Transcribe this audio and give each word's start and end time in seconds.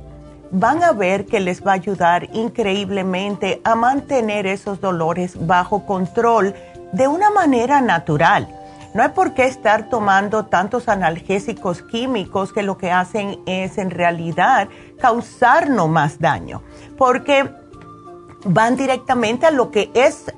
van 0.50 0.82
a 0.82 0.92
ver 0.92 1.26
que 1.26 1.40
les 1.40 1.64
va 1.66 1.72
a 1.72 1.74
ayudar 1.74 2.28
increíblemente 2.32 3.60
a 3.64 3.74
mantener 3.74 4.46
esos 4.46 4.80
dolores 4.80 5.34
bajo 5.46 5.84
control 5.84 6.54
de 6.92 7.08
una 7.08 7.30
manera 7.30 7.80
natural. 7.80 8.48
No 8.96 9.02
hay 9.02 9.10
por 9.10 9.34
qué 9.34 9.44
estar 9.44 9.90
tomando 9.90 10.46
tantos 10.46 10.88
analgésicos 10.88 11.82
químicos 11.82 12.50
que 12.50 12.62
lo 12.62 12.78
que 12.78 12.90
hacen 12.90 13.38
es 13.44 13.76
en 13.76 13.90
realidad 13.90 14.70
causarnos 14.98 15.86
más 15.86 16.18
daño, 16.18 16.62
porque 16.96 17.46
van 18.46 18.74
directamente 18.74 19.44
a 19.44 19.50
lo 19.50 19.70
que 19.70 19.90
es 19.92 20.32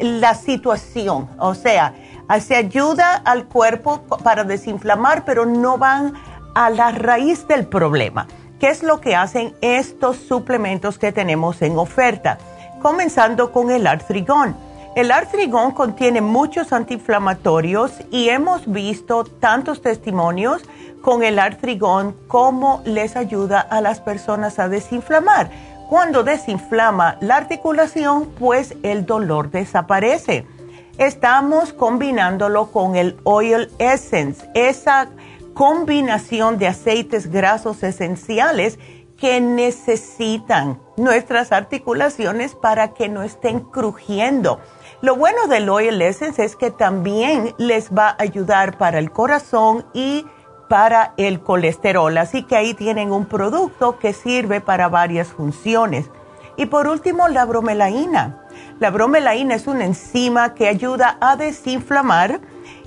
la 0.00 0.34
situación, 0.34 1.30
o 1.38 1.54
sea, 1.54 1.94
se 2.40 2.56
ayuda 2.56 3.14
al 3.14 3.46
cuerpo 3.46 4.02
para 4.22 4.44
desinflamar, 4.44 5.24
pero 5.24 5.46
no 5.46 5.78
van 5.78 6.12
a 6.54 6.68
la 6.68 6.90
raíz 6.90 7.48
del 7.48 7.66
problema. 7.66 8.26
¿Qué 8.60 8.68
es 8.68 8.82
lo 8.82 9.00
que 9.00 9.16
hacen 9.16 9.54
estos 9.62 10.18
suplementos 10.18 10.98
que 10.98 11.10
tenemos 11.10 11.62
en 11.62 11.78
oferta? 11.78 12.36
Comenzando 12.82 13.50
con 13.50 13.70
el 13.70 13.86
artrigón 13.86 14.67
el 14.98 15.12
artrigón 15.12 15.70
contiene 15.70 16.20
muchos 16.20 16.72
antiinflamatorios 16.72 17.92
y 18.10 18.30
hemos 18.30 18.66
visto 18.66 19.22
tantos 19.22 19.80
testimonios 19.80 20.62
con 21.02 21.22
el 21.22 21.38
artrigón 21.38 22.16
cómo 22.26 22.82
les 22.84 23.14
ayuda 23.14 23.60
a 23.60 23.80
las 23.80 24.00
personas 24.00 24.58
a 24.58 24.68
desinflamar. 24.68 25.52
Cuando 25.88 26.24
desinflama 26.24 27.16
la 27.20 27.36
articulación, 27.36 28.26
pues 28.40 28.74
el 28.82 29.06
dolor 29.06 29.52
desaparece. 29.52 30.46
Estamos 30.98 31.72
combinándolo 31.72 32.72
con 32.72 32.96
el 32.96 33.18
Oil 33.22 33.70
Essence, 33.78 34.50
esa 34.54 35.10
combinación 35.54 36.58
de 36.58 36.66
aceites 36.66 37.30
grasos 37.30 37.84
esenciales 37.84 38.80
que 39.16 39.40
necesitan 39.40 40.80
nuestras 40.96 41.52
articulaciones 41.52 42.56
para 42.56 42.94
que 42.94 43.08
no 43.08 43.22
estén 43.22 43.60
crujiendo 43.60 44.58
lo 45.00 45.14
bueno 45.14 45.46
del 45.46 45.68
Oil 45.68 46.02
Essence 46.02 46.44
es 46.44 46.56
que 46.56 46.70
también 46.70 47.54
les 47.56 47.90
va 47.90 48.08
a 48.08 48.22
ayudar 48.22 48.78
para 48.78 48.98
el 48.98 49.12
corazón 49.12 49.86
y 49.94 50.26
para 50.68 51.14
el 51.16 51.40
colesterol. 51.40 52.18
Así 52.18 52.42
que 52.42 52.56
ahí 52.56 52.74
tienen 52.74 53.12
un 53.12 53.26
producto 53.26 53.98
que 53.98 54.12
sirve 54.12 54.60
para 54.60 54.88
varias 54.88 55.28
funciones. 55.28 56.10
Y 56.56 56.66
por 56.66 56.88
último, 56.88 57.28
la 57.28 57.44
bromelaína. 57.44 58.44
La 58.80 58.90
bromelaína 58.90 59.54
es 59.54 59.68
una 59.68 59.84
enzima 59.84 60.54
que 60.54 60.66
ayuda 60.66 61.16
a 61.20 61.36
desinflamar 61.36 62.40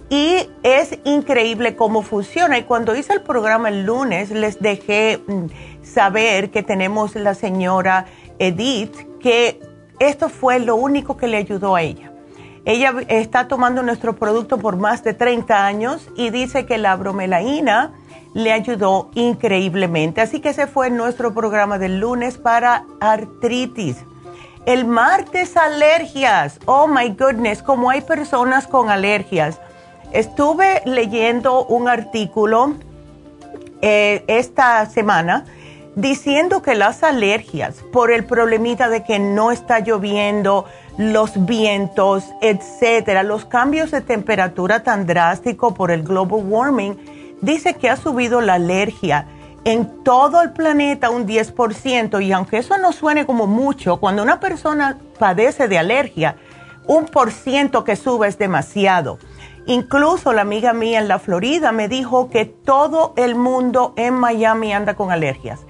y 0.10 0.50
es 0.64 1.00
increíble 1.06 1.78
cómo 1.78 2.02
funciona. 2.02 2.58
Y 2.58 2.64
cuando 2.64 2.94
hice 2.94 3.14
el 3.14 3.22
programa 3.22 3.70
el 3.70 3.86
lunes, 3.86 4.30
les 4.32 4.60
dejé 4.60 5.24
mm, 5.26 5.46
saber 5.82 6.52
que 6.52 6.64
tenemos 6.64 7.16
la 7.16 7.34
señora 7.34 8.06
Edith, 8.38 8.94
que 9.22 9.62
esto 10.08 10.30
fue 10.30 10.60
lo 10.60 10.76
único 10.76 11.16
que 11.16 11.28
le 11.28 11.38
ayudó 11.38 11.76
a 11.76 11.82
ella. 11.82 12.12
Ella 12.66 12.94
está 13.08 13.48
tomando 13.48 13.82
nuestro 13.84 14.16
producto 14.16 14.58
por 14.58 14.78
más 14.78 15.04
de 15.04 15.14
30 15.14 15.66
años 15.66 16.10
y 16.16 16.30
dice 16.30 16.66
que 16.66 16.78
la 16.78 16.96
bromelaína 16.96 17.94
le 18.34 18.52
ayudó 18.52 19.10
increíblemente. 19.16 20.22
Así 20.22 20.40
que 20.40 20.50
ese 20.50 20.68
fue 20.68 20.90
nuestro 20.90 21.34
programa 21.34 21.78
del 21.78 22.00
lunes 22.00 22.38
para 22.38 22.86
artritis. 23.00 23.98
El 24.66 24.86
martes 24.86 25.58
alergias. 25.58 26.60
Oh 26.66 26.88
my 26.88 27.10
goodness, 27.10 27.64
como 27.64 27.90
hay 27.90 28.02
personas 28.02 28.68
con 28.68 28.90
alergias. 28.90 29.60
Estuve 30.12 30.82
leyendo 30.86 31.66
un 31.66 31.88
artículo 31.88 32.74
eh, 33.82 34.24
esta 34.28 34.86
semana 34.86 35.46
diciendo 35.96 36.62
que 36.62 36.76
las 36.76 37.04
alergias 37.04 37.84
por 37.92 38.12
el 38.12 38.26
problemita 38.26 38.90
de 38.90 39.04
que 39.04 39.20
no 39.20 39.52
está 39.52 39.80
lloviendo, 39.80 40.66
los 40.98 41.46
vientos, 41.46 42.26
etcétera, 42.42 43.24
los 43.24 43.46
cambios 43.46 43.92
de 43.92 44.02
temperatura 44.02 44.84
tan 44.84 45.06
drásticos 45.06 45.74
por 45.74 45.92
el 45.92 46.04
global 46.04 46.44
warming, 46.46 47.38
dice 47.42 47.74
que 47.76 47.90
ha 47.90 47.98
subido 47.98 48.42
la 48.42 48.54
alergia 48.54 49.28
en 49.64 50.04
todo 50.04 50.42
el 50.42 50.54
planeta 50.54 51.10
un 51.10 51.28
10% 51.28 52.24
y 52.24 52.32
aunque 52.32 52.58
eso 52.58 52.78
no 52.78 52.94
suene 52.94 53.26
como 53.26 53.46
mucho, 53.48 53.98
cuando 54.00 54.24
una 54.24 54.40
persona 54.40 54.98
padece 55.20 55.68
de 55.68 55.78
alergia, 55.78 56.38
un 56.88 57.06
por 57.06 57.32
ciento 57.32 57.84
que 57.84 57.96
sube 57.96 58.28
es 58.28 58.38
demasiado. 58.38 59.20
Incluso 59.68 60.34
la 60.34 60.42
amiga 60.42 60.74
mía 60.74 61.00
en 61.00 61.08
la 61.08 61.20
Florida 61.20 61.72
me 61.72 61.88
dijo 61.88 62.30
que 62.30 62.46
todo 62.46 63.14
el 63.16 63.36
mundo 63.36 63.94
en 63.96 64.14
Miami 64.16 64.74
anda 64.74 64.96
con 64.96 65.12
alergias. 65.12 65.62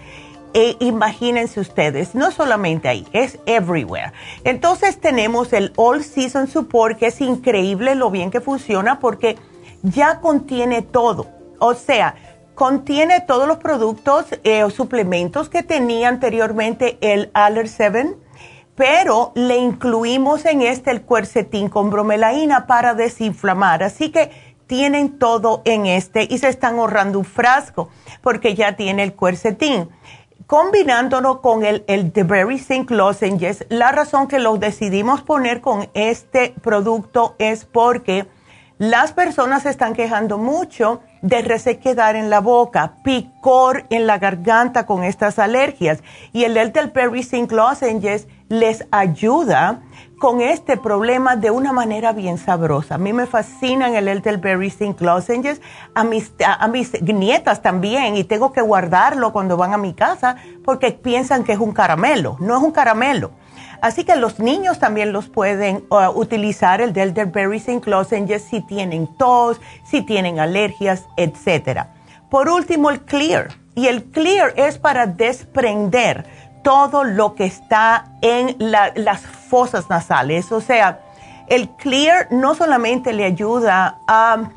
E 0.54 0.76
imagínense 0.80 1.60
ustedes, 1.60 2.14
no 2.14 2.32
solamente 2.32 2.90
ahí, 2.90 3.08
es 3.14 3.40
everywhere. 3.46 4.12
Entonces 4.44 5.00
tenemos 5.00 5.54
el 5.54 5.72
All 5.78 6.04
Season 6.04 6.48
Support, 6.48 6.98
que 6.98 7.08
es 7.08 7.22
increíble 7.22 7.96
lo 7.96 8.12
bien 8.12 8.32
que 8.32 8.42
funciona 8.42 9.00
porque 9.00 9.38
ya 9.82 10.20
contiene 10.20 10.82
todo. 10.82 11.28
O 11.60 11.74
sea, 11.74 12.16
contiene 12.54 13.22
todos 13.22 13.48
los 13.48 13.58
productos 13.58 14.26
eh, 14.44 14.64
o 14.64 14.70
suplementos 14.70 15.50
que 15.50 15.64
tenía 15.64 16.10
anteriormente 16.10 16.98
el 17.02 17.32
Aller 17.34 17.68
7, 17.68 18.16
pero 18.76 19.32
le 19.36 19.58
incluimos 19.58 20.46
en 20.46 20.62
este 20.62 20.92
el 20.92 21.02
cuercetín 21.02 21.70
con 21.70 21.90
bromelaína 21.90 22.68
para 22.68 22.94
desinflamar. 22.94 23.84
Así 23.84 24.12
que 24.12 24.32
tienen 24.68 25.20
todo 25.20 25.62
en 25.66 25.86
este 25.86 26.28
y 26.30 26.38
se 26.38 26.48
están 26.48 26.80
ahorrando 26.80 27.20
un 27.20 27.26
frasco 27.26 27.90
porque 28.22 28.56
ya 28.56 28.76
tiene 28.76 29.04
el 29.04 29.14
cuercetín 29.14 29.90
combinándolo 30.52 31.40
con 31.40 31.64
el, 31.64 31.86
el 31.88 32.12
The 32.12 32.24
Berry 32.24 32.60
Zinc 32.60 32.92
Lozenges, 32.92 33.66
la 33.70 33.94
razón 33.94 34.28
que 34.28 34.38
lo 34.38 34.58
decidimos 34.58 35.22
poner 35.22 35.62
con 35.62 35.90
este 35.94 36.54
producto 36.62 37.36
es 37.40 37.64
porque 37.64 38.28
las 38.78 39.14
personas 39.14 39.64
se 39.64 39.70
están 39.70 39.94
quejando 39.94 40.38
mucho 40.38 41.00
de 41.22 41.42
resequedad 41.42 42.18
en 42.18 42.30
la 42.30 42.42
boca, 42.42 42.96
picor 43.02 43.86
en 43.92 44.08
la 44.08 44.18
garganta 44.18 44.86
con 44.86 45.06
estas 45.06 45.40
alergias. 45.40 46.04
Y 46.34 46.44
el 46.44 46.56
Berry 46.94 47.24
Zinc 47.24 47.54
Lozenges 47.54 48.28
les 48.52 48.86
ayuda 48.92 49.80
con 50.20 50.42
este 50.42 50.78
problema 50.78 51.36
de 51.36 51.50
una 51.50 51.72
manera 51.72 52.12
bien 52.12 52.38
sabrosa. 52.38 52.96
A 52.96 52.98
mí 52.98 53.14
me 53.14 53.26
fascinan 53.26 53.96
el 53.96 54.08
Elderberry 54.08 54.70
Zinc 54.70 55.02
Lozenges, 55.02 55.62
a 55.96 56.04
mis, 56.04 56.32
nietas 57.02 57.62
también, 57.62 58.18
y 58.18 58.26
tengo 58.26 58.52
que 58.52 58.62
guardarlo 58.62 59.32
cuando 59.32 59.58
van 59.58 59.74
a 59.74 59.78
mi 59.78 59.94
casa 59.94 60.36
porque 60.64 60.92
piensan 60.92 61.44
que 61.44 61.54
es 61.54 61.60
un 61.60 61.72
caramelo. 61.72 62.38
No 62.40 62.58
es 62.58 62.62
un 62.62 62.72
caramelo. 62.72 63.32
Así 63.82 64.04
que 64.04 64.16
los 64.16 64.38
niños 64.38 64.78
también 64.78 65.12
los 65.12 65.28
pueden 65.28 65.86
uh, 65.90 66.10
utilizar 66.14 66.82
el 66.82 66.96
Elderberry 66.96 67.60
Zinc 67.60 67.88
Lozenges 67.88 68.44
si 68.44 68.62
tienen 68.62 69.08
tos, 69.18 69.60
si 69.86 70.02
tienen 70.02 70.40
alergias, 70.40 71.08
etc. 71.18 71.86
Por 72.30 72.48
último, 72.50 72.92
el 72.92 73.02
Clear. 73.02 73.48
Y 73.74 73.88
el 73.88 74.04
Clear 74.04 74.54
es 74.58 74.78
para 74.78 75.08
desprender 75.08 76.28
todo 76.64 77.04
lo 77.04 77.36
que 77.36 77.46
está 77.46 78.06
en 78.22 78.56
las 78.60 79.22
fosas 79.22 79.90
nasales. 79.90 80.52
O 80.52 80.62
sea, 80.62 81.02
el 81.48 81.70
clear 81.70 82.28
no 82.32 82.56
solamente 82.56 83.14
le 83.14 83.26
ayuda 83.26 84.00
a 84.08 84.52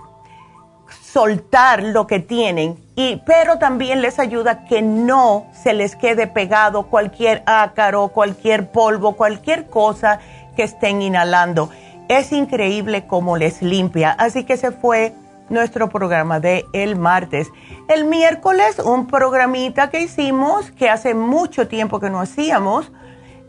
soltar 1.03 1.83
lo 1.83 2.07
que 2.07 2.21
tienen, 2.21 2.79
y, 2.97 3.23
pero 3.25 3.59
también 3.59 4.03
les 4.03 4.19
ayuda 4.19 4.65
que 4.65 4.83
no 4.83 5.47
se 5.53 5.73
les 5.73 5.97
quede 5.97 6.27
pegado 6.27 6.85
cualquier 6.85 7.43
ácaro, 7.47 8.09
cualquier 8.09 8.71
polvo, 8.71 9.17
cualquier 9.17 9.69
cosa 9.69 10.21
que 10.57 10.65
estén 10.65 11.03
inhalando. 11.03 11.71
Es 12.09 12.33
increíble 12.33 13.07
cómo 13.07 13.37
les 13.37 13.63
limpia. 13.63 14.11
Así 14.13 14.45
que 14.45 14.57
se 14.57 14.71
fue 14.71 15.15
nuestro 15.55 15.89
programa 15.89 16.41
de 16.41 16.67
el 16.75 16.97
martes. 16.97 17.51
El 17.89 18.05
miércoles 18.05 18.79
un 18.79 19.07
programita 19.07 19.89
que 19.89 20.03
hicimos 20.03 20.71
que 20.73 20.91
hace 20.91 21.15
mucho 21.15 21.69
tiempo 21.69 22.01
que 22.01 22.11
no 22.11 22.21
hacíamos 22.21 22.93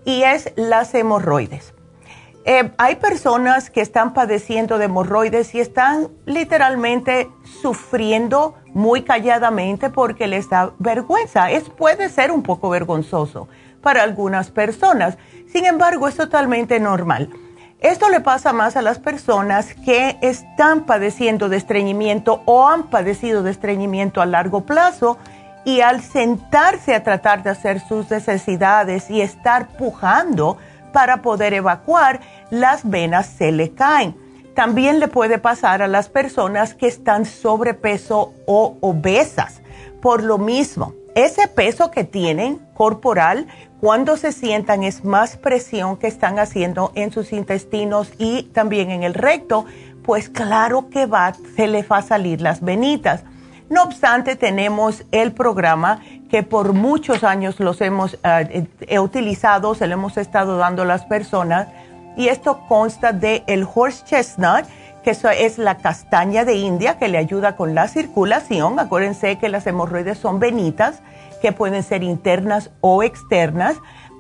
y 0.06 0.24
es 0.24 0.54
las 0.56 0.94
hemorroides. 0.94 1.74
Eh, 2.48 2.72
hay 2.78 2.98
personas 2.98 3.72
que 3.72 3.82
están 3.82 4.14
padeciendo 4.14 4.78
de 4.78 4.86
hemorroides 4.86 5.56
y 5.56 5.60
están 5.60 6.10
literalmente 6.26 7.32
sufriendo 7.62 8.54
muy 8.72 9.02
calladamente 9.02 9.90
porque 9.90 10.28
les 10.28 10.48
da 10.48 10.72
vergüenza. 10.78 11.50
Es, 11.50 11.70
puede 11.70 12.08
ser 12.10 12.32
un 12.32 12.44
poco 12.44 12.70
vergonzoso 12.70 13.48
para 13.82 14.04
algunas 14.04 14.52
personas. 14.52 15.18
Sin 15.48 15.66
embargo, 15.66 16.08
es 16.08 16.16
totalmente 16.16 16.80
normal. 16.80 17.30
Esto 17.82 18.10
le 18.10 18.22
pasa 18.22 18.54
más 18.54 18.78
a 18.78 18.82
las 18.82 19.00
personas 19.00 19.74
que 19.74 20.18
están 20.22 20.86
padeciendo 20.86 21.50
de 21.50 21.58
estreñimiento 21.58 22.42
o 22.46 22.68
han 22.68 22.84
padecido 22.84 23.44
de 23.44 23.52
estreñimiento 23.52 24.22
a 24.22 24.26
largo 24.26 24.66
plazo 24.66 25.18
y 25.66 25.82
al 25.82 26.02
sentarse 26.02 26.96
a 26.96 27.04
tratar 27.04 27.44
de 27.44 27.50
hacer 27.50 27.82
sus 27.82 28.10
necesidades 28.10 29.10
y 29.10 29.22
estar 29.22 29.68
pujando 29.68 30.58
para 30.94 31.22
poder 31.22 31.54
evacuar, 31.54 32.22
las 32.50 32.90
venas 32.90 33.26
se 33.28 33.52
le 33.52 33.72
caen. 33.72 34.16
También 34.54 35.02
le 35.02 35.10
puede 35.10 35.38
pasar 35.38 35.82
a 35.82 35.88
las 35.88 36.08
personas 36.08 36.74
que 36.74 36.88
están 36.88 37.26
sobrepeso 37.26 38.34
o 38.48 38.78
obesas. 38.80 39.62
Por 40.02 40.24
lo 40.24 40.38
mismo, 40.38 40.94
ese 41.16 41.48
peso 41.48 41.92
que 41.92 42.04
tienen 42.04 42.60
corporal, 42.74 43.48
cuando 43.80 44.18
se 44.18 44.32
sientan 44.32 44.84
es 44.84 45.04
más 45.04 45.38
presión 45.38 45.98
que 45.98 46.08
están 46.08 46.40
haciendo 46.40 46.92
en 46.96 47.12
sus 47.12 47.32
intestinos 47.32 48.12
y 48.18 48.44
también 48.54 48.92
en 48.92 49.04
el 49.04 49.14
recto, 49.14 49.66
pues 50.04 50.30
claro 50.30 50.90
que 50.90 51.06
va, 51.06 51.34
se 51.56 51.68
le 51.68 51.84
va 51.84 51.98
a 51.98 52.02
salir 52.02 52.42
las 52.42 52.62
venitas. 52.62 53.24
No 53.70 53.84
obstante, 53.84 54.36
tenemos 54.36 55.04
el 55.12 55.32
programa 55.32 56.02
que 56.30 56.44
por 56.44 56.74
muchos 56.74 57.24
años 57.24 57.60
los 57.60 57.82
hemos 57.82 58.16
uh, 58.16 59.00
utilizado, 59.00 59.74
se 59.74 59.88
lo 59.88 59.94
hemos 59.94 60.18
estado 60.18 60.58
dando 60.58 60.84
a 60.84 60.86
las 60.86 61.06
personas, 61.06 61.68
y 62.18 62.28
esto 62.28 62.62
consta 62.68 63.12
de 63.12 63.44
el 63.48 63.68
horse 63.74 64.04
chestnut, 64.06 64.66
que 65.06 65.12
es 65.12 65.60
la 65.60 65.78
castaña 65.78 66.46
de 66.46 66.56
India 66.56 66.98
que 66.98 67.08
le 67.08 67.20
ayuda 67.20 67.56
con 67.56 67.76
la 67.76 67.88
circulación. 67.88 68.80
Acuérdense 68.80 69.38
que 69.38 69.50
las 69.50 69.68
hemorroides 69.68 70.18
son 70.18 70.40
venitas 70.40 71.04
que 71.44 71.52
pueden 71.52 71.84
ser 71.84 72.02
internas 72.02 72.72
o 72.82 73.04
externas. 73.04 73.78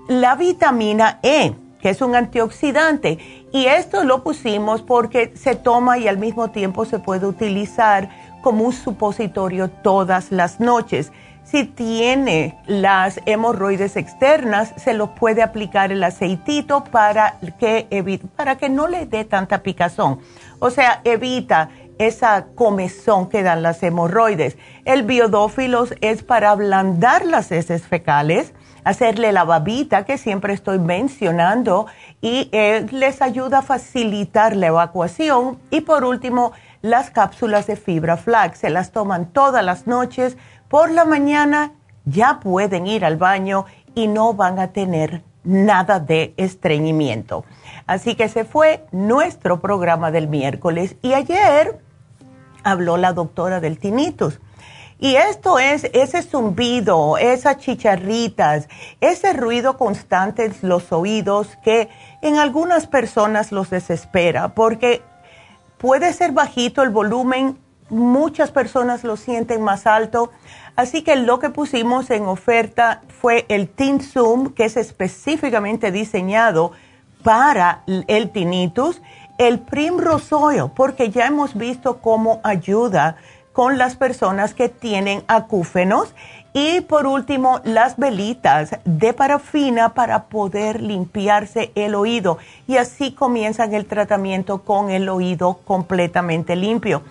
La 0.07 0.35
vitamina 0.35 1.19
E, 1.23 1.55
que 1.81 1.89
es 1.89 2.03
un 2.03 2.15
antioxidante. 2.15 3.17
Y 3.51 3.65
esto 3.65 4.03
lo 4.03 4.23
pusimos 4.23 4.83
porque 4.83 5.33
se 5.35 5.55
toma 5.55 5.97
y 5.97 6.07
al 6.07 6.19
mismo 6.19 6.51
tiempo 6.51 6.85
se 6.85 6.99
puede 6.99 7.25
utilizar 7.25 8.09
como 8.43 8.63
un 8.63 8.71
supositorio 8.71 9.71
todas 9.71 10.31
las 10.31 10.59
noches. 10.59 11.11
Si 11.45 11.63
tiene 11.63 12.57
las 12.65 13.19
hemorroides 13.27 13.97
externas, 13.97 14.73
se 14.77 14.95
lo 14.95 15.13
puede 15.13 15.43
aplicar 15.43 15.91
el 15.91 16.03
aceitito 16.03 16.83
para 16.83 17.37
que, 17.59 18.19
para 18.35 18.57
que 18.57 18.67
no 18.67 18.87
le 18.87 19.05
dé 19.05 19.25
tanta 19.25 19.61
picazón. 19.61 20.19
O 20.59 20.71
sea, 20.71 21.01
evita 21.03 21.69
esa 21.99 22.47
comezón 22.55 23.29
que 23.29 23.43
dan 23.43 23.61
las 23.61 23.81
hemorroides. 23.83 24.57
El 24.85 25.03
biodófilos 25.03 25.93
es 26.01 26.23
para 26.23 26.49
ablandar 26.49 27.25
las 27.25 27.51
heces 27.51 27.83
fecales, 27.83 28.53
hacerle 28.83 29.31
la 29.31 29.43
babita 29.43 30.03
que 30.03 30.17
siempre 30.17 30.53
estoy 30.53 30.79
mencionando 30.79 31.85
y 32.21 32.49
eh, 32.53 32.87
les 32.91 33.21
ayuda 33.21 33.59
a 33.59 33.61
facilitar 33.61 34.55
la 34.55 34.67
evacuación. 34.67 35.59
Y 35.69 35.81
por 35.81 36.03
último, 36.03 36.53
las 36.81 37.09
cápsulas 37.09 37.65
de 37.65 37.75
fibra 37.77 38.15
flax. 38.15 38.59
Se 38.59 38.69
las 38.69 38.91
toman 38.91 39.27
todas 39.27 39.63
las 39.63 39.87
noches. 39.87 40.37
Por 40.69 40.91
la 40.91 41.05
mañana 41.05 41.73
ya 42.05 42.39
pueden 42.39 42.87
ir 42.87 43.05
al 43.05 43.17
baño 43.17 43.65
y 43.93 44.07
no 44.07 44.33
van 44.33 44.59
a 44.59 44.71
tener 44.71 45.23
nada 45.43 45.99
de 45.99 46.33
estreñimiento. 46.37 47.45
Así 47.87 48.15
que 48.15 48.29
se 48.29 48.45
fue 48.45 48.85
nuestro 48.91 49.61
programa 49.61 50.11
del 50.11 50.27
miércoles 50.27 50.95
y 51.01 51.13
ayer 51.13 51.79
habló 52.63 52.97
la 52.97 53.13
doctora 53.13 53.59
del 53.59 53.77
tinnitus. 53.77 54.39
Y 54.97 55.17
esto 55.17 55.59
es 55.59 55.83
ese 55.93 56.23
zumbido, 56.23 57.17
esas 57.17 57.57
chicharritas, 57.57 58.69
ese 59.01 59.33
ruido 59.33 59.77
constante 59.77 60.45
en 60.45 60.55
los 60.61 60.91
oídos 60.91 61.49
que 61.63 61.89
en 62.21 62.37
algunas 62.37 62.87
personas 62.87 63.51
los 63.51 63.69
desespera 63.69 64.55
porque 64.55 65.01
puede 65.77 66.13
ser 66.13 66.31
bajito 66.31 66.81
el 66.81 66.89
volumen, 66.89 67.59
muchas 67.89 68.51
personas 68.51 69.03
lo 69.03 69.17
sienten 69.17 69.61
más 69.61 69.87
alto. 69.87 70.31
Así 70.75 71.03
que 71.03 71.15
lo 71.15 71.39
que 71.39 71.49
pusimos 71.49 72.09
en 72.09 72.25
oferta 72.25 73.01
fue 73.21 73.45
el 73.49 73.69
Tin 73.69 74.01
Zoom, 74.01 74.53
que 74.53 74.65
es 74.65 74.77
específicamente 74.77 75.91
diseñado 75.91 76.71
para 77.23 77.83
el 77.87 78.29
tinnitus, 78.29 79.01
el 79.37 79.59
Primrose 79.59 80.35
porque 80.75 81.09
ya 81.09 81.25
hemos 81.25 81.55
visto 81.55 81.97
cómo 81.97 82.39
ayuda 82.43 83.17
con 83.51 83.77
las 83.77 83.95
personas 83.95 84.53
que 84.53 84.69
tienen 84.69 85.23
acúfenos. 85.27 86.13
Y 86.53 86.81
por 86.81 87.05
último, 87.05 87.59
las 87.65 87.97
velitas 87.97 88.77
de 88.85 89.13
parafina 89.13 89.93
para 89.93 90.25
poder 90.25 90.81
limpiarse 90.81 91.71
el 91.75 91.95
oído. 91.95 92.37
Y 92.67 92.77
así 92.77 93.11
comienzan 93.11 93.73
el 93.73 93.85
tratamiento 93.85 94.61
con 94.61 94.89
el 94.89 95.09
oído 95.09 95.59
completamente 95.65 96.55
limpio. 96.55 97.01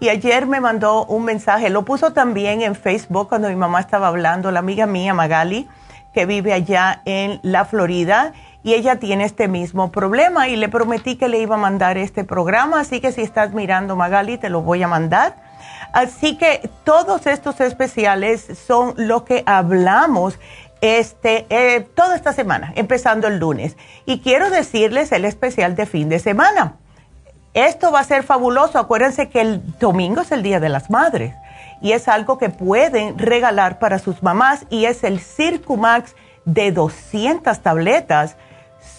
Y 0.00 0.08
ayer 0.08 0.46
me 0.46 0.60
mandó 0.60 1.04
un 1.06 1.24
mensaje, 1.24 1.70
lo 1.70 1.84
puso 1.84 2.12
también 2.12 2.62
en 2.62 2.74
Facebook 2.74 3.28
cuando 3.28 3.48
mi 3.48 3.56
mamá 3.56 3.80
estaba 3.80 4.08
hablando, 4.08 4.50
la 4.50 4.58
amiga 4.58 4.86
mía 4.86 5.14
Magali, 5.14 5.68
que 6.12 6.26
vive 6.26 6.52
allá 6.52 7.02
en 7.04 7.40
la 7.42 7.64
Florida, 7.64 8.32
y 8.62 8.74
ella 8.74 8.96
tiene 8.96 9.24
este 9.24 9.46
mismo 9.46 9.92
problema 9.92 10.48
y 10.48 10.56
le 10.56 10.68
prometí 10.68 11.16
que 11.16 11.28
le 11.28 11.38
iba 11.38 11.56
a 11.56 11.58
mandar 11.58 11.98
este 11.98 12.24
programa, 12.24 12.80
así 12.80 13.00
que 13.00 13.12
si 13.12 13.22
estás 13.22 13.52
mirando 13.52 13.94
Magali, 13.94 14.38
te 14.38 14.48
lo 14.48 14.62
voy 14.62 14.82
a 14.82 14.88
mandar 14.88 15.44
Así 15.94 16.36
que 16.36 16.68
todos 16.82 17.26
estos 17.28 17.60
especiales 17.60 18.44
son 18.66 18.94
lo 18.96 19.24
que 19.24 19.44
hablamos 19.46 20.40
este, 20.80 21.46
eh, 21.50 21.86
toda 21.94 22.16
esta 22.16 22.32
semana, 22.32 22.72
empezando 22.74 23.28
el 23.28 23.38
lunes. 23.38 23.76
Y 24.04 24.18
quiero 24.18 24.50
decirles 24.50 25.12
el 25.12 25.24
especial 25.24 25.76
de 25.76 25.86
fin 25.86 26.08
de 26.08 26.18
semana. 26.18 26.78
Esto 27.54 27.92
va 27.92 28.00
a 28.00 28.04
ser 28.04 28.24
fabuloso. 28.24 28.78
Acuérdense 28.78 29.28
que 29.28 29.40
el 29.40 29.78
domingo 29.78 30.22
es 30.22 30.32
el 30.32 30.42
Día 30.42 30.58
de 30.58 30.68
las 30.68 30.90
Madres 30.90 31.34
y 31.80 31.92
es 31.92 32.08
algo 32.08 32.36
que 32.36 32.50
pueden 32.50 33.16
regalar 33.16 33.78
para 33.78 34.00
sus 34.00 34.22
mamás 34.22 34.66
y 34.70 34.86
es 34.86 35.04
el 35.04 35.20
Circumax 35.20 36.16
de 36.44 36.72
200 36.72 37.60
tabletas 37.60 38.36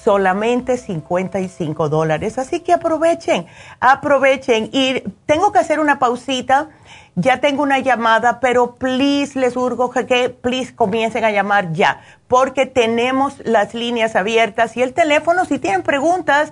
solamente 0.04 0.78
55 0.78 1.90
dólares. 1.90 2.38
Así 2.38 2.62
que 2.62 2.74
aprovechen, 2.74 3.46
aprovechen. 3.80 4.70
Y 4.72 5.02
tengo 5.26 5.52
que 5.52 5.60
hacer 5.60 5.80
una 5.80 6.00
pausita. 6.00 6.70
Ya 7.16 7.40
tengo 7.40 7.64
una 7.64 7.80
llamada, 7.80 8.40
pero 8.40 8.76
please 8.76 9.40
les 9.40 9.56
urgo 9.56 9.90
que, 9.90 10.30
please 10.30 10.76
comiencen 10.76 11.24
a 11.24 11.32
llamar 11.32 11.72
ya, 11.72 12.02
porque 12.28 12.66
tenemos 12.66 13.36
las 13.46 13.74
líneas 13.74 14.18
abiertas 14.18 14.76
y 14.76 14.82
el 14.82 14.94
teléfono, 14.94 15.46
si 15.46 15.58
tienen 15.58 15.82
preguntas, 15.82 16.52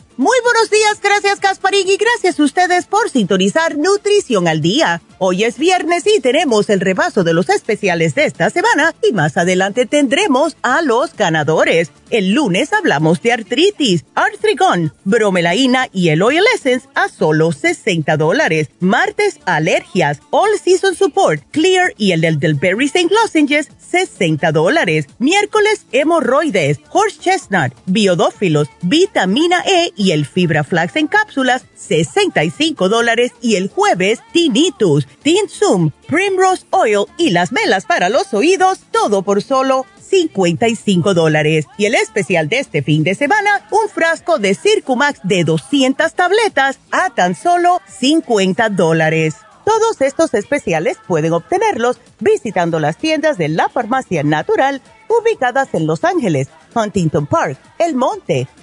Muy 0.17 0.37
buenos 0.43 0.69
días, 0.69 0.99
gracias 1.01 1.39
Casparín 1.39 1.87
y 1.87 1.95
gracias 1.95 2.39
a 2.39 2.43
ustedes 2.43 2.85
por 2.85 3.09
sintonizar 3.09 3.77
Nutrición 3.77 4.47
al 4.47 4.61
Día. 4.61 5.01
Hoy 5.19 5.43
es 5.43 5.57
viernes 5.57 6.03
y 6.05 6.19
tenemos 6.19 6.69
el 6.69 6.79
repaso 6.79 7.23
de 7.23 7.33
los 7.33 7.47
especiales 7.49 8.13
de 8.15 8.25
esta 8.25 8.49
semana 8.49 8.93
y 9.07 9.13
más 9.13 9.37
adelante 9.37 9.85
tendremos 9.85 10.57
a 10.63 10.81
los 10.81 11.15
ganadores. 11.15 11.91
El 12.09 12.33
lunes 12.33 12.73
hablamos 12.73 13.21
de 13.21 13.31
artritis, 13.31 14.03
artricón, 14.15 14.93
bromelaína 15.05 15.87
y 15.93 16.09
el 16.09 16.21
oil 16.23 16.43
essence 16.55 16.89
a 16.93 17.07
solo 17.07 17.51
60 17.51 18.17
dólares. 18.17 18.69
Martes, 18.79 19.39
alergias, 19.45 20.19
all 20.31 20.49
season 20.61 20.95
support, 20.95 21.41
clear 21.51 21.93
y 21.97 22.11
el 22.11 22.21
del, 22.21 22.39
del 22.39 22.55
berry 22.55 22.87
St. 22.87 23.13
Lozenges, 23.13 23.69
60 23.77 24.51
dólares. 24.51 25.05
Miércoles, 25.19 25.85
hemorroides, 25.91 26.79
horse 26.91 27.19
chestnut, 27.19 27.73
biodófilos, 27.85 28.67
vitamina 28.81 29.63
E 29.65 29.93
el 30.09 30.25
fibra 30.25 30.63
flax 30.63 30.95
en 30.95 31.05
cápsulas, 31.05 31.65
65 31.75 32.89
dólares. 32.89 33.33
Y 33.39 33.57
el 33.57 33.69
jueves, 33.69 34.21
tinnitus, 34.33 35.05
tinsum, 35.21 35.91
primrose 36.07 36.65
oil 36.71 37.05
y 37.19 37.29
las 37.29 37.51
velas 37.51 37.85
para 37.85 38.09
los 38.09 38.33
oídos, 38.33 38.79
todo 38.91 39.21
por 39.21 39.43
solo 39.43 39.85
55 40.11 41.13
dólares. 41.13 41.67
Y 41.77 41.85
el 41.85 41.93
especial 41.93 42.49
de 42.49 42.57
este 42.57 42.81
fin 42.81 43.03
de 43.03 43.13
semana, 43.13 43.67
un 43.69 43.87
frasco 43.87 44.39
de 44.39 44.55
Circumax 44.55 45.19
de 45.23 45.43
200 45.43 46.11
tabletas 46.13 46.79
a 46.89 47.11
tan 47.11 47.35
solo 47.35 47.79
50 47.99 48.69
dólares. 48.69 49.35
Todos 49.65 50.01
estos 50.01 50.33
especiales 50.33 50.97
pueden 51.07 51.33
obtenerlos 51.33 51.99
visitando 52.19 52.79
las 52.79 52.97
tiendas 52.97 53.37
de 53.37 53.47
la 53.47 53.69
farmacia 53.69 54.23
natural 54.23 54.81
ubicadas 55.07 55.69
en 55.73 55.87
Los 55.87 56.03
Ángeles, 56.03 56.49
Huntington 56.73 57.27
Park, 57.27 57.59
El 57.77 57.95
Monte, 57.95 58.47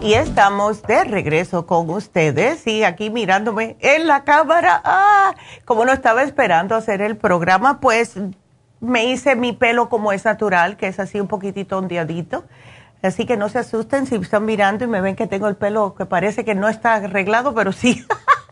Y 0.00 0.14
estamos 0.14 0.82
de 0.82 1.02
regreso 1.04 1.66
con 1.66 1.90
ustedes 1.90 2.66
y 2.66 2.84
aquí 2.84 3.10
mirándome 3.10 3.76
en 3.80 4.06
la 4.06 4.22
cámara. 4.24 4.80
Ah, 4.84 5.34
como 5.64 5.84
no 5.84 5.92
estaba 5.92 6.22
esperando 6.22 6.76
hacer 6.76 7.00
el 7.00 7.16
programa, 7.16 7.80
pues 7.80 8.14
me 8.80 9.06
hice 9.06 9.34
mi 9.34 9.52
pelo 9.52 9.88
como 9.88 10.12
es 10.12 10.24
natural, 10.24 10.76
que 10.76 10.86
es 10.88 11.00
así 11.00 11.18
un 11.18 11.26
poquitito 11.26 11.78
ondeadito. 11.78 12.44
Así 13.02 13.26
que 13.26 13.36
no 13.36 13.48
se 13.48 13.58
asusten 13.58 14.06
si 14.06 14.14
están 14.16 14.44
mirando 14.44 14.84
y 14.84 14.88
me 14.88 15.00
ven 15.00 15.16
que 15.16 15.26
tengo 15.26 15.48
el 15.48 15.56
pelo 15.56 15.94
que 15.94 16.06
parece 16.06 16.44
que 16.44 16.54
no 16.54 16.68
está 16.68 16.94
arreglado, 16.94 17.54
pero 17.54 17.72
sí. 17.72 18.06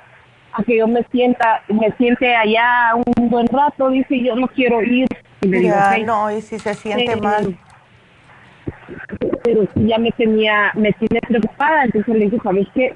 que 0.66 0.78
yo 0.78 0.88
me 0.88 1.04
sienta, 1.12 1.62
me 1.68 1.92
siente 1.98 2.36
allá 2.36 2.94
un 2.96 3.30
buen 3.30 3.48
rato, 3.48 3.90
dice, 3.90 4.20
yo 4.22 4.36
no 4.36 4.48
quiero 4.48 4.82
ir. 4.82 5.08
Y 5.42 5.48
le 5.48 5.60
digo, 5.60 5.76
no, 6.06 6.32
y 6.32 6.42
si 6.42 6.60
se 6.60 6.74
siente 6.74 7.16
mal 7.16 7.58
pero 9.44 9.68
ya 9.76 9.98
me 9.98 10.12
tenía, 10.12 10.72
me 10.76 10.92
tiene 10.94 11.20
preocupada, 11.22 11.86
entonces 11.86 12.16
le 12.16 12.26
dije, 12.26 12.38
¿sabes 12.44 12.68
qué? 12.74 12.96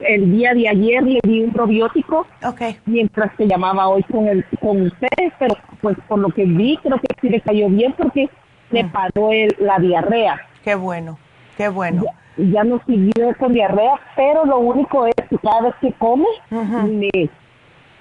El 0.00 0.32
día 0.32 0.52
de 0.54 0.68
ayer 0.68 1.02
le 1.02 1.20
di 1.22 1.42
un 1.42 1.52
probiótico 1.52 2.26
okay. 2.44 2.76
mientras 2.86 3.30
se 3.36 3.46
llamaba 3.46 3.88
hoy 3.88 4.02
con 4.04 4.26
el 4.26 4.44
con 4.60 4.82
ustedes, 4.82 5.32
pero 5.38 5.54
pues 5.80 5.96
por 6.08 6.18
lo 6.18 6.28
que 6.30 6.44
vi 6.44 6.76
creo 6.82 6.98
que 6.98 7.08
sí 7.20 7.28
le 7.28 7.40
cayó 7.40 7.68
bien 7.68 7.94
porque 7.96 8.28
le 8.70 8.84
mm. 8.84 8.90
paró 8.90 9.30
el, 9.30 9.54
la 9.60 9.78
diarrea. 9.78 10.40
Qué 10.64 10.74
bueno, 10.74 11.18
qué 11.56 11.68
bueno. 11.68 12.04
Ya, 12.04 12.14
no 12.36 12.80
siguió 12.86 13.36
con 13.38 13.52
diarrea, 13.52 14.00
pero 14.16 14.44
lo 14.44 14.58
único 14.58 15.06
es 15.06 15.14
que 15.28 15.38
cada 15.38 15.62
vez 15.62 15.74
que 15.80 15.92
come 15.94 16.26
le, 16.50 17.30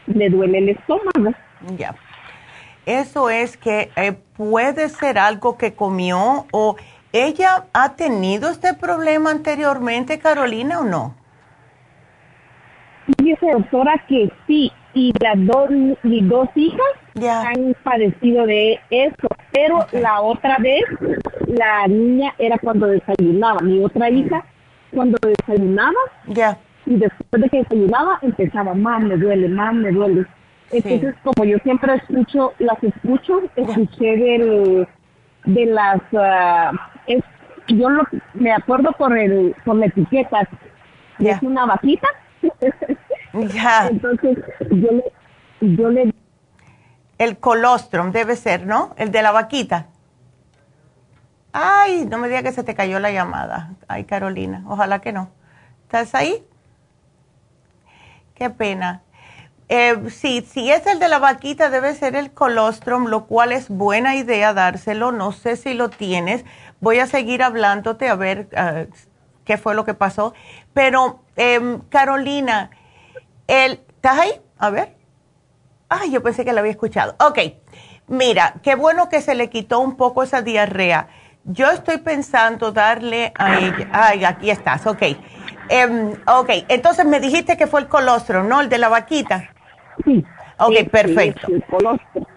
le 0.07 0.29
duele 0.29 0.57
el 0.59 0.69
estómago. 0.69 1.35
Ya. 1.77 1.95
Eso 2.85 3.29
es 3.29 3.57
que 3.57 3.91
eh, 3.95 4.13
puede 4.35 4.89
ser 4.89 5.19
algo 5.19 5.57
que 5.57 5.73
comió 5.73 6.45
o 6.51 6.75
¿Ella 7.13 7.65
ha 7.73 7.95
tenido 7.95 8.49
este 8.49 8.73
problema 8.73 9.31
anteriormente, 9.31 10.17
Carolina, 10.17 10.79
o 10.79 10.85
no? 10.85 11.15
Dice 13.17 13.51
doctora 13.51 14.01
que 14.07 14.31
sí, 14.47 14.71
y 14.93 15.11
las 15.19 15.35
dos, 15.45 15.69
mis 16.03 16.29
dos 16.29 16.47
hijas 16.55 16.79
han 17.29 17.75
padecido 17.83 18.45
de 18.45 18.79
eso, 18.89 19.27
pero 19.51 19.85
la 19.91 20.21
otra 20.21 20.57
vez 20.59 20.83
la 21.47 21.87
niña 21.87 22.33
era 22.37 22.57
cuando 22.57 22.87
desayunaba, 22.87 23.59
mi 23.61 23.83
otra 23.83 24.09
hija 24.09 24.45
cuando 24.91 25.17
desayunaba, 25.21 25.99
ya. 26.27 26.57
y 26.85 26.95
después 26.95 27.41
de 27.41 27.49
que 27.49 27.57
desayunaba 27.59 28.19
empezaba, 28.21 28.73
más 28.73 29.01
me 29.03 29.17
duele, 29.17 29.47
más 29.49 29.73
me 29.73 29.91
duele. 29.91 30.25
Entonces, 30.71 31.15
como 31.23 31.43
yo 31.43 31.57
siempre 31.59 31.95
escucho, 31.95 32.53
las 32.59 32.81
escucho, 32.81 33.41
escuché 33.55 34.17
del, 34.17 34.87
de 35.45 35.65
las 35.65 36.01
uh, 36.11 36.77
es, 37.07 37.23
yo 37.67 37.89
lo, 37.89 38.03
me 38.33 38.51
acuerdo 38.53 38.91
por 38.97 39.17
el 39.17 39.53
por 39.65 39.75
la 39.75 39.87
etiqueta, 39.87 40.47
es 41.19 41.41
una 41.41 41.65
vaquita. 41.65 42.07
ya. 43.53 43.87
Entonces, 43.91 44.37
yo 44.69 44.91
le, 44.91 45.03
yo 45.61 45.89
le... 45.89 46.13
El 47.21 47.37
colostrum 47.37 48.11
debe 48.11 48.35
ser, 48.35 48.65
¿no? 48.65 48.95
El 48.97 49.11
de 49.11 49.21
la 49.21 49.31
vaquita. 49.31 49.85
Ay, 51.53 52.07
no 52.09 52.17
me 52.17 52.27
diga 52.27 52.41
que 52.41 52.51
se 52.51 52.63
te 52.63 52.73
cayó 52.73 52.99
la 52.99 53.11
llamada. 53.11 53.75
Ay, 53.87 54.05
Carolina, 54.05 54.63
ojalá 54.67 55.01
que 55.01 55.11
no. 55.13 55.29
¿Estás 55.83 56.15
ahí? 56.15 56.43
Qué 58.33 58.49
pena. 58.49 59.03
Eh, 59.69 60.09
sí, 60.09 60.43
si 60.51 60.71
es 60.71 60.87
el 60.87 60.97
de 60.97 61.09
la 61.09 61.19
vaquita, 61.19 61.69
debe 61.69 61.93
ser 61.93 62.15
el 62.15 62.31
colostrum, 62.31 63.05
lo 63.05 63.27
cual 63.27 63.51
es 63.51 63.69
buena 63.69 64.15
idea 64.15 64.55
dárselo. 64.55 65.11
No 65.11 65.31
sé 65.31 65.57
si 65.57 65.75
lo 65.75 65.91
tienes. 65.91 66.43
Voy 66.79 66.97
a 66.97 67.05
seguir 67.05 67.43
hablándote 67.43 68.09
a 68.09 68.15
ver 68.15 68.49
ah, 68.57 68.85
qué 69.45 69.59
fue 69.59 69.75
lo 69.75 69.85
que 69.85 69.93
pasó. 69.93 70.33
Pero, 70.73 71.21
em, 71.35 71.81
Carolina, 71.81 72.71
el, 73.45 73.73
¿estás 73.73 74.17
ahí? 74.17 74.41
A 74.57 74.71
ver. 74.71 75.00
Ay, 75.93 76.09
yo 76.09 76.23
pensé 76.23 76.45
que 76.45 76.53
la 76.53 76.61
había 76.61 76.71
escuchado. 76.71 77.15
Ok, 77.19 77.37
mira, 78.07 78.53
qué 78.63 78.75
bueno 78.75 79.09
que 79.09 79.19
se 79.19 79.35
le 79.35 79.49
quitó 79.49 79.81
un 79.81 79.97
poco 79.97 80.23
esa 80.23 80.41
diarrea. 80.41 81.09
Yo 81.43 81.69
estoy 81.69 81.97
pensando 81.97 82.71
darle 82.71 83.33
a 83.37 83.59
ella. 83.59 83.89
Ay, 83.91 84.23
aquí 84.23 84.49
estás, 84.49 84.87
ok. 84.87 85.01
Um, 85.69 86.13
ok, 86.27 86.49
entonces 86.69 87.05
me 87.05 87.19
dijiste 87.19 87.57
que 87.57 87.67
fue 87.67 87.81
el 87.81 87.89
colostrum, 87.89 88.47
¿no? 88.47 88.61
El 88.61 88.69
de 88.69 88.77
la 88.77 88.87
vaquita. 88.87 89.49
Sí. 90.05 90.23
Ok, 90.59 90.89
perfecto. 90.89 91.47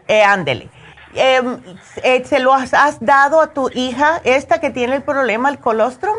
Eh, 0.09 0.23
ándele. 0.25 0.69
Em, 1.14 1.57
eh, 2.03 2.25
¿Se 2.25 2.40
lo 2.40 2.53
has, 2.53 2.73
dado 3.01 3.40
a 3.40 3.53
tu 3.53 3.71
hija, 3.73 4.21
esta 4.25 4.61
que 4.61 4.71
tiene 4.71 4.97
el 4.97 5.03
problema, 5.05 5.49
el 5.49 5.61
colostrum? 5.61 6.17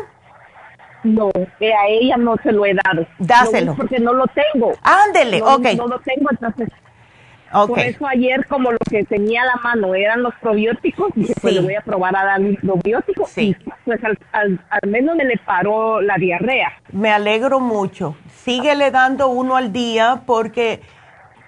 No, 1.04 1.30
eh, 1.60 1.74
a 1.74 1.86
ella 1.86 2.16
no 2.16 2.36
se 2.42 2.50
lo 2.50 2.64
he 2.64 2.72
dado. 2.72 3.06
Dáselo. 3.18 3.74
porque 3.76 3.98
no 3.98 4.14
lo 4.14 4.24
tengo. 4.28 4.72
Ándele, 4.82 5.40
no, 5.40 5.56
ok. 5.56 5.66
No 5.76 5.86
lo 5.86 6.00
tengo, 6.00 6.28
entonces 6.30 6.70
por 7.66 7.78
eso 7.78 8.06
ayer, 8.06 8.46
como 8.46 8.72
lo 8.72 8.78
que 8.90 9.04
tenía 9.04 9.42
a 9.42 9.46
la 9.46 9.56
mano 9.62 9.94
eran 9.94 10.22
los 10.22 10.34
probióticos, 10.36 11.10
dije, 11.14 11.34
pues 11.40 11.54
le 11.54 11.60
voy 11.60 11.74
a 11.74 11.80
probar 11.80 12.16
a 12.16 12.24
dar 12.24 12.40
un 12.40 12.56
probiótico. 12.56 13.26
Sí. 13.26 13.56
Y 13.58 13.70
pues 13.84 14.00
al, 14.32 14.60
menos 14.86 15.16
me 15.16 15.24
le 15.24 15.38
paró 15.38 16.00
la 16.00 16.16
diarrea. 16.16 16.72
Me 16.92 17.10
alegro 17.10 17.60
mucho. 17.60 18.16
Síguele 18.44 18.90
dando 18.90 19.28
uno 19.28 19.56
al 19.56 19.72
día 19.72 20.22
porque 20.26 20.80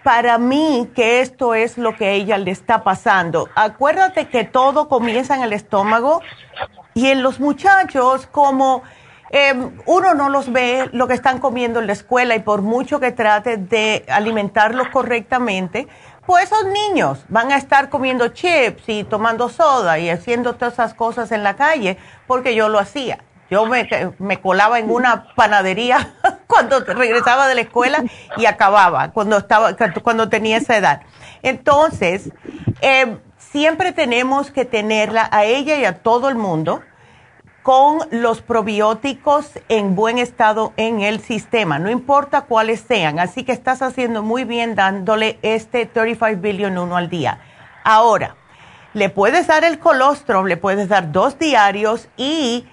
para 0.03 0.39
mí 0.39 0.89
que 0.95 1.21
esto 1.21 1.55
es 1.55 1.77
lo 1.77 1.97
que 1.97 2.07
a 2.07 2.11
ella 2.13 2.39
le 2.39 2.51
está 2.51 2.83
pasando. 2.83 3.49
Acuérdate 3.55 4.29
que 4.29 4.45
todo 4.45 4.89
comienza 4.89 5.37
en 5.37 5.43
el 5.43 5.53
estómago 5.53 6.23
y 6.95 7.09
en 7.09 7.23
los 7.23 7.41
muchachos 7.41 8.27
como... 8.27 8.83
Em, 9.31 9.79
uno 9.85 10.15
no 10.15 10.31
los 10.31 10.51
ve 10.53 10.89
lo 10.93 11.07
que 11.07 11.15
están 11.15 11.39
comiendo 11.39 11.81
en 11.81 11.87
la 11.87 11.93
escuela 11.93 12.35
y 12.35 12.41
por 12.41 12.63
mucho 12.63 12.99
que 12.99 13.13
trate 13.13 13.59
de 13.59 14.07
alimentarlos 14.09 14.89
correctamente, 14.89 15.87
pues 16.25 16.45
esos 16.45 16.65
niños 16.67 17.25
van 17.29 17.53
a 17.53 17.57
estar 17.57 17.91
comiendo 17.91 18.29
chips 18.29 18.85
y 18.87 19.05
tomando 19.05 19.49
soda 19.49 19.99
y 19.99 20.09
haciendo 20.11 20.55
todas 20.55 20.75
esas 20.75 20.95
cosas 20.95 21.33
en 21.33 21.43
la 21.43 21.57
calle 21.57 21.99
porque 22.27 22.55
yo 22.55 22.69
lo 22.69 22.79
hacía. 22.79 23.19
Yo 23.51 23.65
me, 23.65 23.89
me 24.19 24.41
colaba 24.41 24.79
en 24.79 24.91
una 24.91 25.35
panadería 25.35 26.15
cuando 26.47 26.81
regresaba 26.81 27.49
de 27.49 27.55
la 27.55 27.63
escuela 27.63 28.05
y 28.37 28.45
acababa 28.45 29.11
cuando, 29.13 29.39
estaba, 29.39 29.75
cuando 30.03 30.29
tenía 30.29 30.59
esa 30.59 30.77
edad. 30.77 31.03
Entonces, 31.43 32.31
em, 32.81 33.19
siempre 33.39 33.93
tenemos 33.93 34.51
que 34.51 34.65
tenerla 34.65 35.29
a 35.33 35.45
ella 35.45 35.77
y 35.77 35.85
a 35.85 35.99
todo 36.03 36.29
el 36.29 36.35
mundo 36.35 36.83
con 37.69 37.99
los 38.11 38.41
probióticos 38.41 39.51
en 39.69 39.95
buen 39.95 40.17
estado 40.17 40.73
en 40.79 41.03
el 41.03 41.21
sistema, 41.21 41.79
no 41.79 41.91
importa 41.91 42.47
cuáles 42.47 42.81
sean. 42.81 43.19
Así 43.19 43.45
que 43.45 43.53
estás 43.53 43.83
haciendo 43.83 44.23
muy 44.23 44.45
bien 44.45 44.75
dándole 44.75 45.39
este 45.43 45.85
35 45.85 46.41
billion 46.41 46.79
uno 46.79 46.97
al 46.97 47.11
día. 47.11 47.41
Ahora, 47.85 48.37
le 48.95 49.11
puedes 49.11 49.49
dar 49.49 49.65
el 49.65 49.79
colostrum, 49.79 50.47
le 50.47 50.57
puedes 50.57 50.89
dar 50.89 51.13
dos 51.13 51.39
diarios 51.39 52.09
y 52.17 52.67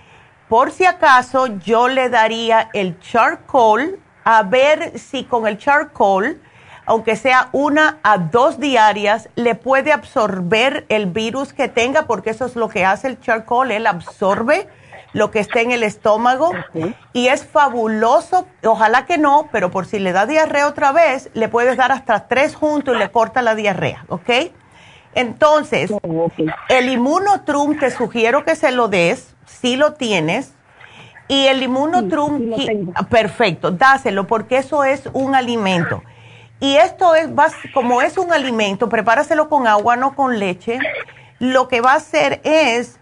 por 0.47 0.71
si 0.71 0.85
acaso 0.85 1.47
yo 1.47 1.89
le 1.89 2.07
daría 2.07 2.69
el 2.71 2.97
charcoal 3.01 3.99
a 4.23 4.43
ver 4.43 4.97
si 4.97 5.25
con 5.25 5.45
el 5.45 5.57
charcoal, 5.57 6.41
aunque 6.85 7.17
sea 7.17 7.49
una 7.51 7.97
a 8.01 8.17
dos 8.17 8.61
diarias, 8.61 9.27
le 9.35 9.55
puede 9.55 9.91
absorber 9.91 10.85
el 10.87 11.07
virus 11.07 11.51
que 11.51 11.67
tenga, 11.67 12.03
porque 12.03 12.29
eso 12.29 12.45
es 12.45 12.55
lo 12.55 12.69
que 12.69 12.85
hace 12.85 13.09
el 13.09 13.19
charcoal, 13.19 13.71
él 13.71 13.87
absorbe 13.87 14.69
lo 15.15 15.31
que 15.31 15.39
esté 15.39 15.61
en 15.61 15.71
el 15.71 15.81
estómago 15.81 16.51
y 17.13 17.27
es 17.27 17.45
fabuloso, 17.45 18.45
ojalá 18.65 19.05
que 19.05 19.17
no, 19.17 19.47
pero 19.49 19.71
por 19.71 19.85
si 19.85 19.97
le 19.97 20.11
da 20.11 20.25
diarrea 20.25 20.67
otra 20.67 20.91
vez, 20.91 21.29
le 21.33 21.47
puedes 21.47 21.77
dar 21.77 21.93
hasta 21.93 22.27
tres 22.27 22.53
juntos 22.53 22.93
y 22.93 22.99
le 22.99 23.09
corta 23.09 23.41
la 23.41 23.55
diarrea, 23.55 24.03
¿ok? 24.09 24.29
Entonces, 25.13 25.89
oh, 25.89 26.29
el 26.67 26.89
inmunotrum 26.89 27.79
te 27.79 27.91
sugiero 27.91 28.43
que 28.43 28.57
se 28.57 28.73
lo 28.73 28.89
des, 28.89 29.33
si 29.45 29.77
lo 29.77 29.93
tienes, 29.93 30.53
y 31.29 31.47
el 31.47 31.63
inmunotrum, 31.63 32.51
perfecto, 33.09 33.71
dáselo 33.71 34.27
porque 34.27 34.57
eso 34.57 34.83
es 34.83 35.09
un 35.13 35.33
alimento. 35.33 36.03
Y 36.59 36.75
esto 36.75 37.15
es, 37.15 37.29
como 37.73 38.01
es 38.01 38.17
un 38.17 38.33
alimento, 38.33 38.89
prepáraselo 38.89 39.47
con 39.47 39.65
agua, 39.65 39.95
no 39.95 40.13
con 40.13 40.39
leche. 40.39 40.77
Lo 41.39 41.69
que 41.69 41.79
va 41.79 41.93
a 41.93 41.95
hacer 41.95 42.41
es 42.43 42.99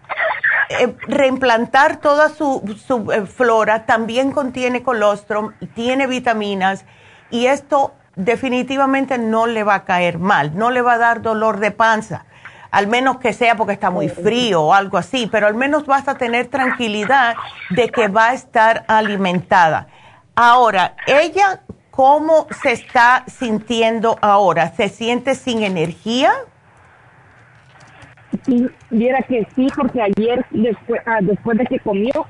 eh, 0.68 0.94
reimplantar 1.08 1.98
toda 1.98 2.28
su, 2.28 2.62
eh, 3.12 3.26
flora, 3.26 3.86
también 3.86 4.32
contiene 4.32 4.82
colostrum, 4.82 5.52
tiene 5.74 6.06
vitaminas 6.06 6.84
y 7.30 7.46
esto 7.46 7.94
definitivamente 8.16 9.18
no 9.18 9.46
le 9.46 9.64
va 9.64 9.74
a 9.74 9.84
caer 9.84 10.18
mal, 10.18 10.56
no 10.56 10.70
le 10.70 10.82
va 10.82 10.94
a 10.94 10.98
dar 10.98 11.22
dolor 11.22 11.58
de 11.60 11.70
panza, 11.70 12.24
al 12.70 12.86
menos 12.86 13.18
que 13.18 13.32
sea 13.32 13.56
porque 13.56 13.72
está 13.72 13.90
muy 13.90 14.08
frío 14.08 14.62
o 14.62 14.74
algo 14.74 14.98
así, 14.98 15.28
pero 15.30 15.46
al 15.46 15.54
menos 15.54 15.86
vas 15.86 16.08
a 16.08 16.16
tener 16.16 16.46
tranquilidad 16.46 17.36
de 17.70 17.88
que 17.90 18.08
va 18.08 18.30
a 18.30 18.34
estar 18.34 18.84
alimentada. 18.88 19.88
Ahora, 20.34 20.96
ella, 21.06 21.60
¿cómo 21.90 22.46
se 22.62 22.72
está 22.72 23.24
sintiendo 23.26 24.18
ahora? 24.20 24.72
¿Se 24.74 24.88
siente 24.88 25.34
sin 25.34 25.62
energía? 25.62 26.32
Sí, 28.44 28.66
viera 28.90 29.20
que 29.22 29.46
sí, 29.54 29.68
porque 29.76 30.02
ayer, 30.02 30.44
después, 30.50 31.00
ah, 31.06 31.18
después 31.20 31.58
de 31.58 31.66
que 31.66 31.78
comió, 31.80 32.26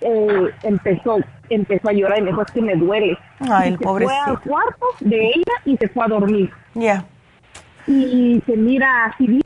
eh, 0.00 0.50
empezó 0.62 1.18
empezó 1.50 1.88
a 1.88 1.92
llorar 1.92 2.18
y 2.18 2.22
me 2.22 2.30
dijo, 2.30 2.44
que 2.52 2.62
me 2.62 2.74
duele. 2.76 3.18
Ay, 3.40 3.70
el 3.70 3.78
se 3.78 3.84
fue 3.84 4.16
al 4.16 4.40
cuarto 4.40 4.86
de 5.00 5.28
ella 5.28 5.52
y 5.64 5.76
se 5.76 5.88
fue 5.88 6.04
a 6.04 6.08
dormir. 6.08 6.50
Ya. 6.74 7.04
Y 7.86 8.42
se 8.44 8.56
mira 8.56 9.06
así 9.06 9.26
bien, 9.26 9.42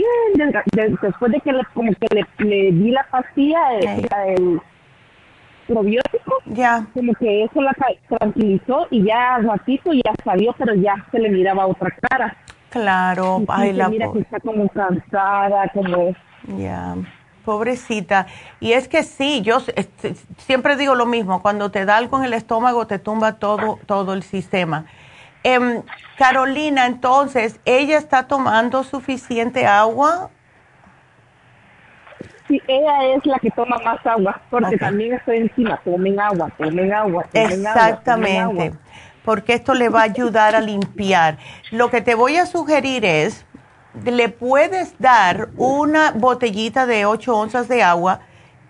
después 1.00 1.30
de 1.30 1.40
que 1.40 1.52
le, 1.52 1.62
como 1.74 1.92
que 1.92 2.24
le, 2.44 2.72
di 2.72 2.90
la 2.90 3.04
pastilla, 3.04 3.60
el, 3.78 4.60
probiótico, 5.68 6.38
ya. 6.46 6.84
como 6.92 7.14
que 7.14 7.44
eso 7.44 7.62
la 7.62 7.72
tranquilizó 8.08 8.88
y 8.90 9.04
ya 9.04 9.38
ratito 9.38 9.92
ya 9.92 10.12
salió, 10.24 10.52
pero 10.58 10.74
ya 10.74 10.94
se 11.12 11.20
le 11.20 11.30
miraba 11.30 11.66
otra 11.66 11.94
cara. 12.08 12.36
Claro, 12.72 13.44
ay, 13.48 13.74
la 13.74 13.90
mira 13.90 14.10
que 14.10 14.20
está 14.20 14.40
como 14.40 14.66
cansada, 14.70 15.68
como... 15.74 16.14
Ya, 16.56 16.96
pobrecita. 17.44 18.26
Y 18.60 18.72
es 18.72 18.88
que 18.88 19.02
sí, 19.02 19.42
yo 19.42 19.58
siempre 20.38 20.76
digo 20.76 20.94
lo 20.94 21.04
mismo, 21.04 21.42
cuando 21.42 21.70
te 21.70 21.84
da 21.84 21.98
algo 21.98 22.18
en 22.18 22.24
el 22.24 22.32
estómago 22.32 22.86
te 22.86 22.98
tumba 22.98 23.34
todo, 23.34 23.78
todo 23.84 24.14
el 24.14 24.22
sistema. 24.22 24.86
Em, 25.44 25.82
Carolina, 26.16 26.86
entonces, 26.86 27.60
¿ella 27.66 27.98
está 27.98 28.26
tomando 28.26 28.84
suficiente 28.84 29.66
agua? 29.66 30.30
Sí, 32.48 32.62
ella 32.66 33.04
es 33.14 33.26
la 33.26 33.38
que 33.38 33.50
toma 33.50 33.76
más 33.84 34.04
agua, 34.06 34.40
porque 34.48 34.78
también 34.78 35.12
estoy 35.12 35.38
encima, 35.38 35.78
tomen 35.84 36.18
agua, 36.18 36.48
tomen 36.56 36.90
agua, 36.90 37.22
tomen 37.32 37.52
Exactamente. 37.52 38.40
agua. 38.40 38.64
Exactamente 38.64 38.92
porque 39.24 39.54
esto 39.54 39.74
le 39.74 39.88
va 39.88 40.00
a 40.00 40.04
ayudar 40.04 40.54
a 40.54 40.60
limpiar. 40.60 41.38
Lo 41.70 41.90
que 41.90 42.00
te 42.00 42.14
voy 42.14 42.36
a 42.36 42.46
sugerir 42.46 43.04
es, 43.04 43.44
le 44.04 44.28
puedes 44.28 44.94
dar 44.98 45.50
una 45.56 46.12
botellita 46.12 46.86
de 46.86 47.04
8 47.06 47.36
onzas 47.36 47.68
de 47.68 47.82
agua 47.82 48.20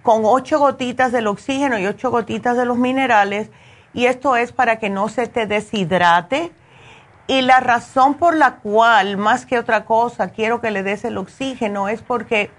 con 0.03 0.23
8 0.25 0.59
gotitas 0.59 1.13
del 1.13 1.29
oxígeno 1.29 1.79
y 1.79 1.87
8 1.87 2.11
gotitas 2.11 2.57
de 2.57 2.65
los 2.65 2.77
minerales, 2.77 3.51
y 3.95 4.07
esto 4.07 4.37
es 4.37 4.53
para 4.53 4.79
que 4.79 4.91
no 4.91 5.09
se 5.09 5.27
te 5.27 5.47
deshidrate. 5.47 6.53
Y 7.29 7.43
la 7.43 7.61
razón 7.61 8.15
por 8.15 8.35
la 8.35 8.57
cual, 8.57 9.17
más 9.17 9.47
que 9.47 9.59
otra 9.59 9.85
cosa, 9.85 10.31
quiero 10.31 10.61
que 10.61 10.73
le 10.73 10.83
des 10.83 11.05
el 11.05 11.19
oxígeno 11.19 11.89
es 11.89 12.03
porque 12.03 12.51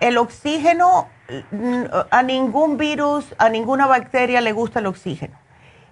el 0.00 0.18
oxígeno, 0.18 1.08
a 2.10 2.22
ningún 2.22 2.76
virus, 2.76 3.34
a 3.38 3.48
ninguna 3.48 3.86
bacteria 3.86 4.42
le 4.42 4.52
gusta 4.52 4.80
el 4.80 4.86
oxígeno. 4.86 5.45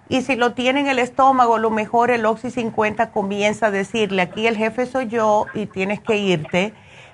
Y 0.07 0.21
si 0.21 0.35
lo 0.35 0.53
tiene 0.53 0.81
en 0.81 0.87
el 0.87 0.99
estómago, 0.99 1.57
lo 1.57 1.71
mejor 1.71 2.11
el 2.11 2.25
Oxy 2.25 2.51
50 2.51 3.11
comienza 3.11 3.67
a 3.67 3.71
decirle, 3.71 4.21
aquí 4.21 4.45
el 4.45 4.55
jefe 4.55 4.85
soy 4.85 5.07
yo 5.07 5.47
y 5.53 5.65
tienes 5.65 5.99
que 5.99 6.17
irte. 6.17 6.73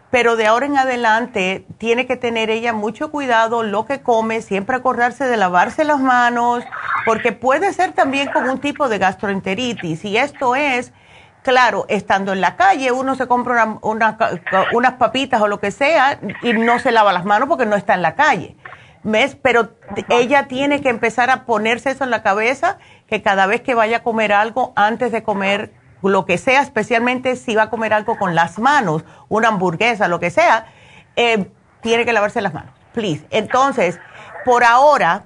Pero 0.09 0.35
de 0.35 0.45
ahora 0.45 0.65
en 0.65 0.77
adelante 0.77 1.65
tiene 1.77 2.05
que 2.05 2.17
tener 2.17 2.49
ella 2.49 2.73
mucho 2.73 3.09
cuidado 3.11 3.63
lo 3.63 3.85
que 3.85 4.01
come, 4.01 4.41
siempre 4.41 4.75
acordarse 4.75 5.23
de 5.23 5.37
lavarse 5.37 5.85
las 5.85 6.01
manos, 6.01 6.65
porque 7.05 7.31
puede 7.31 7.71
ser 7.71 7.93
también 7.93 8.29
con 8.29 8.49
un 8.49 8.59
tipo 8.59 8.89
de 8.89 8.97
gastroenteritis. 8.97 10.03
Y 10.03 10.17
esto 10.17 10.55
es, 10.57 10.91
claro, 11.43 11.85
estando 11.87 12.33
en 12.33 12.41
la 12.41 12.57
calle, 12.57 12.91
uno 12.91 13.15
se 13.15 13.25
compra 13.25 13.79
unas 13.81 14.93
papitas 14.99 15.41
o 15.41 15.47
lo 15.47 15.61
que 15.61 15.71
sea 15.71 16.19
y 16.41 16.51
no 16.51 16.77
se 16.79 16.91
lava 16.91 17.13
las 17.13 17.23
manos 17.23 17.47
porque 17.47 17.65
no 17.65 17.77
está 17.77 17.93
en 17.93 18.01
la 18.01 18.15
calle. 18.15 18.57
¿Ves? 19.03 19.35
Pero 19.41 19.69
ella 20.09 20.47
tiene 20.47 20.81
que 20.81 20.89
empezar 20.89 21.29
a 21.29 21.45
ponerse 21.45 21.91
eso 21.91 22.03
en 22.03 22.11
la 22.11 22.21
cabeza, 22.21 22.77
que 23.07 23.21
cada 23.21 23.47
vez 23.47 23.61
que 23.61 23.73
vaya 23.73 23.97
a 23.97 24.03
comer 24.03 24.31
algo, 24.31 24.73
antes 24.75 25.11
de 25.11 25.23
comer 25.23 25.73
lo 26.03 26.25
que 26.25 26.37
sea, 26.37 26.61
especialmente 26.61 27.35
si 27.35 27.55
va 27.55 27.63
a 27.63 27.69
comer 27.69 27.93
algo 27.93 28.17
con 28.17 28.35
las 28.35 28.59
manos, 28.59 29.03
una 29.29 29.49
hamburguesa, 29.49 30.07
lo 30.07 30.19
que 30.19 30.29
sea, 30.29 30.67
eh, 31.15 31.49
tiene 31.81 32.05
que 32.05 32.13
lavarse 32.13 32.41
las 32.41 32.53
manos, 32.53 32.71
please. 32.93 33.25
Entonces, 33.29 33.99
por 34.45 34.63
ahora, 34.63 35.25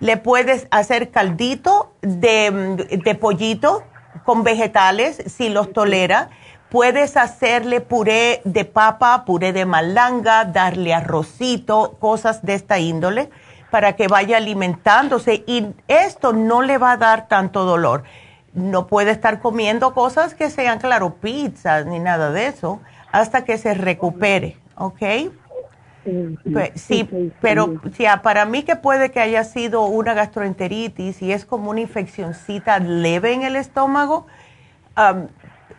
le 0.00 0.16
puedes 0.16 0.66
hacer 0.70 1.10
caldito 1.10 1.94
de, 2.02 2.98
de 3.04 3.14
pollito 3.14 3.84
con 4.24 4.42
vegetales, 4.42 5.22
si 5.26 5.48
los 5.48 5.72
tolera 5.72 6.30
Puedes 6.70 7.16
hacerle 7.16 7.80
puré 7.80 8.40
de 8.44 8.64
papa, 8.64 9.24
puré 9.24 9.52
de 9.52 9.64
malanga, 9.66 10.44
darle 10.44 10.92
arrocito, 10.92 11.96
cosas 12.00 12.44
de 12.44 12.54
esta 12.54 12.78
índole 12.78 13.30
para 13.70 13.94
que 13.94 14.08
vaya 14.08 14.36
alimentándose 14.36 15.44
y 15.46 15.66
esto 15.88 16.32
no 16.32 16.62
le 16.62 16.78
va 16.78 16.92
a 16.92 16.96
dar 16.96 17.28
tanto 17.28 17.64
dolor. 17.64 18.04
No 18.52 18.86
puede 18.86 19.10
estar 19.10 19.40
comiendo 19.40 19.92
cosas 19.94 20.34
que 20.34 20.50
sean, 20.50 20.78
claro, 20.78 21.14
pizzas 21.14 21.86
ni 21.86 21.98
nada 21.98 22.30
de 22.30 22.46
eso 22.46 22.80
hasta 23.12 23.44
que 23.44 23.58
se 23.58 23.74
recupere, 23.74 24.56
¿ok? 24.76 25.02
Sí, 26.74 27.08
pero 27.40 27.80
para 28.22 28.44
mí 28.44 28.62
que 28.62 28.76
puede 28.76 29.10
que 29.10 29.20
haya 29.20 29.44
sido 29.44 29.86
una 29.86 30.14
gastroenteritis 30.14 31.20
y 31.20 31.32
es 31.32 31.44
como 31.44 31.70
una 31.70 31.80
infeccióncita 31.80 32.78
leve 32.78 33.32
en 33.32 33.42
el 33.42 33.56
estómago. 33.56 34.26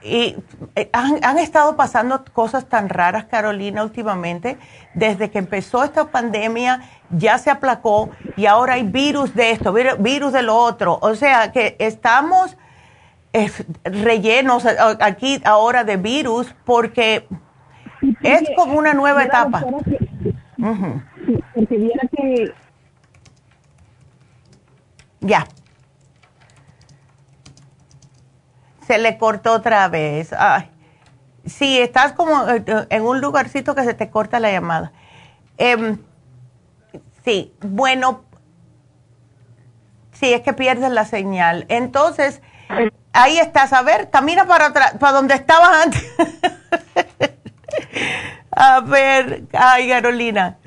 Y 0.01 0.35
eh, 0.75 0.89
han, 0.93 1.37
estado 1.39 1.75
pasando 1.75 2.23
cosas 2.33 2.65
tan 2.67 2.89
raras, 2.89 3.25
Carolina, 3.25 3.83
últimamente. 3.83 4.57
Desde 4.93 5.29
que 5.29 5.39
empezó 5.39 5.83
esta 5.83 6.05
pandemia 6.11 6.81
ya 7.09 7.37
se 7.37 7.49
aplacó 7.49 8.09
y 8.35 8.45
ahora 8.45 8.73
hay 8.73 8.83
virus 8.83 9.33
de 9.33 9.51
esto, 9.51 9.73
virus 9.73 10.33
de 10.33 10.41
lo 10.43 10.55
otro. 10.55 10.99
O 11.01 11.15
sea 11.15 11.51
que 11.51 11.75
estamos 11.79 12.57
rellenos 13.83 14.65
aquí 14.99 15.41
ahora 15.45 15.83
de 15.83 15.97
virus 15.97 16.55
porque 16.65 17.27
es 18.23 18.49
como 18.55 18.77
una 18.77 18.93
nueva 18.93 19.23
etapa. 19.23 19.63
Porque 21.53 21.77
viera 21.77 22.01
que... 22.15 22.53
Ya. 25.19 25.47
Se 28.87 28.97
le 28.97 29.17
cortó 29.17 29.51
otra 29.53 29.87
vez. 29.89 30.33
Ay. 30.33 30.71
Sí, 31.45 31.77
estás 31.79 32.13
como 32.13 32.47
eh, 32.49 32.63
en 32.89 33.03
un 33.03 33.21
lugarcito 33.21 33.75
que 33.75 33.83
se 33.83 33.93
te 33.93 34.09
corta 34.09 34.39
la 34.39 34.51
llamada. 34.51 34.93
Em, 35.57 35.97
sí, 37.23 37.53
bueno, 37.61 38.23
sí, 40.13 40.33
es 40.33 40.41
que 40.41 40.53
pierdes 40.53 40.91
la 40.91 41.05
señal. 41.05 41.65
Entonces, 41.67 42.41
ahí 43.13 43.37
estás. 43.39 43.73
A 43.73 43.81
ver, 43.81 44.09
camina 44.09 44.45
para 44.45 44.67
atrás, 44.67 44.95
para 44.99 45.13
donde 45.13 45.35
estabas 45.35 45.85
antes. 45.85 46.15
A 48.51 48.79
ver, 48.79 49.43
ay, 49.53 49.87
Carolina. 49.87 50.57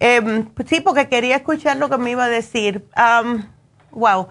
Em, 0.00 0.50
sí, 0.66 0.80
porque 0.80 1.08
quería 1.08 1.36
escuchar 1.36 1.78
lo 1.78 1.88
que 1.88 1.96
me 1.96 2.10
iba 2.10 2.24
a 2.24 2.28
decir. 2.28 2.86
wow, 3.90 4.28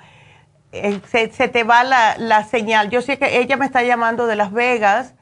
eh, 0.75 1.01
se, 1.31 1.47
te 1.47 1.63
va 1.63 1.83
la, 1.83 2.43
señal. 2.45 2.89
Yo 2.89 3.01
sé 3.01 3.17
que 3.17 3.39
ella 3.39 3.57
me 3.57 3.65
está 3.65 3.83
llamando 3.83 4.27
de 4.27 4.35
Las 4.35 4.51
Vegas, 4.51 5.15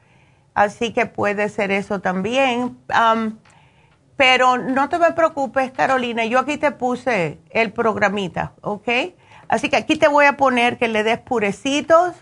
así 0.54 0.92
que 0.92 1.06
puede 1.06 1.48
ser 1.48 1.70
eso 1.70 2.00
también. 2.00 2.78
pero 4.16 4.58
no 4.58 4.88
te 4.88 4.98
me 4.98 5.12
preocupes, 5.12 5.72
Carolina. 5.72 6.24
Yo 6.24 6.38
aquí 6.38 6.56
te 6.56 6.70
puse 6.70 7.38
el 7.50 7.72
programita, 7.72 8.52
¿ok? 8.60 8.88
Así 9.48 9.68
que 9.68 9.76
aquí 9.76 9.96
te 9.96 10.08
voy 10.08 10.26
a 10.26 10.36
poner 10.36 10.78
que 10.78 10.88
le 10.88 11.02
des 11.02 11.18
purecitos. 11.18 12.14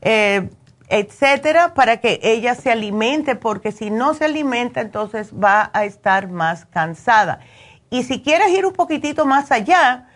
Eh, 0.00 0.50
etcétera, 0.88 1.72
para 1.72 1.98
que 1.98 2.20
ella 2.22 2.54
se 2.54 2.70
alimente, 2.70 3.34
porque 3.34 3.72
si 3.72 3.90
no 3.90 4.12
se 4.12 4.26
alimenta, 4.26 4.82
entonces 4.82 5.32
va 5.32 5.70
a 5.72 5.86
estar 5.86 6.28
más 6.28 6.66
cansada. 6.66 7.40
Y 7.88 8.02
si 8.02 8.20
quieres 8.20 8.50
ir 8.50 8.66
un 8.66 8.74
poquitito 8.74 9.24
más 9.24 9.50
allá, 9.52 10.08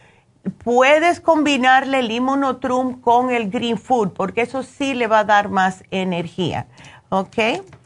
puedes 0.65 1.21
combinarle 1.21 2.01
el 2.01 2.09
limonotrum 2.09 3.01
con 3.01 3.31
el 3.31 3.51
green 3.51 3.79
food, 3.79 4.13
porque 4.13 4.43
eso 4.43 4.63
sí 4.63 4.95
le 4.95 5.07
va 5.07 5.21
a 5.21 5.25
dar 5.25 5.49
más 5.49 5.85
energía. 5.91 6.67
¿Ok? 7.09 7.37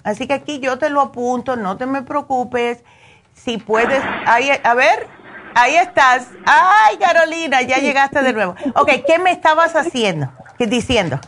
Así 0.02 0.26
que 0.26 0.34
aquí 0.34 0.60
yo 0.60 0.78
te 0.78 0.90
lo 0.90 1.00
apunto, 1.00 1.56
no 1.56 1.76
te 1.76 1.86
me 1.86 2.02
preocupes. 2.02 2.84
Si 3.32 3.58
puedes, 3.58 4.02
ahí, 4.26 4.50
a 4.62 4.74
ver, 4.74 5.06
ahí 5.54 5.76
estás. 5.76 6.30
Ay, 6.44 6.96
Carolina, 6.98 7.62
ya 7.62 7.78
llegaste 7.78 8.22
de 8.22 8.32
nuevo. 8.32 8.54
Ok, 8.74 8.90
¿qué 9.06 9.18
me 9.18 9.30
estabas 9.30 9.76
haciendo? 9.76 10.30
¿Qué 10.58 10.66
diciendo? 10.66 11.20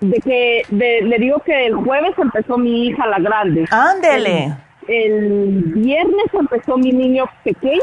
de 0.00 0.20
que 0.20 0.62
le 0.70 1.18
digo 1.18 1.40
que 1.44 1.66
el 1.66 1.74
jueves 1.74 2.12
empezó 2.18 2.56
mi 2.56 2.86
hija 2.86 3.06
la 3.06 3.18
grande. 3.18 3.64
Ándele. 3.70 4.54
El, 4.86 5.62
viernes 5.74 6.26
empezó 6.32 6.78
mi 6.78 6.92
niño 6.92 7.26
pequeño, 7.44 7.80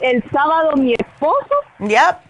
el 0.00 0.22
sábado 0.30 0.76
mi 0.76 0.94
esposo. 1.20 1.54
Ya. 1.80 2.20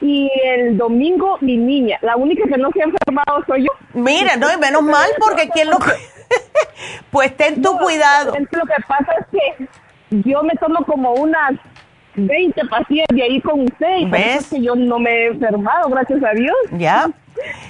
Y 0.00 0.30
el 0.44 0.76
domingo 0.76 1.38
mi 1.40 1.56
niña. 1.56 1.98
La 2.02 2.16
única 2.16 2.44
que 2.48 2.58
no 2.58 2.70
se 2.72 2.82
ha 2.82 2.84
enfermado 2.84 3.44
soy 3.46 3.62
yo. 3.62 3.70
Mira, 3.94 4.36
no, 4.36 4.52
y 4.52 4.56
menos 4.58 4.82
mal 4.82 5.08
porque 5.18 5.48
quién 5.48 5.70
lo... 5.70 5.78
pues 7.10 7.34
ten 7.36 7.62
tu 7.62 7.78
cuidado. 7.78 8.34
Lo 8.38 8.66
que 8.66 8.82
pasa 8.86 9.12
es 9.20 9.26
que 9.32 9.68
yo 10.28 10.42
me 10.42 10.54
tomo 10.54 10.84
como 10.84 11.12
unas 11.14 11.52
20 12.14 12.66
pacientes 12.66 13.16
de 13.16 13.22
ahí 13.22 13.40
con 13.40 13.62
usted 13.62 13.96
y 13.98 14.04
¿Ves? 14.06 14.48
que 14.48 14.62
yo 14.62 14.74
no 14.74 14.98
me 14.98 15.10
he 15.10 15.26
enfermado, 15.28 15.88
gracias 15.88 16.22
a 16.22 16.32
Dios. 16.32 16.56
Ya. 16.72 17.10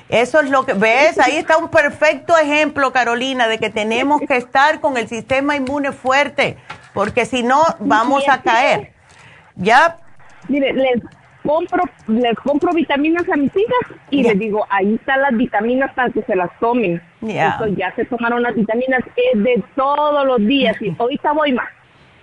Eso 0.09 0.41
es 0.41 0.51
lo 0.51 0.65
que, 0.65 0.75
ves, 0.75 1.19
ahí 1.19 1.37
está 1.37 1.57
un 1.57 1.69
perfecto 1.69 2.39
ejemplo, 2.39 2.93
Carolina, 2.93 3.49
de 3.49 3.59
que 3.59 3.71
tenemos 3.71 4.21
que 4.21 4.37
estar 4.37 4.81
con 4.81 4.97
el 4.97 5.09
sistema 5.09 5.57
inmune 5.57 5.91
fuerte, 5.91 6.57
porque 6.95 7.27
si 7.27 7.43
no, 7.43 7.65
vamos 7.81 8.29
a 8.29 8.43
caer. 8.43 8.93
¿Ya? 9.57 9.99
Mire, 10.49 10.73
les 10.73 11.03
compro, 11.43 11.83
les 12.09 12.37
compro 12.37 12.73
vitaminas 12.73 13.29
a 13.29 13.37
mis 13.37 13.55
hijas 13.57 13.99
y 14.11 14.23
les 14.23 14.39
digo, 14.39 14.67
ahí 14.69 14.95
están 14.95 15.23
las 15.23 15.37
vitaminas 15.37 15.93
para 15.95 16.11
que 16.11 16.23
se 16.23 16.35
las 16.35 16.51
tomen. 16.59 17.01
ya 17.77 17.95
se 17.95 18.05
tomaron 18.05 18.43
las 18.43 18.55
vitaminas 18.55 19.03
es 19.17 19.43
de 19.43 19.63
todos 19.75 20.27
los 20.27 20.39
días 20.39 20.77
y 20.83 20.95
ahorita 20.99 21.33
voy 21.33 21.53
más, 21.53 21.69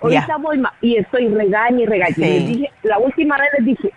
ahorita 0.02 0.38
voy 0.38 0.58
más 0.58 0.74
y 0.82 0.98
estoy 0.98 1.28
regaña 1.30 1.82
y 1.82 1.86
regaña. 1.86 2.16
Les 2.18 2.48
dije, 2.48 2.72
la 2.84 3.00
última 3.00 3.38
vez 3.38 3.50
les 3.58 3.66
dije, 3.66 3.94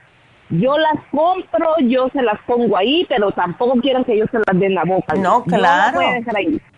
yo 0.51 0.79
las 0.79 0.97
compro, 1.11 1.75
yo 1.81 2.09
se 2.13 2.23
las 2.23 2.41
pongo 2.47 2.77
ahí, 2.77 3.05
pero 3.09 3.33
tampoco 3.33 3.81
quiero 3.81 4.05
que 4.05 4.15
ellos 4.15 4.29
se 4.31 4.39
las 4.39 4.61
den 4.61 4.75
la 4.75 4.85
boca. 4.85 5.15
No, 5.15 5.45
claro. 5.45 6.01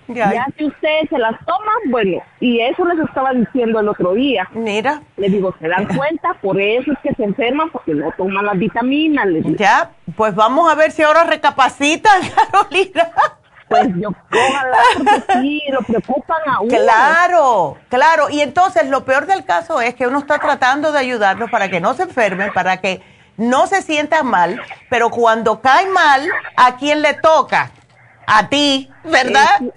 Ya. 0.08 0.46
si 0.56 0.64
ustedes 0.64 1.08
se 1.10 1.18
las 1.18 1.38
toman, 1.44 1.90
bueno, 1.90 2.22
y 2.40 2.60
eso 2.60 2.82
les 2.86 2.98
estaba 3.06 3.32
diciendo 3.34 3.80
el 3.80 3.88
otro 3.88 4.14
día. 4.14 4.48
Mira. 4.54 5.02
Les 5.18 5.30
digo, 5.30 5.54
se 5.60 5.68
dan 5.68 5.86
cuenta, 5.86 6.32
por 6.40 6.58
eso 6.58 6.92
es 6.92 6.98
que 7.02 7.14
se 7.14 7.24
enferman, 7.24 7.68
porque 7.70 7.94
no 7.94 8.10
toman 8.16 8.46
las 8.46 8.58
vitaminas. 8.58 9.26
Ya, 9.58 9.90
pues 10.16 10.34
vamos 10.34 10.70
a 10.70 10.74
ver 10.74 10.92
si 10.92 11.02
ahora 11.02 11.24
recapacitan, 11.24 12.22
Carolina. 12.52 13.10
Pues 13.68 13.86
yo, 13.96 14.08
ojalá, 14.08 14.78
porque 14.96 15.40
sí, 15.42 15.62
lo 15.70 15.80
preocupan 15.80 16.38
a 16.46 16.60
uno. 16.60 16.70
Claro, 16.74 17.76
claro. 17.90 18.30
Y 18.30 18.40
entonces 18.40 18.88
lo 18.88 19.04
peor 19.04 19.26
del 19.26 19.44
caso 19.44 19.82
es 19.82 19.94
que 19.94 20.06
uno 20.06 20.20
está 20.20 20.38
tratando 20.38 20.90
de 20.90 21.00
ayudarlos 21.00 21.50
para 21.50 21.68
que 21.68 21.78
no 21.78 21.92
se 21.92 22.04
enfermen, 22.04 22.50
para 22.54 22.78
que 22.78 23.02
no 23.38 23.66
se 23.66 23.80
sienta 23.80 24.22
mal, 24.22 24.60
pero 24.90 25.08
cuando 25.08 25.62
cae 25.62 25.86
mal, 25.88 26.28
¿a 26.56 26.76
quién 26.76 27.00
le 27.00 27.14
toca? 27.14 27.70
A 28.26 28.48
ti, 28.48 28.90
¿verdad? 29.04 29.72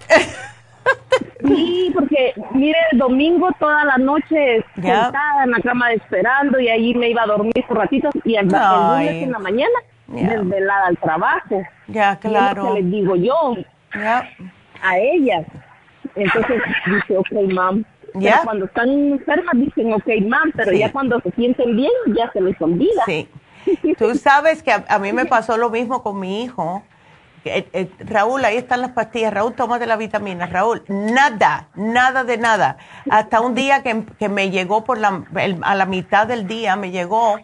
Sí, 1.46 1.90
porque 1.94 2.34
mire, 2.52 2.76
el 2.90 2.98
domingo 2.98 3.48
toda 3.58 3.84
la 3.84 3.98
noche 3.98 4.64
sentada 4.74 5.44
en 5.44 5.52
la 5.52 5.60
cama 5.60 5.92
esperando 5.92 6.58
y 6.58 6.68
ahí 6.68 6.92
me 6.94 7.10
iba 7.10 7.22
a 7.22 7.26
dormir 7.26 7.64
por 7.68 7.78
ratitos 7.78 8.12
y 8.24 8.34
el, 8.34 8.46
lunes 8.46 9.22
en 9.22 9.32
la 9.32 9.38
mañana 9.38 9.78
desvelada 10.08 10.86
al 10.88 10.98
trabajo. 10.98 11.62
Ya, 11.86 12.16
claro. 12.16 12.76
Y 12.76 12.82
les 12.82 12.90
digo 12.90 13.16
yo 13.16 13.56
a 13.94 14.98
ellas. 14.98 15.46
Entonces 16.14 16.62
dice, 16.86 17.16
ok, 17.16 17.52
mam, 17.52 17.84
¿Ya? 18.14 18.42
cuando 18.44 18.66
están 18.66 18.90
enfermas 18.90 19.54
dicen, 19.54 19.92
ok, 19.94 20.08
mam, 20.26 20.52
pero 20.52 20.72
ya 20.72 20.92
cuando 20.92 21.20
se 21.20 21.30
sienten 21.32 21.76
bien, 21.76 21.92
ya 22.08 22.30
se 22.32 22.40
les 22.40 22.60
olvida. 22.60 23.02
Sí. 23.06 23.28
Tú 23.98 24.14
sabes 24.18 24.62
que 24.62 24.72
a, 24.72 24.98
mí 24.98 25.12
me 25.12 25.26
pasó 25.26 25.56
lo 25.56 25.70
mismo 25.70 26.02
con 26.02 26.18
mi 26.18 26.42
hijo. 26.42 26.82
Eh, 27.44 27.68
eh, 27.72 27.90
Raúl, 27.98 28.44
ahí 28.44 28.56
están 28.56 28.80
las 28.80 28.92
pastillas. 28.92 29.34
Raúl, 29.34 29.54
de 29.56 29.86
la 29.86 29.96
vitamina. 29.96 30.46
Raúl, 30.46 30.84
nada, 30.88 31.68
nada 31.74 32.24
de 32.24 32.38
nada. 32.38 32.76
Hasta 33.10 33.40
un 33.40 33.54
día 33.54 33.82
que, 33.82 34.28
me 34.28 34.50
llegó 34.50 34.84
por 34.84 34.98
la, 34.98 35.24
a 35.62 35.74
la 35.74 35.86
mitad 35.86 36.26
del 36.26 36.46
día, 36.46 36.76
me 36.76 36.90
llegó 36.90 37.38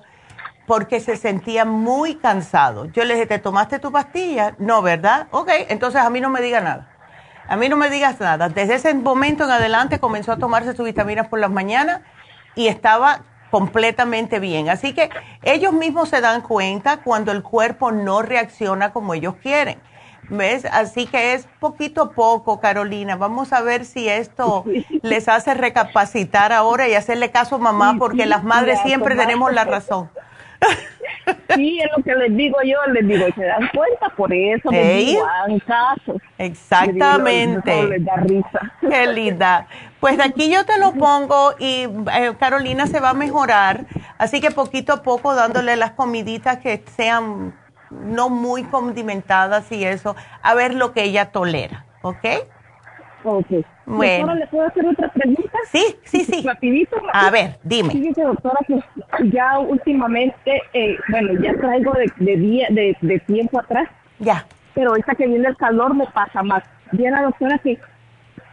porque 0.66 1.00
se 1.00 1.16
sentía 1.16 1.64
muy 1.64 2.16
cansado. 2.16 2.84
Yo 2.86 3.04
le 3.04 3.14
dije, 3.14 3.26
¿te 3.26 3.38
tomaste 3.38 3.78
tu 3.78 3.90
pastilla? 3.90 4.54
No, 4.58 4.82
¿verdad? 4.82 5.26
Ok, 5.30 5.48
entonces 5.68 6.02
a 6.02 6.10
mí 6.10 6.20
no 6.20 6.28
me 6.28 6.42
diga 6.42 6.60
nada. 6.60 6.88
A 7.48 7.56
mí 7.56 7.70
no 7.70 7.76
me 7.76 7.88
digas 7.88 8.20
nada. 8.20 8.50
Desde 8.50 8.74
ese 8.74 8.92
momento 8.92 9.44
en 9.44 9.50
adelante 9.50 9.98
comenzó 9.98 10.32
a 10.32 10.36
tomarse 10.36 10.76
sus 10.76 10.84
vitaminas 10.84 11.28
por 11.28 11.38
las 11.38 11.50
mañanas 11.50 12.02
y 12.54 12.68
estaba 12.68 13.22
completamente 13.50 14.40
bien. 14.40 14.68
Así 14.68 14.94
que 14.94 15.10
ellos 15.42 15.72
mismos 15.72 16.08
se 16.08 16.20
dan 16.20 16.42
cuenta 16.42 16.98
cuando 16.98 17.32
el 17.32 17.42
cuerpo 17.42 17.92
no 17.92 18.22
reacciona 18.22 18.92
como 18.92 19.14
ellos 19.14 19.34
quieren. 19.42 19.78
¿Ves? 20.30 20.66
Así 20.66 21.06
que 21.06 21.32
es 21.32 21.48
poquito 21.58 22.02
a 22.02 22.10
poco, 22.10 22.60
Carolina. 22.60 23.16
Vamos 23.16 23.52
a 23.52 23.62
ver 23.62 23.84
si 23.84 24.08
esto 24.08 24.64
les 25.02 25.28
hace 25.28 25.54
recapacitar 25.54 26.52
ahora 26.52 26.86
y 26.86 26.94
hacerle 26.94 27.30
caso 27.30 27.56
a 27.56 27.58
mamá, 27.58 27.96
porque 27.98 28.26
las 28.26 28.44
madres 28.44 28.78
siempre 28.82 29.16
tenemos 29.16 29.52
la 29.52 29.64
razón. 29.64 30.10
Sí, 31.54 31.78
es 31.78 31.90
lo 31.96 32.02
que 32.02 32.14
les 32.14 32.36
digo 32.36 32.56
yo, 32.64 32.78
les 32.92 33.06
digo, 33.06 33.26
se 33.34 33.44
dan 33.44 33.68
cuenta, 33.74 34.08
por 34.16 34.32
eso 34.32 34.70
les 34.70 35.06
digo, 35.06 35.26
caso. 35.66 36.20
Exactamente. 36.38 37.84
les 37.84 38.04
da 38.04 38.16
risa. 38.16 38.72
Qué 38.80 39.06
linda. 39.06 39.66
Pues 40.00 40.16
de 40.16 40.24
aquí 40.24 40.50
yo 40.52 40.64
te 40.64 40.78
lo 40.78 40.92
pongo 40.92 41.54
y 41.58 41.88
eh, 42.12 42.34
Carolina 42.38 42.86
se 42.86 43.00
va 43.00 43.10
a 43.10 43.14
mejorar, 43.14 43.86
así 44.16 44.40
que 44.40 44.50
poquito 44.50 44.92
a 44.92 45.02
poco 45.02 45.34
dándole 45.34 45.76
las 45.76 45.92
comiditas 45.92 46.58
que 46.58 46.84
sean 46.96 47.54
no 47.90 48.28
muy 48.28 48.64
condimentadas 48.64 49.72
y 49.72 49.84
eso, 49.84 50.14
a 50.42 50.54
ver 50.54 50.74
lo 50.74 50.92
que 50.92 51.02
ella 51.04 51.32
tolera, 51.32 51.84
¿ok? 52.02 52.24
Ok. 53.24 53.46
Bueno. 53.86 54.34
¿le 54.34 54.46
puedo 54.46 54.66
hacer 54.66 54.86
otra 54.86 55.08
pregunta? 55.12 55.58
Sí, 55.72 55.96
sí, 56.04 56.24
sí. 56.24 56.42
Rapidito, 56.46 56.96
A 57.12 57.30
ver, 57.30 57.58
dime. 57.64 57.90
Fíjese, 57.90 58.22
doctora, 58.22 58.58
que 58.66 58.80
ya 59.30 59.58
últimamente, 59.58 60.62
eh, 60.72 60.96
bueno, 61.08 61.32
ya 61.42 61.54
traigo 61.54 61.92
de, 61.92 62.12
de, 62.18 62.36
día, 62.36 62.68
de, 62.70 62.96
de 63.00 63.18
tiempo 63.20 63.58
atrás. 63.58 63.88
Ya. 64.18 64.46
Pero 64.74 64.90
ahorita 64.90 65.14
que 65.14 65.26
viene 65.26 65.48
el 65.48 65.56
calor 65.56 65.94
me 65.94 66.06
pasa 66.06 66.42
más. 66.42 66.62
Viene 66.92 67.16
la 67.16 67.22
doctora 67.22 67.58
que 67.58 67.78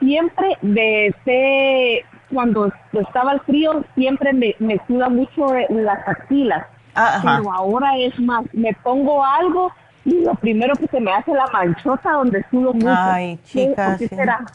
siempre 0.06 0.58
desde 0.62 2.06
cuando 2.32 2.72
estaba 2.94 3.34
el 3.34 3.40
frío 3.42 3.84
siempre 3.96 4.34
me, 4.34 4.56
me 4.60 4.80
suda 4.88 5.10
mucho 5.10 5.48
las 5.70 6.08
axilas. 6.08 6.66
Pero 6.94 7.52
ahora 7.52 7.98
es 7.98 8.18
más, 8.20 8.46
me 8.54 8.74
pongo 8.84 9.26
algo 9.26 9.72
y 10.06 10.24
lo 10.24 10.36
primero 10.36 10.76
que 10.76 10.88
se 10.88 11.00
me 11.00 11.12
hace 11.12 11.34
la 11.34 11.48
manchota 11.52 12.12
donde 12.12 12.46
sudo 12.52 12.74
mucho. 12.74 12.88
Ay, 12.90 13.40
chicas. 13.44 13.98
¿Qué, 13.98 14.08
será? 14.08 14.46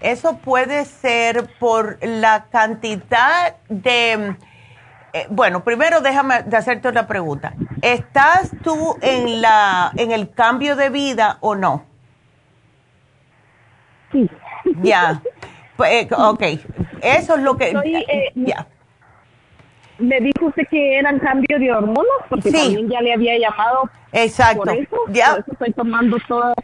Eso 0.00 0.38
puede 0.38 0.84
ser 0.84 1.48
por 1.58 1.98
la 2.02 2.46
cantidad 2.50 3.56
de... 3.68 4.36
Eh, 5.12 5.26
bueno, 5.30 5.64
primero 5.64 6.00
déjame 6.00 6.42
de 6.44 6.56
hacerte 6.56 6.88
una 6.88 7.06
pregunta. 7.06 7.54
¿Estás 7.82 8.52
tú 8.62 8.96
en, 9.02 9.42
la, 9.42 9.90
en 9.96 10.12
el 10.12 10.30
cambio 10.30 10.76
de 10.76 10.90
vida 10.90 11.38
o 11.40 11.54
no? 11.56 11.84
Sí. 14.12 14.30
Ya. 14.82 15.22
Pues, 15.76 15.92
eh, 15.92 16.08
ok, 16.16 16.42
eso 17.02 17.36
es 17.36 17.42
lo 17.42 17.56
que... 17.56 17.70
Eh, 17.70 18.32
ya. 18.34 18.66
Me 19.98 20.20
dijo 20.20 20.46
usted 20.46 20.66
que 20.68 20.98
eran 20.98 21.18
cambios 21.18 21.60
de 21.60 21.72
hormonas, 21.72 22.04
porque 22.28 22.52
también 22.52 22.88
ya 22.88 23.00
le 23.00 23.14
había 23.14 23.38
llamado. 23.38 23.88
Exacto. 24.12 24.64
Por 24.64 24.74
eso, 24.74 24.96
ya. 25.08 25.30
Por 25.30 25.40
eso 25.40 25.52
estoy 25.52 25.72
tomando 25.72 26.18
toda. 26.28 26.54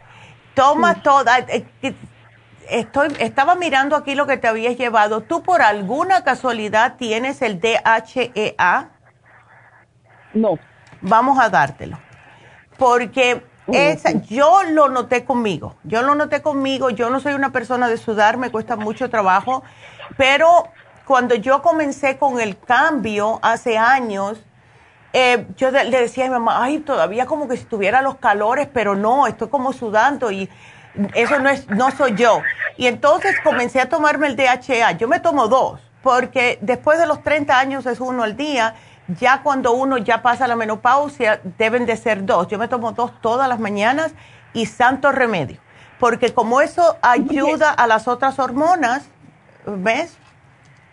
Toma 0.53 1.01
toda. 1.01 1.39
Eh, 1.39 1.65
estoy, 2.69 3.09
estaba 3.19 3.55
mirando 3.55 3.95
aquí 3.95 4.13
lo 4.13 4.27
que 4.27 4.37
te 4.37 4.47
habías 4.47 4.77
llevado. 4.77 5.21
¿Tú 5.21 5.41
por 5.41 5.63
alguna 5.63 6.23
casualidad 6.23 6.95
tienes 6.97 7.41
el 7.41 7.59
DHEA? 7.59 8.89
No. 10.33 10.59
Vamos 11.01 11.39
a 11.39 11.49
dártelo. 11.49 11.97
Porque 12.77 13.43
esa, 13.71 14.11
yo 14.11 14.63
lo 14.63 14.89
noté 14.89 15.23
conmigo, 15.23 15.75
yo 15.83 16.01
lo 16.01 16.15
noté 16.15 16.41
conmigo, 16.41 16.89
yo 16.89 17.09
no 17.09 17.19
soy 17.19 17.33
una 17.33 17.51
persona 17.51 17.87
de 17.87 17.97
sudar, 17.97 18.37
me 18.37 18.51
cuesta 18.51 18.75
mucho 18.75 19.09
trabajo, 19.09 19.63
pero 20.17 20.67
cuando 21.05 21.35
yo 21.35 21.61
comencé 21.61 22.17
con 22.17 22.39
el 22.39 22.57
cambio 22.57 23.39
hace 23.41 23.77
años, 23.77 24.43
eh, 25.13 25.45
yo 25.55 25.69
le 25.71 26.01
decía 26.01 26.25
a 26.25 26.27
mi 26.27 26.33
mamá, 26.33 26.63
ay, 26.63 26.79
todavía 26.79 27.25
como 27.25 27.47
que 27.47 27.55
si 27.55 27.65
tuviera 27.65 28.01
los 28.01 28.15
calores, 28.15 28.67
pero 28.73 28.95
no, 28.95 29.27
estoy 29.27 29.47
como 29.47 29.71
sudando 29.71 30.31
y 30.31 30.49
eso 31.13 31.39
no, 31.39 31.49
es, 31.49 31.69
no 31.69 31.91
soy 31.91 32.15
yo. 32.15 32.41
Y 32.77 32.87
entonces 32.87 33.39
comencé 33.39 33.79
a 33.79 33.89
tomarme 33.89 34.27
el 34.27 34.35
DHA, 34.35 34.93
yo 34.93 35.07
me 35.07 35.19
tomo 35.19 35.47
dos, 35.47 35.79
porque 36.01 36.57
después 36.61 36.99
de 36.99 37.05
los 37.05 37.21
30 37.21 37.57
años 37.57 37.85
es 37.85 37.99
uno 37.99 38.23
al 38.23 38.35
día 38.35 38.75
ya 39.07 39.41
cuando 39.43 39.73
uno 39.73 39.97
ya 39.97 40.21
pasa 40.21 40.47
la 40.47 40.55
menopausia, 40.55 41.41
deben 41.57 41.85
de 41.85 41.97
ser 41.97 42.25
dos. 42.25 42.47
Yo 42.47 42.57
me 42.57 42.67
tomo 42.67 42.91
dos 42.91 43.11
todas 43.21 43.49
las 43.49 43.59
mañanas 43.59 44.13
y 44.53 44.65
santo 44.65 45.11
remedio. 45.11 45.59
Porque 45.99 46.33
como 46.33 46.61
eso 46.61 46.97
ayuda 47.01 47.71
a 47.71 47.87
las 47.87 48.07
otras 48.07 48.39
hormonas, 48.39 49.05
¿ves? 49.65 50.17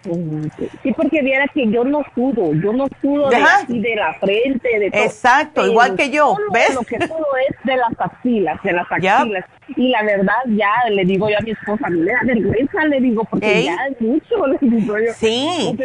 Sí, 0.03 0.93
porque 0.97 1.21
viera 1.21 1.47
que 1.53 1.71
yo 1.71 1.85
no 1.85 2.03
sudo, 2.15 2.55
yo 2.55 2.73
no 2.73 2.87
sudo 3.03 3.29
de, 3.29 3.37
de 3.69 3.97
la 3.97 4.15
frente, 4.15 4.79
de 4.79 4.91
todo. 4.91 5.03
Exacto, 5.03 5.67
igual 5.67 5.95
que 5.95 6.11
yo, 6.11 6.37
¿ves? 6.53 6.75
Lo 6.75 6.83
que 6.83 6.97
sudo 7.07 7.27
es 7.49 7.57
de 7.65 7.77
las 7.77 7.93
axilas, 7.99 8.63
de 8.63 8.73
las 8.73 8.91
axilas. 8.91 9.45
Y 9.77 9.91
la 9.91 10.03
verdad, 10.03 10.39
ya 10.47 10.73
le 10.91 11.05
digo 11.05 11.29
yo 11.29 11.37
a 11.39 11.43
mi 11.43 11.51
esposa, 11.51 11.89
no 11.91 12.03
le 12.03 12.13
da 12.13 12.21
vergüenza, 12.25 12.85
le 12.87 13.01
digo, 13.01 13.25
porque 13.25 13.65
ya 13.65 13.77
es 13.91 14.01
mucho, 14.01 14.47
le 14.47 14.59
digo 14.61 14.99
yo. 14.99 15.13
Sí, 15.15 15.77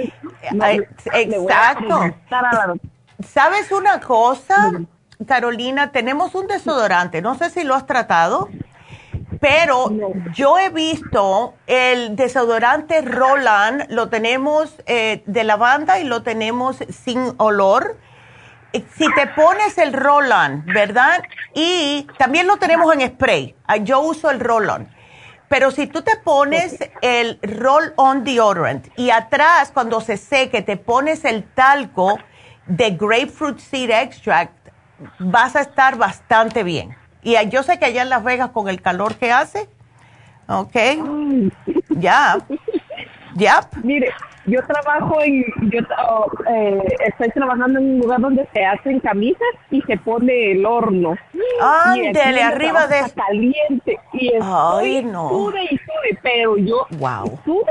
exacto. 1.13 1.99
¿Sabes 3.19 3.71
una 3.71 3.99
cosa, 3.99 4.71
Carolina? 5.27 5.91
Tenemos 5.91 6.35
un 6.35 6.47
desodorante, 6.47 7.21
no 7.21 7.35
sé 7.35 7.49
si 7.49 7.63
lo 7.63 7.75
has 7.75 7.85
tratado. 7.85 8.49
Pero 9.39 9.91
yo 10.33 10.57
he 10.57 10.69
visto 10.69 11.55
el 11.67 12.15
desodorante 12.15 13.01
Roland, 13.01 13.85
lo 13.89 14.09
tenemos 14.09 14.75
eh, 14.85 15.23
de 15.25 15.43
lavanda 15.43 15.99
y 15.99 16.03
lo 16.03 16.23
tenemos 16.23 16.77
sin 16.89 17.33
olor. 17.37 17.97
Eh, 18.73 18.83
si 18.95 19.05
te 19.13 19.27
pones 19.27 19.77
el 19.77 19.93
Roland, 19.93 20.65
¿verdad? 20.65 21.23
Y 21.53 22.07
también 22.17 22.47
lo 22.47 22.57
tenemos 22.57 22.93
en 22.93 23.07
spray. 23.07 23.55
Ah, 23.65 23.77
yo 23.77 23.99
uso 23.99 24.29
el 24.29 24.39
Roland. 24.39 24.87
Pero 25.47 25.71
si 25.71 25.87
tú 25.87 26.01
te 26.01 26.17
pones 26.17 26.77
el 27.01 27.39
roll-on 27.41 28.23
deodorant 28.23 28.87
y 28.97 29.11
atrás 29.11 29.71
cuando 29.71 30.01
se 30.01 30.17
seque 30.17 30.61
te 30.63 30.75
pones 30.75 31.23
el 31.23 31.43
talco 31.43 32.17
de 32.65 32.91
grapefruit 32.91 33.59
seed 33.59 33.91
extract, 33.91 34.69
vas 35.19 35.55
a 35.55 35.61
estar 35.61 35.97
bastante 35.97 36.63
bien. 36.63 36.95
Y 37.25 37.35
yo 37.49 37.63
sé 37.63 37.79
que 37.79 37.85
allá 37.85 38.03
en 38.03 38.09
Las 38.09 38.23
Vegas 38.23 38.51
con 38.51 38.69
el 38.69 38.83
calor 38.83 39.15
que 39.15 39.31
hace, 39.31 39.67
ok, 40.47 40.75
ya, 41.89 42.37
ya. 43.33 43.67
Mire, 43.81 44.13
yo 44.45 44.61
trabajo 44.63 45.19
en, 45.23 45.43
yo 45.71 45.79
oh, 46.07 46.27
eh, 46.47 46.83
estoy 47.07 47.29
trabajando 47.31 47.79
en 47.79 47.95
un 47.95 47.99
lugar 48.01 48.21
donde 48.21 48.47
se 48.53 48.63
hacen 48.63 48.99
camisas 48.99 49.47
y 49.71 49.81
se 49.81 49.97
pone 49.97 50.51
el 50.51 50.67
horno. 50.67 51.15
Ándele, 51.59 52.43
arriba 52.43 52.85
de... 52.85 53.11
Caliente. 53.15 53.99
Y 54.13 54.31
Ay, 54.39 55.03
no. 55.03 55.29
Sube 55.29 55.63
y 55.63 55.77
sube, 55.79 56.19
pero 56.21 56.57
yo 56.57 56.85
wow. 56.91 57.39
subo 57.43 57.65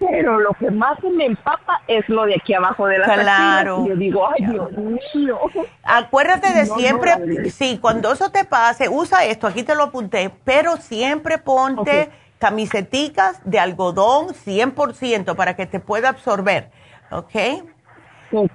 pero 0.00 0.40
lo 0.40 0.54
que 0.54 0.70
más 0.70 0.98
me 1.04 1.26
empapa 1.26 1.82
es 1.86 2.08
lo 2.08 2.24
de 2.24 2.34
aquí 2.34 2.54
abajo 2.54 2.86
de 2.86 2.98
la 2.98 3.04
Claro. 3.04 3.86
Yo 3.86 3.94
digo, 3.94 4.26
ay, 4.28 4.46
Dios 4.46 4.70
mío. 5.14 5.38
Acuérdate 5.84 6.52
de 6.54 6.66
siempre, 6.66 7.50
sí, 7.50 7.78
cuando 7.80 8.12
eso 8.12 8.30
te 8.30 8.44
pase, 8.44 8.88
usa 8.88 9.26
esto, 9.26 9.46
aquí 9.46 9.62
te 9.62 9.74
lo 9.74 9.84
apunté, 9.84 10.30
pero 10.44 10.78
siempre 10.78 11.36
ponte 11.36 12.08
camiseticas 12.38 13.40
de 13.44 13.60
algodón 13.60 14.28
100% 14.28 15.36
para 15.36 15.54
que 15.54 15.66
te 15.66 15.78
pueda 15.78 16.08
absorber, 16.08 16.70
¿ok? 17.10 17.34
Ok. 18.32 18.50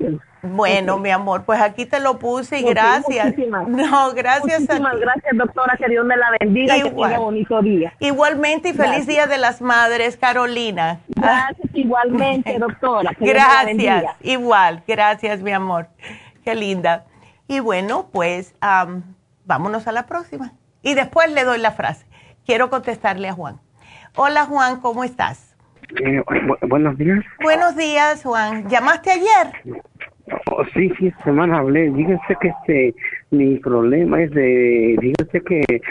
Bueno, 0.45 0.97
mi 0.97 1.09
amor, 1.09 1.43
pues 1.43 1.59
aquí 1.61 1.85
te 1.85 1.99
lo 1.99 2.19
puse 2.19 2.59
y 2.59 2.63
gracias. 2.63 3.33
No, 3.67 4.13
gracias 4.13 4.61
muchísimas 4.61 4.99
gracias, 4.99 5.37
doctora. 5.37 5.77
Que 5.77 5.89
Dios 5.89 6.05
me 6.05 6.15
la 6.17 6.31
bendiga 6.39 6.77
y 6.77 6.83
que 6.83 6.89
tenga 6.89 7.19
bonito 7.19 7.61
día. 7.61 7.93
Igualmente 7.99 8.69
y 8.69 8.73
feliz 8.73 9.07
Día 9.07 9.27
de 9.27 9.37
las 9.37 9.61
Madres, 9.61 10.17
Carolina. 10.17 10.99
Gracias, 11.07 11.69
igualmente, 11.73 12.57
doctora. 12.59 13.11
gracias, 13.19 14.15
igual. 14.21 14.83
Gracias, 14.87 15.41
mi 15.41 15.51
amor. 15.51 15.87
Qué 16.43 16.55
linda. 16.55 17.05
Y 17.47 17.59
bueno, 17.59 18.09
pues 18.11 18.55
vámonos 19.45 19.87
a 19.87 19.91
la 19.91 20.05
próxima. 20.05 20.53
Y 20.81 20.93
después 20.93 21.31
le 21.31 21.43
doy 21.43 21.59
la 21.59 21.71
frase. 21.71 22.05
Quiero 22.45 22.69
contestarle 22.69 23.29
a 23.29 23.33
Juan. 23.33 23.59
Hola, 24.15 24.45
Juan, 24.45 24.79
¿cómo 24.79 25.03
estás? 25.03 25.55
Eh, 25.99 26.21
buenos 26.67 26.97
días. 26.97 27.23
Buenos 27.41 27.75
días, 27.75 28.23
Juan. 28.23 28.67
¿Llamaste 28.69 29.11
ayer? 29.11 29.81
Oh, 30.51 30.63
sí, 30.73 30.91
sí, 30.97 31.11
semana 31.23 31.59
hablé. 31.59 31.91
Dígase 31.91 32.35
que 32.41 32.47
este, 32.47 32.95
mi 33.31 33.57
problema 33.57 34.23
es 34.23 34.31
de, 34.31 34.97
dígase 34.99 35.41
que 35.41 35.81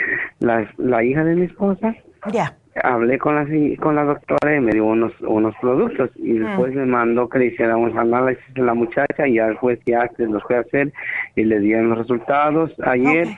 la, 0.40 0.68
la 0.78 1.04
hija 1.04 1.24
de 1.24 1.36
mi 1.36 1.46
esposa. 1.46 1.94
Ya. 2.32 2.56
Hablé 2.82 3.18
con 3.18 3.36
la, 3.36 3.46
con 3.80 3.94
la 3.94 4.04
doctora 4.04 4.56
y 4.56 4.60
me 4.60 4.72
dio 4.72 4.86
unos, 4.86 5.12
unos 5.20 5.54
productos 5.60 6.10
y 6.16 6.32
mm. 6.32 6.46
después 6.46 6.74
me 6.74 6.86
mandó 6.86 7.28
que 7.28 7.38
le 7.38 7.46
hiciera 7.46 7.76
un 7.76 7.96
análisis 7.96 8.42
de 8.54 8.62
la 8.62 8.74
muchacha 8.74 9.28
y 9.28 9.34
ya 9.34 9.46
después 9.46 9.78
ya 9.86 10.10
los 10.18 10.42
fue 10.42 10.56
a 10.56 10.60
hacer 10.60 10.92
y 11.36 11.44
le 11.44 11.60
dieron 11.60 11.90
los 11.90 11.98
resultados 11.98 12.72
ayer, 12.84 13.28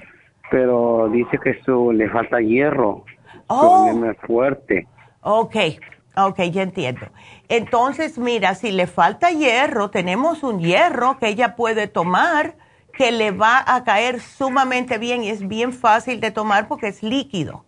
pero 0.51 1.11
dice 1.13 1.39
que 1.39 1.61
su, 1.65 1.93
le 1.93 2.09
falta 2.09 2.41
hierro. 2.41 3.05
Oh. 3.49 4.05
es 4.11 4.17
fuerte. 4.27 4.87
Ok, 5.21 5.57
ok, 6.17 6.41
ya 6.51 6.63
entiendo. 6.63 7.07
Entonces, 7.49 8.19
mira, 8.19 8.55
si 8.55 8.73
le 8.73 8.87
falta 8.87 9.31
hierro, 9.31 9.91
tenemos 9.91 10.43
un 10.43 10.61
hierro 10.61 11.19
que 11.19 11.29
ella 11.29 11.57
puede 11.57 11.87
tomar 11.87 12.55
que 12.97 13.13
le 13.13 13.31
va 13.31 13.63
a 13.67 13.85
caer 13.85 14.21
sumamente 14.21 14.99
bien 14.99 15.23
y 15.23 15.29
es 15.29 15.47
bien 15.47 15.73
fácil 15.73 16.21
de 16.21 16.31
tomar 16.31 16.67
porque 16.67 16.89
es 16.89 17.03
líquido. 17.03 17.65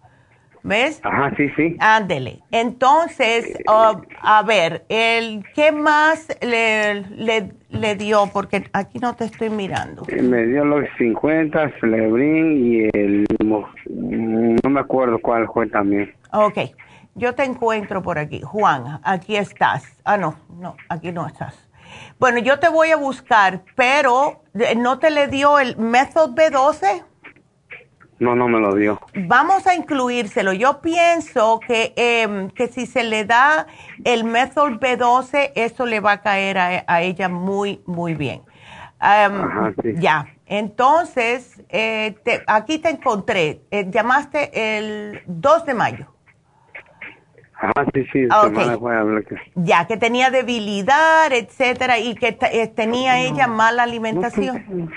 ¿Ves? 0.65 1.01
Ajá, 1.05 1.33
sí, 1.37 1.49
sí. 1.57 1.77
Ándele. 1.79 2.41
Entonces, 2.51 3.57
uh, 3.69 4.01
a 4.21 4.43
ver, 4.43 4.85
el, 4.89 5.45
¿qué 5.55 5.71
más 5.73 6.29
le, 6.43 7.05
le, 7.71 7.95
dio? 7.95 8.29
Porque 8.33 8.65
aquí 8.73 8.99
no 8.99 9.15
te 9.15 9.25
estoy 9.25 9.51
mirando. 9.51 10.03
Eh, 10.09 10.21
me 10.21 10.47
dio 10.47 10.65
los 10.65 10.85
50, 10.99 11.71
Flebrin 11.81 12.67
y 12.67 12.89
el... 12.93 13.25
No 13.41 14.71
me 14.71 14.81
acuerdo 14.81 15.19
cuál 15.21 15.49
fue 15.49 15.69
también. 15.69 16.13
Ok. 16.33 16.59
Yo 17.19 17.35
te 17.35 17.45
encuentro 17.45 18.01
por 18.01 18.19
aquí. 18.19 18.41
Juan, 18.41 19.01
aquí 19.03 19.37
estás. 19.37 19.85
Ah, 20.05 20.17
no, 20.17 20.37
no, 20.61 20.77
aquí 20.89 21.11
no 21.11 21.27
estás. 21.27 21.69
Bueno, 22.21 22.39
yo 22.39 22.61
te 22.61 22.69
voy 22.69 22.91
a 22.91 22.97
buscar, 22.97 23.65
pero 23.75 24.43
eh, 24.55 24.77
¿no 24.77 25.01
te 25.01 25.11
le 25.11 25.27
dio 25.27 25.59
el 25.59 25.77
método 25.77 26.35
B12? 26.35 27.05
No, 28.21 28.37
no 28.37 28.49
me 28.49 28.61
lo 28.61 28.75
dio. 28.75 29.01
Vamos 29.15 29.67
a 29.67 29.75
incluírselo. 29.75 30.53
Yo 30.53 30.81
pienso 30.81 31.61
que, 31.67 31.93
em, 31.97 32.51
que 32.51 32.69
si 32.69 32.87
se 32.87 33.03
le 33.03 33.25
da 33.25 33.67
el 34.05 34.23
Method 34.25 34.79
B12, 34.79 35.53
eso 35.57 35.87
le 35.87 36.01
va 36.01 36.13
a 36.13 36.23
caer 36.23 36.59
a, 36.59 37.03
ella 37.03 37.29
muy, 37.29 37.83
muy 37.87 38.15
bien. 38.15 38.43
Ajá, 39.01 39.73
sí. 39.83 39.95
Ya. 39.99 40.27
Entonces, 40.47 41.63
eh, 41.69 42.17
aquí 42.47 42.79
te 42.79 42.91
encontré. 42.91 43.63
Eh, 43.71 43.87
llamaste 43.91 44.79
el 44.79 45.23
2 45.27 45.67
de 45.67 45.75
mayo. 45.75 46.18
Ah, 47.61 47.85
sí, 47.93 48.05
sí, 48.13 48.27
okay. 48.27 48.79
Ya, 49.57 49.87
que 49.87 49.97
tenía 49.97 50.31
debilidad, 50.31 51.33
etcétera, 51.33 51.99
y 51.99 52.15
que 52.15 52.39
eh, 52.53 52.69
tenía 52.69 53.19
ella 53.19 53.49
mala 53.49 53.83
alimentación. 53.83 54.91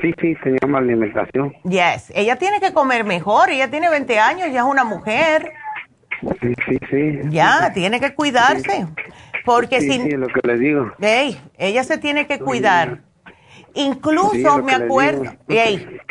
Sí, 0.00 0.12
sí, 0.20 0.36
tenía 0.42 0.66
mala 0.66 0.86
alimentación. 0.86 1.54
Yes, 1.62 2.12
ella 2.16 2.36
tiene 2.36 2.58
que 2.58 2.72
comer 2.72 3.04
mejor, 3.04 3.50
ella 3.50 3.70
tiene 3.70 3.88
20 3.90 4.18
años, 4.18 4.48
ya 4.52 4.60
es 4.60 4.66
una 4.66 4.82
mujer. 4.82 5.52
Sí, 6.40 6.54
sí, 6.66 6.78
sí. 6.90 7.20
Ya, 7.30 7.72
tiene 7.72 8.00
que 8.00 8.14
cuidarse. 8.14 8.86
Porque 9.44 9.80
sí, 9.80 9.92
si... 9.92 10.02
Sí, 10.02 10.10
lo 10.12 10.26
que 10.28 10.40
le 10.44 10.58
digo. 10.58 10.92
Hey, 11.00 11.40
ella 11.58 11.84
se 11.84 11.98
tiene 11.98 12.26
que 12.26 12.38
cuidar. 12.38 13.02
Incluso 13.74 14.62
me 14.62 14.74
acuerdo, 14.74 15.32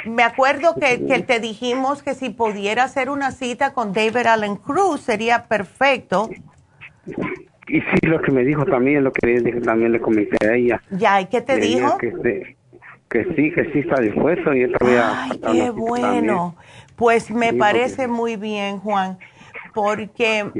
me 0.05 0.23
acuerdo 0.23 0.75
que, 0.75 1.05
que, 1.05 1.21
te 1.21 1.39
dijimos 1.39 2.01
que 2.03 2.15
si 2.15 2.29
pudiera 2.29 2.83
hacer 2.83 3.09
una 3.09 3.31
cita 3.31 3.73
con 3.73 3.93
David 3.93 4.27
Allen 4.27 4.55
Cruz 4.55 5.01
sería 5.01 5.45
perfecto. 5.45 6.29
Y 7.67 7.79
sí, 7.81 8.07
lo 8.07 8.21
que 8.21 8.31
me 8.31 8.43
dijo 8.43 8.65
también, 8.65 9.03
lo 9.03 9.11
que 9.11 9.41
también 9.63 9.91
le 9.91 10.01
comenté 10.01 10.45
a 10.47 10.55
ella. 10.55 10.81
Ya, 10.91 11.21
¿y 11.21 11.27
qué 11.27 11.41
te 11.41 11.57
dijo? 11.57 11.97
Que, 11.97 12.55
que, 13.09 13.23
sí, 13.35 13.51
que 13.51 13.71
sí 13.71 13.79
está 13.79 14.01
dispuesto 14.01 14.53
y 14.53 14.63
él 14.63 14.75
Ay, 14.81 15.39
qué 15.51 15.69
bueno. 15.69 16.55
Pues 16.95 17.31
me 17.31 17.53
parece 17.53 18.07
muy 18.07 18.35
bien, 18.35 18.79
Juan 18.79 19.17
porque 19.73 20.51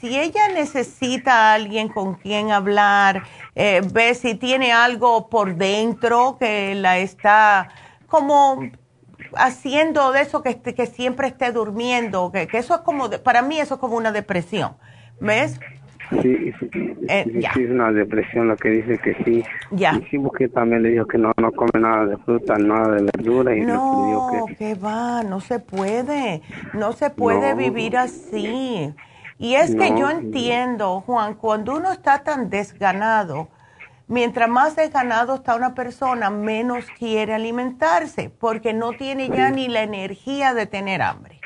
si 0.00 0.18
ella 0.18 0.48
necesita 0.48 1.32
a 1.32 1.54
alguien 1.54 1.88
con 1.88 2.14
quien 2.14 2.50
hablar, 2.50 3.24
eh, 3.54 3.80
ve 3.92 4.14
si 4.14 4.34
tiene 4.34 4.72
algo 4.72 5.28
por 5.28 5.56
dentro 5.56 6.36
que 6.38 6.74
la 6.74 6.98
está 6.98 7.68
como 8.06 8.70
haciendo 9.36 10.12
de 10.12 10.22
eso 10.22 10.42
que, 10.42 10.60
que 10.60 10.86
siempre 10.86 11.28
esté 11.28 11.52
durmiendo, 11.52 12.30
que, 12.32 12.46
que 12.46 12.58
eso 12.58 12.74
es 12.74 12.80
como, 12.80 13.10
para 13.10 13.42
mí 13.42 13.60
eso 13.60 13.74
es 13.74 13.80
como 13.80 13.96
una 13.96 14.12
depresión, 14.12 14.76
¿ves? 15.20 15.60
Sí, 16.22 16.52
sí, 16.58 16.70
Eh, 17.08 17.24
sí, 17.24 17.40
ya. 17.40 17.52
sí, 17.54 17.62
es 17.64 17.70
una 17.70 17.92
depresión 17.92 18.48
lo 18.48 18.56
que 18.56 18.70
dice 18.70 18.98
que 18.98 19.14
sí. 19.24 19.42
Ya. 19.72 19.94
Y 19.94 20.02
sí, 20.10 20.18
porque 20.18 20.48
también 20.48 20.82
le 20.82 20.90
dijo 20.90 21.06
que 21.06 21.18
no, 21.18 21.32
no 21.38 21.52
come 21.52 21.70
nada 21.80 22.06
de 22.06 22.16
fruta, 22.18 22.56
nada 22.58 22.96
de 22.96 23.02
verdura. 23.02 23.54
Y 23.54 23.60
le 23.60 23.66
No, 23.66 23.90
dijo 23.92 24.26
que 24.48 24.54
que 24.54 24.74
va, 24.74 25.22
no 25.22 25.40
se 25.40 25.58
puede, 25.60 26.42
no 26.74 26.92
se 26.92 27.10
puede 27.10 27.50
No. 27.52 27.56
vivir 27.56 27.96
así. 27.96 28.92
Y 29.38 29.54
es 29.54 29.74
que 29.74 29.88
yo 29.98 30.10
entiendo, 30.10 31.00
Juan, 31.02 31.34
cuando 31.34 31.76
uno 31.76 31.92
está 31.92 32.24
tan 32.24 32.50
desganado, 32.50 33.48
mientras 34.08 34.48
más 34.48 34.74
desganado 34.76 35.36
está 35.36 35.54
una 35.54 35.74
persona, 35.74 36.30
menos 36.30 36.90
quiere 36.90 37.34
alimentarse, 37.34 38.30
porque 38.30 38.72
no 38.72 38.94
tiene 38.94 39.28
ya 39.30 39.50
ni 39.50 39.68
la 39.68 39.82
energía 39.82 40.54
de 40.54 40.66
tener 40.66 41.02
hambre. 41.02 41.38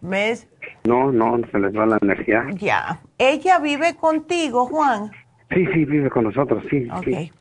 ¿Ves? 0.00 0.46
No, 0.84 1.10
no, 1.10 1.38
se 1.50 1.58
les 1.58 1.74
va 1.74 1.86
la 1.86 1.98
energía. 2.02 2.44
Ya. 2.58 3.00
Ella 3.18 3.58
vive 3.58 3.94
contigo, 3.96 4.66
Juan. 4.66 5.10
Sí, 5.50 5.64
sí, 5.72 5.84
vive 5.84 6.10
con 6.10 6.24
nosotros, 6.24 6.62
sí. 6.70 6.86
Ok. 6.92 7.04
sí. 7.04 7.32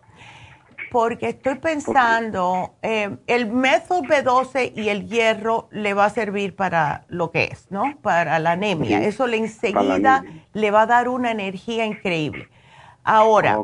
Porque 0.92 1.30
estoy 1.30 1.56
pensando, 1.56 2.76
eh, 2.84 3.10
el 3.26 3.48
método 3.52 4.04
B12 4.04 4.74
y 4.76 4.90
el 4.90 5.08
hierro 5.08 5.68
le 5.72 5.96
va 5.96 6.06
a 6.06 6.10
servir 6.12 6.56
para 6.56 7.06
lo 7.10 7.32
que 7.32 7.46
es, 7.46 7.72
¿no? 7.72 7.98
Para 8.04 8.38
la 8.38 8.52
anemia. 8.52 9.00
Sí, 9.00 9.06
Eso 9.06 9.26
le 9.26 9.38
enseguida 9.38 10.18
anemia. 10.18 10.44
le 10.54 10.72
va 10.72 10.84
a 10.84 10.86
dar 10.86 11.10
una 11.10 11.32
energía 11.32 11.86
increíble. 11.86 12.48
Ahora, 13.04 13.58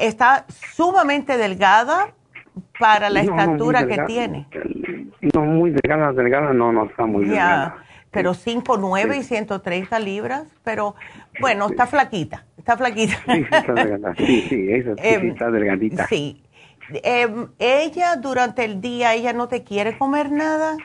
está 0.00 0.46
sumamente 0.48 1.36
delgada 1.36 2.14
para 2.80 3.10
la 3.10 3.22
No, 3.22 3.30
no, 3.30 3.34
muy 3.36 3.42
estatura 3.44 3.80
que 3.80 3.86
delgada. 3.86 4.06
tiene. 4.06 4.46
No, 5.34 5.42
muy 5.42 5.70
delgada, 5.70 6.12
delgada, 6.12 6.52
no, 6.54 6.72
no 6.72 6.86
está 6.86 7.04
muy 7.04 7.26
Ya, 7.26 7.30
delgada. 7.30 7.76
Pero 8.10 8.32
5'9 8.34 9.18
y 9.18 9.22
130 9.22 9.98
libras, 9.98 10.44
pero 10.64 10.94
bueno, 11.40 11.66
está 11.66 11.86
flaquita, 11.86 12.44
está 12.56 12.76
flaquita. 12.76 13.16
Sí, 13.26 13.32
sí, 13.32 13.46
está 13.50 13.74
delgada. 13.74 14.14
Sí, 14.16 14.46
sí, 14.48 14.72
eso 14.72 14.94
sí, 14.96 15.02
sí, 15.02 15.08
Em, 15.08 15.30
está 15.30 15.50
delgadita. 15.50 16.06
Sí. 16.06 16.42
Em, 17.02 17.48
ella 17.58 18.16
durante 18.16 18.64
el 18.64 18.80
día, 18.80 19.14
ella 19.14 19.32
no 19.32 19.48
te 19.48 19.62
quiere 19.62 19.96
comer 19.98 20.30
nada. 20.30 20.76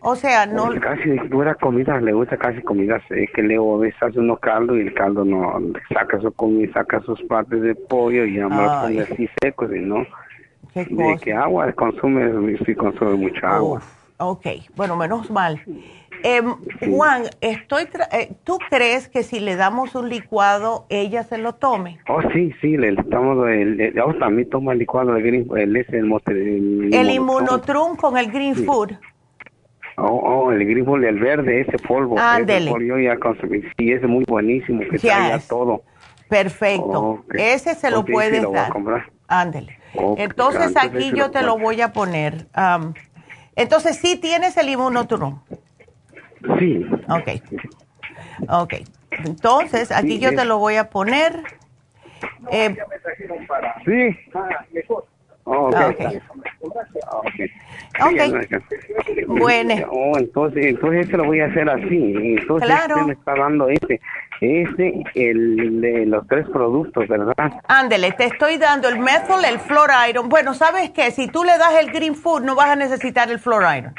O 0.00 0.16
sea, 0.16 0.46
no. 0.46 0.66
Pues 0.66 0.80
Casi 0.80 1.10
pura 1.30 1.54
comida, 1.54 2.00
le 2.00 2.12
gusta 2.12 2.36
casi 2.36 2.60
comida 2.62 3.00
seca, 3.08 3.32
que 3.34 3.42
veces 3.42 4.02
hace 4.02 4.18
unos 4.18 4.40
caldos 4.40 4.76
y 4.76 4.80
el 4.80 4.94
caldo 4.94 5.24
no, 5.24 5.60
saca 5.92 6.20
su 6.20 6.32
comida, 6.32 6.72
saca 6.72 7.00
sus 7.00 7.22
partes 7.22 7.62
de 7.62 7.74
pollo 7.74 8.24
y 8.24 8.38
Ay. 8.38 8.48
pone 8.48 9.00
así 9.00 9.28
secos 9.40 9.70
y 9.74 9.80
no. 9.80 10.04
¿Qué 10.72 10.86
De 10.86 11.18
que 11.22 11.32
agua 11.32 11.70
consume, 11.72 12.56
sí 12.64 12.74
consume 12.74 13.14
mucha 13.14 13.56
agua. 13.56 13.78
Uf, 13.78 13.84
ok, 14.18 14.46
bueno, 14.74 14.96
menos 14.96 15.30
mal. 15.30 15.60
Em, 16.24 16.54
Juan, 16.88 17.24
estoy 17.40 17.84
tra- 17.84 18.08
eh, 18.12 18.32
¿tú 18.44 18.58
crees 18.70 19.08
que 19.08 19.22
si 19.22 19.40
le 19.40 19.56
damos 19.56 19.94
un 19.94 20.08
licuado, 20.08 20.86
ella 20.88 21.24
se 21.24 21.38
lo 21.38 21.54
tome? 21.54 21.98
Oh, 22.08 22.20
sí, 22.32 22.52
sí, 22.60 22.76
le 22.76 22.90
estamos, 22.90 23.48
el, 23.48 23.80
el- 23.80 24.00
oh, 24.00 24.14
también 24.14 24.48
toma 24.48 24.72
el 24.72 24.78
licuado 24.78 25.12
de 25.14 25.22
green, 25.22 25.48
el 25.56 25.76
el, 25.76 25.84
el, 26.26 26.94
El 26.94 27.10
inmunotrum. 27.10 27.96
con 27.96 28.16
el 28.16 28.30
green 28.30 28.54
Sí. 28.54 28.64
food. 28.64 28.92
Oh, 29.98 30.06
oh, 30.06 30.52
el 30.52 30.64
green 30.64 30.84
Bull, 30.86 31.04
el 31.04 31.18
verde, 31.18 31.60
ese 31.60 31.76
polvo. 31.78 32.18
Ándele. 32.18 32.64
Ese 32.64 32.70
polvo 32.72 32.98
ya 32.98 33.16
consumí, 33.18 33.60
sí, 33.76 33.92
ese 33.92 34.04
es 34.04 34.08
muy 34.08 34.24
buenísimo, 34.24 34.80
que 34.80 34.92
Yes. 34.98 35.00
trae 35.02 35.38
todo. 35.48 35.82
Perfecto. 36.28 37.00
Ok. 37.00 37.34
Ese 37.34 37.74
se 37.74 37.90
lo 37.90 38.00
Ok, 38.00 38.06
sí, 38.06 38.12
puedes 38.12 38.42
lo 38.42 38.52
dar. 38.52 38.72
comprar. 38.72 39.10
Ándele. 39.28 39.78
Entonces 40.16 40.74
antes 40.76 40.82
aquí 40.84 41.12
yo 41.14 41.30
te 41.30 41.42
lo 41.42 41.58
voy 41.58 41.80
a 41.82 41.92
poner. 41.92 42.46
entonces 43.54 43.96
sí 43.96 44.16
tienes 44.18 44.56
el 44.56 44.70
inmunotrum. 44.70 45.40
Sí. 46.58 46.86
Ok. 47.08 47.28
Ok. 48.48 48.74
Entonces 49.10 49.90
aquí 49.92 50.12
Sí, 50.12 50.18
yo 50.20 50.30
es- 50.30 50.36
te 50.36 50.44
lo 50.44 50.58
voy 50.58 50.76
a 50.76 50.88
poner. 50.90 51.42
Eh, 52.50 52.74
Sí. 53.84 54.16
Ah, 54.34 54.48
ok. 55.44 55.74
Ok. 55.74 56.00
Ok. 57.10 57.30
Sí, 57.36 57.50
ya 58.16 58.28
no 58.28 58.36
alcanza. 58.36 58.66
Bueno. 59.26 59.74
Oh, 59.90 60.16
entonces, 60.16 60.66
entonces 60.66 61.08
eso 61.08 61.16
lo 61.16 61.24
voy 61.24 61.40
a 61.40 61.46
hacer 61.46 61.68
así. 61.68 62.14
Entonces 62.38 62.68
Claro. 62.68 62.94
usted 62.94 63.06
me 63.08 63.12
está 63.14 63.34
dando 63.34 63.68
este, 63.68 64.00
este, 64.40 65.02
el 65.14 65.80
de 65.80 66.06
los 66.06 66.26
tres 66.28 66.46
productos, 66.48 67.08
¿verdad? 67.08 67.34
ándele, 67.68 68.12
te 68.12 68.26
estoy 68.26 68.56
dando 68.58 68.88
el 68.88 68.98
methyl, 69.00 69.44
el 69.44 69.58
flor 69.58 69.90
iron. 70.08 70.28
Bueno, 70.28 70.54
¿sabes 70.54 70.90
qué? 70.90 71.10
Si 71.10 71.26
tú 71.28 71.42
le 71.44 71.58
das 71.58 71.74
el 71.80 71.90
green 71.92 72.14
food, 72.14 72.42
no 72.42 72.54
vas 72.54 72.68
a 72.70 72.76
necesitar 72.76 73.30
el 73.30 73.38
flor 73.40 73.64
iron. 73.76 73.94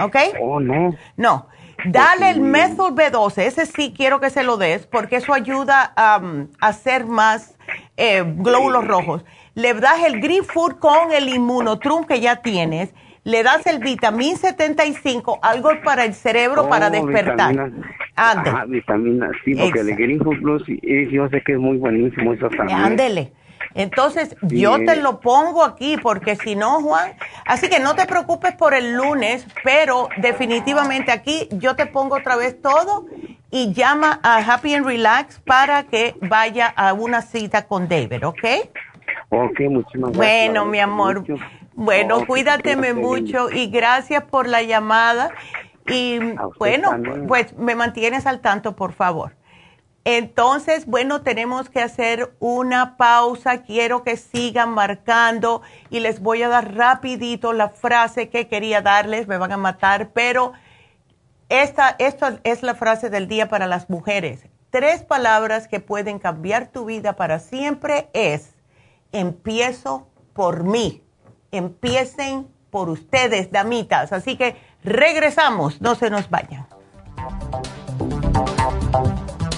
¿Ok? 0.00 0.16
Oh, 0.40 0.60
no. 0.60 0.94
No. 1.16 1.48
Dale 1.84 2.30
el 2.30 2.40
methyl 2.40 2.94
B12, 2.94 3.38
ese 3.42 3.66
sí 3.66 3.92
quiero 3.96 4.20
que 4.20 4.30
se 4.30 4.42
lo 4.42 4.56
des, 4.56 4.86
porque 4.86 5.16
eso 5.16 5.32
ayuda 5.34 5.92
um, 6.20 6.46
a 6.60 6.68
hacer 6.68 7.06
más 7.06 7.56
eh, 7.96 8.22
glóbulos 8.26 8.86
rojos. 8.86 9.24
Le 9.54 9.74
das 9.74 10.04
el 10.06 10.20
green 10.20 10.44
food 10.44 10.78
con 10.78 11.12
el 11.12 11.28
inmunotrum 11.28 12.04
que 12.04 12.20
ya 12.20 12.36
tienes. 12.36 12.94
Le 13.24 13.42
das 13.44 13.66
el 13.66 13.78
vitamin 13.78 14.36
75, 14.36 15.38
algo 15.42 15.70
para 15.84 16.04
el 16.04 16.14
cerebro 16.14 16.68
para 16.68 16.88
Oh, 16.88 16.90
despertar. 16.90 17.50
vitamina. 17.52 17.86
Ande. 18.16 18.50
Ah, 18.50 18.64
vitamina, 18.66 19.30
sí, 19.44 19.54
porque 19.54 19.80
el. 19.80 19.94
Green 19.96 20.18
Food 20.20 20.40
Plus, 20.40 20.62
yo 20.66 21.28
sé 21.28 21.40
que 21.42 21.52
es 21.52 21.58
muy 21.58 21.78
buenísimo 21.78 22.32
eso 22.32 22.48
también. 22.50 22.78
Ándele. 22.78 23.32
Entonces, 23.74 24.36
yo 24.42 24.76
te 24.84 24.96
lo 24.96 25.20
pongo 25.20 25.64
aquí 25.64 25.96
porque 25.96 26.36
si 26.36 26.56
no, 26.56 26.80
Juan, 26.82 27.14
así 27.46 27.68
que 27.68 27.80
no 27.80 27.94
te 27.94 28.06
preocupes 28.06 28.54
por 28.54 28.74
el 28.74 28.94
lunes, 28.94 29.46
pero 29.64 30.08
definitivamente 30.18 31.12
aquí 31.12 31.48
yo 31.52 31.76
te 31.76 31.86
pongo 31.86 32.16
otra 32.16 32.36
vez 32.36 32.60
todo 32.60 33.06
y 33.50 33.72
llama 33.72 34.20
a 34.22 34.38
Happy 34.38 34.74
and 34.74 34.86
Relax 34.86 35.40
para 35.40 35.84
que 35.84 36.14
vaya 36.20 36.66
a 36.68 36.92
una 36.92 37.22
cita 37.22 37.66
con 37.66 37.88
David, 37.88 38.26
¿ok? 38.26 38.44
Ok, 39.28 39.60
muchísimas 39.70 40.12
gracias. 40.12 40.16
Bueno, 40.16 40.64
mi 40.66 40.78
amor. 40.78 41.20
Mucho. 41.20 41.36
Bueno, 41.74 42.18
Ok, 42.18 42.26
cuídateme 42.26 42.92
mucho 42.92 43.50
y 43.50 43.68
gracias 43.68 44.24
por 44.24 44.46
la 44.46 44.62
llamada. 44.62 45.30
Y 45.86 46.18
bueno, 46.58 46.90
también. 46.90 47.26
pues 47.26 47.56
me 47.56 47.74
mantienes 47.74 48.26
al 48.26 48.40
tanto, 48.40 48.76
por 48.76 48.92
favor. 48.92 49.32
Entonces, 50.04 50.86
bueno, 50.86 51.22
tenemos 51.22 51.70
que 51.70 51.80
hacer 51.80 52.34
una 52.40 52.96
pausa. 52.96 53.62
Quiero 53.62 54.02
que 54.02 54.16
sigan 54.16 54.70
marcando 54.70 55.62
y 55.90 56.00
les 56.00 56.20
voy 56.20 56.42
a 56.42 56.48
dar 56.48 56.74
rapidito 56.74 57.52
la 57.52 57.68
frase 57.68 58.28
que 58.28 58.48
quería 58.48 58.82
darles. 58.82 59.28
Me 59.28 59.38
van 59.38 59.52
a 59.52 59.56
matar, 59.56 60.10
pero 60.12 60.52
esta, 61.48 61.94
esta 61.98 62.40
es 62.42 62.62
la 62.64 62.74
frase 62.74 63.10
del 63.10 63.28
día 63.28 63.48
para 63.48 63.68
las 63.68 63.90
mujeres. 63.90 64.46
Tres 64.70 65.04
palabras 65.04 65.68
que 65.68 65.78
pueden 65.78 66.18
cambiar 66.18 66.68
tu 66.68 66.86
vida 66.86 67.12
para 67.12 67.38
siempre 67.38 68.08
es, 68.12 68.54
empiezo 69.12 70.08
por 70.32 70.64
mí. 70.64 71.04
Empiecen 71.52 72.48
por 72.70 72.88
ustedes, 72.88 73.52
damitas. 73.52 74.12
Así 74.12 74.36
que 74.36 74.56
regresamos, 74.82 75.80
no 75.80 75.94
se 75.94 76.10
nos 76.10 76.28
vayan. 76.28 76.66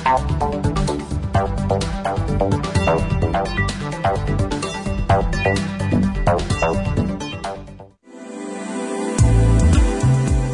Thank 0.04 0.44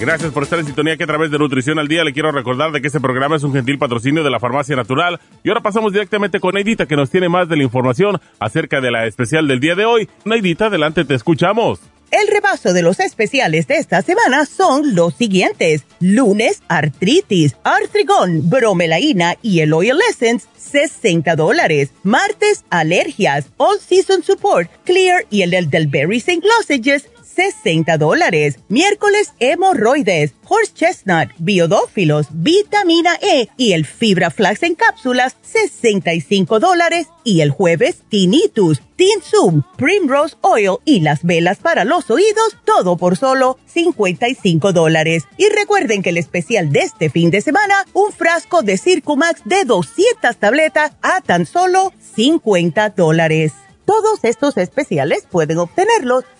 Gracias 0.00 0.32
por 0.32 0.44
estar 0.44 0.60
en 0.60 0.66
sintonía 0.66 0.96
que 0.96 1.02
a 1.02 1.08
través 1.08 1.32
de 1.32 1.38
Nutrición 1.38 1.80
al 1.80 1.88
Día 1.88 2.04
le 2.04 2.12
quiero 2.12 2.30
recordar 2.30 2.70
de 2.70 2.80
que 2.80 2.86
este 2.86 3.00
programa 3.00 3.34
es 3.34 3.42
un 3.42 3.52
gentil 3.52 3.78
patrocinio 3.78 4.22
de 4.22 4.30
la 4.30 4.38
Farmacia 4.38 4.76
Natural. 4.76 5.18
Y 5.42 5.48
ahora 5.48 5.60
pasamos 5.60 5.92
directamente 5.92 6.38
con 6.38 6.54
Neidita 6.54 6.86
que 6.86 6.94
nos 6.94 7.10
tiene 7.10 7.28
más 7.28 7.48
de 7.48 7.56
la 7.56 7.64
información 7.64 8.20
acerca 8.38 8.80
de 8.80 8.92
la 8.92 9.06
especial 9.06 9.48
del 9.48 9.58
día 9.58 9.74
de 9.74 9.86
hoy. 9.86 10.08
Neidita, 10.24 10.66
adelante, 10.66 11.04
te 11.04 11.14
escuchamos. 11.14 11.80
El 12.10 12.28
repaso 12.28 12.72
de 12.72 12.80
los 12.80 13.00
especiales 13.00 13.66
de 13.66 13.76
esta 13.76 14.00
semana 14.00 14.46
son 14.46 14.94
los 14.94 15.14
siguientes. 15.14 15.84
Lunes, 16.00 16.62
artritis, 16.68 17.56
artrigón, 17.64 18.48
bromelaína 18.48 19.36
y 19.42 19.60
el 19.60 19.74
oil 19.74 19.98
essence, 20.08 20.46
60 20.56 21.36
dólares. 21.36 21.90
Martes, 22.04 22.64
alergias, 22.70 23.46
all 23.58 23.78
season 23.78 24.22
support, 24.22 24.70
clear 24.84 25.26
y 25.28 25.42
el 25.42 25.50
del 25.68 25.88
berry 25.88 26.16
St. 26.16 26.40
Lozenges, 26.46 27.10
60 27.38 27.98
dólares. 27.98 28.58
Miércoles, 28.68 29.32
hemorroides, 29.38 30.34
horse 30.48 30.72
chestnut, 30.74 31.28
biodófilos, 31.38 32.26
vitamina 32.32 33.16
E 33.22 33.48
y 33.56 33.74
el 33.74 33.86
fibra 33.86 34.30
flax 34.30 34.64
en 34.64 34.74
cápsulas, 34.74 35.36
65 35.42 36.58
dólares. 36.58 37.06
Y 37.22 37.42
el 37.42 37.50
jueves, 37.50 38.02
tinnitus, 38.08 38.82
tinsum, 38.96 39.62
primrose 39.76 40.34
oil 40.40 40.78
y 40.84 40.98
las 40.98 41.22
velas 41.22 41.58
para 41.58 41.84
los 41.84 42.10
oídos, 42.10 42.56
todo 42.64 42.96
por 42.96 43.16
solo 43.16 43.56
55 43.66 44.72
dólares. 44.72 45.22
Y 45.36 45.48
recuerden 45.50 46.02
que 46.02 46.10
el 46.10 46.16
especial 46.16 46.72
de 46.72 46.80
este 46.80 47.08
fin 47.08 47.30
de 47.30 47.40
semana, 47.40 47.84
un 47.92 48.10
frasco 48.10 48.62
de 48.62 48.78
Circumax 48.78 49.42
de 49.44 49.64
200 49.64 50.36
tabletas 50.38 50.92
a 51.02 51.20
tan 51.20 51.46
solo 51.46 51.92
50 52.16 52.90
dólares. 52.90 53.52
Todos 53.84 54.24
estos 54.24 54.56
especiales 54.56 55.24
pueden 55.30 55.58
obtenerlos 55.58 56.24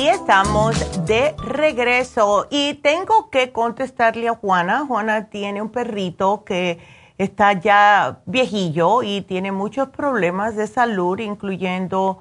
Y 0.00 0.08
estamos 0.08 1.04
de 1.04 1.34
regreso 1.36 2.46
y 2.48 2.72
tengo 2.76 3.28
que 3.28 3.52
contestarle 3.52 4.28
a 4.28 4.34
Juana. 4.34 4.86
Juana 4.86 5.28
tiene 5.28 5.60
un 5.60 5.68
perrito 5.68 6.42
que 6.42 6.78
está 7.18 7.52
ya 7.52 8.20
viejillo 8.24 9.02
y 9.02 9.20
tiene 9.20 9.52
muchos 9.52 9.90
problemas 9.90 10.56
de 10.56 10.68
salud, 10.68 11.18
incluyendo 11.18 12.20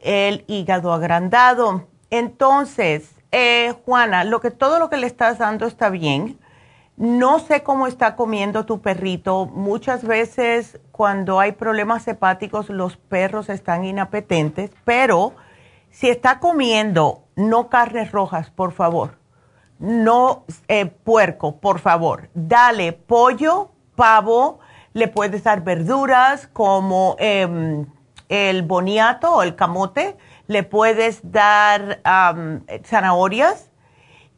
el 0.00 0.44
hígado 0.48 0.92
agrandado. 0.92 1.86
Entonces, 2.10 3.12
eh, 3.30 3.74
Juana, 3.84 4.24
lo 4.24 4.40
que 4.40 4.50
todo 4.50 4.80
lo 4.80 4.90
que 4.90 4.96
le 4.96 5.06
estás 5.06 5.38
dando 5.38 5.68
está 5.68 5.88
bien. 5.88 6.36
No 6.96 7.38
sé 7.38 7.62
cómo 7.62 7.86
está 7.86 8.16
comiendo 8.16 8.66
tu 8.66 8.80
perrito. 8.80 9.46
Muchas 9.46 10.04
veces 10.04 10.80
cuando 10.90 11.38
hay 11.38 11.52
problemas 11.52 12.08
hepáticos 12.08 12.70
los 12.70 12.96
perros 12.96 13.50
están 13.50 13.84
inapetentes, 13.84 14.72
pero 14.84 15.36
si 15.90 16.08
está 16.08 16.38
comiendo 16.38 17.24
no 17.36 17.68
carnes 17.68 18.12
rojas, 18.12 18.50
por 18.50 18.72
favor, 18.72 19.18
no 19.78 20.44
eh, 20.68 20.86
puerco, 20.86 21.56
por 21.56 21.78
favor, 21.78 22.28
dale 22.34 22.92
pollo, 22.92 23.70
pavo, 23.96 24.60
le 24.92 25.08
puedes 25.08 25.42
dar 25.42 25.62
verduras 25.62 26.46
como 26.48 27.16
em, 27.18 27.86
el 28.28 28.62
boniato 28.62 29.34
o 29.36 29.42
el 29.42 29.56
camote, 29.56 30.16
le 30.46 30.62
puedes 30.62 31.20
dar 31.30 32.00
zanahorias 32.84 33.70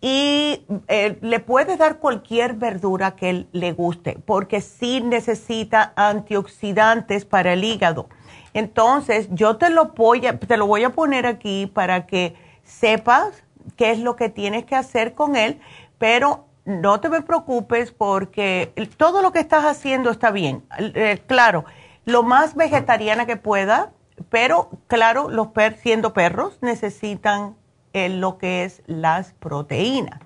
y 0.03 0.67
eh, 0.89 1.17
le 1.21 1.39
puedes 1.39 1.79
dar 1.79 1.99
cualquier 1.99 2.55
verdura 2.55 3.13
que 3.15 3.47
le 3.53 3.73
guste, 3.73 4.19
porque 4.27 4.61
sí 4.61 5.01
necesita 5.01 5.93
antioxidantes 5.95 7.25
para 7.25 7.53
el 7.53 7.63
hígado. 7.63 8.09
Entonces, 8.55 9.29
yo 9.31 9.57
te 9.57 9.71
lo, 9.71 9.87
voy 9.87 10.27
a, 10.27 10.39
te 10.39 10.57
lo 10.57 10.67
voy 10.67 10.85
a 10.85 10.91
poner 10.91 11.27
aquí 11.27 11.67
para 11.67 12.07
que 12.07 12.35
sepas 12.65 13.45
qué 13.77 13.91
es 13.91 13.99
lo 13.99 14.17
que 14.17 14.29
tienes 14.29 14.65
que 14.65 14.77
hacer 14.77 15.15
con 15.15 15.37
él, 15.37 15.61
pero 15.99 16.47
no 16.65 17.01
te 17.01 17.09
preocupes 17.23 17.93
porque 17.93 18.73
todo 18.97 19.23
lo 19.23 19.33
que 19.33 19.41
estás 19.41 19.65
haciendo 19.65 20.11
está 20.11 20.31
bien. 20.31 20.65
Eh, 20.79 21.23
claro, 21.27 21.65
lo 22.05 22.23
más 22.23 22.55
vegetariana 22.55 23.27
que 23.27 23.37
pueda, 23.37 23.93
pero 24.29 24.71
claro, 24.87 25.29
los 25.31 25.49
per 25.49 25.79
siendo 25.79 26.13
perros 26.13 26.59
necesitan 26.61 27.57
eh, 27.93 28.09
lo 28.09 28.39
que 28.39 28.65
es 28.65 28.83
las 28.87 29.33
proteínas. 29.35 30.21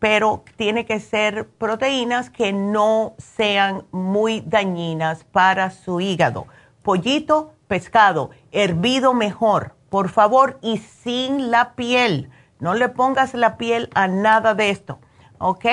Pero 0.00 0.44
tiene 0.56 0.84
que 0.84 1.00
ser 1.00 1.48
proteínas 1.48 2.28
que 2.28 2.52
no 2.52 3.14
sean 3.16 3.84
muy 3.90 4.42
dañinas 4.42 5.24
para 5.24 5.70
su 5.70 6.00
hígado 6.00 6.46
pollito, 6.84 7.54
pescado, 7.66 8.30
hervido 8.52 9.14
mejor, 9.14 9.74
por 9.90 10.10
favor, 10.10 10.58
y 10.62 10.78
sin 10.78 11.50
la 11.50 11.72
piel. 11.74 12.30
No 12.60 12.74
le 12.74 12.88
pongas 12.88 13.34
la 13.34 13.56
piel 13.56 13.90
a 13.94 14.06
nada 14.06 14.54
de 14.54 14.70
esto, 14.70 15.00
¿ok? 15.38 15.64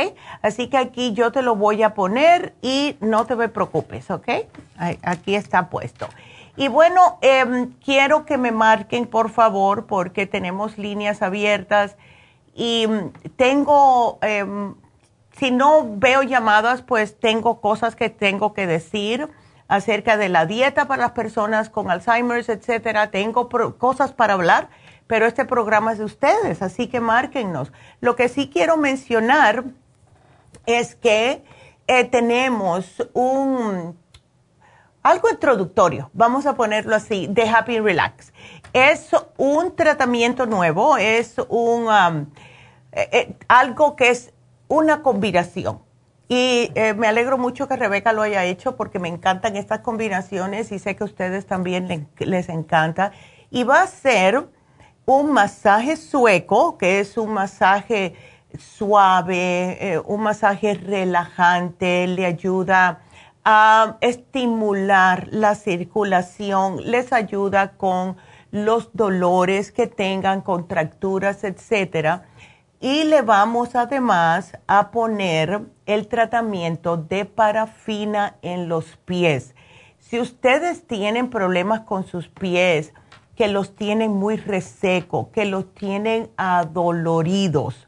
Así 0.42 0.68
que 0.68 0.78
aquí 0.78 1.14
yo 1.14 1.32
te 1.32 1.44
lo 1.44 1.56
voy 1.56 1.84
a 1.84 1.94
poner 1.94 2.56
y 2.64 2.98
no 3.02 3.26
te 3.26 3.36
preocupes, 3.50 4.10
¿ok? 4.10 4.28
Aquí 5.04 5.36
está 5.36 5.70
puesto. 5.70 6.08
Y 6.56 6.70
bueno, 6.70 7.18
em, 7.22 7.74
quiero 7.84 8.26
que 8.26 8.38
me 8.38 8.52
marquen, 8.52 9.06
por 9.06 9.30
favor, 9.30 9.86
porque 9.86 10.26
tenemos 10.26 10.78
líneas 10.78 11.22
abiertas 11.22 11.98
y 12.56 12.88
mm, 12.88 13.32
tengo, 13.36 14.18
em, 14.22 14.76
si 15.38 15.52
no 15.52 15.86
veo 15.98 16.24
llamadas, 16.24 16.82
pues 16.82 17.20
tengo 17.20 17.62
cosas 17.62 17.96
que 17.96 18.10
tengo 18.10 18.54
que 18.54 18.68
decir 18.68 19.30
acerca 19.72 20.18
de 20.18 20.28
la 20.28 20.46
dieta 20.46 20.86
para 20.86 21.04
las 21.04 21.12
personas 21.12 21.70
con 21.70 21.90
Alzheimer's, 21.90 22.50
etcétera. 22.50 23.10
Tengo 23.10 23.48
cosas 23.78 24.12
para 24.12 24.34
hablar, 24.34 24.68
pero 25.08 25.26
este 25.26 25.46
programa 25.46 25.94
es 25.94 26.00
de 26.00 26.04
ustedes, 26.04 26.62
así 26.62 26.88
que 26.88 27.00
márquennos. 27.00 27.72
Lo 28.02 28.18
que 28.18 28.28
sí 28.28 28.50
quiero 28.50 28.76
mencionar 28.76 29.64
es 30.66 30.96
que 30.96 31.46
eh, 31.88 32.04
tenemos 32.04 33.08
un 33.14 33.98
algo 35.04 35.30
introductorio, 35.30 36.12
vamos 36.12 36.46
a 36.48 36.56
ponerlo 36.56 36.94
así, 36.94 37.28
de 37.28 37.48
Happy 37.48 37.80
Relax. 37.80 38.34
Es 38.74 39.12
un 39.38 39.74
tratamiento 39.74 40.48
nuevo, 40.48 40.98
es 40.98 41.38
un 41.48 41.88
eh, 42.92 43.10
eh, 43.14 43.36
algo 43.48 43.96
que 43.96 44.10
es 44.10 44.34
una 44.68 45.02
combinación 45.02 45.80
Y 46.34 46.72
eh, 46.76 46.94
me 46.94 47.08
alegro 47.10 47.38
mucho 47.38 47.68
que 47.68 47.76
Rebeca 47.76 48.14
lo 48.14 48.22
haya 48.22 48.46
hecho 48.46 48.78
porque 48.78 49.00
me 49.00 49.10
encantan 49.10 49.58
estas 49.58 49.82
combinaciones 49.82 50.72
y 50.72 50.80
sé 50.80 50.96
que 50.96 51.04
a 51.04 51.06
ustedes 51.06 51.46
también 51.46 52.08
les 52.20 52.48
encanta. 52.48 53.12
Y 53.50 53.66
va 53.66 53.82
a 53.82 53.88
ser 53.88 54.48
un 55.06 55.34
masaje 55.34 55.98
sueco, 55.98 56.78
que 56.78 57.02
es 57.02 57.18
un 57.18 57.34
masaje 57.34 58.16
suave, 58.58 59.78
eh, 59.82 60.02
un 60.06 60.22
masaje 60.22 60.74
relajante, 60.76 62.08
le 62.08 62.26
ayuda 62.26 63.02
a 63.44 63.98
estimular 64.00 65.28
la 65.32 65.54
circulación, 65.56 66.78
les 66.90 67.12
ayuda 67.12 67.74
con 67.74 68.16
los 68.52 68.90
dolores 68.94 69.74
que 69.74 69.86
tengan, 69.86 70.40
contracturas, 70.40 71.44
etcétera 71.44 72.24
y 72.82 73.04
le 73.04 73.22
vamos 73.22 73.76
además 73.76 74.58
a 74.66 74.90
poner 74.90 75.62
el 75.94 76.08
tratamiento 76.08 76.98
de 76.98 77.26
parafina 77.26 78.38
en 78.42 78.70
los 78.70 78.98
pies. 79.06 79.56
Si 80.00 80.20
ustedes 80.20 80.88
tienen 80.88 81.30
problemas 81.30 81.82
con 81.82 82.06
sus 82.06 82.28
pies, 82.28 82.94
que 83.36 83.48
los 83.48 83.76
tienen 83.76 84.12
muy 84.12 84.38
reseco, 84.38 85.32
que 85.32 85.46
los 85.46 85.74
tienen 85.74 86.30
adoloridos, 86.38 87.88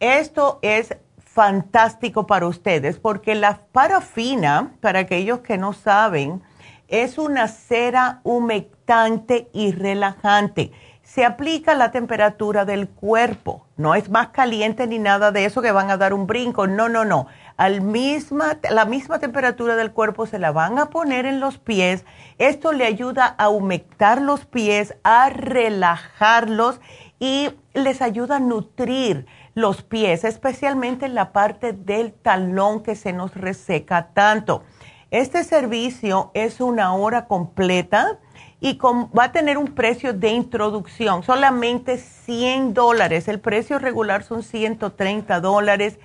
esto 0.00 0.58
es 0.62 0.96
fantástico 1.18 2.26
para 2.26 2.46
ustedes 2.46 2.98
porque 2.98 3.34
la 3.34 3.60
parafina, 3.72 4.74
para 4.80 5.00
aquellos 5.00 5.40
que 5.40 5.58
no 5.58 5.72
saben, 5.72 6.42
es 6.88 7.18
una 7.18 7.46
cera 7.46 8.20
humectante 8.24 9.48
y 9.52 9.72
relajante 9.72 10.72
se 11.12 11.24
aplica 11.24 11.74
la 11.74 11.90
temperatura 11.90 12.64
del 12.64 12.88
cuerpo. 12.88 13.66
No 13.76 13.96
es 13.96 14.10
más 14.10 14.28
caliente 14.28 14.86
ni 14.86 15.00
nada 15.00 15.32
de 15.32 15.44
eso 15.44 15.60
que 15.60 15.72
van 15.72 15.90
a 15.90 15.96
dar 15.96 16.14
un 16.14 16.28
brinco. 16.28 16.68
No, 16.68 16.88
no, 16.88 17.04
no. 17.04 17.26
Al 17.56 17.80
misma, 17.80 18.58
la 18.70 18.84
misma 18.84 19.18
temperatura 19.18 19.74
del 19.74 19.90
cuerpo 19.90 20.26
se 20.26 20.38
la 20.38 20.52
van 20.52 20.78
a 20.78 20.86
poner 20.86 21.26
en 21.26 21.40
los 21.40 21.58
pies. 21.58 22.04
Esto 22.38 22.72
le 22.72 22.86
ayuda 22.86 23.26
a 23.26 23.48
humectar 23.48 24.22
los 24.22 24.44
pies, 24.44 24.94
a 25.02 25.30
relajarlos 25.30 26.80
y 27.18 27.48
les 27.74 28.02
ayuda 28.02 28.36
a 28.36 28.40
nutrir 28.40 29.26
los 29.54 29.82
pies, 29.82 30.22
especialmente 30.22 31.06
en 31.06 31.16
la 31.16 31.32
parte 31.32 31.72
del 31.72 32.12
talón 32.12 32.84
que 32.84 32.94
se 32.94 33.12
nos 33.12 33.34
reseca 33.34 34.10
tanto. 34.14 34.62
Este 35.10 35.42
servicio 35.42 36.30
es 36.34 36.60
una 36.60 36.94
hora 36.94 37.26
completa 37.26 38.20
y 38.60 38.78
va 38.78 39.24
a 39.24 39.32
tener 39.32 39.56
un 39.56 39.68
precio 39.68 40.12
de 40.12 40.28
introducción, 40.28 41.22
solamente 41.22 41.96
100 41.96 42.74
dólares. 42.74 43.26
El 43.26 43.40
precio 43.40 43.78
regular 43.78 44.22
son 44.22 44.42
130 44.42 45.40
dólares. 45.40 45.98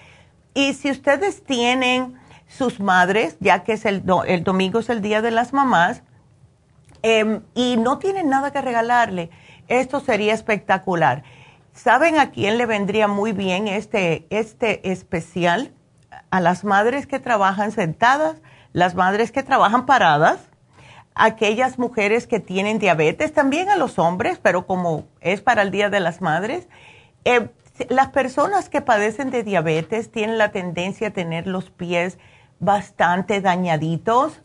Y 0.54 0.74
si 0.74 0.90
ustedes 0.90 1.44
tienen 1.44 2.18
sus 2.48 2.80
madres, 2.80 3.36
ya 3.42 3.64
que 3.64 3.74
es 3.74 3.86
el, 3.86 4.04
el 4.28 4.44
domingo 4.46 4.80
es 4.80 4.90
el 4.90 5.02
Día 5.02 5.22
de 5.22 5.32
las 5.32 5.52
Mamás, 5.52 6.02
em, 7.02 7.42
y 7.56 7.76
no 7.76 8.00
tienen 8.00 8.30
nada 8.30 8.52
que 8.52 8.62
regalarle, 8.62 9.32
esto 9.68 10.00
sería 10.00 10.34
espectacular. 10.34 11.24
¿Saben 11.74 12.18
a 12.20 12.32
quién 12.32 12.58
le 12.58 12.66
vendría 12.66 13.10
muy 13.10 13.34
bien 13.34 13.68
este, 13.68 14.28
este 14.30 14.92
especial? 14.94 15.74
A 16.30 16.40
las 16.40 16.64
madres 16.64 17.06
que 17.06 17.20
trabajan 17.20 17.74
sentadas, 17.74 18.38
las 18.72 18.96
madres 18.96 19.34
que 19.34 19.44
trabajan 19.44 19.86
paradas 19.86 20.40
aquellas 21.16 21.80
mujeres 21.80 22.28
que 22.28 22.40
tienen 22.40 22.78
diabetes, 22.78 23.34
también 23.34 23.70
a 23.70 23.78
los 23.78 23.98
hombres, 23.98 24.40
pero 24.42 24.68
como 24.68 25.06
es 25.22 25.42
para 25.42 25.62
el 25.62 25.72
Día 25.72 25.90
de 25.90 26.02
las 26.02 26.22
Madres, 26.22 26.68
eh, 27.24 27.50
las 27.90 28.10
personas 28.10 28.70
que 28.70 28.82
padecen 28.82 29.32
de 29.32 29.44
diabetes 29.44 30.12
tienen 30.12 30.38
la 30.38 30.52
tendencia 30.52 31.08
a 31.08 31.12
tener 31.12 31.48
los 31.48 31.72
pies 31.72 32.18
bastante 32.60 33.42
dañaditos 33.42 34.42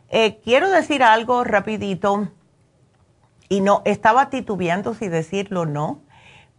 Eh, 0.10 0.40
quiero 0.44 0.70
decir 0.70 1.04
algo 1.04 1.44
rapidito 1.44 2.30
y 3.50 3.62
no 3.62 3.82
estaba 3.86 4.30
titubeando 4.30 4.94
si 4.94 5.10
decirlo 5.10 5.62
o 5.62 5.66
no, 5.66 6.02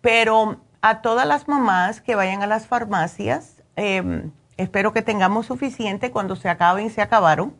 pero 0.00 0.60
a 0.82 1.00
todas 1.00 1.26
las 1.26 1.48
mamás 1.48 2.00
que 2.00 2.14
vayan 2.14 2.42
a 2.42 2.46
las 2.46 2.66
farmacias, 2.66 3.62
em, 3.76 4.32
espero 4.56 4.92
que 4.92 5.02
tengamos 5.02 5.46
suficiente 5.46 6.10
cuando 6.10 6.36
se 6.36 6.48
acaben, 6.48 6.90
se 6.90 7.00
acabaron 7.00 7.54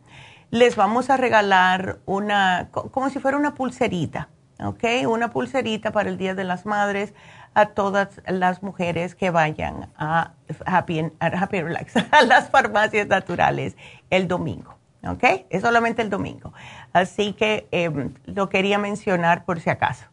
les 0.53 0.77
vamos 0.77 1.09
a 1.09 1.17
regalar 1.17 2.01
una, 2.05 2.69
como 2.71 3.09
si 3.09 3.19
fuera 3.19 3.39
una 3.39 3.55
pulserita, 3.55 4.29
¿ok? 4.63 4.85
Una 5.09 5.31
pulserita 5.31 5.93
para 5.93 6.11
el 6.11 6.19
Día 6.19 6.35
de 6.35 6.45
las 6.45 6.67
Madres 6.67 7.15
a 7.55 7.71
todas 7.71 8.21
las 8.27 8.63
mujeres 8.63 9.15
que 9.15 9.31
vayan 9.31 9.91
a 9.97 10.33
Happy, 10.67 11.11
Happy 11.21 11.63
Relax, 11.63 11.97
a 12.13 12.23
las 12.25 12.51
farmacias 12.51 13.09
naturales 13.09 13.79
el 14.11 14.29
domingo, 14.29 14.77
¿ok? 15.09 15.25
Es 15.49 15.63
solamente 15.63 16.03
el 16.03 16.11
domingo. 16.11 16.53
Así 16.93 17.33
que 17.33 17.67
em, 17.71 18.13
lo 18.27 18.51
quería 18.51 18.77
mencionar 18.77 19.47
por 19.47 19.59
si 19.59 19.71
acaso. 19.71 20.05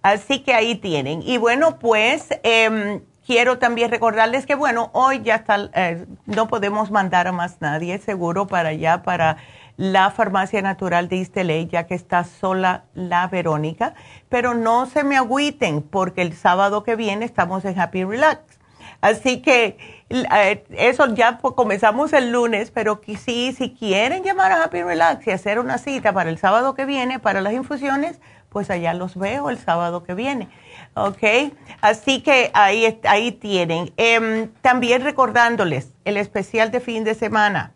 Así 0.00 0.44
que 0.44 0.54
ahí 0.54 0.76
tienen. 0.76 1.22
Y 1.22 1.38
bueno, 1.38 1.80
pues 1.80 2.28
em, 2.44 3.00
quiero 3.26 3.58
también 3.58 3.90
recordarles 3.90 4.46
que, 4.46 4.54
bueno, 4.54 4.90
hoy 4.92 5.22
ya 5.22 5.36
está, 5.36 5.70
eh, 5.74 6.06
no 6.26 6.46
podemos 6.46 6.92
mandar 6.92 7.26
a 7.26 7.32
más 7.32 7.60
nadie 7.60 7.98
seguro 7.98 8.46
para 8.46 8.70
allá, 8.70 9.02
para 9.02 9.38
la 9.76 10.10
farmacia 10.10 10.62
natural 10.62 11.08
de 11.08 11.16
Isteley, 11.16 11.66
ya 11.66 11.86
que 11.86 11.94
está 11.94 12.24
sola 12.24 12.84
la 12.94 13.26
Verónica, 13.28 13.94
pero 14.28 14.54
no 14.54 14.86
se 14.86 15.04
me 15.04 15.16
agüiten 15.16 15.82
porque 15.82 16.22
el 16.22 16.34
sábado 16.34 16.82
que 16.82 16.96
viene 16.96 17.24
estamos 17.24 17.64
en 17.64 17.78
Happy 17.78 18.04
Relax. 18.04 18.40
Así 19.00 19.42
que 19.42 19.78
eh, 20.10 20.64
eso 20.70 21.12
ya 21.14 21.38
comenzamos 21.38 22.12
el 22.12 22.30
lunes, 22.30 22.70
pero 22.70 23.00
sí, 23.18 23.52
si 23.56 23.74
quieren 23.74 24.22
llamar 24.22 24.52
a 24.52 24.64
Happy 24.64 24.82
Relax 24.82 25.26
y 25.26 25.30
hacer 25.32 25.58
una 25.58 25.78
cita 25.78 26.12
para 26.12 26.30
el 26.30 26.38
sábado 26.38 26.74
que 26.74 26.84
viene 26.84 27.18
para 27.18 27.40
las 27.40 27.52
infusiones, 27.52 28.20
pues 28.48 28.70
allá 28.70 28.94
los 28.94 29.16
veo 29.16 29.50
el 29.50 29.58
sábado 29.58 30.04
que 30.04 30.14
viene. 30.14 30.48
¿Ok? 30.94 31.52
Así 31.80 32.20
que 32.20 32.50
ahí, 32.54 33.00
ahí 33.04 33.32
tienen. 33.32 33.92
Em, 33.96 34.52
también 34.60 35.02
recordándoles 35.02 35.94
el 36.04 36.16
especial 36.16 36.70
de 36.70 36.80
fin 36.80 37.02
de 37.02 37.14
semana 37.14 37.72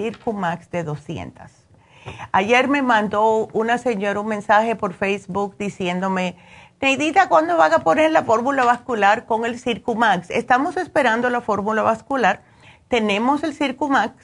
Circumax 0.00 0.70
de 0.70 0.82
200. 0.82 1.50
Ayer 2.32 2.68
me 2.68 2.80
mandó 2.80 3.48
una 3.52 3.76
señora 3.76 4.18
un 4.20 4.28
mensaje 4.28 4.74
por 4.74 4.94
Facebook 4.94 5.56
diciéndome, 5.58 6.36
Neidita, 6.80 7.28
¿cuándo 7.28 7.58
van 7.58 7.74
a 7.74 7.80
poner 7.80 8.10
la 8.10 8.24
fórmula 8.24 8.64
vascular 8.64 9.26
con 9.26 9.44
el 9.44 9.58
Circumax? 9.58 10.30
Estamos 10.30 10.78
esperando 10.78 11.28
la 11.28 11.42
fórmula 11.42 11.82
vascular, 11.82 12.42
tenemos 12.88 13.42
el 13.42 13.52
Circumax, 13.52 14.14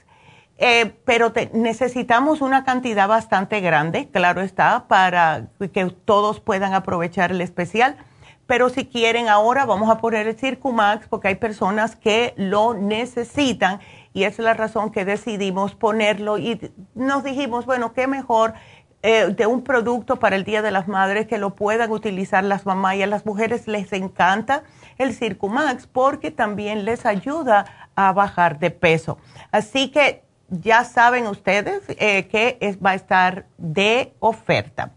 eh, 0.57 0.95
pero 1.05 1.35
necesitamos 1.53 2.41
una 2.41 2.64
cantidad 2.64 3.07
bastante 3.07 3.61
grande, 3.61 4.09
claro 4.09 4.41
está, 4.41 4.89
para 4.89 5.49
que 5.74 5.85
todos 6.07 6.41
puedan 6.41 6.72
aprovechar 6.72 7.31
el 7.31 7.43
especial. 7.43 7.99
Pero 8.47 8.70
si 8.70 8.87
quieren 8.87 9.29
ahora, 9.29 9.66
vamos 9.66 9.91
a 9.91 9.99
poner 9.99 10.27
el 10.27 10.39
Circumax 10.39 11.09
porque 11.09 11.29
hay 11.29 11.35
personas 11.35 11.97
que 11.97 12.33
lo 12.37 12.74
necesitan 12.74 13.81
y 14.16 14.24
es 14.24 14.38
la 14.38 14.54
razón 14.54 14.92
que 14.92 15.04
decidimos 15.04 15.74
ponerlo 15.74 16.38
y 16.38 16.72
nos 16.94 17.22
dijimos, 17.22 17.66
bueno, 17.66 17.92
qué 17.92 18.06
mejor 18.06 18.54
eh, 19.02 19.26
de 19.26 19.46
un 19.46 19.62
producto 19.62 20.16
para 20.16 20.36
el 20.36 20.44
Día 20.44 20.62
de 20.62 20.70
las 20.70 20.88
Madres 20.88 21.26
que 21.26 21.36
lo 21.36 21.54
puedan 21.54 21.90
utilizar 21.90 22.42
las 22.42 22.64
mamás 22.64 22.94
y 22.94 23.02
a 23.02 23.06
las 23.06 23.26
mujeres 23.26 23.68
les 23.68 23.92
encanta 23.92 24.62
el 24.96 25.12
Circumax 25.12 25.86
porque 25.86 26.30
también 26.30 26.86
les 26.86 27.04
ayuda 27.04 27.90
a 27.94 28.14
bajar 28.14 28.58
de 28.58 28.70
peso. 28.70 29.18
Así 29.52 29.90
que 29.90 30.22
ya 30.48 30.84
saben 30.84 31.26
ustedes 31.26 31.82
eh, 31.88 32.26
que 32.28 32.78
va 32.82 32.92
a 32.92 32.94
estar 32.94 33.44
de 33.58 34.14
oferta. 34.20 34.92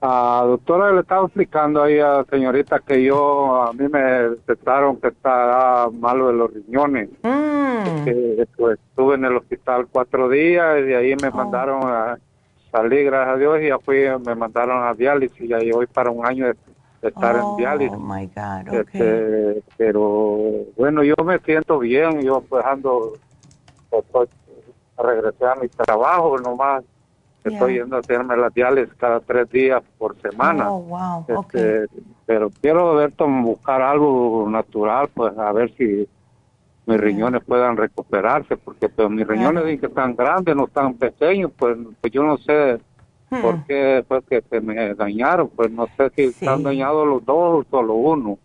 Ah, 0.01 0.44
doctora, 0.46 0.92
le 0.92 1.01
estaba 1.01 1.24
explicando 1.24 1.82
ahí 1.82 1.99
a 1.99 2.24
señorita 2.30 2.78
que 2.78 3.03
yo, 3.03 3.62
a 3.62 3.72
mí 3.72 3.88
me 3.88 4.01
detectaron 4.01 4.96
que 4.99 5.09
está 5.09 5.88
malo 5.92 6.28
de 6.28 6.34
los 6.34 6.55
riñones. 6.55 7.09
Mm. 7.22 8.05
Que, 8.05 8.46
pues, 8.57 8.78
estuve 8.90 9.16
en 9.16 9.24
el 9.24 9.36
hospital 9.36 9.88
cuatro 9.90 10.28
días 10.28 10.78
y 10.78 10.82
de 10.82 10.96
ahí 10.96 11.12
Oh. 11.14 11.16
me 11.22 11.30
mandaron 11.30 11.82
a 11.84 12.18
salir, 12.70 13.07
gracias 13.07 13.34
a 13.34 13.38
Dios, 13.38 13.61
y 13.61 13.68
ya 13.68 13.78
fui, 13.78 14.05
me 14.24 14.34
mandaron 14.34 14.84
a 14.84 14.94
diálisis 14.94 15.40
y 15.40 15.49
ya 15.49 15.59
voy 15.72 15.86
para 15.86 16.11
un 16.11 16.24
año 16.24 16.46
de, 16.46 16.55
de 17.03 17.09
estar 17.09 17.34
en 17.36 17.57
diálisis. 17.57 17.96
Oh 17.96 18.01
my 18.01 18.26
God, 18.26 18.80
ok. 18.80 18.94
Este, 18.94 19.62
pero 19.76 20.64
bueno, 20.76 21.03
yo 21.03 21.14
me 21.24 21.38
siento 21.40 21.78
bien, 21.80 22.20
yo 22.20 22.40
pues 22.49 22.64
ando, 22.64 23.14
estoy, 23.90 24.28
regresé 24.96 25.46
a 25.46 25.55
mi 25.57 25.68
trabajo 25.68 26.38
nomás, 26.38 26.84
estoy 27.45 27.74
Yeah. 27.74 27.82
yendo 27.82 27.97
a 27.97 28.01
hacerme 28.01 28.36
las 28.36 28.53
cada 28.99 29.20
tres 29.20 29.49
días 29.51 29.82
por 29.99 30.20
semana. 30.20 30.70
Oh, 30.70 30.80
wow. 30.82 31.24
Este, 31.28 31.86
Pero 32.26 32.51
quiero 32.61 32.95
ver, 32.95 33.12
buscar 33.43 33.80
algo 33.82 34.47
natural, 34.51 35.09
pues 35.14 35.36
a 35.39 35.53
ver 35.53 35.72
si 35.76 36.09
mis 36.86 37.01
riñones 37.01 37.43
puedan 37.45 37.76
recuperarse, 37.76 38.57
porque 38.57 38.89
pues 38.89 39.11
mis 39.11 39.26
riñones 39.26 39.64
dicen 39.64 39.80
que 39.80 39.86
están 39.86 40.16
grandes, 40.16 40.57
no 40.57 40.64
están 40.64 40.95
pequeños, 40.95 41.53
pues, 41.57 41.76
pues 42.01 42.12
yo 42.12 42.22
no 42.22 42.39
sé 42.39 42.78
Hmm. 43.30 43.43
por 43.43 43.64
qué 43.66 44.05
fue 44.09 44.22
que 44.22 44.43
se 44.49 44.61
me 44.61 44.95
dañaron, 44.95 45.49
pues 45.49 45.70
no 45.70 45.86
sé 45.97 46.11
si 46.16 46.22
están 46.24 46.62
dañados 46.62 47.07
los 47.07 47.24
dos 47.24 47.66
o 47.66 47.70
solo 47.70 47.95
uno. 47.95 48.39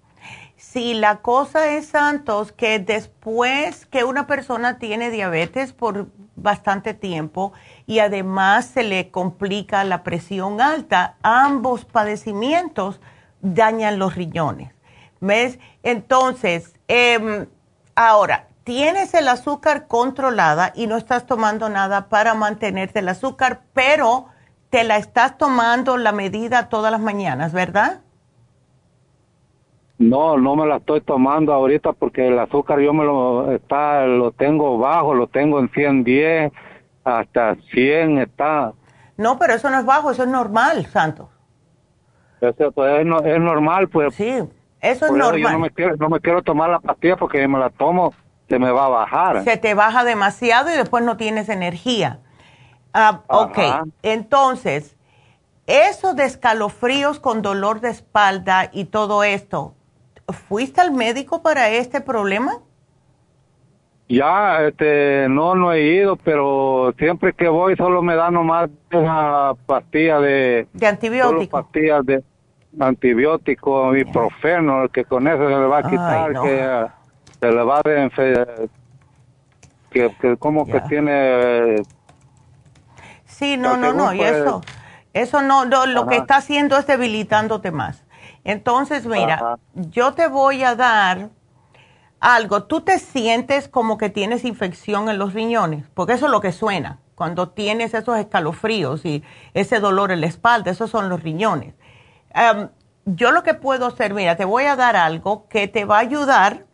Sí, 0.58 0.94
la 0.94 1.18
cosa 1.18 1.76
es, 1.76 1.88
Santos, 1.88 2.52
que 2.52 2.80
después 2.80 3.86
que 3.86 4.04
una 4.04 4.28
persona 4.28 4.80
tiene 4.80 5.10
diabetes 5.10 5.74
por 5.74 6.08
bastante 6.36 6.94
tiempo 6.94 7.54
y 7.86 8.00
además 8.00 8.66
se 8.66 8.84
le 8.84 9.10
complica 9.12 9.84
la 9.84 10.04
presión 10.04 10.62
alta, 10.62 11.16
ambos 11.22 11.86
padecimientos 11.86 13.02
dañan 13.42 14.00
los 14.00 14.16
riñones. 14.16 14.72
¿Ves? 15.20 15.60
Entonces, 15.84 16.76
em, 16.88 17.46
ahora, 17.96 18.48
tienes 18.64 19.14
el 19.14 19.28
azúcar 19.28 19.88
controlada 19.88 20.72
y 20.76 20.88
no 20.88 20.98
estás 20.98 21.26
tomando 21.26 21.70
nada 21.70 22.10
para 22.10 22.34
mantenerte 22.34 23.00
el 23.00 23.10
azúcar, 23.10 23.62
pero 23.74 24.28
te 24.70 24.84
la 24.84 24.98
estás 24.98 25.38
tomando 25.38 25.98
la 25.98 26.12
medida 26.12 26.70
todas 26.70 26.92
las 26.92 27.02
mañanas, 27.02 27.54
¿verdad? 27.54 28.02
No, 30.00 30.38
no 30.38 30.56
me 30.56 30.66
la 30.66 30.78
estoy 30.78 31.02
tomando 31.02 31.54
ahorita 31.54 31.94
porque 31.94 32.28
el 32.28 32.40
azúcar 32.40 32.80
yo 32.80 32.94
me 32.94 33.06
lo 33.06 33.52
está 33.52 34.06
lo 34.06 34.32
tengo 34.32 34.78
bajo, 34.78 35.14
lo 35.14 35.28
tengo 35.28 35.60
en 35.60 35.70
110 35.70 36.52
hasta 37.04 37.56
100 37.72 38.20
está. 38.20 38.74
No, 39.18 39.38
pero 39.38 39.54
eso 39.54 39.70
no 39.70 39.80
es 39.80 39.86
bajo, 39.86 40.12
eso 40.12 40.24
es 40.24 40.30
normal, 40.30 40.86
Santos. 40.88 41.30
Eso 42.42 42.72
pues, 42.72 43.00
es, 43.00 43.06
no- 43.06 43.20
es 43.20 43.40
normal, 43.40 43.88
pues. 43.90 44.14
Sí, 44.16 44.44
eso 44.82 45.06
es 45.06 45.12
normal. 45.12 45.40
Yo 45.40 45.50
no 45.52 45.60
me, 45.60 45.70
quiero, 45.70 45.96
no 45.98 46.10
me 46.10 46.20
quiero 46.20 46.42
tomar 46.42 46.70
la 46.70 46.80
pastilla 46.80 47.16
porque 47.16 47.42
si 47.42 47.48
me 47.48 47.60
la 47.60 47.70
tomo 47.70 48.14
se 48.50 48.60
me 48.60 48.72
va 48.72 48.86
a 48.86 48.90
bajar. 48.90 49.44
Se 49.44 49.58
te 49.58 49.74
baja 49.74 50.04
demasiado 50.04 50.70
y 50.70 50.78
después 50.78 51.04
no 51.04 51.16
tienes 51.18 51.50
energía. 51.50 52.20
Ah, 52.94 53.22
ok, 53.28 53.58
entonces, 54.04 54.96
eso 55.66 56.14
de 56.14 56.26
escalofríos 56.26 57.20
con 57.20 57.42
dolor 57.42 57.80
de 57.80 57.90
espalda 57.90 58.70
y 58.72 58.86
todo 58.86 59.24
esto, 59.24 59.74
¿fuiste 60.48 60.82
al 60.82 60.92
médico 60.92 61.42
para 61.42 61.70
este 61.70 62.02
problema? 62.02 62.60
Ya, 64.10 64.66
este, 64.66 65.28
no, 65.30 65.56
no 65.56 65.72
he 65.72 65.82
ido, 65.82 66.18
pero 66.18 66.94
siempre 66.98 67.34
que 67.34 67.48
voy 67.48 67.76
solo 67.76 68.02
me 68.02 68.16
dan 68.16 68.34
nomás 68.34 68.70
una 68.92 69.54
pastilla 69.66 70.20
de... 70.20 70.68
De 70.74 70.88
antibiótico. 70.88 71.62
Pastillas 71.62 72.06
de 72.06 72.24
antibiótico, 72.80 73.96
ibuprofeno, 73.96 74.90
que 74.90 75.06
con 75.06 75.28
eso 75.28 75.48
se 75.48 75.56
le 75.56 75.66
va 75.66 75.78
a 75.80 75.90
quitar, 75.90 76.32
no. 76.32 76.44
que 76.44 76.86
se 77.40 77.52
le 77.52 77.64
va 77.64 77.80
a 77.80 77.84
que, 79.90 80.12
que 80.20 80.38
como 80.38 80.66
que 80.66 80.82
tiene... 80.82 81.78
Sí, 83.26 83.58
no, 83.58 83.78
no, 83.78 83.94
no, 83.94 84.14
y 84.14 84.22
eso, 84.22 84.62
eso 85.14 85.42
no, 85.42 85.66
no, 85.66 85.86
lo 85.86 86.08
que 86.08 86.18
está 86.18 86.38
haciendo 86.38 86.78
es 86.78 86.86
debilitándote 86.88 87.72
más. 87.72 88.04
Entonces, 88.44 89.06
mira, 89.06 89.36
Ajá. 89.36 89.56
yo 89.74 90.14
te 90.14 90.28
voy 90.28 90.64
a 90.64 90.76
dar 90.76 91.30
algo. 92.24 92.64
¿Tú 92.64 92.82
te 92.82 93.00
sientes 93.00 93.68
como 93.68 93.98
que 93.98 94.10
tienes 94.10 94.46
infección 94.46 95.10
en 95.10 95.20
los 95.20 95.34
riñones? 95.34 95.86
Porque 95.94 96.14
eso 96.14 96.26
es 96.26 96.32
lo 96.32 96.42
que 96.42 96.52
suena. 96.52 97.00
Cuando 97.16 97.50
tienes 97.50 97.94
esos 97.94 98.18
escalofríos 98.18 99.06
y 99.06 99.24
ese 99.54 99.80
dolor 99.80 100.12
en 100.12 100.22
la 100.22 100.28
espalda, 100.28 100.72
esos 100.72 100.90
son 100.90 101.10
los 101.10 101.22
riñones. 101.22 101.76
Am, 102.34 102.70
yo 103.06 103.32
lo 103.32 103.44
que 103.44 103.54
puedo 103.54 103.86
hacer, 103.86 104.14
mira, 104.14 104.36
te 104.36 104.46
voy 104.46 104.64
a 104.64 104.76
dar 104.76 104.96
algo 104.96 105.48
que 105.48 105.68
te 105.68 105.86
va 105.86 105.98
a 105.98 106.02
ayudar 106.02 106.66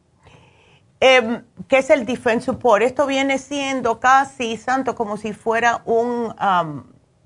Em, 1.01 1.43
que 1.69 1.77
es 1.77 1.89
el 1.89 2.05
Defense 2.05 2.45
Support. 2.45 2.83
Esto 2.83 3.05
viene 3.07 3.37
siendo 3.37 4.01
casi, 4.01 4.57
santo, 4.57 4.95
como 4.95 5.15
si 5.15 5.31
fuera 5.31 5.81
un, 5.85 6.33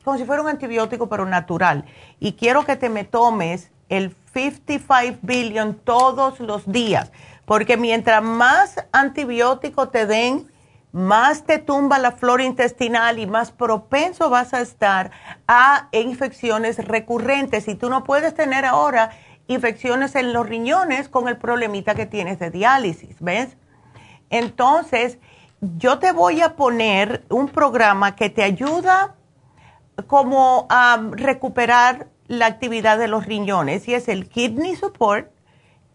como 0.04 0.18
si 0.18 0.26
fuera 0.26 0.44
un 0.44 0.48
antibiótico, 0.48 1.10
pero 1.10 1.26
natural. 1.26 1.86
Y 2.20 2.34
quiero 2.34 2.66
que 2.66 2.76
te 2.76 2.90
me 2.90 3.04
tomes 3.04 3.72
el 3.90 4.16
55 4.34 5.20
billion 5.24 5.76
todos 5.76 6.40
los 6.40 6.72
días, 6.72 7.12
porque 7.46 7.78
mientras 7.78 8.24
más 8.24 8.76
antibiótico 8.92 9.90
te 9.90 10.06
den, 10.06 10.52
más 10.92 11.44
te 11.44 11.58
tumba 11.58 11.98
la 11.98 12.12
flora 12.12 12.44
intestinal 12.44 13.18
y 13.20 13.26
más 13.26 13.52
propenso 13.52 14.30
vas 14.30 14.54
a 14.54 14.62
estar 14.62 15.12
a 15.48 15.90
infecciones 15.92 16.78
recurrentes. 16.86 17.68
Y 17.68 17.76
tú 17.76 17.90
no 17.90 18.04
puedes 18.04 18.36
tener 18.36 18.64
ahora 18.64 19.10
infecciones 19.48 20.16
en 20.16 20.34
los 20.34 20.48
riñones 20.48 21.10
con 21.10 21.28
el 21.28 21.38
problemita 21.38 21.96
que 21.96 22.06
tienes 22.06 22.40
de 22.40 22.52
diálisis, 22.52 23.18
¿ves? 23.20 23.58
Entonces, 24.30 25.18
yo 25.62 26.00
te 26.00 26.12
voy 26.12 26.42
a 26.42 26.56
poner 26.56 27.24
un 27.30 27.50
programa 27.50 28.16
que 28.16 28.30
te 28.30 28.44
ayuda 28.44 29.16
como 30.08 30.68
a 30.70 31.02
recuperar 31.12 32.08
la 32.28 32.46
actividad 32.46 32.98
de 32.98 33.08
los 33.08 33.26
riñones 33.26 33.88
y 33.88 33.94
es 33.94 34.08
el 34.08 34.30
Kidney 34.30 34.76
Support, 34.76 35.33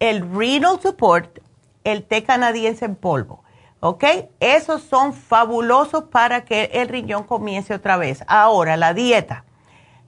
el 0.01 0.29
Renal 0.35 0.81
Support, 0.81 1.39
el 1.85 2.05
té 2.05 2.23
canadiense 2.25 2.85
en 2.85 2.97
polvo. 2.97 3.45
¿Ok? 3.81 4.05
Esos 4.41 4.83
son 4.83 5.15
fabulosos 5.15 6.05
para 6.05 6.45
que 6.45 6.71
el 6.75 6.89
riñón 6.89 7.23
comience 7.25 7.75
otra 7.75 7.97
vez. 7.97 8.25
Ahora, 8.27 8.77
la 8.77 8.93
dieta. 8.93 9.45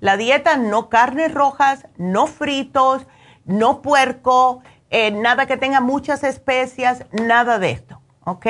La 0.01 0.17
dieta 0.17 0.57
no 0.57 0.89
carnes 0.89 1.33
rojas, 1.33 1.87
no 1.97 2.27
fritos, 2.27 3.07
no 3.45 3.81
puerco, 3.83 4.63
eh, 4.91 5.11
nada 5.13 5.47
que 5.47 5.57
tenga 5.57 5.81
muchas 5.81 6.25
especias, 6.25 7.05
nada 7.13 7.59
de 7.59 7.71
esto. 7.71 8.01
¿Ok? 8.25 8.47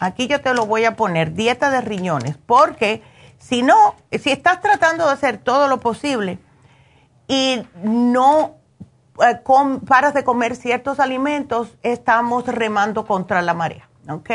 Aquí 0.00 0.26
yo 0.26 0.40
te 0.40 0.54
lo 0.54 0.66
voy 0.66 0.84
a 0.84 0.96
poner, 0.96 1.34
dieta 1.34 1.70
de 1.70 1.80
riñones, 1.80 2.36
porque 2.36 3.02
si 3.38 3.62
no, 3.62 3.94
si 4.10 4.30
estás 4.30 4.60
tratando 4.60 5.06
de 5.06 5.12
hacer 5.12 5.38
todo 5.38 5.68
lo 5.68 5.78
posible 5.78 6.38
y 7.28 7.62
no 7.82 8.56
eh, 9.20 9.40
com- 9.42 9.80
paras 9.80 10.14
de 10.14 10.24
comer 10.24 10.56
ciertos 10.56 11.00
alimentos, 11.00 11.76
estamos 11.82 12.46
remando 12.46 13.04
contra 13.06 13.42
la 13.42 13.54
marea. 13.54 13.88
¿Ok? 14.08 14.30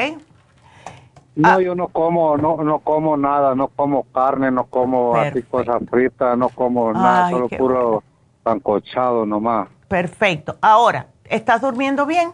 No, 1.35 1.49
Ah. 1.49 1.61
yo 1.61 1.75
no 1.75 1.87
como, 1.87 2.35
no, 2.37 2.57
no 2.63 2.79
como 2.79 3.15
nada, 3.15 3.55
no 3.55 3.67
como 3.69 4.03
carne, 4.11 4.51
no 4.51 4.65
como 4.65 5.15
así 5.15 5.41
cosas 5.43 5.81
fritas, 5.89 6.37
no 6.37 6.49
como 6.49 6.91
nada, 6.91 7.29
solo 7.29 7.47
puro 7.49 8.03
pancochado 8.43 9.25
nomás. 9.25 9.69
Perfecto. 9.87 10.57
Ahora, 10.61 11.07
¿estás 11.25 11.61
durmiendo 11.61 12.05
bien? 12.05 12.31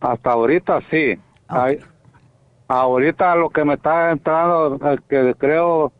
Hasta 0.00 0.32
ahorita 0.32 0.80
sí. 0.90 1.18
Hay- 1.48 1.80
ahorita 2.68 3.34
lo 3.36 3.50
que 3.50 3.64
me 3.64 3.74
está 3.74 4.10
entrando, 4.10 4.76
eh, 4.90 4.98
que 5.08 5.34
creo, 5.36 5.92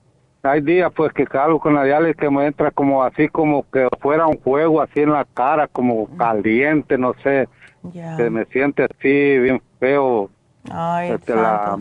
hay 0.44 0.60
días 0.60 0.92
pues 0.94 1.12
que 1.12 1.26
algo 1.38 1.58
con 1.58 1.74
la 1.74 1.84
diálisis 1.84 2.16
que 2.16 2.30
me 2.30 2.46
entra 2.46 2.70
como 2.70 3.02
así 3.02 3.28
como 3.28 3.64
que 3.70 3.88
fuera 4.00 4.26
un 4.26 4.38
fuego 4.38 4.80
así 4.82 5.00
en 5.00 5.12
la 5.12 5.24
cara, 5.24 5.66
como 5.68 6.06
caliente, 6.16 6.98
no 6.98 7.14
sé, 7.22 7.48
Ya. 7.82 8.16
que 8.16 8.28
me 8.30 8.44
siente 8.46 8.84
así 8.84 9.38
bien 9.38 9.62
feo. 9.80 10.30
Ay, 10.70 11.12
Este, 11.12 11.34
la, 11.34 11.78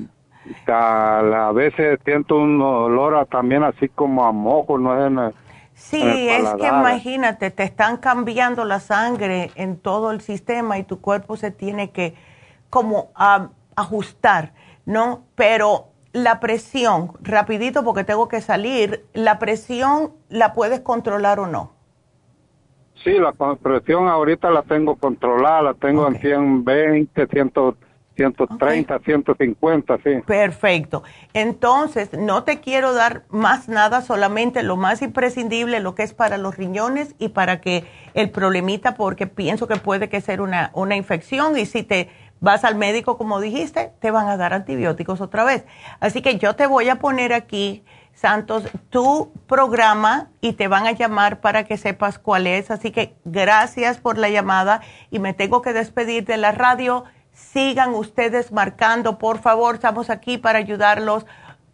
a 0.67 1.51
veces 1.53 1.99
siento 2.03 2.37
un 2.37 2.61
olor 2.61 3.15
a- 3.15 3.25
también 3.25 3.63
así 3.63 3.87
como 3.89 4.25
a 4.25 4.31
mojo, 4.31 4.77
no 4.77 4.97
es 4.99 5.07
en 5.11 5.19
el- 5.19 5.33
Sí, 5.73 6.01
en 6.01 6.45
es 6.45 6.53
que 6.55 6.67
imagínate, 6.67 7.49
te 7.51 7.63
están 7.63 7.97
cambiando 7.97 8.63
la 8.63 8.79
sangre 8.79 9.51
en 9.55 9.77
todo 9.77 10.11
el 10.11 10.21
sistema 10.21 10.77
y 10.77 10.83
tu 10.83 11.01
cuerpo 11.01 11.35
se 11.35 11.49
tiene 11.51 11.91
que 11.91 12.13
como 12.69 13.11
ajustar, 13.75 14.53
¿no? 14.85 15.23
Pero 15.35 15.87
la 16.13 16.39
presión, 16.39 17.11
rapidito 17.21 17.83
porque 17.83 18.03
tengo 18.03 18.27
que 18.27 18.39
salir, 18.39 19.05
la 19.13 19.39
presión 19.39 20.13
la 20.29 20.53
puedes 20.53 20.79
controlar 20.79 21.39
o 21.39 21.47
no. 21.47 21.73
Sí, 23.03 23.17
la 23.19 23.33
presión 23.33 24.07
ahorita 24.07 24.49
la 24.51 24.61
tengo 24.61 24.95
controlada, 24.95 25.61
la 25.63 25.73
tengo 25.73 26.07
en 26.07 26.19
120, 26.19 27.27
130, 28.15 28.99
150, 28.99 29.97
sí. 29.97 30.21
Perfecto. 30.25 31.03
Entonces, 31.33 32.13
no 32.13 32.43
te 32.43 32.59
quiero 32.61 32.93
dar 32.93 33.23
más 33.29 33.67
nada, 33.67 34.01
solamente 34.01 34.61
lo 34.63 34.77
más 34.77 35.01
imprescindible, 35.01 35.79
lo 35.79 35.95
que 35.95 36.03
es 36.03 36.13
para 36.13 36.37
los 36.37 36.55
riñones 36.55 37.15
y 37.17 37.29
para 37.29 37.59
que 37.59 37.85
el 38.13 38.29
problemita, 38.29 38.95
porque 38.95 39.27
pienso 39.27 39.67
que 39.67 39.77
puede 39.77 40.09
que 40.09 40.21
ser 40.21 40.41
una, 40.41 40.69
una 40.73 40.95
infección 40.95 41.57
y 41.57 41.65
si 41.65 41.83
te 41.83 42.09
vas 42.43 42.63
al 42.65 42.75
médico, 42.75 43.17
como 43.17 43.39
dijiste, 43.39 43.93
te 44.01 44.11
van 44.11 44.27
a 44.27 44.35
dar 44.35 44.53
antibióticos 44.53 45.21
otra 45.21 45.45
vez. 45.45 45.63
Así 46.01 46.21
que 46.21 46.37
yo 46.37 46.57
te 46.57 46.67
voy 46.67 46.89
a 46.89 46.99
poner 46.99 47.31
aquí, 47.31 47.85
Santos, 48.13 48.65
tu 48.89 49.31
programa 49.47 50.27
y 50.41 50.51
te 50.53 50.67
van 50.67 50.85
a 50.85 50.91
llamar 50.91 51.39
para 51.39 51.63
que 51.63 51.77
sepas 51.77 52.19
cuál 52.19 52.45
es. 52.45 52.69
Así 52.69 52.91
que 52.91 53.15
gracias 53.23 53.97
por 53.97 54.17
la 54.17 54.27
llamada 54.29 54.81
y 55.09 55.19
me 55.19 55.33
tengo 55.33 55.61
que 55.61 55.71
despedir 55.71 56.25
de 56.25 56.35
la 56.35 56.51
radio 56.51 57.05
Sigan 57.31 57.95
ustedes 57.95 58.51
marcando, 58.51 59.17
por 59.17 59.39
favor, 59.39 59.75
estamos 59.75 60.09
aquí 60.11 60.37
para 60.37 60.59
ayudarlos. 60.59 61.25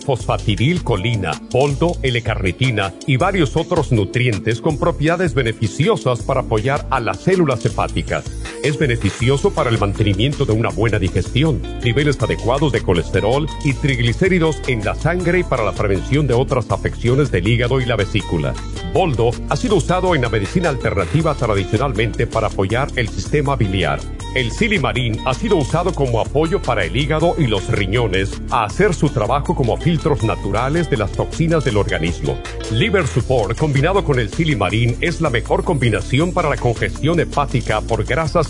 colina, 0.85 1.33
boldo, 1.51 1.95
L-carnitina 2.03 2.95
y 3.05 3.17
varios 3.17 3.57
otros 3.57 3.91
nutrientes 3.91 4.61
con 4.61 4.79
propiedades 4.79 5.35
beneficiosas 5.35 6.23
para 6.23 6.43
apoyar 6.43 6.87
a 6.91 7.01
las 7.01 7.19
células 7.19 7.65
hepáticas. 7.67 8.25
Es 8.63 8.79
beneficioso 8.79 9.55
para 9.55 9.71
el 9.71 9.79
mantenimiento 9.79 10.45
de 10.45 10.53
una 10.53 10.69
buena 10.69 10.99
digestión, 10.99 11.63
niveles 11.83 12.21
adecuados 12.21 12.73
de 12.73 12.83
colesterol 12.83 13.47
y 13.65 13.73
triglicéridos 13.73 14.61
en 14.67 14.85
la 14.85 14.95
sangre 14.95 15.39
y 15.39 15.45
para 15.45 15.65
la 15.65 15.73
prevención 15.73 16.27
de 16.27 16.35
otras 16.35 16.71
afecciones 16.71 17.31
del 17.31 17.49
hígado 17.49 17.81
y 17.81 17.87
la 17.87 17.97
vesícula. 17.97 18.53
Boldo 18.93 19.31
ha 19.49 19.57
sido 19.57 19.77
usado 19.77 20.15
en 20.15 20.21
la 20.21 20.29
medicina 20.29 20.69
alternativa 20.69 21.35
tradicionalmente 21.35 22.27
para 22.27 22.49
apoyar 22.49 22.89
el 22.97 23.09
sistema 23.09 23.57
biliar. 23.57 23.99
El 24.35 24.53
silimarín 24.53 25.19
ha 25.27 25.35
sido 25.35 25.57
usado 25.57 25.93
como 25.93 26.21
apoyo 26.21 26.63
para 26.63 26.85
el 26.85 26.97
hígado 26.97 27.35
y 27.37 27.49
los 27.49 27.69
riñones 27.69 28.41
a 28.51 28.65
hacer 28.65 28.95
su 28.95 29.09
trabajo 29.09 29.57
como 29.57 29.77
filtros 29.77 30.23
naturales 30.23 30.89
de 30.89 30.99
las 30.99 31.11
toxinas 31.13 31.65
del 31.65 31.77
organismo. 31.77 32.39
Liver 32.71 33.09
Support 33.09 33.59
combinado 33.59 34.05
con 34.05 34.21
el 34.21 34.31
silimarín 34.31 34.97
es 35.01 35.21
la 35.21 35.31
mejor 35.31 35.65
combinación 35.65 36.33
para 36.33 36.49
la 36.49 36.57
congestión 36.57 37.19
hepática 37.19 37.81
por 37.81 38.05
grasas 38.05 38.50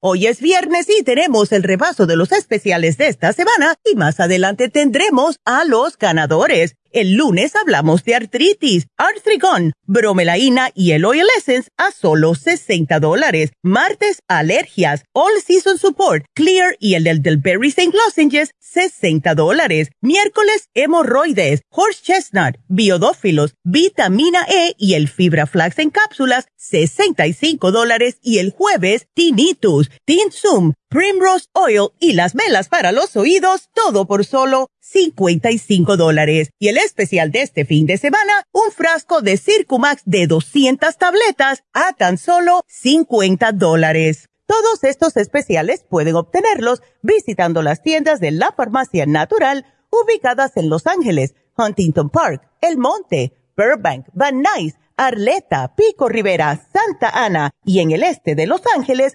Hoy 0.00 0.28
es 0.28 0.40
viernes 0.40 0.86
y 0.88 1.02
tenemos 1.02 1.50
el 1.50 1.64
repaso 1.64 2.06
de 2.06 2.14
los 2.14 2.30
especiales 2.30 2.98
de 2.98 3.08
esta 3.08 3.32
semana 3.32 3.74
y 3.84 3.96
más 3.96 4.20
adelante 4.20 4.68
tendremos 4.68 5.40
a 5.44 5.64
los 5.64 5.98
ganadores. 5.98 6.76
El 6.90 7.16
lunes 7.16 7.54
hablamos 7.54 8.02
de 8.04 8.14
artritis, 8.14 8.86
artrigón, 8.96 9.72
bromelaína 9.84 10.70
y 10.74 10.92
el 10.92 11.04
oil 11.04 11.26
essence 11.36 11.68
a 11.76 11.90
solo 11.90 12.34
60 12.34 12.98
dólares. 12.98 13.50
Martes, 13.62 14.20
alergias, 14.26 15.04
all 15.12 15.32
season 15.44 15.76
support, 15.76 16.24
clear 16.34 16.76
y 16.78 16.94
el 16.94 17.04
del, 17.04 17.20
del 17.20 17.36
berry 17.36 17.68
St. 17.68 17.92
Lozenges, 17.94 18.52
60 18.60 19.34
dólares. 19.34 19.90
Miércoles, 20.00 20.70
hemorroides, 20.72 21.60
horse 21.68 22.00
chestnut, 22.02 22.56
biodófilos, 22.68 23.54
vitamina 23.64 24.46
E 24.48 24.74
y 24.78 24.94
el 24.94 25.08
fibra 25.08 25.46
flax 25.46 25.78
en 25.78 25.90
cápsulas, 25.90 26.46
65 26.56 27.70
dólares. 27.70 28.16
Y 28.22 28.38
el 28.38 28.50
jueves, 28.50 29.08
tinnitus, 29.12 29.87
tinsum, 30.04 30.74
Primrose 30.88 31.46
Oil 31.52 31.88
y 32.00 32.12
las 32.12 32.34
velas 32.34 32.68
para 32.68 32.92
los 32.92 33.16
oídos, 33.16 33.68
todo 33.74 34.06
por 34.06 34.24
solo 34.24 34.68
55 34.80 35.96
dólares. 35.96 36.50
Y 36.58 36.68
el 36.68 36.78
especial 36.78 37.30
de 37.30 37.42
este 37.42 37.64
fin 37.64 37.86
de 37.86 37.98
semana, 37.98 38.44
un 38.52 38.70
frasco 38.72 39.20
de 39.20 39.36
Circumax 39.36 40.02
de 40.04 40.26
200 40.26 40.96
tabletas 40.96 41.62
a 41.72 41.92
tan 41.92 42.18
solo 42.18 42.62
50 42.66 43.52
dólares. 43.52 44.28
Todos 44.46 44.82
estos 44.84 45.16
especiales 45.18 45.84
pueden 45.88 46.16
obtenerlos 46.16 46.80
visitando 47.02 47.62
las 47.62 47.82
tiendas 47.82 48.18
de 48.18 48.30
la 48.30 48.52
farmacia 48.56 49.04
natural 49.04 49.66
ubicadas 49.90 50.56
en 50.56 50.70
Los 50.70 50.86
Ángeles, 50.86 51.34
Huntington 51.56 52.08
Park, 52.08 52.48
El 52.62 52.78
Monte, 52.78 53.34
Burbank, 53.56 54.06
Van 54.14 54.42
Nuys, 54.42 54.76
Arleta, 54.96 55.74
Pico 55.74 56.08
Rivera, 56.08 56.66
Santa 56.72 57.10
Ana 57.10 57.50
y 57.64 57.80
en 57.80 57.92
el 57.92 58.02
este 58.02 58.34
de 58.34 58.46
Los 58.46 58.62
Ángeles 58.74 59.14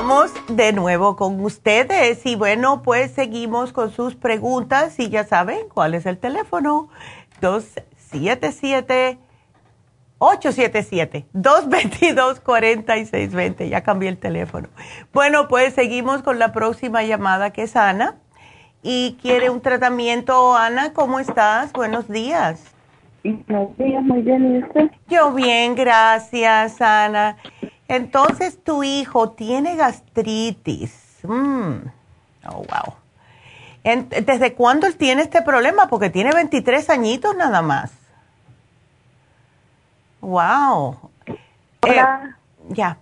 Estamos 0.00 0.32
de 0.48 0.72
nuevo 0.72 1.14
con 1.14 1.44
ustedes 1.44 2.24
y 2.24 2.34
bueno, 2.34 2.80
pues 2.82 3.10
seguimos 3.10 3.74
con 3.74 3.90
sus 3.90 4.16
preguntas 4.16 4.98
y 4.98 5.10
ya 5.10 5.24
saben 5.24 5.68
cuál 5.68 5.92
es 5.92 6.06
el 6.06 6.16
teléfono. 6.16 6.88
277 7.42 9.18
877 10.16 11.26
222 11.34 12.40
4620. 12.40 13.68
Ya 13.68 13.82
cambié 13.82 14.08
el 14.08 14.16
teléfono. 14.16 14.68
Bueno, 15.12 15.48
pues 15.48 15.74
seguimos 15.74 16.22
con 16.22 16.38
la 16.38 16.52
próxima 16.52 17.02
llamada 17.02 17.50
que 17.50 17.64
es 17.64 17.76
Ana 17.76 18.14
y 18.82 19.18
quiere 19.20 19.50
un 19.50 19.60
tratamiento. 19.60 20.56
Ana, 20.56 20.94
¿cómo 20.94 21.20
estás? 21.20 21.74
Buenos 21.74 22.08
días. 22.08 22.74
Buenos 23.22 23.76
días, 23.76 24.02
muy 24.02 24.22
bien, 24.22 24.56
¿y 24.56 24.62
usted? 24.64 24.90
Yo 25.08 25.34
bien, 25.34 25.74
gracias, 25.74 26.80
Ana. 26.80 27.36
Entonces 27.90 28.62
tu 28.62 28.84
hijo 28.84 29.30
tiene 29.30 29.74
gastritis. 29.74 31.18
Mm. 31.24 31.88
Oh, 32.46 32.62
wow. 32.62 32.94
¿Desde 33.82 34.54
cuándo 34.54 34.86
él 34.86 34.96
tiene 34.96 35.22
este 35.22 35.42
problema? 35.42 35.88
Porque 35.88 36.08
tiene 36.08 36.32
23 36.32 36.88
añitos 36.88 37.34
nada 37.36 37.62
más. 37.62 37.90
Wow. 40.20 40.98
Eh, 41.26 42.00
ya. 42.68 42.96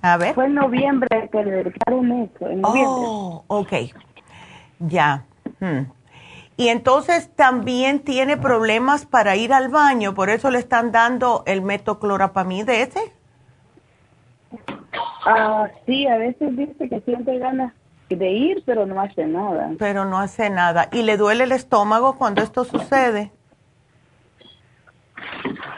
A 0.00 0.16
ver. 0.16 0.34
Fue 0.34 0.46
en 0.46 0.54
noviembre 0.54 1.28
que 1.32 1.42
le 1.42 1.50
dedicaron 1.50 2.12
esto, 2.12 2.48
en 2.48 2.60
noviembre. 2.60 2.92
Oh, 2.96 3.44
ok. 3.48 3.72
Ya. 4.78 5.24
Hmm. 5.58 5.86
Y 6.56 6.68
entonces 6.68 7.30
también 7.34 8.00
tiene 8.00 8.36
problemas 8.36 9.06
para 9.06 9.34
ir 9.34 9.52
al 9.52 9.68
baño, 9.68 10.14
por 10.14 10.30
eso 10.30 10.50
le 10.50 10.58
están 10.58 10.92
dando 10.92 11.42
el 11.46 11.62
metoclorapamide 11.62 12.82
ese. 12.82 13.12
Ah, 15.26 15.68
sí, 15.86 16.06
a 16.06 16.16
veces 16.16 16.56
dice 16.56 16.88
que 16.88 17.00
siente 17.00 17.38
ganas 17.38 17.72
de 18.08 18.30
ir, 18.30 18.62
pero 18.64 18.86
no 18.86 19.00
hace 19.00 19.26
nada. 19.26 19.70
Pero 19.78 20.04
no 20.04 20.18
hace 20.18 20.50
nada. 20.50 20.88
¿Y 20.92 21.02
le 21.02 21.16
duele 21.16 21.44
el 21.44 21.52
estómago 21.52 22.16
cuando 22.16 22.42
esto 22.42 22.64
sucede? 22.64 23.32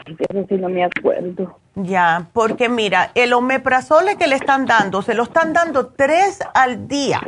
Eso 0.05 0.45
sí 0.47 0.55
no 0.55 0.69
me 0.69 0.83
acuerdo. 0.83 1.57
Ya, 1.75 2.27
porque 2.33 2.69
mira, 2.69 3.11
el 3.15 3.33
omeprazole 3.33 4.17
que 4.17 4.27
le 4.27 4.35
están 4.35 4.65
dando, 4.65 5.01
se 5.01 5.13
lo 5.13 5.23
están 5.23 5.53
dando 5.53 5.87
tres 5.87 6.39
al 6.53 6.87
día. 6.87 7.21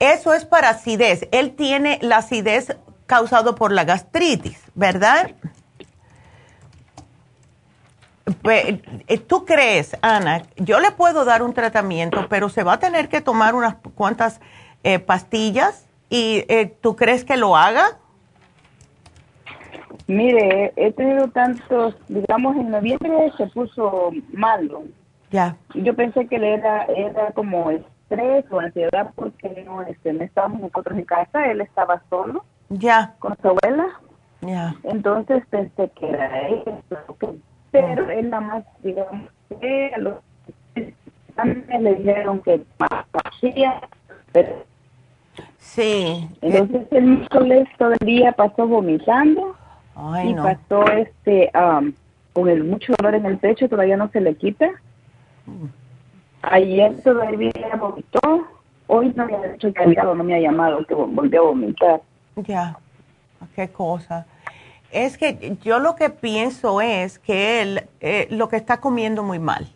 Eso 0.00 0.32
es 0.32 0.46
para 0.46 0.70
acidez. 0.70 1.28
Él 1.30 1.54
tiene 1.54 1.98
la 2.00 2.16
acidez 2.16 2.76
causado 3.06 3.54
por 3.54 3.70
la 3.70 3.84
gastritis, 3.84 4.60
¿verdad? 4.74 5.32
Eh, 8.44 9.18
¿Tú 9.26 9.44
crees, 9.44 9.96
Ana? 10.00 10.42
Yo 10.56 10.80
le 10.80 10.92
puedo 10.92 11.24
dar 11.24 11.42
un 11.42 11.52
tratamiento, 11.52 12.26
pero 12.30 12.48
se 12.48 12.62
va 12.62 12.74
a 12.74 12.78
tener 12.78 13.08
que 13.08 13.20
tomar 13.20 13.54
unas 13.54 13.76
cuantas 13.94 14.40
eh, 14.84 14.98
pastillas. 14.98 15.86
¿Y 16.08 16.44
eh, 16.48 16.74
tú 16.80 16.96
crees 16.96 17.24
que 17.24 17.36
lo 17.36 17.56
haga? 17.56 17.98
Mire, 20.06 20.72
he 20.76 20.92
tenido 20.92 21.28
tantos, 21.28 21.94
digamos, 22.08 22.56
en 22.56 22.70
noviembre 22.70 23.32
se 23.36 23.46
puso 23.48 24.10
malo. 24.32 24.84
Ya. 25.30 25.56
Yo 25.74 25.94
pensé 25.94 26.26
que 26.26 26.38
le 26.38 26.54
era, 26.54 26.84
era 26.86 27.32
como 27.32 27.70
estrés 28.10 28.44
o 28.50 28.60
ansiedad 28.60 29.10
porque 29.14 29.62
no, 29.64 29.82
este, 29.82 30.12
no 30.12 30.24
estábamos 30.24 30.60
nosotros 30.60 30.98
en 30.98 31.04
casa, 31.04 31.46
él 31.46 31.60
estaba 31.60 32.02
solo. 32.10 32.44
Ya. 32.68 33.14
Con 33.18 33.36
su 33.40 33.48
abuela. 33.48 33.86
Ya. 34.42 34.74
Entonces 34.84 35.44
pensé 35.50 35.90
que 35.98 36.08
era 36.08 36.48
eso. 36.48 36.82
Pero 37.70 38.10
él 38.10 38.30
nada 38.30 38.40
más, 38.40 38.64
digamos, 38.82 39.28
que 39.60 39.92
a 39.94 39.98
los 39.98 40.14
le 41.80 41.94
dijeron 41.94 42.40
que 42.40 42.60
hacía, 43.24 43.80
pero 44.32 44.64
Sí. 45.58 46.28
entonces 46.42 46.86
el 46.90 47.04
miércoles 47.04 47.68
todo 47.78 47.92
el 47.92 48.06
día 48.06 48.32
pasó 48.32 48.66
vomitando 48.66 49.56
Ay, 49.94 50.30
y 50.30 50.34
no. 50.34 50.42
pasó 50.42 50.84
este 50.92 51.50
am, 51.54 51.94
con 52.34 52.48
el 52.48 52.64
mucho 52.64 52.92
dolor 52.98 53.14
en 53.14 53.24
el 53.26 53.38
pecho 53.38 53.68
todavía 53.68 53.96
no 53.96 54.08
se 54.10 54.20
le 54.20 54.34
quita 54.34 54.70
ayer 56.42 57.00
todavía 57.02 57.52
vomitó 57.78 58.46
hoy 58.86 59.12
no 59.14 59.26
me 59.26 59.34
ha 59.34 59.56
que 59.56 59.72
había- 59.82 60.02
no 60.04 60.24
me 60.24 60.34
ha 60.34 60.40
llamado 60.40 60.84
que 60.86 60.94
vol- 60.94 61.14
volvió 61.14 61.40
a 61.42 61.46
vomitar 61.46 62.00
Ya, 62.36 62.76
qué 63.54 63.68
cosa. 63.68 64.26
Es 64.90 65.16
que 65.18 65.56
yo 65.62 65.78
lo 65.78 65.94
que 65.94 66.10
pienso 66.10 66.80
es 66.80 67.18
que 67.18 67.62
él 67.62 67.84
eh, 68.00 68.26
lo 68.30 68.48
que 68.48 68.56
está 68.56 68.80
comiendo 68.80 69.22
muy 69.22 69.38
mal. 69.38 69.68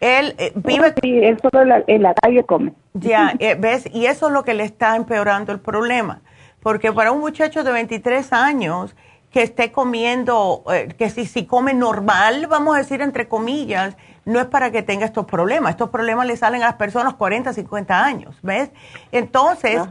Él 0.00 0.34
eh, 0.38 0.52
vive... 0.56 0.92
sí, 1.00 1.18
él 1.22 1.38
solo 1.40 1.62
en 1.62 1.68
la, 1.68 1.84
en 1.86 2.02
la 2.02 2.14
calle 2.14 2.42
come 2.44 2.72
Ya, 2.94 3.34
eh, 3.38 3.56
¿ves? 3.58 3.88
Y 3.92 4.06
eso 4.06 4.26
es 4.26 4.32
lo 4.32 4.42
que 4.42 4.54
le 4.54 4.64
está 4.64 4.96
empeorando 4.96 5.52
el 5.52 5.60
problema. 5.60 6.20
Porque 6.62 6.92
para 6.92 7.12
un 7.12 7.20
muchacho 7.20 7.62
de 7.62 7.70
23 7.72 8.32
años 8.32 8.96
que 9.30 9.42
esté 9.42 9.70
comiendo, 9.70 10.62
eh, 10.72 10.88
que 10.98 11.10
si, 11.10 11.26
si 11.26 11.46
come 11.46 11.74
normal, 11.74 12.46
vamos 12.48 12.74
a 12.74 12.78
decir 12.78 13.00
entre 13.02 13.28
comillas, 13.28 13.96
no 14.24 14.40
es 14.40 14.46
para 14.46 14.70
que 14.70 14.82
tenga 14.82 15.04
estos 15.04 15.26
problemas. 15.26 15.70
Estos 15.70 15.90
problemas 15.90 16.26
le 16.26 16.36
salen 16.36 16.62
a 16.62 16.66
las 16.66 16.74
personas 16.74 17.14
40, 17.14 17.52
50 17.52 18.04
años, 18.04 18.36
¿ves? 18.42 18.70
Entonces, 19.12 19.82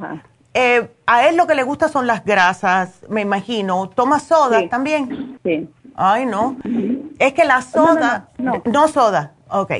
eh, 0.54 0.92
a 1.06 1.28
él 1.28 1.38
lo 1.38 1.48
que 1.48 1.56
le 1.56 1.64
gusta 1.64 1.90
son 1.90 2.08
las 2.08 2.24
grasas, 2.26 3.02
me 3.10 3.22
imagino. 3.22 3.90
¿Toma 3.90 4.20
soda 4.20 4.68
también? 4.70 5.40
Sí. 5.44 5.70
Ay, 5.96 6.26
no. 6.26 6.58
Es 7.20 7.34
que 7.34 7.46
la 7.46 7.62
soda, 7.62 8.30
no, 8.38 8.88
soda, 8.88 9.34
ok. 9.50 9.72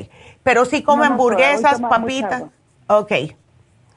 Pero 0.42 0.64
sí 0.64 0.82
come 0.82 1.06
hamburguesas, 1.06 1.80
papitas, 1.80 2.44
ok. 2.86 3.12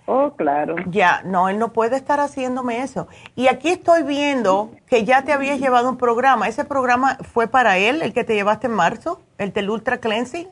Oh, 0.10 0.32
claro. 0.38 0.76
Ya, 0.89 1.22
no, 1.26 1.49
él 1.49 1.60
no 1.60 1.74
puede 1.74 1.97
estar 1.97 2.22
haciéndome 2.22 2.82
eso. 2.82 3.10
Y 3.36 3.49
aquí 3.49 3.70
estoy 3.70 4.03
viendo 4.03 4.72
que 4.88 5.03
ya 5.03 5.24
te 5.24 5.34
habías 5.34 5.60
llevado 5.60 5.89
un 5.89 5.97
programa. 5.97 6.47
¿Ese 6.47 6.64
programa 6.64 7.18
fue 7.34 7.47
para 7.49 7.78
él, 7.78 8.01
el 8.01 8.14
que 8.14 8.24
te 8.24 8.34
llevaste 8.34 8.68
en 8.68 8.74
marzo? 8.74 9.22
¿El 9.38 9.51
del 9.51 9.70
Ultra 9.70 9.97
Cleansing? 9.97 10.47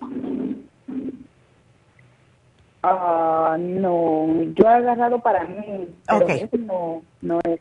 Ah, 2.84 3.56
no, 3.58 4.28
yo 4.53 4.66
he 4.66 4.74
agarrado 4.74 5.20
para 5.20 5.45
mí, 5.45 5.88
pero 6.06 6.26
Ok. 6.26 6.30
eso 6.30 6.58
no, 6.58 7.01
no 7.22 7.39
es. 7.45 7.60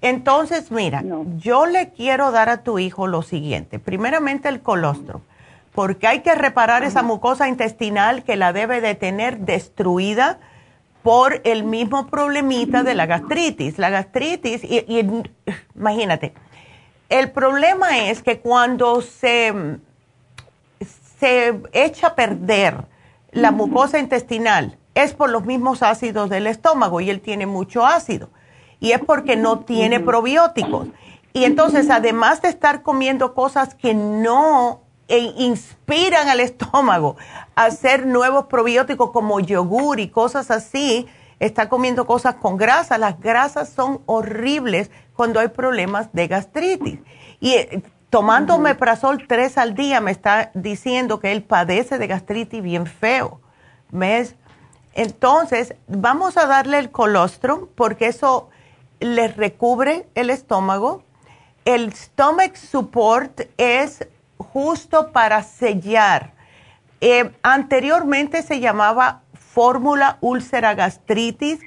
Entonces, 0.00 0.70
mira, 0.70 1.02
yo 1.36 1.66
le 1.66 1.90
quiero 1.90 2.30
dar 2.30 2.48
a 2.48 2.62
tu 2.62 2.78
hijo 2.78 3.08
lo 3.08 3.22
siguiente. 3.22 3.80
Primeramente 3.80 4.48
el 4.48 4.62
colostrum, 4.62 5.20
porque 5.74 6.06
hay 6.06 6.20
que 6.20 6.34
reparar 6.36 6.84
esa 6.84 7.02
mucosa 7.02 7.48
intestinal 7.48 8.22
que 8.22 8.36
la 8.36 8.52
debe 8.52 8.80
de 8.80 8.94
tener 8.94 9.38
destruida 9.40 10.38
por 11.02 11.40
el 11.44 11.64
mismo 11.64 12.08
problemita 12.08 12.82
de 12.82 12.94
la 12.94 13.06
gastritis. 13.06 13.78
La 13.78 13.90
gastritis, 13.90 14.64
y, 14.64 14.84
y 14.86 15.22
imagínate, 15.74 16.34
el 17.08 17.30
problema 17.30 18.06
es 18.08 18.22
que 18.22 18.40
cuando 18.40 19.00
se, 19.00 19.78
se 21.18 21.60
echa 21.72 22.08
a 22.08 22.14
perder 22.14 22.84
la 23.32 23.50
mucosa 23.50 23.98
intestinal 23.98 24.78
es 24.94 25.14
por 25.14 25.30
los 25.30 25.44
mismos 25.44 25.82
ácidos 25.82 26.28
del 26.28 26.46
estómago 26.46 27.00
y 27.00 27.10
él 27.10 27.20
tiene 27.20 27.46
mucho 27.46 27.86
ácido 27.86 28.30
y 28.80 28.92
es 28.92 29.00
porque 29.00 29.36
no 29.36 29.60
tiene 29.60 30.00
probióticos. 30.00 30.88
Y 31.32 31.44
entonces, 31.44 31.90
además 31.90 32.42
de 32.42 32.48
estar 32.48 32.82
comiendo 32.82 33.34
cosas 33.34 33.74
que 33.74 33.94
no 33.94 34.82
eh, 35.08 35.32
inspiran 35.38 36.28
al 36.28 36.40
estómago 36.40 37.16
a 37.54 37.64
hacer 37.64 38.06
nuevos 38.06 38.44
probióticos 38.46 39.10
como 39.10 39.40
yogur 39.40 40.00
y 40.00 40.08
cosas 40.08 40.50
así, 40.50 41.08
está 41.40 41.68
comiendo 41.68 42.06
cosas 42.06 42.34
con 42.34 42.56
grasa. 42.56 42.98
Las 42.98 43.18
grasas 43.18 43.70
son 43.70 44.02
horribles 44.06 44.90
cuando 45.14 45.40
hay 45.40 45.48
problemas 45.48 46.12
de 46.12 46.28
gastritis. 46.28 47.00
Y 47.40 47.54
eh, 47.54 47.82
tomando 48.10 48.56
omeprazol 48.56 49.26
tres 49.26 49.58
al 49.58 49.74
día 49.74 50.00
me 50.00 50.10
está 50.10 50.50
diciendo 50.54 51.20
que 51.20 51.32
él 51.32 51.42
padece 51.42 51.98
de 51.98 52.06
gastritis 52.06 52.62
bien 52.62 52.86
feo. 52.86 53.40
¿Ves? 53.90 54.34
Entonces, 54.94 55.74
vamos 55.86 56.36
a 56.36 56.46
darle 56.46 56.78
el 56.78 56.90
colostrum 56.90 57.68
porque 57.74 58.08
eso 58.08 58.50
le 59.00 59.28
recubre 59.28 60.06
el 60.14 60.28
estómago. 60.28 61.02
El 61.64 61.92
stomach 61.94 62.56
support 62.56 63.42
es 63.56 64.06
justo 64.52 65.12
para 65.12 65.42
sellar. 65.42 66.32
Eh, 67.00 67.30
anteriormente 67.42 68.42
se 68.42 68.60
llamaba 68.60 69.20
fórmula 69.34 70.18
úlcera 70.20 70.74
gastritis. 70.74 71.60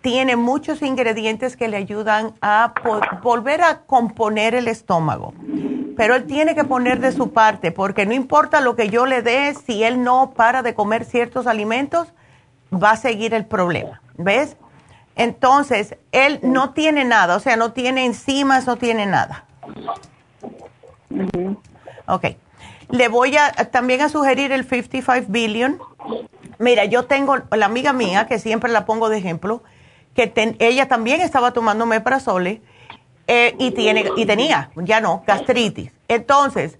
Tiene 0.00 0.36
muchos 0.36 0.82
ingredientes 0.82 1.56
que 1.56 1.68
le 1.68 1.76
ayudan 1.76 2.34
a 2.40 2.72
volver 3.22 3.62
a 3.62 3.80
componer 3.80 4.54
el 4.54 4.68
estómago. 4.68 5.34
Pero 5.96 6.14
él 6.14 6.26
tiene 6.26 6.54
que 6.54 6.62
poner 6.62 7.00
de 7.00 7.10
su 7.10 7.32
parte 7.32 7.72
porque 7.72 8.06
no 8.06 8.14
importa 8.14 8.60
lo 8.60 8.76
que 8.76 8.88
yo 8.88 9.06
le 9.06 9.22
dé, 9.22 9.54
si 9.54 9.82
él 9.82 10.04
no 10.04 10.32
para 10.36 10.62
de 10.62 10.74
comer 10.74 11.04
ciertos 11.04 11.48
alimentos, 11.48 12.08
va 12.72 12.92
a 12.92 12.96
seguir 12.96 13.34
el 13.34 13.44
problema. 13.46 14.00
¿Ves? 14.16 14.56
Entonces, 15.16 15.96
él 16.12 16.38
no 16.42 16.70
tiene 16.70 17.04
nada, 17.04 17.34
o 17.34 17.40
sea, 17.40 17.56
no 17.56 17.72
tiene 17.72 18.06
enzimas, 18.06 18.68
no 18.68 18.76
tiene 18.76 19.04
nada. 19.04 19.44
Ok. 22.08 22.24
Le 22.90 23.08
voy 23.08 23.36
a 23.36 23.52
también 23.70 24.00
a 24.00 24.08
sugerir 24.08 24.50
el 24.52 24.64
55 24.64 25.26
billion. 25.28 25.78
Mira, 26.58 26.86
yo 26.86 27.04
tengo 27.04 27.36
la 27.52 27.66
amiga 27.66 27.92
mía, 27.92 28.26
que 28.26 28.38
siempre 28.38 28.72
la 28.72 28.86
pongo 28.86 29.08
de 29.08 29.18
ejemplo, 29.18 29.62
que 30.14 30.32
ella 30.58 30.88
también 30.88 31.20
estaba 31.20 31.52
tomando 31.52 31.86
meprazole 31.86 32.62
eh, 33.26 33.54
y, 33.58 33.70
tiene, 33.72 34.10
y 34.16 34.24
tenía, 34.26 34.70
ya 34.76 35.00
no, 35.00 35.22
gastritis. 35.26 35.92
Entonces, 36.08 36.78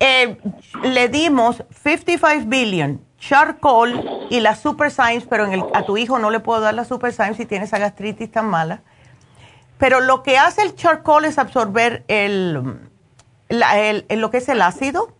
eh, 0.00 0.38
le 0.82 1.08
dimos 1.08 1.62
55 1.82 2.44
billion, 2.48 3.00
charcoal 3.18 4.26
y 4.30 4.40
la 4.40 4.56
super 4.56 4.90
science, 4.90 5.26
pero 5.28 5.44
en 5.44 5.52
el- 5.52 5.64
a 5.74 5.84
tu 5.84 5.96
hijo 5.96 6.18
no 6.18 6.30
le 6.30 6.40
puedo 6.40 6.60
dar 6.60 6.74
la 6.74 6.84
super 6.84 7.12
science 7.12 7.36
si 7.36 7.46
tiene 7.46 7.66
esa 7.66 7.78
gastritis 7.78 8.30
tan 8.32 8.46
mala. 8.46 8.82
Pero 9.78 10.00
lo 10.00 10.22
que 10.22 10.38
hace 10.38 10.62
el 10.62 10.74
charcoal 10.74 11.24
es 11.26 11.38
absorber 11.38 12.04
el, 12.08 12.78
la- 13.48 13.78
el- 13.80 14.04
lo 14.10 14.30
que 14.30 14.38
es 14.38 14.48
el 14.48 14.62
ácido, 14.62 15.12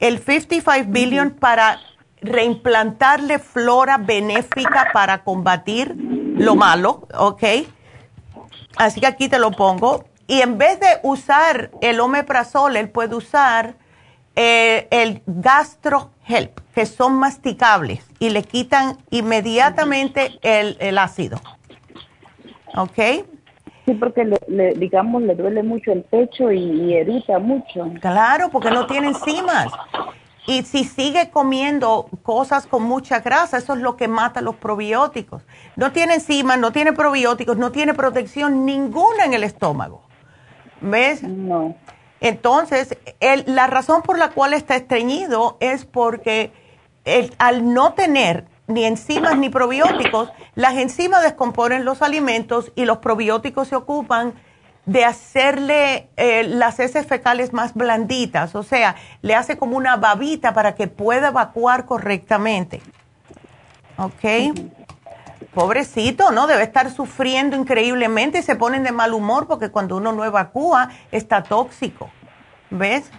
el 0.00 0.18
55 0.18 0.86
billion 0.90 1.30
para 1.30 1.80
reimplantarle 2.20 3.38
flora 3.38 3.98
benéfica 3.98 4.88
para 4.92 5.22
combatir 5.24 5.94
lo 5.96 6.54
malo, 6.56 7.06
¿ok? 7.16 7.42
Así 8.76 9.00
que 9.00 9.06
aquí 9.06 9.28
te 9.28 9.38
lo 9.38 9.50
pongo. 9.52 10.04
Y 10.26 10.40
en 10.40 10.56
vez 10.58 10.80
de 10.80 10.86
usar 11.02 11.70
el 11.82 12.00
omeprazol, 12.00 12.76
él 12.76 12.88
puede 12.88 13.14
usar 13.14 13.74
eh, 14.36 14.88
el 14.90 15.22
gastro 15.26 16.10
help, 16.26 16.58
que 16.74 16.86
son 16.86 17.14
masticables 17.14 18.04
y 18.18 18.30
le 18.30 18.42
quitan 18.42 18.98
inmediatamente 19.10 20.38
el, 20.42 20.76
el 20.80 20.98
ácido. 20.98 21.40
¿Ok? 22.74 23.26
Sí, 23.86 23.92
porque 23.94 24.24
le, 24.24 24.38
le- 24.48 24.74
digamos 24.74 25.22
le 25.22 25.34
duele 25.34 25.62
mucho 25.62 25.92
el 25.92 26.02
pecho 26.02 26.50
y, 26.50 26.58
y 26.58 26.94
irrita 26.96 27.38
mucho. 27.38 27.90
Claro, 28.00 28.48
porque 28.50 28.70
no 28.70 28.86
tiene 28.86 29.08
enzimas. 29.08 29.72
Y 30.46 30.62
si 30.62 30.84
sigue 30.84 31.30
comiendo 31.30 32.06
cosas 32.22 32.66
con 32.66 32.82
mucha 32.82 33.20
grasa, 33.20 33.56
eso 33.58 33.74
es 33.74 33.80
lo 33.80 33.96
que 33.96 34.08
mata 34.08 34.40
los 34.42 34.56
probióticos. 34.56 35.42
No 35.76 35.92
tiene 35.92 36.14
enzimas, 36.14 36.58
no 36.58 36.70
tiene 36.70 36.92
probióticos, 36.92 37.56
no 37.56 37.72
tiene 37.72 37.94
protección 37.94 38.66
ninguna 38.66 39.24
en 39.24 39.32
el 39.34 39.42
estómago. 39.44 40.02
¿Ves? 40.82 41.22
No. 41.22 41.74
Entonces, 42.20 42.96
la 43.46 43.66
razón 43.66 44.02
por 44.02 44.18
la 44.18 44.30
cual 44.30 44.52
está 44.54 44.76
estreñido 44.76 45.56
es 45.60 45.84
porque 45.86 46.52
al 47.38 47.72
no 47.74 47.92
tener 47.94 48.46
ni 48.66 48.84
enzimas 48.84 49.36
ni 49.36 49.50
probióticos, 49.50 50.32
las 50.54 50.74
enzimas 50.76 51.22
descomponen 51.22 51.84
los 51.84 52.02
alimentos 52.02 52.72
y 52.74 52.84
los 52.84 52.98
probióticos 52.98 53.68
se 53.68 53.76
ocupan 53.76 54.34
de 54.86 55.04
hacerle 55.04 56.08
eh, 56.16 56.44
las 56.44 56.78
heces 56.78 57.06
fecales 57.06 57.52
más 57.52 57.74
blanditas, 57.74 58.54
o 58.54 58.62
sea, 58.62 58.96
le 59.22 59.34
hace 59.34 59.56
como 59.56 59.76
una 59.76 59.96
babita 59.96 60.52
para 60.52 60.74
que 60.74 60.88
pueda 60.88 61.28
evacuar 61.28 61.86
correctamente. 61.86 62.82
¿Ok? 63.96 64.54
Pobrecito, 65.54 66.32
¿no? 66.32 66.46
Debe 66.46 66.64
estar 66.64 66.90
sufriendo 66.90 67.56
increíblemente 67.56 68.38
y 68.38 68.42
se 68.42 68.56
ponen 68.56 68.82
de 68.82 68.92
mal 68.92 69.14
humor 69.14 69.46
porque 69.46 69.70
cuando 69.70 69.96
uno 69.96 70.12
no 70.12 70.24
evacúa 70.24 70.90
está 71.12 71.42
tóxico. 71.44 72.10
¿Ves? 72.70 73.10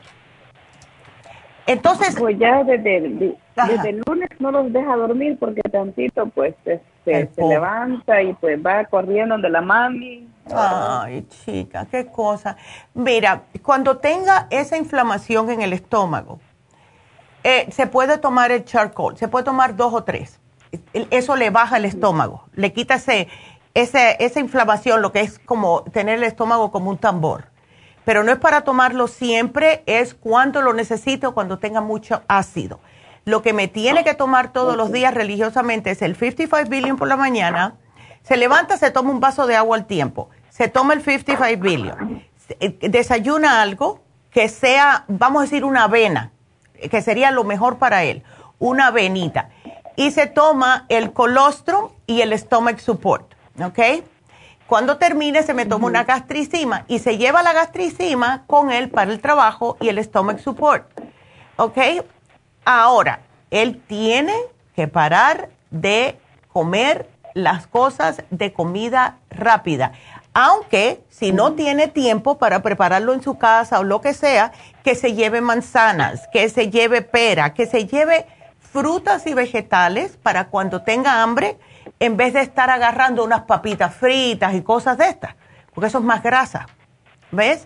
Entonces... 1.66 2.16
Pues 2.18 2.38
desde, 3.56 3.90
el 3.90 4.04
lunes 4.06 4.30
no 4.40 4.52
los 4.52 4.72
deja 4.72 4.96
dormir 4.96 5.38
porque 5.40 5.62
tantito 5.64 6.28
pues 6.28 6.56
se 6.64 7.28
levanta 7.38 8.22
y 8.22 8.34
pues 8.34 8.60
va 8.64 8.84
corriendo 8.86 9.38
de 9.38 9.50
la 9.50 9.62
mami 9.62 10.28
Ay, 10.54 11.26
chica, 11.28 11.88
qué 11.90 12.06
cosa. 12.06 12.56
Mira, 12.94 13.44
cuando 13.64 13.98
tenga 13.98 14.48
esa 14.52 14.78
inflamación 14.78 15.50
en 15.50 15.62
el 15.62 15.74
estómago, 15.74 16.40
eh, 17.44 17.68
se 17.72 17.88
puede 17.88 18.18
tomar 18.18 18.52
el 18.52 18.64
charcoal, 18.64 19.18
se 19.18 19.28
puede 19.28 19.46
tomar 19.46 19.76
dos 19.76 19.94
o 19.94 20.04
tres. 20.04 20.40
Eso 20.94 21.36
le 21.36 21.50
baja 21.52 21.78
el 21.78 21.86
estómago, 21.86 22.46
le 22.54 22.74
quita 22.74 22.96
ese, 22.96 23.28
esa 23.74 24.40
inflamación, 24.40 25.02
lo 25.02 25.12
que 25.12 25.22
es 25.22 25.40
como 25.40 25.84
tener 25.84 26.18
el 26.18 26.24
estómago 26.24 26.72
como 26.72 26.90
un 26.90 26.98
tambor. 26.98 27.46
Pero 28.04 28.24
no 28.24 28.32
es 28.32 28.38
para 28.38 28.62
tomarlo 28.62 29.08
siempre, 29.08 29.84
es 29.88 30.14
cuando 30.14 30.62
lo 30.62 30.74
necesito, 30.74 31.34
cuando 31.34 31.58
tenga 31.58 31.82
mucho 31.82 32.22
ácido. 32.28 32.80
Lo 33.26 33.42
que 33.42 33.54
me 33.54 33.68
tiene 33.68 34.04
que 34.04 34.14
tomar 34.14 34.54
todos 34.54 34.78
los 34.78 34.92
días 34.92 35.14
religiosamente 35.14 35.92
es 35.92 36.02
el 36.02 36.16
55 36.16 36.70
billion 36.70 36.98
por 36.98 37.08
la 37.08 37.18
mañana. 37.18 37.76
Se 38.24 38.38
levanta, 38.38 38.78
se 38.78 38.92
toma 38.92 39.12
un 39.12 39.20
vaso 39.20 39.46
de 39.48 39.56
agua 39.56 39.76
al 39.76 39.86
tiempo 39.86 40.30
se 40.56 40.70
toma 40.70 40.94
el 40.94 41.02
55 41.02 41.62
billion, 41.62 42.24
eh, 42.62 42.78
desayuna 42.90 43.62
algo 43.62 44.00
que 44.32 44.48
sea, 44.48 45.04
vamos 45.10 45.42
a 45.42 45.44
decir, 45.44 45.66
una 45.66 45.84
avena, 45.84 46.32
que 46.90 47.02
sería 47.02 47.30
lo 47.32 47.44
mejor 47.44 47.78
para 47.78 48.06
él, 48.06 48.24
una 48.58 48.88
avenita, 48.88 49.50
y 49.98 50.12
se 50.12 50.28
toma 50.28 50.86
el 50.88 51.12
colostrum 51.12 51.90
y 52.08 52.22
el 52.22 52.38
stomach 52.40 52.80
support, 52.80 53.34
¿ok? 53.62 54.06
Cuando 54.66 54.96
termine 54.96 55.44
se 55.44 55.54
me 55.54 55.66
toma 55.66 55.88
una 55.88 56.06
gastricima 56.06 56.86
y 56.88 57.00
se 57.00 57.18
lleva 57.18 57.44
la 57.44 57.52
gastricima 57.52 58.46
con 58.48 58.72
él 58.72 58.90
para 58.90 59.12
el 59.12 59.20
trabajo 59.20 59.76
y 59.82 59.90
el 59.90 60.02
stomach 60.02 60.40
support, 60.40 60.88
¿ok? 61.58 61.78
Ahora, 62.66 63.22
él 63.52 63.82
tiene 63.88 64.34
que 64.76 64.88
parar 64.88 65.50
de 65.72 66.20
comer 66.52 67.08
las 67.34 67.68
cosas 67.68 68.24
de 68.30 68.52
comida 68.54 69.18
rápida 69.30 69.94
aunque 70.36 71.00
si 71.08 71.32
no 71.32 71.54
tiene 71.54 71.88
tiempo 71.88 72.38
para 72.38 72.62
prepararlo 72.62 73.14
en 73.14 73.22
su 73.22 73.38
casa 73.38 73.80
o 73.80 73.84
lo 73.84 74.02
que 74.02 74.14
sea, 74.14 74.52
que 74.84 74.94
se 74.94 75.14
lleve 75.14 75.40
manzanas, 75.40 76.28
que 76.28 76.50
se 76.50 76.70
lleve 76.70 77.02
pera, 77.02 77.54
que 77.54 77.66
se 77.66 77.88
lleve 77.88 78.26
frutas 78.60 79.26
y 79.28 79.34
vegetales 79.34 80.18
para 80.18 80.48
cuando 80.50 80.82
tenga 80.82 81.24
hambre, 81.24 81.56
en 82.02 82.18
vez 82.18 82.34
de 82.34 82.42
estar 82.42 82.70
agarrando 82.70 83.24
unas 83.24 83.44
papitas 83.44 83.96
fritas 83.96 84.54
y 84.56 84.62
cosas 84.62 84.98
de 84.98 85.08
estas, 85.08 85.36
porque 85.74 85.88
eso 85.88 86.00
es 86.00 86.04
más 86.04 86.22
grasa. 86.22 86.66
¿Ves? 87.32 87.66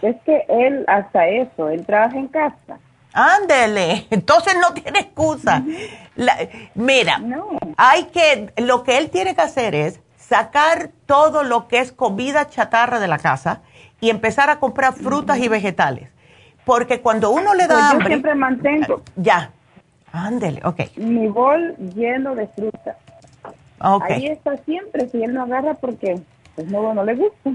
Es 0.00 0.16
que 0.24 0.46
él, 0.48 0.86
hasta 0.88 1.28
eso, 1.28 1.68
él 1.68 1.84
trabaja 1.84 2.16
en 2.16 2.28
casa. 2.28 2.78
Ándele, 3.16 4.06
entonces 4.10 4.56
no 4.60 4.74
tiene 4.74 5.00
excusa. 5.00 5.64
mira, 6.74 7.22
hay 7.78 8.04
que, 8.04 8.52
lo 8.58 8.82
que 8.82 8.98
él 8.98 9.08
tiene 9.08 9.34
que 9.34 9.40
hacer 9.40 9.74
es 9.74 10.00
sacar 10.18 10.90
todo 11.06 11.42
lo 11.42 11.66
que 11.66 11.78
es 11.78 11.92
comida 11.92 12.48
chatarra 12.50 13.00
de 13.00 13.08
la 13.08 13.18
casa 13.18 13.62
y 14.00 14.10
empezar 14.10 14.50
a 14.50 14.60
comprar 14.60 14.92
frutas 14.92 15.38
y 15.38 15.48
vegetales. 15.48 16.10
Porque 16.66 17.00
cuando 17.00 17.30
uno 17.30 17.54
le 17.54 17.66
da 17.66 17.74
pues 17.74 17.84
hambre... 17.84 18.04
Yo 18.04 18.08
siempre 18.08 18.34
mantengo. 18.34 19.02
Ya. 19.16 19.50
Ándele, 20.12 20.60
ok. 20.64 20.96
Mi 20.96 21.28
bol 21.28 21.74
lleno 21.94 22.34
de 22.34 22.48
fruta. 22.48 22.98
Okay. 23.80 24.16
Ahí 24.16 24.26
está 24.26 24.58
siempre, 24.58 25.08
si 25.08 25.22
él 25.22 25.32
no 25.32 25.44
agarra 25.44 25.74
porque 25.74 26.20
pues 26.54 26.66
no, 26.68 26.92
no 26.92 27.02
le 27.02 27.14
gusta. 27.14 27.50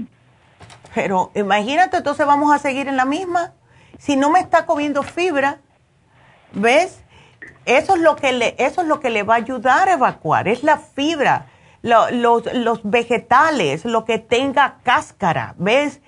Pero 0.94 1.30
imagínate, 1.34 1.98
entonces 1.98 2.26
vamos 2.26 2.52
a 2.52 2.58
seguir 2.58 2.88
en 2.88 2.96
la 2.96 3.04
misma. 3.04 3.52
Si 3.98 4.16
no 4.16 4.30
me 4.30 4.40
está 4.40 4.66
comiendo 4.66 5.02
fibra, 5.02 5.58
¿ves? 6.52 7.02
Eso 7.64 7.94
es 7.94 8.00
lo 8.00 8.16
que 8.16 8.32
le, 8.32 8.54
eso 8.58 8.82
es 8.82 8.88
lo 8.88 9.00
que 9.00 9.10
le 9.10 9.22
va 9.22 9.34
a 9.34 9.38
ayudar 9.38 9.88
a 9.88 9.94
evacuar, 9.94 10.48
es 10.48 10.62
la 10.62 10.78
fibra 10.78 11.46
los, 11.82 12.52
los 12.54 12.80
vegetales, 12.84 13.84
lo 13.84 14.04
que 14.04 14.18
tenga 14.18 14.78
cáscara, 14.82 15.54
¿ves? 15.58 16.00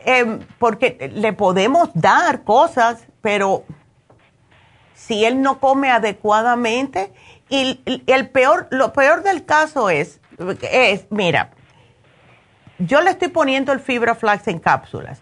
Em, 0.00 0.40
porque 0.58 1.10
le 1.14 1.32
podemos 1.32 1.90
dar 1.94 2.42
cosas, 2.44 3.06
pero 3.20 3.64
si 4.94 5.24
él 5.24 5.40
no 5.40 5.60
come 5.60 5.90
adecuadamente, 5.90 7.12
y 7.48 7.80
el 8.06 8.30
peor, 8.30 8.66
lo 8.70 8.92
peor 8.92 9.22
del 9.22 9.44
caso 9.44 9.90
es, 9.90 10.20
es, 10.62 11.06
mira, 11.10 11.50
yo 12.78 13.00
le 13.00 13.10
estoy 13.10 13.28
poniendo 13.28 13.72
el 13.72 13.80
fibra 13.80 14.14
flax 14.14 14.48
en 14.48 14.58
cápsulas. 14.58 15.20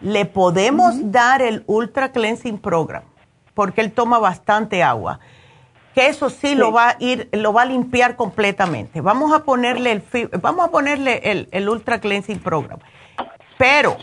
Le 0.00 0.24
podemos 0.24 1.12
dar 1.12 1.42
el 1.42 1.64
Ultra 1.66 2.12
Cleansing 2.12 2.58
Program, 2.58 3.02
porque 3.54 3.80
él 3.80 3.92
toma 3.92 4.18
bastante 4.18 4.82
agua 4.82 5.20
que 5.94 6.06
eso 6.06 6.30
sí, 6.30 6.54
lo 6.54 6.72
va 6.72 6.90
a 6.90 6.96
ir, 7.00 7.28
lo 7.32 7.52
va 7.52 7.62
a 7.62 7.64
limpiar 7.64 8.16
completamente. 8.16 9.00
Vamos 9.00 9.32
a 9.32 9.40
ponerle 9.40 9.90
el 9.90 10.28
vamos 10.40 10.66
a 10.66 10.70
ponerle 10.70 11.20
el, 11.24 11.48
el 11.50 11.68
Ultra 11.68 12.00
Cleansing 12.00 12.38
Program. 12.38 12.78
Pero 13.58 13.96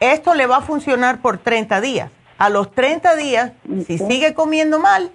esto 0.00 0.34
le 0.34 0.46
va 0.46 0.58
a 0.58 0.60
funcionar 0.60 1.20
por 1.20 1.38
30 1.38 1.80
días. 1.80 2.10
A 2.36 2.50
los 2.50 2.72
30 2.72 3.14
días, 3.16 3.52
si 3.86 3.98
sigue 3.98 4.34
comiendo 4.34 4.80
mal, 4.80 5.12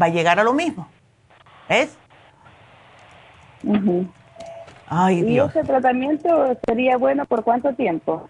va 0.00 0.06
a 0.06 0.08
llegar 0.08 0.40
a 0.40 0.44
lo 0.44 0.54
mismo. 0.54 0.88
¿Es? 1.68 1.96
Ay, 4.88 5.22
¿Y 5.26 5.38
ese 5.38 5.62
tratamiento 5.62 6.56
sería 6.66 6.96
bueno 6.96 7.24
por 7.26 7.44
cuánto 7.44 7.74
tiempo? 7.74 8.28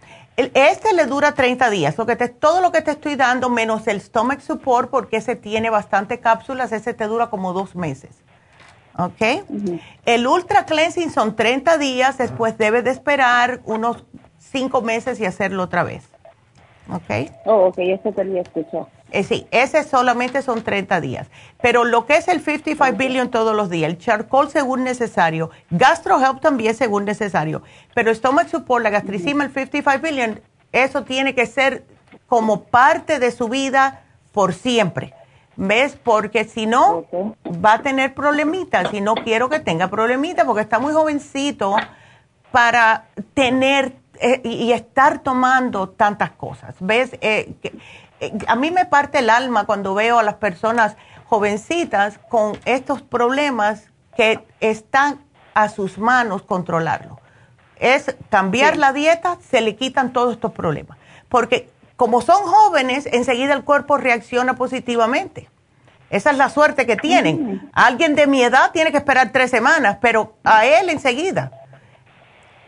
Este 0.55 0.93
le 0.95 1.07
dura 1.07 1.33
30 1.33 1.71
días, 1.71 1.97
lo 1.99 2.07
que 2.07 2.17
todo 2.17 2.61
lo 2.61 2.73
que 2.73 2.83
te 2.83 2.91
estoy 2.91 3.17
dando, 3.17 3.49
menos 3.51 3.87
el 3.87 4.01
stomach 4.01 4.41
support, 4.41 4.91
porque 4.91 5.19
ese 5.19 5.37
tiene 5.37 5.71
bastante 5.71 6.21
cápsulas, 6.21 6.73
ese 6.73 6.95
te 6.95 7.07
dura 7.07 7.29
como 7.31 7.53
dos 7.53 7.77
meses. 7.77 8.23
¿Ok? 8.99 9.45
El 10.05 10.27
ultra 10.27 10.67
cleansing 10.67 11.11
son 11.11 11.35
30 11.35 11.79
días, 11.79 12.19
después 12.19 12.59
debes 12.59 12.85
de 12.85 12.91
esperar 12.91 13.61
unos 13.65 14.05
5 14.39 14.83
meses 14.83 15.19
y 15.21 15.27
hacerlo 15.27 15.63
otra 15.63 15.83
vez. 15.83 16.09
¿Ok? 16.91 17.31
Oh, 17.47 17.69
ok, 17.69 17.79
ese 17.79 18.13
te 18.13 18.25
lo 18.25 18.41
escuchó. 18.41 18.89
Eh, 19.13 19.25
sí, 19.25 19.47
ese 19.51 19.85
solamente 19.85 20.41
son 20.41 20.63
30 20.63 21.01
días. 21.03 21.29
Pero 21.61 21.85
lo 21.85 22.07
que 22.07 22.17
es 22.17 22.29
el 22.29 22.41
55 22.41 22.97
billion 22.97 23.31
todos 23.31 23.55
los 23.55 23.69
días, 23.69 23.91
el 23.91 23.99
charcoal 23.99 24.51
según 24.51 24.85
necesario, 24.85 25.51
GastroHelp 25.71 26.41
también 26.41 26.75
según 26.75 27.05
necesario, 27.05 27.63
pero 27.95 28.13
Stomach 28.15 28.49
Support, 28.49 28.83
la 28.83 28.91
gastricima, 28.91 29.45
el 29.45 29.53
55 29.53 30.03
billion, 30.03 30.41
eso 30.73 31.05
tiene 31.05 31.35
que 31.35 31.45
ser 31.45 31.85
como 32.27 32.65
parte 32.65 33.19
de 33.19 33.31
su 33.31 33.49
vida 33.49 34.03
por 34.33 34.55
siempre. 34.55 35.13
¿Ves? 35.57 35.99
Porque 36.03 36.45
si 36.45 36.65
no, 36.65 37.05
va 37.63 37.75
a 37.75 37.83
tener 37.83 38.15
problemitas 38.15 38.95
y 38.95 39.03
no 39.03 39.15
quiero 39.15 39.51
que 39.51 39.61
tenga 39.61 39.89
problemitas 39.89 40.47
porque 40.47 40.63
está 40.63 40.79
muy 40.79 40.95
jovencito 40.95 41.77
para 42.51 43.05
tener 43.35 43.93
eh, 44.19 44.41
y 44.45 44.73
estar 44.73 45.19
tomando 45.19 45.91
tantas 45.91 46.31
cosas. 46.31 46.75
¿Ves? 46.81 47.11
Eh, 47.21 47.53
a 48.47 48.57
mí 48.57 48.71
me 48.71 48.87
parte 48.87 49.19
el 49.19 49.31
alma 49.31 49.65
cuando 49.65 49.95
veo 49.95 50.19
a 50.19 50.23
las 50.23 50.35
personas 50.35 50.97
jovencitas 51.27 52.19
con 52.29 52.59
estos 52.65 53.03
problemas 53.03 53.85
que 54.17 54.45
están 54.61 55.21
a 55.55 55.69
sus 55.69 55.99
manos 55.99 56.43
controlarlo. 56.43 57.21
Es 57.77 58.15
cambiar 58.31 58.77
la 58.77 58.93
dieta, 58.93 59.39
se 59.49 59.61
le 59.61 59.77
quitan 59.77 60.13
todos 60.13 60.35
estos 60.35 60.53
problemas. 60.53 60.99
Porque 61.29 61.71
como 61.97 62.21
son 62.21 62.43
jóvenes, 62.43 63.09
enseguida 63.11 63.55
el 63.55 63.65
cuerpo 63.65 63.97
reacciona 63.97 64.55
positivamente. 64.55 65.49
Esa 66.11 66.31
es 66.31 66.37
la 66.37 66.51
suerte 66.51 66.85
que 66.85 66.97
tienen. 66.97 67.71
Alguien 67.73 68.15
de 68.15 68.27
mi 68.27 68.43
edad 68.43 68.71
tiene 68.73 68.91
que 68.91 68.99
esperar 68.99 69.33
tres 69.33 69.51
semanas, 69.51 69.97
pero 70.01 70.35
a 70.45 70.67
él 70.67 70.91
enseguida. 70.91 71.62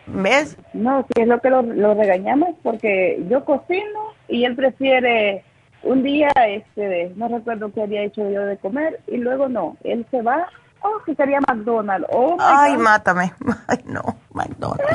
¿Ves? 0.07 0.57
No, 0.73 1.07
si 1.15 1.23
es 1.23 1.29
lo 1.29 1.41
que 1.41 1.51
lo, 1.51 1.95
regañamos 1.95 2.51
porque 2.63 3.25
yo 3.29 3.45
cocino 3.45 4.13
y 4.29 4.45
él 4.45 4.55
prefiere 4.55 5.45
un 5.83 6.03
día, 6.03 6.29
este, 6.47 7.13
no 7.17 7.29
recuerdo 7.29 7.73
qué 7.73 7.83
había 7.83 8.03
hecho 8.03 8.29
yo 8.31 8.45
de 8.45 8.57
comer 8.59 9.01
y 9.07 9.17
luego 9.17 9.49
no, 9.49 9.77
él 9.85 10.07
se 10.11 10.23
va, 10.23 10.47
oh, 10.83 11.03
que 11.05 11.15
sería 11.15 11.41
McDonald's. 11.41 12.07
Oh, 12.11 12.37
Ay, 12.39 12.77
mátame. 12.77 13.33
Ay, 13.69 13.79
no, 13.87 14.03
McDonald's. 14.33 14.85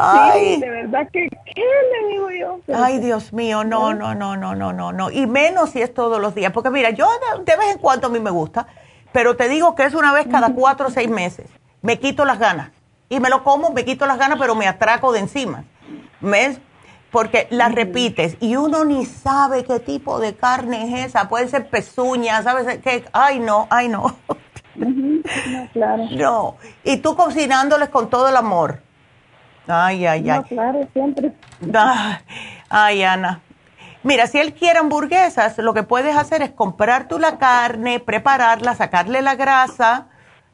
Ay. 0.00 0.54
Sí, 0.54 0.60
de 0.60 0.70
verdad 0.70 1.08
que, 1.12 1.28
¿qué 1.28 1.62
le 1.62 2.12
digo 2.12 2.30
yo? 2.30 2.60
Ay, 2.72 3.00
Dios 3.00 3.32
mío, 3.32 3.64
no, 3.64 3.92
no, 3.94 4.14
no, 4.14 4.36
no, 4.36 4.54
no, 4.54 4.72
no, 4.72 4.92
no. 4.92 5.10
Y 5.10 5.26
menos 5.26 5.70
si 5.70 5.82
es 5.82 5.92
todos 5.92 6.20
los 6.20 6.36
días. 6.36 6.52
Porque 6.52 6.70
mira, 6.70 6.90
yo 6.90 7.08
de, 7.44 7.56
vez 7.56 7.72
en 7.72 7.78
cuando 7.78 8.06
a 8.06 8.10
mí 8.10 8.20
me 8.20 8.30
gusta, 8.30 8.68
pero 9.10 9.36
te 9.36 9.48
digo 9.48 9.74
que 9.74 9.84
es 9.84 9.94
una 9.94 10.12
vez 10.12 10.28
cada 10.30 10.54
cuatro 10.54 10.86
o 10.86 10.90
seis 10.90 11.10
meses. 11.10 11.50
Me 11.82 11.98
quito 11.98 12.24
las 12.24 12.38
ganas. 12.38 12.70
Y 13.08 13.20
me 13.20 13.28
lo 13.28 13.42
como, 13.42 13.70
me 13.70 13.84
quito 13.84 14.06
las 14.06 14.18
ganas, 14.18 14.38
pero 14.38 14.54
me 14.54 14.66
atraco 14.66 15.12
de 15.12 15.20
encima. 15.20 15.64
¿Ves? 16.20 16.60
Porque 17.10 17.46
las 17.50 17.74
repites 17.74 18.36
y 18.40 18.56
uno 18.56 18.84
ni 18.84 19.06
sabe 19.06 19.64
qué 19.64 19.80
tipo 19.80 20.20
de 20.20 20.34
carne 20.34 20.84
es 20.84 21.06
esa. 21.06 21.28
Puede 21.28 21.48
ser 21.48 21.70
pezuña, 21.70 22.42
¿sabes? 22.42 22.78
qué? 22.80 23.04
ay, 23.12 23.38
no, 23.38 23.66
ay, 23.70 23.88
no. 23.88 24.16
No, 24.74 25.68
claro. 25.72 26.04
No. 26.10 26.56
Y 26.84 26.98
tú 26.98 27.16
cocinándoles 27.16 27.88
con 27.88 28.10
todo 28.10 28.28
el 28.28 28.36
amor. 28.36 28.82
Ay, 29.66 30.06
ay, 30.06 30.28
ay. 30.30 30.38
No, 30.38 30.44
claro, 30.44 30.88
siempre. 30.92 31.32
Ay, 32.68 33.02
Ana. 33.02 33.40
Mira, 34.02 34.26
si 34.26 34.38
él 34.38 34.54
quiere 34.54 34.78
hamburguesas, 34.78 35.58
lo 35.58 35.74
que 35.74 35.82
puedes 35.82 36.16
hacer 36.16 36.42
es 36.42 36.50
comprar 36.50 37.08
tú 37.08 37.18
la 37.18 37.38
carne, 37.38 38.00
prepararla, 38.00 38.74
sacarle 38.74 39.22
la 39.22 39.34
grasa, 39.34 40.06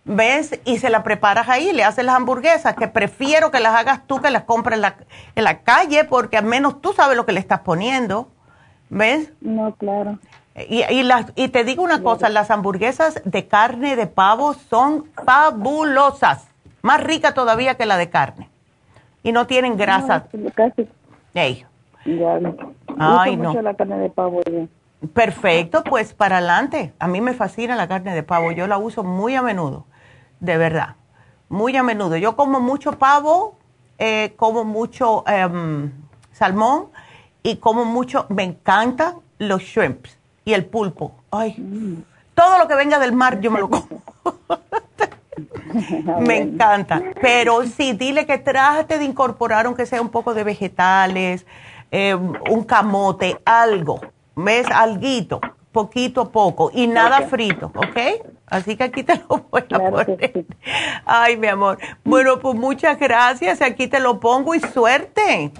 ¿ves? 0.04 0.60
Y 0.64 0.78
se 0.78 0.90
la 0.90 1.02
preparas 1.02 1.48
ahí, 1.48 1.72
le 1.72 1.84
haces 1.84 2.04
las 2.04 2.16
hamburguesas, 2.16 2.74
que 2.74 2.88
prefiero 2.88 3.50
que 3.50 3.60
las 3.60 3.74
hagas 3.74 4.06
tú 4.06 4.20
que 4.20 4.30
las 4.30 4.44
compres 4.44 4.76
en 4.76 4.82
la, 4.82 4.96
en 5.34 5.44
la 5.44 5.60
calle, 5.60 6.04
porque 6.04 6.36
al 6.36 6.44
menos 6.44 6.80
tú 6.80 6.92
sabes 6.92 7.16
lo 7.16 7.26
que 7.26 7.32
le 7.32 7.40
estás 7.40 7.60
poniendo, 7.60 8.28
¿ves? 8.90 9.32
No, 9.40 9.74
claro. 9.74 10.18
Y, 10.68 10.84
y, 10.84 11.02
las, 11.02 11.26
y 11.34 11.48
te 11.48 11.64
digo 11.64 11.82
una 11.82 12.02
cosa, 12.02 12.28
las 12.28 12.50
hamburguesas 12.50 13.20
de 13.24 13.48
carne 13.48 13.96
de 13.96 14.06
pavo 14.06 14.54
son 14.54 15.06
fabulosas, 15.24 16.46
más 16.82 17.02
rica 17.02 17.34
todavía 17.34 17.74
que 17.76 17.86
la 17.86 17.96
de 17.96 18.08
carne 18.10 18.50
y 19.24 19.32
no 19.32 19.48
tienen 19.48 19.76
grasa. 19.76 20.26
No, 20.32 20.50
casi. 20.50 20.88
Ey. 21.34 21.66
Ya, 22.04 22.38
Ay, 22.98 23.36
mucho 23.36 23.54
no. 23.54 23.62
la 23.62 23.74
carne 23.74 23.98
de 23.98 24.10
pavo. 24.10 24.42
Perfecto, 25.12 25.82
pues 25.82 26.14
para 26.14 26.36
adelante. 26.36 26.92
A 26.98 27.08
mí 27.08 27.20
me 27.20 27.32
fascina 27.32 27.74
la 27.74 27.88
carne 27.88 28.14
de 28.14 28.22
pavo. 28.22 28.52
Yo 28.52 28.66
la 28.66 28.78
uso 28.78 29.02
muy 29.02 29.34
a 29.34 29.42
menudo, 29.42 29.86
de 30.44 30.56
verdad. 30.56 30.96
Muy 31.48 31.76
a 31.76 31.82
menudo. 31.82 32.16
Yo 32.16 32.36
como 32.36 32.60
mucho 32.60 32.92
pavo, 32.92 33.56
eh, 33.98 34.34
como 34.36 34.64
mucho 34.64 35.24
em, 35.26 35.92
salmón 36.32 36.86
y 37.42 37.56
como 37.56 37.84
mucho, 37.84 38.26
me 38.28 38.42
encantan 38.42 39.16
los 39.38 39.62
shrimps 39.62 40.18
y 40.44 40.52
el 40.52 40.64
pulpo. 40.66 41.14
Ay, 41.30 42.04
todo 42.34 42.58
lo 42.58 42.68
que 42.68 42.74
venga 42.74 42.98
del 42.98 43.12
mar 43.12 43.40
yo 43.40 43.50
me 43.50 43.60
lo 43.60 43.70
como. 43.70 44.02
Me 46.20 46.38
encanta. 46.38 47.02
Pero 47.20 47.64
sí, 47.64 47.94
dile 47.94 48.26
que 48.26 48.38
trate 48.38 48.96
de 48.98 49.04
incorporar, 49.04 49.66
aunque 49.66 49.86
sea 49.86 50.00
un 50.00 50.08
poco 50.08 50.32
de 50.32 50.44
vegetales, 50.44 51.44
eh, 51.90 52.14
un 52.14 52.62
camote, 52.62 53.40
algo. 53.44 54.00
¿Ves? 54.36 54.68
Alguito, 54.70 55.40
poquito 55.72 56.20
a 56.20 56.30
poco. 56.30 56.70
Y 56.72 56.86
nada 56.86 57.22
frito, 57.22 57.72
¿ok? 57.74 57.98
Así 58.46 58.76
que 58.76 58.84
aquí 58.84 59.02
te 59.02 59.16
lo 59.16 59.46
voy 59.50 59.64
a 59.70 59.78
poner. 59.78 60.46
Ay, 61.04 61.36
mi 61.36 61.46
amor. 61.46 61.78
Bueno, 62.04 62.38
pues 62.38 62.54
muchas 62.54 62.98
gracias. 62.98 63.62
Aquí 63.62 63.86
te 63.86 64.00
lo 64.00 64.20
pongo 64.20 64.54
y 64.54 64.60
suerte. 64.60 65.52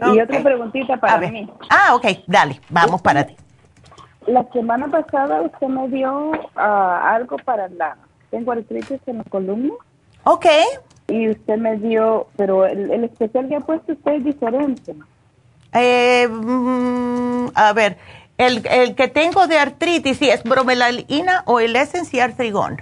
Y 0.00 0.20
otra 0.20 0.42
preguntita 0.42 0.96
para 0.96 1.30
mí. 1.30 1.50
Ah, 1.70 1.94
ok, 1.94 2.06
dale, 2.26 2.60
vamos 2.68 3.02
para 3.02 3.26
ti. 3.26 3.36
La 4.26 4.44
semana 4.52 4.88
pasada 4.88 5.40
usted 5.42 5.66
me 5.66 5.88
dio 5.88 6.32
ah, 6.54 7.14
algo 7.14 7.36
para 7.38 7.68
la 7.68 7.96
tengo 8.30 8.52
artritis 8.52 9.00
en 9.06 9.18
la 9.18 9.24
columna. 9.24 9.74
Ok. 10.24 10.46
Y 11.08 11.30
usted 11.30 11.56
me 11.56 11.76
dio, 11.76 12.28
pero 12.36 12.66
el, 12.66 13.04
especial 13.04 13.48
que 13.48 13.56
ha 13.56 13.60
puesto 13.60 13.92
usted 13.92 14.12
es 14.12 14.24
diferente. 14.24 14.94
Eh, 15.72 16.28
mm, 16.28 17.48
a 17.54 17.72
ver, 17.72 17.96
el, 18.38 18.66
el, 18.66 18.94
que 18.94 19.08
tengo 19.08 19.46
de 19.46 19.58
artritis, 19.58 20.16
sí, 20.18 20.30
es 20.30 20.42
bromelalina 20.42 21.42
o 21.44 21.60
el 21.60 21.76
Essence 21.76 22.20
Artrigón. 22.20 22.80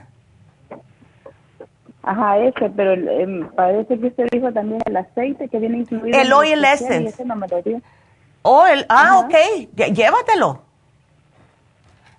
Ajá, 2.02 2.38
ese, 2.38 2.70
pero 2.70 2.92
em, 2.92 3.48
parece 3.48 3.98
que 3.98 4.06
usted 4.06 4.28
dijo 4.30 4.52
también 4.52 4.80
el 4.86 4.96
aceite 4.96 5.48
que 5.48 5.58
viene 5.58 5.78
incluido. 5.78 6.16
El 6.16 6.32
Oil 6.32 6.64
Essence. 6.64 7.24
Oh, 8.42 8.64
el, 8.64 8.86
ah, 8.88 9.18
ok, 9.18 9.34
llévatelo. 9.92 10.62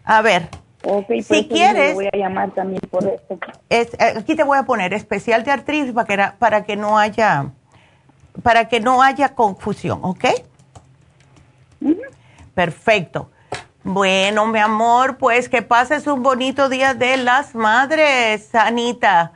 A 0.03 0.21
ver, 0.21 0.49
Okay, 0.83 1.21
si 1.21 1.47
quieres, 1.47 1.95
voy 1.95 2.07
a 2.13 2.15
llamar 2.15 2.51
también 2.51 2.81
por 2.89 3.05
esto. 3.05 3.37
Es, 3.69 3.93
eh, 3.95 4.13
aquí 4.17 4.35
te 4.35 4.43
voy 4.43 4.57
a 4.57 4.63
poner 4.63 4.93
especial 4.93 5.43
de 5.43 5.51
artritis 5.51 5.91
para 5.91 6.05
que, 6.05 6.37
para 6.37 6.63
que 6.63 6.75
no 6.75 6.97
haya 6.97 7.51
para 8.43 8.69
que 8.69 8.79
no 8.79 9.01
haya 9.01 9.29
confusión, 9.29 9.99
¿ok? 10.03 10.25
Perfecto. 12.57 13.29
Bueno, 13.83 14.47
mi 14.47 14.57
amor, 14.57 15.17
pues 15.19 15.47
que 15.47 15.61
pases 15.61 16.07
un 16.07 16.23
bonito 16.23 16.69
día 16.69 16.95
de 16.95 17.17
las 17.17 17.53
madres, 17.53 18.55
Anita. 18.55 19.31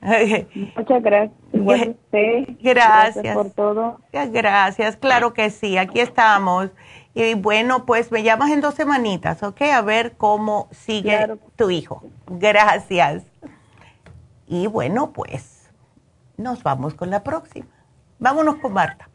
Muchas 0.76 1.02
gracias. 1.02 1.32
Igual 1.52 1.96
usted. 2.04 2.44
Gracias. 2.60 3.14
Gracias 3.24 3.34
por 3.34 3.50
todo. 3.50 4.00
Gracias, 4.12 4.96
claro 4.96 5.34
que 5.34 5.50
sí, 5.50 5.78
aquí 5.78 5.98
estamos. 5.98 6.70
Y 7.12 7.34
bueno, 7.34 7.86
pues 7.86 8.12
me 8.12 8.22
llamas 8.22 8.52
en 8.52 8.60
dos 8.60 8.74
semanitas, 8.74 9.42
¿ok? 9.42 9.62
A 9.62 9.82
ver 9.82 10.16
cómo 10.16 10.68
sigue 10.70 11.16
Claro. 11.16 11.38
tu 11.56 11.70
hijo. 11.70 12.04
Gracias. 12.28 13.24
Y 14.46 14.68
bueno, 14.68 15.10
pues 15.12 15.68
nos 16.36 16.62
vamos 16.62 16.94
con 16.94 17.10
la 17.10 17.24
próxima. 17.24 17.66
Vámonos 18.20 18.58
con 18.58 18.72
Marta. 18.74 19.08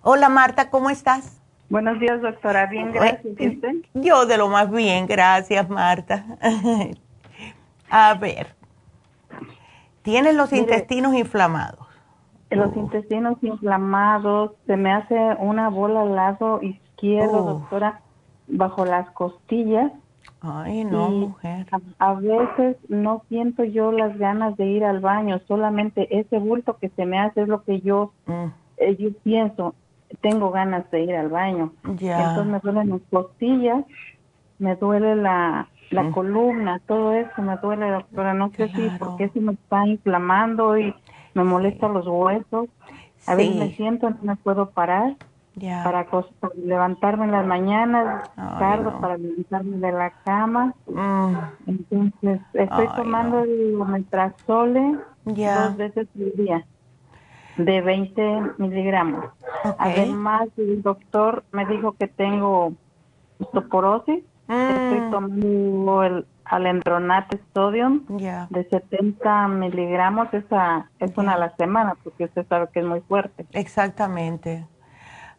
Hola 0.00 0.30
Marta, 0.30 0.70
¿cómo 0.70 0.88
estás? 0.88 1.37
Buenos 1.70 1.98
días, 2.00 2.20
doctora. 2.22 2.66
Bien, 2.66 2.92
gracias. 2.92 3.24
¿Y 3.38 3.48
usted? 3.48 3.72
Yo 3.94 4.26
de 4.26 4.38
lo 4.38 4.48
más 4.48 4.70
bien, 4.70 5.06
gracias 5.06 5.68
Marta. 5.68 6.24
A 7.90 8.14
ver, 8.14 8.54
tienes 10.02 10.34
los 10.34 10.50
Mire. 10.52 10.62
intestinos 10.64 11.14
inflamados. 11.14 11.86
Los 12.50 12.74
intestinos 12.76 13.36
inflamados, 13.42 14.52
se 14.66 14.76
me 14.78 14.90
hace 14.92 15.14
una 15.38 15.68
bola 15.68 16.02
al 16.02 16.14
lado 16.14 16.60
izquierdo, 16.62 17.44
Oh. 17.44 17.50
doctora, 17.58 18.00
bajo 18.46 18.84
las 18.86 19.08
costillas. 19.10 19.92
Ay, 20.40 20.84
no, 20.84 21.08
mujer. 21.10 21.66
A, 21.98 22.10
a 22.10 22.14
veces 22.14 22.76
no 22.88 23.22
siento 23.28 23.64
yo 23.64 23.92
las 23.92 24.16
ganas 24.18 24.56
de 24.56 24.66
ir 24.66 24.84
al 24.84 25.00
baño, 25.00 25.40
solamente 25.46 26.18
ese 26.18 26.38
bulto 26.38 26.76
que 26.78 26.88
se 26.90 27.04
me 27.06 27.18
hace 27.18 27.42
es 27.42 27.48
lo 27.48 27.62
que 27.64 27.80
yo, 27.80 28.12
Mm, 28.26 28.46
eh, 28.78 28.96
yo 28.98 29.10
pienso, 29.22 29.74
tengo 30.20 30.50
ganas 30.50 30.90
de 30.90 31.02
ir 31.02 31.14
al 31.14 31.28
baño. 31.28 31.72
Entonces 31.84 32.46
me 32.46 32.58
duelen 32.60 32.90
las 32.90 33.00
costillas, 33.10 33.84
me 34.58 34.76
duele 34.76 35.16
la, 35.16 35.68
la 35.90 36.02
Mm. 36.04 36.12
columna, 36.12 36.80
todo 36.86 37.12
eso 37.12 37.42
me 37.42 37.56
duele, 37.58 37.90
doctora. 37.90 38.34
No 38.34 38.50
sé 38.50 38.68
si 38.68 38.90
porque 38.98 39.28
si 39.30 39.40
me 39.40 39.52
está 39.52 39.86
inflamando 39.86 40.78
y 40.78 40.94
me 41.34 41.44
molesta 41.44 41.88
los 41.88 42.06
huesos. 42.06 42.68
A 43.26 43.34
veces 43.34 43.56
me 43.56 43.70
siento, 43.76 44.10
no 44.10 44.16
me 44.22 44.36
puedo 44.36 44.70
parar 44.70 45.16
para, 45.84 46.06
levantarme 46.56 47.24
en 47.26 47.32
las 47.32 47.46
mañanas, 47.46 48.30
tarde 48.58 48.84
no. 48.90 49.00
para 49.00 49.18
levantarme 49.18 49.76
de 49.78 49.92
la 49.92 50.10
cama. 50.24 50.74
Mm, 50.86 51.34
Entonces 51.66 52.40
estoy 52.54 52.88
tomando 52.96 53.40
el 53.40 53.74
omeprazole 53.80 54.96
Ya. 55.26 55.68
dos 55.68 55.76
veces 55.76 56.08
al 56.16 56.32
día 56.44 56.66
de 57.58 57.82
20 57.82 58.42
miligramos. 58.58 59.26
Además, 59.78 60.48
el 60.58 60.82
doctor 60.82 61.44
me 61.52 61.66
dijo 61.66 61.94
que 61.94 62.08
tengo 62.08 62.74
osteoporosis. 63.40 64.24
Estoy 64.68 65.02
Mm, 65.02 65.10
tomando 65.10 66.04
el 66.04 66.26
alendronate 66.44 67.40
sodium 67.54 68.06
de 68.50 68.64
70 68.70 69.48
miligramos. 69.48 70.32
Esa 70.34 70.90
es 71.00 71.18
una 71.18 71.34
a 71.34 71.38
la 71.38 71.56
semana 71.56 71.96
porque 72.02 72.26
usted 72.26 72.46
sabe 72.48 72.68
que 72.72 72.80
es 72.80 72.86
muy 72.86 73.02
fuerte. 73.02 73.46
Exactamente. 73.52 74.66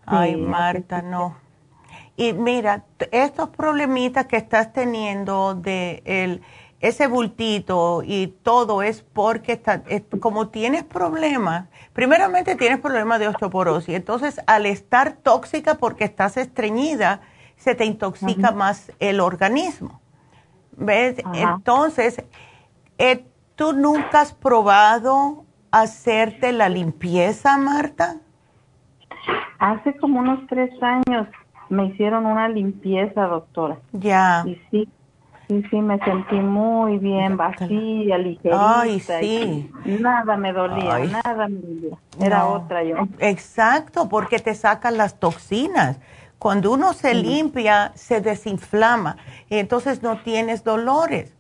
Ay, 0.05 0.35
Sí, 0.35 0.37
Marta, 0.37 1.01
no. 1.03 1.37
Y 2.17 2.33
mira, 2.33 2.85
estos 3.11 3.49
problemitas 3.49 4.27
que 4.27 4.37
estás 4.37 4.73
teniendo 4.73 5.55
de 5.55 6.03
el, 6.05 6.43
ese 6.79 7.07
bultito 7.07 8.01
y 8.05 8.27
todo 8.27 8.81
es 8.81 9.01
porque 9.03 9.53
está, 9.53 9.83
es- 9.87 10.03
como 10.21 10.47
tienes 10.47 10.83
problemas, 10.83 11.67
primeramente 11.93 12.55
tienes 12.55 12.79
problemas 12.79 13.19
de 13.19 13.27
osteoporosis, 13.27 13.95
entonces 13.95 14.39
al 14.47 14.65
estar 14.65 15.13
tóxica 15.13 15.75
porque 15.75 16.05
estás 16.05 16.37
estreñida, 16.37 17.21
se 17.57 17.75
te 17.75 17.83
intoxica 17.85 18.51
más 18.51 18.91
el 18.99 19.19
organismo. 19.19 19.99
¿Ves? 20.77 21.17
Entonces, 21.33 22.23
eh, 22.97 23.25
¿tú 23.55 23.73
nunca 23.73 24.21
has 24.21 24.33
probado 24.33 25.43
hacerte 25.71 26.53
la 26.53 26.69
limpieza, 26.69 27.57
Marta? 27.57 28.15
Hace 29.59 29.97
como 29.97 30.19
unos 30.19 30.47
tres 30.47 30.71
años 30.81 31.27
me 31.67 31.87
hicieron 31.87 32.25
una 32.25 32.47
limpieza, 32.47 33.23
doctora. 33.27 33.77
Ya. 33.91 34.43
Y 34.47 34.55
sí, 34.71 34.89
sí, 35.49 35.63
sí, 35.69 35.81
me 35.81 35.97
sentí 36.05 36.35
muy 36.35 36.97
bien, 36.99 37.35
vacía, 37.35 38.17
ligerita. 38.17 38.81
Ay, 38.81 38.99
sí. 38.99 39.69
Nada 39.83 40.37
me 40.37 40.53
dolía, 40.53 40.93
Ay. 40.95 41.07
nada 41.07 41.47
me 41.47 41.59
dolía. 41.59 41.97
Era 42.21 42.39
No. 42.39 42.49
otra 42.53 42.83
yo. 42.83 42.95
Exacto, 43.19 44.07
porque 44.07 44.39
te 44.39 44.53
sacan 44.53 44.95
las 44.97 45.19
toxinas. 45.19 45.99
Cuando 46.37 46.71
uno 46.71 46.93
se 46.93 47.13
limpia, 47.15 47.91
se 47.95 48.21
desinflama 48.21 49.17
y 49.49 49.57
entonces 49.57 50.01
no 50.03 50.19
tienes 50.19 50.63
dolores. 50.63 51.35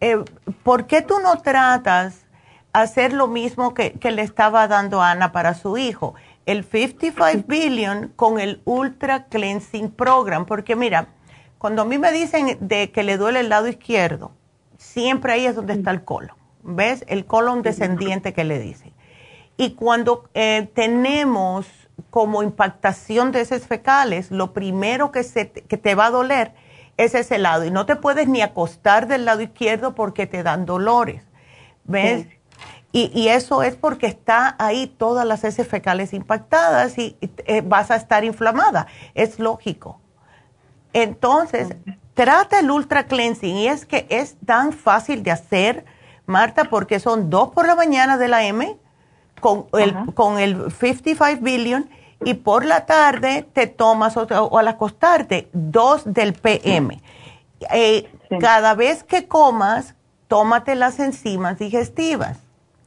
Eh, 0.00 0.22
¿Por 0.62 0.86
qué 0.86 1.00
tú 1.00 1.14
no 1.22 1.38
tratas 1.38 2.26
hacer 2.74 3.12
lo 3.14 3.28
mismo 3.28 3.72
que, 3.72 3.92
que 3.92 4.10
le 4.10 4.20
estaba 4.22 4.68
dando 4.68 5.00
Ana 5.00 5.32
para 5.32 5.54
su 5.54 5.78
hijo? 5.78 6.14
El 6.44 6.64
55 6.64 7.44
Billion 7.48 8.12
con 8.16 8.38
el 8.38 8.60
Ultra 8.66 9.24
Cleansing 9.26 9.90
Program. 9.92 10.44
Porque 10.44 10.76
mira, 10.76 11.06
cuando 11.64 11.80
a 11.80 11.86
mí 11.86 11.96
me 11.96 12.12
dicen 12.12 12.58
de 12.60 12.92
que 12.92 13.02
le 13.02 13.16
duele 13.16 13.40
el 13.40 13.48
lado 13.48 13.68
izquierdo, 13.68 14.32
siempre 14.76 15.32
ahí 15.32 15.46
es 15.46 15.54
donde 15.54 15.72
está 15.72 15.92
el 15.92 16.04
colon. 16.04 16.36
¿Ves? 16.62 17.06
El 17.08 17.24
colon 17.24 17.62
descendiente 17.62 18.34
que 18.34 18.44
le 18.44 18.58
dicen. 18.58 18.92
Y 19.56 19.70
cuando 19.70 20.28
eh, 20.34 20.68
tenemos 20.74 21.66
como 22.10 22.42
impactación 22.42 23.32
de 23.32 23.40
heces 23.40 23.66
fecales, 23.66 24.30
lo 24.30 24.52
primero 24.52 25.10
que, 25.10 25.22
se, 25.22 25.46
te- 25.46 25.62
que 25.62 25.78
te 25.78 25.94
va 25.94 26.08
a 26.08 26.10
doler 26.10 26.52
es 26.98 27.14
ese 27.14 27.38
lado. 27.38 27.64
Y 27.64 27.70
no 27.70 27.86
te 27.86 27.96
puedes 27.96 28.28
ni 28.28 28.42
acostar 28.42 29.08
del 29.08 29.24
lado 29.24 29.40
izquierdo 29.40 29.94
porque 29.94 30.26
te 30.26 30.42
dan 30.42 30.66
dolores. 30.66 31.22
¿Ves? 31.84 32.26
Y, 32.92 33.10
y 33.18 33.28
eso 33.28 33.62
es 33.62 33.74
porque 33.74 34.06
está 34.06 34.54
ahí 34.58 34.86
todas 34.86 35.26
las 35.26 35.44
heces 35.44 35.66
fecales 35.66 36.12
impactadas 36.12 36.98
y 36.98 37.16
eh, 37.46 37.62
vas 37.64 37.90
a 37.90 37.96
estar 37.96 38.22
inflamada. 38.22 38.86
Es 39.14 39.38
lógico. 39.38 40.02
Entonces, 40.94 41.76
trata 42.14 42.60
el 42.60 42.70
Ultra 42.70 43.04
Cleansing 43.04 43.56
y 43.56 43.68
es 43.68 43.84
que 43.84 44.06
es 44.08 44.36
tan 44.46 44.72
fácil 44.72 45.22
de 45.22 45.32
hacer, 45.32 45.84
Marta, 46.24 46.64
porque 46.64 47.00
son 47.00 47.28
dos 47.28 47.50
por 47.50 47.66
la 47.66 47.74
mañana 47.74 48.16
de 48.16 48.28
la 48.28 48.44
M 48.44 48.78
con 49.40 49.66
el, 49.74 49.94
con 50.14 50.38
el 50.38 50.70
55 50.72 51.42
billion 51.42 51.90
y 52.24 52.34
por 52.34 52.64
la 52.64 52.86
tarde 52.86 53.46
te 53.52 53.66
tomas 53.66 54.16
o 54.16 54.58
al 54.58 54.68
acostarte 54.68 55.50
dos 55.52 56.02
del 56.06 56.32
PM. 56.32 57.02
Eh, 57.72 58.08
Cada 58.40 58.74
vez 58.74 59.04
que 59.04 59.26
comas, 59.28 59.94
tómate 60.28 60.74
las 60.74 60.98
enzimas 60.98 61.58
digestivas, 61.58 62.38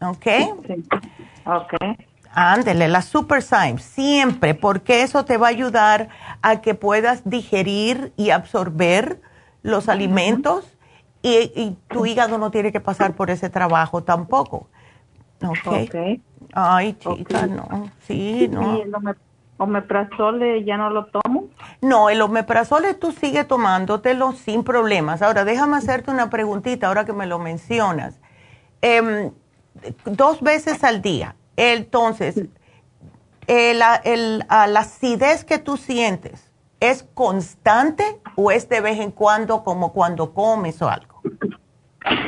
¿ok? 0.02 0.28
Ok. 1.46 1.74
Ándele, 2.34 2.88
la 2.88 3.02
Super 3.02 3.42
Symes, 3.42 3.84
siempre, 3.84 4.54
porque 4.54 5.02
eso 5.02 5.26
te 5.26 5.38
va 5.38 5.48
a 5.48 5.50
ayudar 5.50 6.10
a 6.42 6.62
que 6.62 6.74
puedas 6.76 7.22
digerir 7.30 8.14
y 8.18 8.30
absorber 8.32 9.22
los 9.64 9.90
alimentos 9.90 10.66
y, 11.22 11.52
y 11.56 11.78
tu 11.90 12.06
hígado 12.06 12.38
no 12.38 12.52
tiene 12.52 12.72
que 12.72 12.80
pasar 12.80 13.14
por 13.16 13.30
ese 13.30 13.50
trabajo 13.50 14.04
tampoco. 14.04 14.68
¿Ok? 15.44 15.68
Ok. 15.68 15.96
Ay, 16.54 16.94
chica, 16.94 17.48
no. 17.48 17.92
Sí, 18.08 18.48
no. 18.52 18.78
¿Y 18.78 18.82
el 18.82 18.94
ome- 18.94 19.16
omeprazole 19.58 20.64
ya 20.64 20.78
no 20.78 20.90
lo 20.90 21.08
tomo? 21.08 21.46
No, 21.82 22.10
el 22.10 22.22
omeprazole 22.22 22.94
tú 22.94 23.12
sigue 23.12 23.44
tomándotelo 23.44 24.32
sin 24.32 24.64
problemas. 24.64 25.22
Ahora, 25.22 25.44
déjame 25.44 25.78
hacerte 25.78 26.12
una 26.12 26.30
preguntita 26.30 26.88
ahora 26.88 27.06
que 27.06 27.14
me 27.14 27.26
lo 27.26 27.40
mencionas. 27.40 28.20
Em, 28.82 29.32
dos 30.06 30.42
veces 30.42 30.84
al 30.84 31.02
día. 31.02 31.36
Entonces, 31.56 32.46
el- 33.48 33.82
el- 34.04 34.46
a 34.50 34.68
la 34.68 34.82
acidez 34.82 35.44
que 35.46 35.58
tú 35.58 35.78
sientes, 35.78 36.52
¿es 36.80 37.04
constante 37.14 38.04
o 38.36 38.52
es 38.52 38.70
de 38.70 38.82
vez 38.82 39.00
en 39.00 39.12
cuando 39.12 39.64
como 39.64 39.94
cuando 39.94 40.34
comes 40.34 40.82
o 40.82 40.90
algo? 40.90 41.22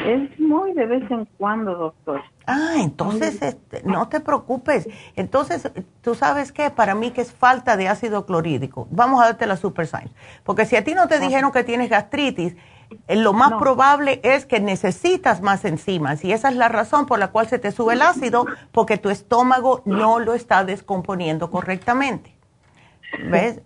Es 0.06 0.40
muy 0.40 0.74
de 0.74 0.86
vez 0.86 1.10
en 1.12 1.26
cuando, 1.38 1.76
doctor. 1.76 2.22
Ah, 2.46 2.74
entonces 2.80 3.42
este, 3.42 3.84
no 3.84 4.10
te 4.10 4.20
preocupes. 4.20 4.90
Entonces, 5.16 5.70
tú 6.02 6.16
sabes 6.16 6.52
qué, 6.52 6.72
para 6.72 6.96
mí 6.96 7.12
que 7.12 7.22
es 7.22 7.32
falta 7.32 7.78
de 7.78 7.88
ácido 7.88 8.26
clorhídrico. 8.26 8.88
Vamos 8.90 9.22
a 9.22 9.26
darte 9.26 9.46
la 9.46 9.56
Super 9.56 9.86
Science. 9.88 10.14
Porque 10.44 10.66
si 10.66 10.76
a 10.76 10.84
ti 10.84 10.96
no 10.96 11.08
te 11.08 11.20
dijeron 11.20 11.52
que 11.52 11.64
tienes 11.64 11.90
gastritis, 11.90 12.56
lo 13.08 13.34
más 13.34 13.54
probable 13.54 14.20
es 14.24 14.46
que 14.46 14.60
necesitas 14.60 15.42
más 15.42 15.66
enzimas. 15.66 16.24
Y 16.24 16.32
esa 16.32 16.50
es 16.50 16.56
la 16.56 16.70
razón 16.70 17.06
por 17.06 17.20
la 17.20 17.30
cual 17.30 17.48
se 17.48 17.60
te 17.60 17.72
sube 17.72 17.94
el 17.94 18.02
ácido, 18.02 18.46
porque 18.72 18.98
tu 18.98 19.10
estómago 19.10 19.82
no 19.86 20.20
lo 20.20 20.34
está 20.34 20.64
descomponiendo 20.64 21.52
correctamente. 21.52 22.36
¿Ves? 23.30 23.62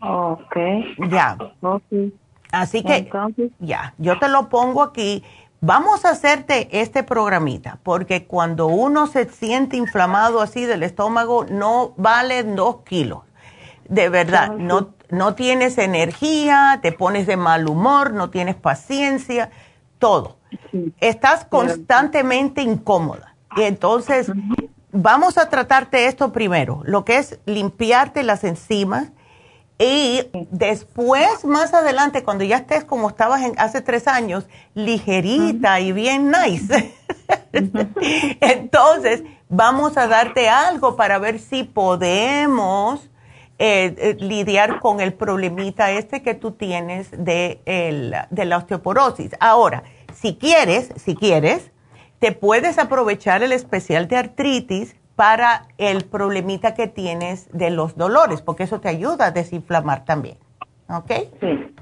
Ok. 0.00 0.56
Ya. 1.08 1.36
Así 2.52 2.82
que, 2.82 3.10
ya, 3.58 3.94
yo 3.98 4.18
te 4.18 4.28
lo 4.28 4.48
pongo 4.48 4.82
aquí. 4.82 5.24
Vamos 5.60 6.04
a 6.04 6.10
hacerte 6.10 6.68
este 6.80 7.02
programita, 7.02 7.78
porque 7.82 8.26
cuando 8.26 8.66
uno 8.66 9.06
se 9.06 9.28
siente 9.28 9.76
inflamado 9.76 10.40
así 10.40 10.64
del 10.64 10.82
estómago, 10.82 11.46
no 11.48 11.94
vale 11.96 12.44
dos 12.44 12.82
kilos. 12.84 13.20
De 13.88 14.08
verdad, 14.08 14.52
no, 14.52 14.94
no 15.10 15.34
tienes 15.34 15.78
energía, 15.78 16.78
te 16.82 16.92
pones 16.92 17.26
de 17.26 17.36
mal 17.36 17.68
humor, 17.68 18.12
no 18.12 18.30
tienes 18.30 18.56
paciencia, 18.56 19.50
todo. 19.98 20.36
Estás 21.00 21.44
constantemente 21.44 22.62
incómoda. 22.62 23.34
Y 23.56 23.62
entonces, 23.62 24.30
vamos 24.92 25.38
a 25.38 25.48
tratarte 25.48 26.06
esto 26.06 26.32
primero, 26.32 26.82
lo 26.84 27.04
que 27.04 27.18
es 27.18 27.38
limpiarte 27.46 28.22
las 28.22 28.44
enzimas 28.44 29.08
y 29.78 30.22
después, 30.50 31.44
más 31.44 31.74
adelante, 31.74 32.22
cuando 32.22 32.44
ya 32.44 32.56
estés 32.58 32.84
como 32.84 33.08
estabas 33.10 33.42
en- 33.42 33.58
hace 33.58 33.82
tres 33.82 34.08
años, 34.08 34.44
ligerita 34.74 35.80
y 35.80 35.92
bien 35.92 36.30
nice, 36.30 36.94
entonces 38.40 39.22
vamos 39.48 39.96
a 39.96 40.06
darte 40.06 40.48
algo 40.48 40.96
para 40.96 41.18
ver 41.18 41.38
si 41.38 41.64
podemos 41.64 43.08
eh, 43.58 43.94
eh, 43.98 44.16
lidiar 44.20 44.80
con 44.80 45.00
el 45.00 45.12
problemita 45.14 45.90
este 45.90 46.22
que 46.22 46.34
tú 46.34 46.52
tienes 46.52 47.10
de, 47.12 47.60
el- 47.64 48.14
de 48.30 48.44
la 48.44 48.58
osteoporosis. 48.58 49.32
Ahora, 49.40 49.82
si 50.14 50.36
quieres, 50.36 50.92
si 50.96 51.14
quieres, 51.14 51.70
te 52.18 52.32
puedes 52.32 52.78
aprovechar 52.78 53.42
el 53.42 53.52
especial 53.52 54.08
de 54.08 54.16
artritis 54.16 54.96
para 55.16 55.66
el 55.78 56.04
problemita 56.04 56.74
que 56.74 56.86
tienes 56.88 57.48
de 57.52 57.70
los 57.70 57.96
dolores, 57.96 58.42
porque 58.42 58.64
eso 58.64 58.80
te 58.80 58.88
ayuda 58.88 59.26
a 59.26 59.30
desinflamar 59.30 60.04
también. 60.04 60.36
¿Ok? 60.88 61.10
Sí. 61.40 61.74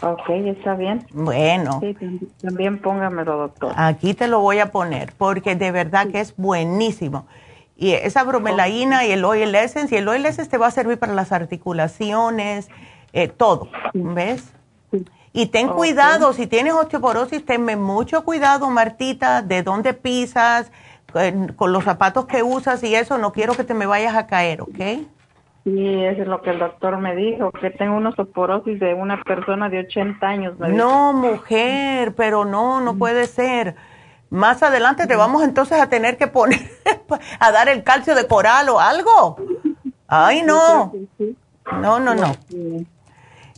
Ok, 0.00 0.28
está 0.30 0.74
bien. 0.74 1.04
Bueno. 1.12 1.80
Sí, 1.80 1.94
tam- 2.00 2.28
también 2.40 2.80
póngamelo, 2.80 3.36
doctor. 3.36 3.72
Aquí 3.76 4.14
te 4.14 4.28
lo 4.28 4.40
voy 4.40 4.60
a 4.60 4.70
poner, 4.70 5.12
porque 5.18 5.56
de 5.56 5.72
verdad 5.72 6.06
que 6.08 6.20
es 6.20 6.34
buenísimo. 6.36 7.26
Y 7.80 7.92
esa 7.92 8.24
bromelaína 8.24 9.06
y 9.06 9.12
el 9.12 9.24
oil 9.24 9.54
essence, 9.54 9.94
y 9.94 9.98
el 9.98 10.08
oil 10.08 10.26
essence 10.26 10.50
te 10.50 10.58
va 10.58 10.66
a 10.66 10.70
servir 10.72 10.98
para 10.98 11.14
las 11.14 11.30
articulaciones, 11.30 12.68
eh, 13.12 13.28
todo, 13.28 13.68
¿ves? 13.94 14.52
Y 15.32 15.46
ten 15.46 15.68
cuidado, 15.68 16.32
si 16.32 16.48
tienes 16.48 16.72
osteoporosis, 16.72 17.46
tenme 17.46 17.76
mucho 17.76 18.24
cuidado, 18.24 18.68
Martita, 18.68 19.42
de 19.42 19.62
dónde 19.62 19.94
pisas, 19.94 20.72
con, 21.56 21.72
los 21.72 21.84
zapatos 21.84 22.26
que 22.26 22.42
usas 22.42 22.82
y 22.82 22.96
eso, 22.96 23.16
no 23.16 23.32
quiero 23.32 23.54
que 23.54 23.62
te 23.62 23.74
me 23.74 23.86
vayas 23.86 24.16
a 24.16 24.26
caer, 24.26 24.62
¿ok? 24.62 25.06
Sí, 25.62 26.04
eso 26.04 26.22
es 26.22 26.28
lo 26.28 26.42
que 26.42 26.50
el 26.50 26.58
doctor 26.58 26.98
me 26.98 27.14
dijo, 27.14 27.52
que 27.52 27.70
tengo 27.70 27.96
una 27.96 28.08
osteoporosis 28.08 28.80
de 28.80 28.94
una 28.94 29.22
persona 29.22 29.68
de 29.68 29.80
80 29.80 30.26
años. 30.26 30.58
me 30.58 30.72
dijo. 30.72 30.78
No, 30.78 31.12
mujer, 31.12 32.12
pero 32.16 32.44
no, 32.44 32.80
no 32.80 32.96
puede 32.96 33.26
ser. 33.26 33.76
Más 34.30 34.62
adelante 34.62 35.06
te 35.06 35.16
vamos 35.16 35.42
entonces 35.42 35.80
a 35.80 35.88
tener 35.88 36.16
que 36.18 36.26
poner 36.26 36.60
a 37.40 37.50
dar 37.52 37.68
el 37.68 37.82
calcio 37.82 38.14
de 38.14 38.26
coral 38.26 38.68
o 38.68 38.78
algo. 38.80 39.36
Ay, 40.06 40.42
no. 40.42 40.92
No, 41.80 41.98
no, 41.98 42.14
no. 42.14 42.36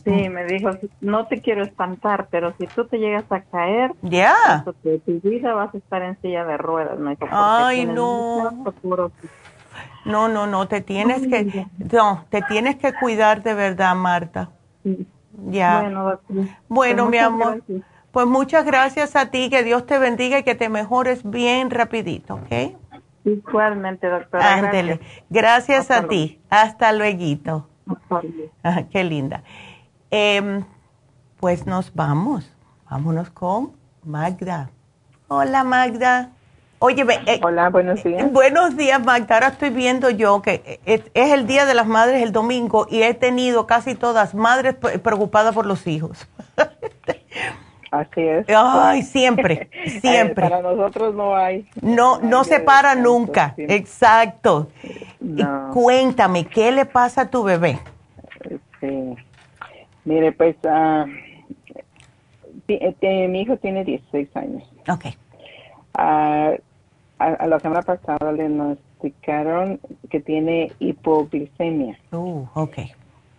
Sí, 0.03 0.29
me 0.29 0.45
dijo, 0.45 0.71
no 0.99 1.27
te 1.27 1.41
quiero 1.41 1.63
espantar, 1.63 2.27
pero 2.31 2.53
si 2.57 2.65
tú 2.67 2.87
te 2.87 2.97
llegas 2.97 3.25
a 3.31 3.41
caer, 3.41 3.93
Ya. 4.01 4.65
de 4.83 4.97
tu 4.99 5.19
vida 5.21 5.53
vas 5.53 5.73
a 5.75 5.77
estar 5.77 6.01
en 6.01 6.19
silla 6.21 6.43
de 6.43 6.57
ruedas, 6.57 6.97
me 6.97 7.11
dijo. 7.11 7.27
Ay, 7.29 7.85
no. 7.85 8.63
No, 10.03 10.27
no, 10.27 10.47
no, 10.47 10.67
te 10.67 10.81
tienes 10.81 11.21
que, 11.21 11.67
no, 11.91 12.25
te 12.29 12.41
tienes 12.41 12.77
que 12.77 12.93
cuidar 12.93 13.43
de 13.43 13.53
verdad, 13.53 13.93
Marta. 13.95 14.49
Ya. 15.45 15.81
Bueno, 15.81 16.03
doctor. 16.09 16.35
Bueno, 16.67 17.03
Pues 17.03 17.11
mi 17.11 17.17
amor. 17.19 17.55
gracias. 17.67 17.90
Pues 18.11 18.27
muchas 18.27 18.65
gracias 18.65 19.15
a 19.15 19.27
ti, 19.27 19.49
que 19.49 19.63
Dios 19.63 19.85
te 19.85 19.97
bendiga 19.97 20.39
y 20.39 20.43
que 20.43 20.55
te 20.55 20.67
mejores 20.67 21.29
bien 21.29 21.69
rapidito, 21.69 22.35
¿ok? 22.35 22.75
Igualmente, 23.23 24.07
doctora. 24.07 24.55
Ándele. 24.55 24.99
gracias. 25.29 25.91
A 25.91 26.07
ti. 26.07 26.39
Hasta 26.49 26.91
luego. 26.91 27.67
Ah, 28.63 28.83
Qué 28.91 29.03
linda. 29.03 29.43
Em, 30.09 30.63
pues 31.39 31.65
nos 31.65 31.93
vamos. 31.93 32.51
Vámonos 32.89 33.29
con 33.29 33.73
Magda. 34.03 34.69
Hola, 35.27 35.63
Magda. 35.63 36.31
Oye, 36.79 37.05
eh, 37.27 37.39
hola, 37.43 37.69
buenos 37.69 38.03
días. 38.03 38.31
Buenos 38.31 38.75
días, 38.75 39.03
Magda. 39.05 39.35
Ahora 39.35 39.47
estoy 39.49 39.69
viendo 39.69 40.09
yo 40.09 40.41
que 40.41 40.81
es, 40.85 41.03
el 41.13 41.45
Día 41.45 41.65
de 41.65 41.75
las 41.75 41.85
Madres 41.85 42.23
el 42.23 42.31
domingo 42.31 42.87
y 42.89 43.03
he 43.03 43.13
tenido 43.13 43.67
casi 43.67 43.93
todas 43.93 44.33
madres 44.33 44.75
preocupadas 44.75 45.53
por 45.53 45.67
los 45.67 45.85
hijos. 45.85 46.27
Así 47.91 48.21
es. 48.21 48.45
Ay, 48.47 49.01
siempre, 49.03 49.69
siempre. 50.01 50.49
Para 50.49 50.61
nosotros 50.61 51.13
no 51.13 51.35
hay. 51.35 51.67
No, 51.81 52.19
no, 52.21 52.45
se 52.45 52.61
para 52.61 52.95
nunca. 52.95 53.53
Exacto. 53.57 54.69
Cuéntame, 55.73 56.45
¿qué 56.45 56.71
le 56.71 56.85
pasa 56.85 57.23
a 57.23 57.29
tu 57.29 57.43
bebé? 57.43 57.79
Sí. 58.79 59.15
Mire, 60.05 60.31
pues, 60.31 60.55
uh, 60.63 61.05
mi 62.67 63.41
hijo 63.41 63.57
tiene 63.57 63.83
16 63.83 64.35
años. 64.37 64.63
Ok. 64.87 65.05
Uh, 65.97 66.55
a, 67.19 67.47
la 67.47 67.59
semana 67.59 67.81
pasada 67.81 68.31
le 68.31 68.47
diagnosticaron 68.47 69.79
que 70.09 70.21
tiene 70.21 70.71
hipoglicemia. 70.79 71.99
Uh, 72.11 72.45
ok. 72.53 72.77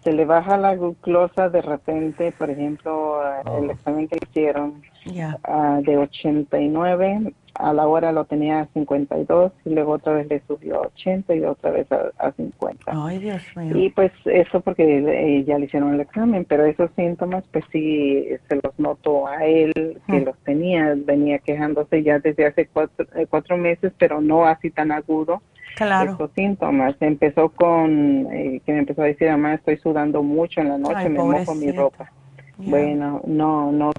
Se 0.03 0.12
le 0.12 0.24
baja 0.24 0.57
la 0.57 0.74
glucosa 0.74 1.49
de 1.49 1.62
repente, 1.62 2.33
por 2.33 2.51
ejemplo, 2.51 3.20
el 3.59 3.69
oh. 3.69 3.73
examen 3.73 4.09
que 4.09 4.19
hicieron 4.20 4.83
uh, 5.07 5.83
de 5.83 5.97
89 5.97 7.33
a 7.55 7.73
la 7.73 7.87
hora 7.87 8.12
lo 8.12 8.24
tenía 8.24 8.61
a 8.61 8.66
52 8.66 9.53
y 9.65 9.70
luego 9.70 9.93
otra 9.93 10.15
vez 10.15 10.29
le 10.29 10.43
subió 10.47 10.77
a 10.77 10.87
80 10.87 11.35
y 11.35 11.45
otra 11.45 11.70
vez 11.70 11.87
a, 11.93 12.33
50. 12.33 12.85
Ay, 12.87 13.19
Dios 13.19 13.43
mío. 13.57 13.77
Y 13.77 13.91
pues 13.91 14.12
eso 14.24 14.61
porque 14.61 14.99
eh, 14.99 15.45
ya 15.45 15.59
le 15.59 15.66
hicieron 15.66 15.95
el 15.95 16.01
examen, 16.01 16.45
pero 16.45 16.65
esos 16.65 16.91
síntomas 16.97 17.45
pues 17.53 17.65
sí 17.70 18.27
se 18.49 18.57
los 18.57 18.79
notó 18.79 19.27
a 19.27 19.45
él 19.45 20.01
que 20.07 20.20
los 20.20 20.37
tenía, 20.39 20.95
venía 20.97 21.39
quejándose 21.39 22.03
ya 22.03 22.19
desde 22.19 22.47
hace 22.47 22.66
cuatro, 22.66 23.07
eh, 23.15 23.27
cuatro 23.29 23.57
meses, 23.57 23.93
pero 23.99 24.20
no 24.20 24.47
así 24.47 24.70
tan 24.70 24.93
agudo. 24.93 25.43
Claro. 25.77 26.12
Esos 26.12 26.31
síntomas. 26.35 26.94
Empezó 27.01 27.49
con 27.49 28.28
eh, 28.32 28.61
que 28.65 28.73
me 28.73 28.81
empezó 28.81 29.03
a 29.03 29.07
decir, 29.07 29.28
mamá, 29.31 29.55
estoy 29.55 29.77
sudando 29.78 30.23
mucho 30.23 30.61
en 30.61 30.69
la 30.69 30.78
noche, 30.78 31.09
me 31.09 31.19
mojo 31.19 31.55
mi 31.55 31.70
ropa. 31.73 32.11
Bueno, 32.59 33.23
no, 33.27 33.73
no, 33.73 33.90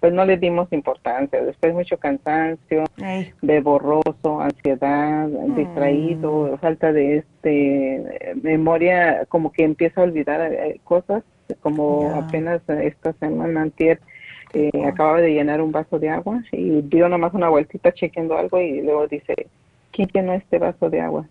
pues 0.00 0.12
no 0.12 0.24
le 0.24 0.38
dimos 0.38 0.72
importancia. 0.72 1.42
Después 1.42 1.74
mucho 1.74 1.98
cansancio, 1.98 2.84
de 3.42 3.60
borroso, 3.60 4.40
ansiedad, 4.40 5.28
mm. 5.28 5.54
distraído, 5.54 6.56
falta 6.58 6.92
de 6.92 7.18
este 7.18 8.34
memoria, 8.42 9.26
como 9.28 9.52
que 9.52 9.64
empieza 9.64 10.00
a 10.00 10.04
olvidar 10.04 10.40
eh, 10.52 10.80
cosas, 10.84 11.24
como 11.60 12.10
apenas 12.14 12.62
esta 12.68 13.12
semana 13.14 13.62
antier 13.62 14.00
eh, 14.52 14.84
acababa 14.84 15.20
de 15.20 15.32
llenar 15.32 15.60
un 15.60 15.70
vaso 15.70 15.98
de 15.98 16.10
agua 16.10 16.42
y 16.50 16.82
dio 16.82 17.08
nomás 17.08 17.34
una 17.34 17.48
vueltita 17.48 17.92
chequeando 17.92 18.36
algo 18.36 18.60
y 18.60 18.80
luego 18.80 19.06
dice, 19.06 19.46
¿quién 20.06 20.24
llenó 20.26 20.32
este 20.34 20.58
vaso 20.58 20.90
de 20.90 21.00
agua? 21.00 21.26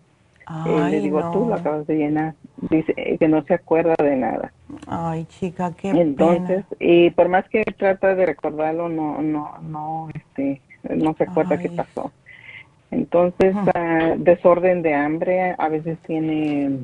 Eh, 0.66 0.90
le 0.90 1.00
digo, 1.02 1.32
tú 1.32 1.48
lo 1.48 1.56
acabas 1.56 1.86
de 1.86 1.96
llenar. 1.96 2.34
Dice 2.70 2.94
que 3.20 3.28
no 3.28 3.44
se 3.44 3.54
acuerda 3.54 3.96
de 4.02 4.16
nada. 4.16 4.52
Ay, 4.88 5.26
chica, 5.26 5.72
qué 5.80 5.90
Entonces, 5.90 6.66
y 6.80 7.12
por 7.12 7.30
más 7.30 7.48
que 7.50 7.64
trata 7.78 8.16
de 8.16 8.26
recordarlo, 8.26 8.90
no, 8.90 9.22
no, 9.22 9.60
no, 9.62 10.10
este, 10.14 10.62
no 10.90 11.14
se 11.14 11.24
acuerda 11.26 11.60
qué 11.60 11.70
pasó. 11.70 12.12
Entonces, 12.90 13.56
ah, 13.76 14.16
desorden 14.18 14.82
de 14.82 14.96
hambre, 14.96 15.56
a 15.58 15.70
veces 15.70 16.00
tiene 16.00 16.80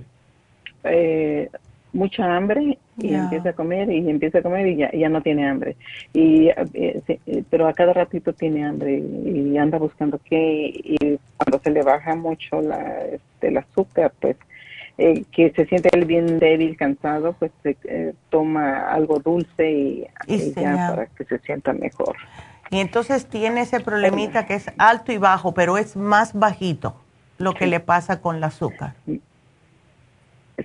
eh, 0.84 1.50
mucha 1.96 2.36
hambre 2.36 2.78
y 2.98 3.14
empieza 3.14 3.50
a 3.50 3.54
comer 3.54 3.90
y 3.90 4.10
empieza 4.10 4.40
a 4.40 4.42
comer 4.42 4.68
y 4.68 4.76
ya, 4.76 4.92
ya 4.92 5.10
no 5.10 5.22
tiene 5.22 5.48
hambre. 5.48 5.76
Y, 6.14 6.50
eh, 6.50 7.02
eh, 7.08 7.44
pero 7.50 7.68
a 7.68 7.74
cada 7.74 7.94
ratito 7.94 8.34
tiene 8.34 8.66
hambre 8.66 8.98
y, 9.00 9.58
anda 9.58 9.78
buscando 9.78 10.20
qué 10.26 10.72
y 10.74 11.18
cuando 11.38 11.60
se 11.64 11.72
le 11.72 11.82
baja 11.82 12.14
mucho 12.16 12.62
la, 12.62 13.02
este, 13.06 13.48
el 13.48 13.58
azúcar, 13.58 14.12
pues 14.20 14.36
eh, 14.98 15.24
que 15.32 15.52
se 15.52 15.66
siente 15.66 15.90
él 15.94 16.06
bien 16.06 16.40
débil, 16.40 16.76
cansado, 16.76 17.34
pues 17.34 17.52
se 17.64 18.14
toma 18.30 18.92
algo 18.92 19.20
dulce 19.20 19.72
y, 19.72 20.54
ya 20.56 20.90
para 20.90 21.06
que 21.08 21.24
se 21.24 21.40
sienta 21.40 21.72
mejor. 21.74 22.18
Y 22.72 22.80
entonces 22.80 23.28
tiene 23.28 23.62
ese 23.62 23.80
problemita 23.80 24.46
que 24.46 24.56
es 24.56 24.70
alto 24.78 25.14
y 25.14 25.18
bajo, 25.18 25.54
pero 25.54 25.78
es 25.78 25.96
más 25.96 26.34
bajito 26.34 26.96
lo 27.38 27.54
que 27.54 27.68
le 27.68 27.80
pasa 27.80 28.22
con 28.22 28.36
el 28.36 28.44
azúcar. 28.44 28.94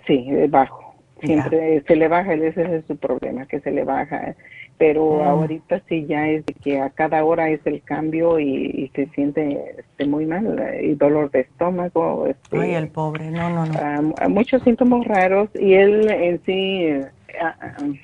Sí, 0.06 0.26
es 0.28 0.50
bajo. 0.50 0.79
Siempre 1.20 1.82
se 1.86 1.96
le 1.96 2.08
baja, 2.08 2.34
ese 2.34 2.76
es 2.76 2.84
su 2.86 2.96
problema, 2.96 3.46
que 3.46 3.60
se 3.60 3.70
le 3.70 3.84
baja. 3.84 4.34
Pero 4.78 5.18
mm. 5.18 5.28
ahorita 5.28 5.82
sí 5.88 6.06
ya 6.06 6.28
es 6.28 6.46
de 6.46 6.54
que 6.54 6.80
a 6.80 6.90
cada 6.90 7.24
hora 7.24 7.50
es 7.50 7.60
el 7.66 7.82
cambio 7.82 8.38
y, 8.40 8.90
se 8.94 9.06
siente 9.08 9.74
este, 9.78 10.06
muy 10.06 10.26
mal, 10.26 10.58
y 10.82 10.94
dolor 10.94 11.30
de 11.30 11.40
estómago. 11.40 12.26
Este, 12.26 12.58
Ay, 12.58 12.74
el 12.74 12.88
pobre, 12.88 13.30
no, 13.30 13.50
no, 13.50 13.66
no. 13.66 14.28
muchos 14.30 14.62
síntomas 14.62 15.06
raros 15.06 15.50
y 15.54 15.74
él 15.74 16.10
en 16.10 16.40
sí, 16.44 16.88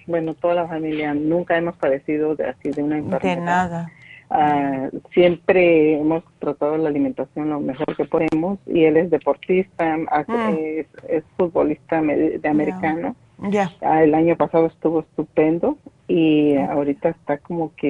bueno, 0.06 0.34
toda 0.34 0.54
la 0.54 0.68
familia 0.68 1.14
nunca 1.14 1.56
hemos 1.56 1.76
padecido 1.76 2.36
de 2.36 2.44
así 2.44 2.70
de 2.70 2.82
una 2.82 2.98
enfermedad. 2.98 3.36
De 3.36 3.40
nada. 3.40 3.90
Uh, 4.28 4.98
siempre 5.14 5.98
hemos 5.98 6.24
tratado 6.40 6.76
la 6.76 6.88
alimentación 6.88 7.50
lo 7.50 7.60
mejor 7.60 7.96
que 7.96 8.04
podemos 8.04 8.58
y 8.66 8.84
él 8.84 8.96
es 8.96 9.10
deportista, 9.10 9.96
mm. 9.96 10.06
es, 11.08 11.24
futbolista 11.36 12.02
de 12.02 12.48
americano. 12.48 13.14
Ya. 13.38 13.70
Ah, 13.82 14.02
el 14.02 14.14
año 14.14 14.34
pasado 14.36 14.66
estuvo 14.66 15.00
estupendo 15.00 15.76
y 16.08 16.56
ahorita 16.56 17.10
está 17.10 17.38
como 17.38 17.74
que 17.76 17.88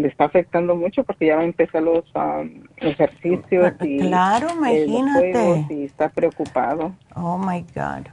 le 0.00 0.06
está 0.06 0.24
afectando 0.24 0.76
mucho 0.76 1.02
porque 1.02 1.26
ya 1.26 1.36
va 1.36 1.42
a 1.42 1.46
empezar 1.46 1.82
los 1.82 2.04
um, 2.14 2.62
ejercicios 2.76 3.72
y 3.80 3.98
claro, 3.98 4.48
eh, 4.66 4.84
imagínate. 4.86 5.66
y 5.70 5.84
está 5.84 6.08
preocupado. 6.10 6.94
Oh 7.16 7.38
my 7.38 7.64
God. 7.74 8.06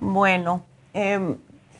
Bueno, 0.00 0.62
eh, 0.94 1.36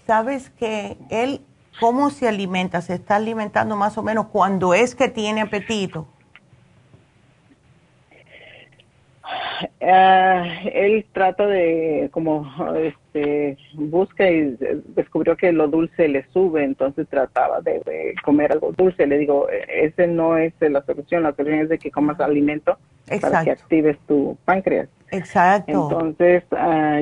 sabes 0.06 0.50
que 0.50 0.96
él 1.08 1.40
¿Cómo 1.80 2.10
se 2.10 2.28
alimenta? 2.28 2.80
¿Se 2.80 2.94
está 2.94 3.16
alimentando 3.16 3.76
más 3.76 3.98
o 3.98 4.02
menos 4.02 4.26
cuando 4.26 4.74
es 4.74 4.94
que 4.94 5.08
tiene 5.08 5.40
apetito? 5.40 6.06
Ah, 9.80 10.44
él 10.72 11.04
trata 11.12 11.46
de, 11.46 12.08
como, 12.12 12.46
este, 12.76 13.56
busca 13.74 14.28
y 14.30 14.56
descubrió 14.94 15.36
que 15.36 15.52
lo 15.52 15.68
dulce 15.68 16.08
le 16.08 16.24
sube, 16.32 16.64
entonces 16.64 17.08
trataba 17.08 17.60
de, 17.60 18.14
comer 18.24 18.52
algo 18.52 18.72
dulce. 18.72 19.06
Le 19.06 19.18
digo, 19.18 19.48
ese 19.68 20.06
no 20.06 20.36
es 20.36 20.52
la 20.60 20.82
solución, 20.84 21.22
la 21.22 21.34
solución 21.34 21.60
es 21.60 21.68
de 21.68 21.78
que 21.78 21.90
comas 21.90 22.20
alimento 22.20 22.78
para 23.20 23.44
que 23.44 23.50
actives 23.50 23.98
tu 24.06 24.36
páncreas. 24.44 24.88
Exacto. 25.10 25.88
Entonces, 25.90 26.44
ah, 26.52 27.00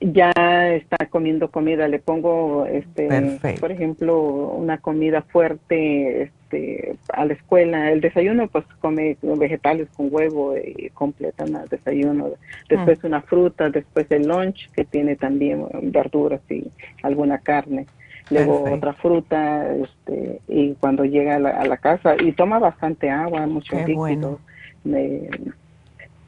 ya 0.00 0.32
está 0.74 1.06
comiendo 1.06 1.50
comida. 1.50 1.86
Le 1.86 1.98
pongo, 1.98 2.66
este, 2.66 3.38
por 3.60 3.70
ejemplo, 3.70 4.20
una 4.20 4.78
comida 4.78 5.22
fuerte 5.22 6.22
este, 6.22 6.96
a 7.12 7.24
la 7.26 7.34
escuela. 7.34 7.90
El 7.92 8.00
desayuno, 8.00 8.48
pues 8.48 8.64
come 8.80 9.16
vegetales 9.22 9.88
con 9.96 10.08
huevo 10.10 10.56
y 10.56 10.90
completan 10.90 11.54
el 11.54 11.68
desayuno. 11.68 12.30
Después 12.68 13.02
mm. 13.02 13.06
una 13.06 13.22
fruta, 13.22 13.68
después 13.68 14.06
el 14.10 14.26
lunch, 14.26 14.70
que 14.72 14.84
tiene 14.84 15.16
también 15.16 15.66
verduras 15.82 16.40
y 16.50 16.70
alguna 17.02 17.38
carne. 17.38 17.86
Luego 18.30 18.64
otra 18.72 18.92
fruta, 18.92 19.74
este, 19.74 20.40
y 20.46 20.74
cuando 20.74 21.04
llega 21.04 21.34
a 21.36 21.66
la, 21.66 21.76
casa, 21.78 22.14
y 22.16 22.30
toma 22.32 22.60
bastante 22.60 23.10
agua, 23.10 23.44
mucho 23.46 23.76
líquido. 23.84 24.38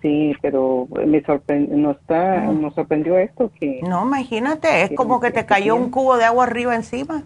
Sí, 0.03 0.35
pero 0.43 0.89
me 1.07 1.23
sorprendió, 1.23 1.77
nos, 1.77 1.97
está, 1.97 2.41
nos 2.41 2.75
sorprendió 2.75 3.17
esto 3.19 3.53
que... 3.59 3.81
No, 3.83 4.05
imagínate, 4.05 4.83
es 4.83 4.91
como 4.97 5.21
que 5.21 5.31
te 5.31 5.47
cayó 5.47 5.77
un 5.77 5.91
cubo 5.91 6.17
de 6.17 6.25
agua 6.25 6.45
arriba 6.45 6.75
encima, 6.75 7.23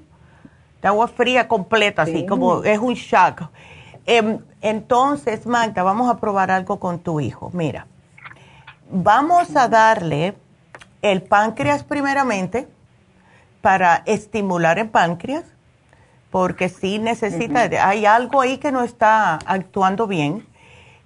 de 0.83 0.89
agua 0.89 1.09
fría 1.09 1.49
completa, 1.49 2.03
así 2.03 2.27
como 2.27 2.63
es 2.65 2.79
un 2.79 2.93
shock. 2.93 3.45
Em, 4.05 4.41
entonces, 4.61 5.47
Magda, 5.47 5.83
vamos 5.83 6.11
a 6.11 6.19
probar 6.19 6.51
algo 6.51 6.79
con 6.79 6.99
tu 6.99 7.19
hijo. 7.19 7.51
Mira, 7.55 7.87
vamos 8.91 9.57
a 9.57 9.69
darle 9.69 10.35
el 11.01 11.23
páncreas 11.23 11.83
primeramente 11.83 12.69
para 13.63 14.03
estimular 14.05 14.79
el 14.79 14.91
páncreas, 14.91 15.45
porque 16.31 16.69
sí 16.69 16.99
necesita, 16.99 17.63
hay 17.89 18.05
algo 18.05 18.43
ahí 18.43 18.59
que 18.59 18.71
no 18.71 18.83
está 18.83 19.37
actuando 19.47 20.07
bien 20.07 20.45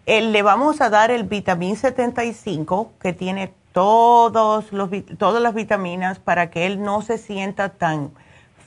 le 0.06 0.42
vamos 0.42 0.80
a 0.80 0.90
dar 0.90 1.10
el 1.10 1.24
vitamín 1.24 1.76
75 1.76 2.92
que 3.00 3.12
tiene 3.12 3.52
todos 3.72 4.72
los, 4.72 4.90
todas 5.18 5.42
las 5.42 5.54
vitaminas 5.54 6.18
para 6.18 6.50
que 6.50 6.66
él 6.66 6.82
no 6.82 7.02
se 7.02 7.18
sienta 7.18 7.70
tan 7.70 8.10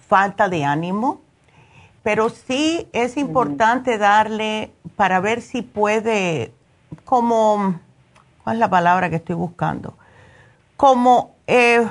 falta 0.07 0.49
de 0.49 0.63
ánimo. 0.63 1.21
Pero 2.03 2.29
sí 2.29 2.87
es 2.91 3.15
importante 3.17 3.97
darle 3.97 4.71
para 4.95 5.19
ver 5.21 5.41
si 5.41 5.61
puede, 5.61 6.53
como, 7.05 7.79
¿cuál 8.43 8.57
es 8.57 8.59
la 8.59 8.69
palabra 8.69 9.09
que 9.09 9.15
estoy 9.17 9.35
buscando? 9.35 9.95
Como 10.75 11.35
eh, 11.47 11.87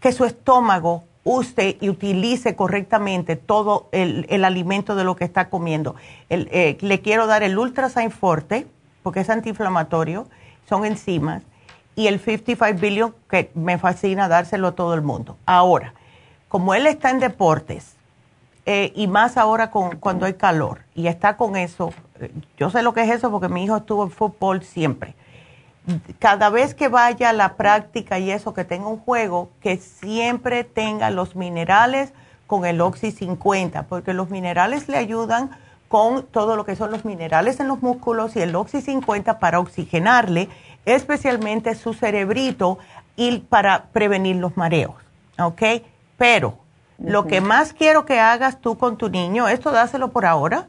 que 0.00 0.12
su 0.12 0.26
estómago 0.26 1.04
use 1.24 1.78
y 1.80 1.88
utilice 1.88 2.54
correctamente 2.54 3.36
todo 3.36 3.88
el, 3.92 4.44
alimento 4.44 4.94
de 4.94 5.04
lo 5.04 5.16
que 5.16 5.24
está 5.24 5.48
comiendo. 5.48 5.96
Eh, 6.28 6.76
le 6.80 7.00
quiero 7.00 7.26
dar 7.26 7.42
el 7.42 7.58
Ultrasign 7.58 8.10
Forte, 8.10 8.66
porque 9.02 9.20
es 9.20 9.30
antiinflamatorio, 9.30 10.28
son 10.68 10.84
enzimas, 10.84 11.42
y 11.96 12.06
el 12.08 12.20
55 12.20 12.80
billion, 12.80 13.14
que 13.28 13.50
me 13.54 13.78
fascina 13.78 14.28
dárselo 14.28 14.68
a 14.68 14.72
todo 14.72 14.94
el 14.94 15.02
mundo. 15.02 15.36
Ahora, 15.46 15.94
como 16.48 16.74
él 16.74 16.86
está 16.86 17.10
en 17.10 17.20
deportes, 17.20 17.96
eh, 18.66 18.92
y 18.94 19.06
más 19.06 19.36
ahora 19.36 19.70
con, 19.70 19.96
cuando 19.96 20.26
hay 20.26 20.34
calor, 20.34 20.80
y 20.94 21.06
está 21.06 21.36
con 21.36 21.56
eso, 21.56 21.92
eh, 22.20 22.30
yo 22.56 22.70
sé 22.70 22.82
lo 22.82 22.92
que 22.92 23.02
es 23.02 23.10
eso 23.10 23.30
porque 23.30 23.48
mi 23.48 23.64
hijo 23.64 23.76
estuvo 23.76 24.04
en 24.04 24.10
fútbol 24.10 24.62
siempre. 24.62 25.14
Cada 26.18 26.48
vez 26.50 26.74
que 26.74 26.88
vaya 26.88 27.30
a 27.30 27.32
la 27.32 27.54
práctica 27.56 28.18
y 28.18 28.30
eso, 28.30 28.54
que 28.54 28.64
tenga 28.64 28.88
un 28.88 28.98
juego, 28.98 29.50
que 29.60 29.76
siempre 29.76 30.64
tenga 30.64 31.10
los 31.10 31.36
minerales 31.36 32.12
con 32.46 32.64
el 32.64 32.80
Oxy 32.80 33.10
50, 33.10 33.84
porque 33.84 34.14
los 34.14 34.30
minerales 34.30 34.88
le 34.88 34.96
ayudan 34.96 35.50
con 35.88 36.24
todo 36.24 36.56
lo 36.56 36.64
que 36.64 36.76
son 36.76 36.90
los 36.90 37.04
minerales 37.04 37.60
en 37.60 37.68
los 37.68 37.82
músculos 37.82 38.34
y 38.36 38.40
el 38.40 38.56
Oxy 38.56 38.80
50 38.80 39.38
para 39.38 39.60
oxigenarle, 39.60 40.48
especialmente 40.86 41.74
su 41.74 41.94
cerebrito 41.94 42.78
y 43.16 43.38
para 43.38 43.84
prevenir 43.92 44.36
los 44.36 44.56
mareos. 44.56 44.94
¿Ok? 45.38 45.62
Pero 46.16 46.58
lo 46.98 47.26
que 47.26 47.40
más 47.40 47.72
quiero 47.72 48.06
que 48.06 48.20
hagas 48.20 48.60
tú 48.60 48.78
con 48.78 48.96
tu 48.96 49.08
niño, 49.08 49.48
esto 49.48 49.70
dáselo 49.70 50.08
por 50.08 50.26
ahora, 50.26 50.68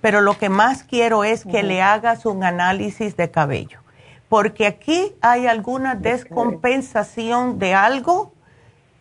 pero 0.00 0.20
lo 0.20 0.38
que 0.38 0.48
más 0.48 0.82
quiero 0.82 1.24
es 1.24 1.44
que 1.44 1.62
le 1.62 1.82
hagas 1.82 2.24
un 2.26 2.44
análisis 2.44 3.16
de 3.16 3.30
cabello, 3.30 3.80
porque 4.28 4.66
aquí 4.66 5.14
hay 5.20 5.46
alguna 5.46 5.94
descompensación 5.94 7.58
de 7.58 7.74
algo 7.74 8.32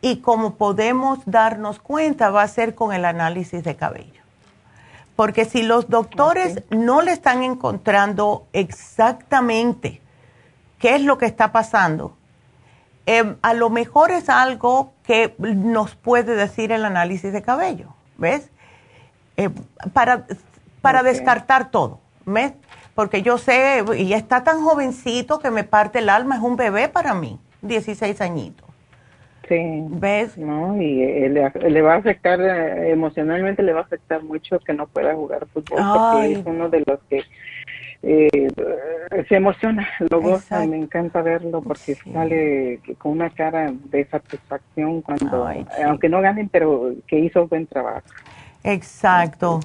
y 0.02 0.18
como 0.18 0.56
podemos 0.56 1.20
darnos 1.26 1.80
cuenta 1.80 2.30
va 2.30 2.44
a 2.44 2.48
ser 2.48 2.76
con 2.76 2.94
el 2.94 3.06
análisis 3.06 3.64
de 3.64 3.76
cabello. 3.76 4.22
Porque 5.16 5.46
si 5.46 5.64
los 5.64 5.90
doctores 5.90 6.64
no 6.70 7.02
le 7.02 7.12
están 7.12 7.44
encontrando 7.44 8.46
exactamente 8.54 10.02
qué 10.80 10.96
es 10.96 11.02
lo 11.02 11.18
que 11.18 11.26
está 11.26 11.52
pasando, 11.52 12.18
Em, 13.08 13.38
a 13.42 13.54
lo 13.54 13.70
mejor 13.70 14.12
es 14.12 14.28
algo 14.28 14.92
que 15.04 15.34
nos 15.40 15.96
puede 15.96 16.36
decir 16.36 16.74
el 16.74 16.84
análisis 16.84 17.32
de 17.32 17.42
cabello, 17.42 17.96
¿ves? 18.18 18.50
Em, 19.38 19.54
para 19.94 20.26
para 20.82 21.04
descartar 21.04 21.72
todo, 21.72 22.02
¿ves? 22.26 22.52
Porque 22.98 23.22
yo 23.22 23.38
sé, 23.38 23.84
y 23.96 24.14
está 24.14 24.44
tan 24.44 24.64
jovencito 24.64 25.38
que 25.38 25.52
me 25.52 25.64
parte 25.64 26.00
el 26.00 26.10
alma, 26.10 26.38
es 26.38 26.42
un 26.42 26.56
bebé 26.56 26.90
para 26.90 27.14
mí, 27.14 27.40
16 27.62 28.20
añitos. 28.22 28.68
Sí. 29.48 29.84
¿Ves? 29.88 30.36
No, 30.36 30.82
y 30.82 31.04
eh, 31.04 31.30
le, 31.30 31.82
va 31.84 31.94
a 31.94 31.98
afectar, 31.98 32.42
eh, 32.42 32.90
emocionalmente 32.90 33.62
le 33.62 33.74
va 33.74 33.82
a 33.82 33.84
afectar 33.84 34.24
mucho 34.24 34.58
que 34.58 34.74
no 34.74 34.88
pueda 34.88 35.14
jugar 35.14 35.46
fútbol, 35.46 35.78
porque 35.78 36.32
es 36.32 36.46
uno 36.48 36.70
de 36.70 36.84
los 36.88 37.00
que 37.08 37.22
eh, 38.02 38.48
se 39.30 39.36
emociona, 39.36 39.88
lo 40.10 40.20
goza, 40.20 40.66
me 40.66 40.78
encanta 40.78 41.22
verlo 41.22 41.62
porque 41.62 41.94
sale 42.12 42.80
con 42.98 43.12
una 43.12 43.30
cara 43.30 43.72
de 43.92 44.06
satisfacción 44.06 45.04
cuando, 45.04 45.48
aunque 45.86 46.10
no 46.10 46.20
ganen, 46.20 46.50
pero 46.50 46.96
que 47.06 47.20
hizo 47.20 47.48
buen 47.48 47.68
trabajo. 47.68 48.08
Exacto. 48.64 49.60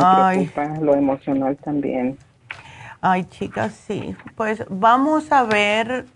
Ay. 0.00 0.50
lo 0.80 0.96
emocional 0.96 1.56
también. 1.58 2.18
Ay, 3.08 3.22
chicas, 3.26 3.72
sí. 3.72 4.16
Pues 4.34 4.64
vamos 4.68 5.30
a 5.30 5.44
ver 5.44 6.06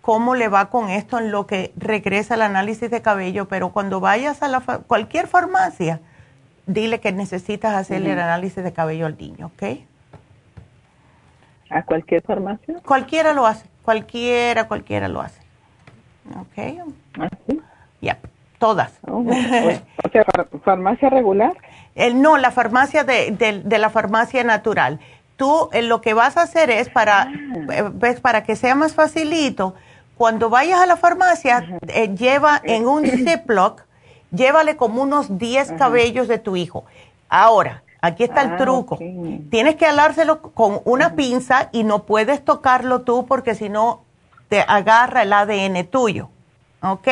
cómo 0.00 0.34
le 0.34 0.48
va 0.48 0.70
con 0.70 0.88
esto 0.88 1.18
en 1.18 1.30
lo 1.30 1.46
que 1.46 1.74
regresa 1.76 2.36
el 2.36 2.42
análisis 2.42 2.90
de 2.90 3.02
cabello, 3.02 3.48
pero 3.48 3.70
cuando 3.70 4.00
vayas 4.00 4.42
a 4.42 4.48
la 4.48 4.60
cualquier 4.60 5.26
farmacia, 5.26 6.00
dile 6.66 7.00
que 7.00 7.12
necesitas 7.12 7.74
hacerle 7.74 8.12
el 8.12 8.18
análisis 8.18 8.64
de 8.64 8.72
cabello 8.72 9.04
al 9.04 9.18
niño, 9.18 9.50
¿ok? 9.54 9.80
¿A 11.68 11.82
cualquier 11.82 12.22
farmacia? 12.22 12.80
Cualquiera 12.82 13.34
lo 13.34 13.46
hace, 13.46 13.66
cualquiera, 13.82 14.66
cualquiera 14.66 15.08
lo 15.08 15.20
hace. 15.20 15.42
¿Ok? 16.30 16.80
¿Ah, 17.20 17.28
sí? 17.46 17.60
Yep, 18.00 18.26
todas. 18.58 18.98
Oh, 19.06 19.18
o 19.18 20.08
sea, 20.10 20.24
¿farmacia 20.64 21.10
regular? 21.10 21.52
El, 21.94 22.22
no, 22.22 22.38
la 22.38 22.50
farmacia 22.50 23.04
de, 23.04 23.30
de, 23.32 23.78
la 23.78 23.90
farmacia 23.90 24.42
natural. 24.44 24.98
Tú 25.36 25.68
eh, 25.72 25.82
lo 25.82 26.00
que 26.00 26.14
vas 26.14 26.36
a 26.36 26.42
hacer 26.42 26.70
es 26.70 26.88
para, 26.88 27.22
ah. 27.22 27.32
eh, 27.72 27.90
ves, 27.92 28.20
para 28.20 28.44
que 28.44 28.56
sea 28.56 28.74
más 28.74 28.94
facilito, 28.94 29.74
cuando 30.16 30.48
vayas 30.48 30.80
a 30.80 30.86
la 30.86 30.96
farmacia, 30.96 31.78
eh, 31.88 32.14
lleva 32.14 32.60
en 32.62 32.86
un 32.86 33.04
Ziploc, 33.04 33.82
llévale 34.30 34.76
como 34.76 35.02
unos 35.02 35.38
10 35.38 35.72
cabellos 35.72 36.28
de 36.28 36.38
tu 36.38 36.56
hijo. 36.56 36.84
Ahora, 37.28 37.82
Aquí 38.04 38.22
está 38.22 38.42
el 38.42 38.52
ah, 38.52 38.56
truco. 38.58 38.98
Tienes 39.50 39.76
que 39.76 39.86
alárselo 39.86 40.42
con 40.42 40.82
una 40.84 41.16
pinza 41.16 41.70
y 41.72 41.84
no 41.84 42.02
puedes 42.02 42.44
tocarlo 42.44 43.00
tú 43.00 43.24
porque 43.24 43.54
si 43.54 43.70
no 43.70 44.02
te 44.50 44.60
agarra 44.60 45.22
el 45.22 45.32
ADN 45.32 45.86
tuyo. 45.86 46.28
¿Ok? 46.82 47.08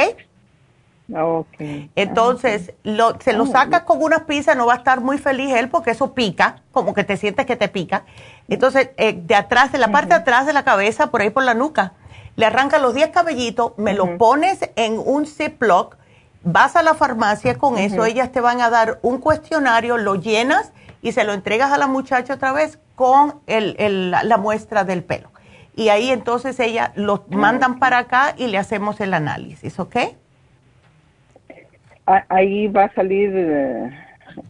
Ok. 1.15 1.91
Entonces, 1.97 2.73
lo, 2.85 3.19
se 3.21 3.33
lo 3.33 3.47
saca 3.47 3.85
con 3.85 4.03
una 4.03 4.27
pinza, 4.27 4.55
no 4.55 4.67
va 4.67 4.75
a 4.75 4.77
estar 4.77 5.01
muy 5.01 5.19
feliz 5.19 5.55
él 5.55 5.69
porque 5.69 5.91
eso 5.91 6.15
pica, 6.15 6.63
como 6.71 6.95
que 6.95 7.05
te 7.05 7.17
sientes 7.17 7.45
que 7.47 7.57
te 7.57 7.69
pica. 7.69 8.05
Entonces, 8.49 8.91
eh, 8.97 9.13
de 9.13 9.35
atrás, 9.35 9.73
de 9.73 9.79
la 9.79 9.89
parte 9.89 10.11
de 10.11 10.21
atrás 10.21 10.47
de 10.47 10.53
la 10.53 10.65
cabeza, 10.65 11.09
por 11.09 11.21
ahí 11.21 11.31
por 11.31 11.45
la 11.45 11.55
nuca, 11.55 11.93
le 12.37 12.47
arranca 12.47 12.79
los 12.79 12.95
10 12.95 13.11
cabellitos, 13.11 13.73
me 13.77 13.93
lo 13.95 14.17
pones 14.17 14.61
en 14.77 14.99
un 14.99 15.27
Ziploc, 15.27 15.97
vas 16.45 16.77
a 16.77 16.83
la 16.83 16.95
farmacia 16.95 17.59
con 17.59 17.79
eso, 17.79 18.05
ellas 18.05 18.33
te 18.33 18.41
van 18.41 18.61
a 18.61 18.71
dar 18.71 18.99
un 19.03 19.19
cuestionario, 19.19 19.99
lo 19.99 20.15
llenas 20.15 20.73
y 21.03 21.13
se 21.13 21.25
lo 21.25 21.35
entregas 21.35 21.73
a 21.73 21.79
la 21.79 21.89
muchacha 21.89 22.35
otra 22.35 22.53
vez 22.53 22.79
con 22.95 23.41
la 23.47 24.37
muestra 24.39 24.85
del 24.85 25.05
pelo. 25.05 25.31
Y 25.75 25.89
ahí 25.89 26.11
entonces 26.11 26.59
ella 26.61 26.93
lo 26.97 27.25
mandan 27.31 27.79
para 27.79 27.99
acá 27.99 28.35
y 28.37 28.47
le 28.47 28.59
hacemos 28.59 29.01
el 29.01 29.15
análisis, 29.15 29.79
¿ok? 29.79 29.97
Ahí 32.07 32.67
va 32.69 32.85
a 32.85 32.95
salir 32.95 33.31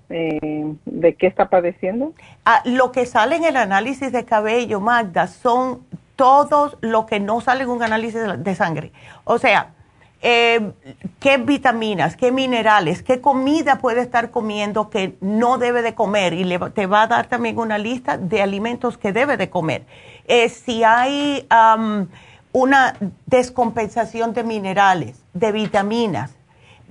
eh, 0.09 0.75
de 0.85 1.15
qué 1.15 1.27
está 1.27 1.49
padeciendo. 1.49 2.13
Ah, 2.45 2.63
lo 2.65 2.93
que 2.93 3.07
sale 3.07 3.37
en 3.37 3.45
el 3.45 3.57
análisis 3.57 4.13
de 4.13 4.25
cabello, 4.25 4.81
Magda, 4.81 5.27
son 5.27 5.83
todos 6.17 6.77
lo 6.81 7.07
que 7.07 7.21
no 7.21 7.41
sale 7.41 7.65
en 7.65 7.71
un 7.71 7.83
análisis 7.83 8.21
de 8.39 8.55
sangre. 8.55 8.93
O 9.25 9.39
sea, 9.39 9.73
eh, 10.25 10.73
qué 11.19 11.39
vitaminas, 11.39 12.17
qué 12.17 12.31
minerales, 12.31 13.03
qué 13.03 13.21
comida 13.21 13.79
puede 13.79 14.03
estar 14.03 14.31
comiendo 14.31 14.89
que 14.89 15.17
no 15.21 15.59
debe 15.59 15.83
de 15.83 15.95
comer 15.95 16.33
y 16.33 16.45
le, 16.45 16.59
te 16.71 16.87
va 16.87 17.03
a 17.03 17.07
dar 17.09 17.27
también 17.27 17.59
una 17.59 17.77
lista 17.77 18.17
de 18.19 18.41
alimentos 18.41 18.97
que 18.97 19.13
debe 19.13 19.37
de 19.37 19.51
comer. 19.51 19.83
Eh, 20.27 20.49
si 20.49 20.85
hay 20.85 21.47
una 22.53 22.95
descompensación 23.27 24.33
de 24.33 24.45
minerales, 24.45 25.25
de 25.35 25.51
vitaminas, 25.51 26.37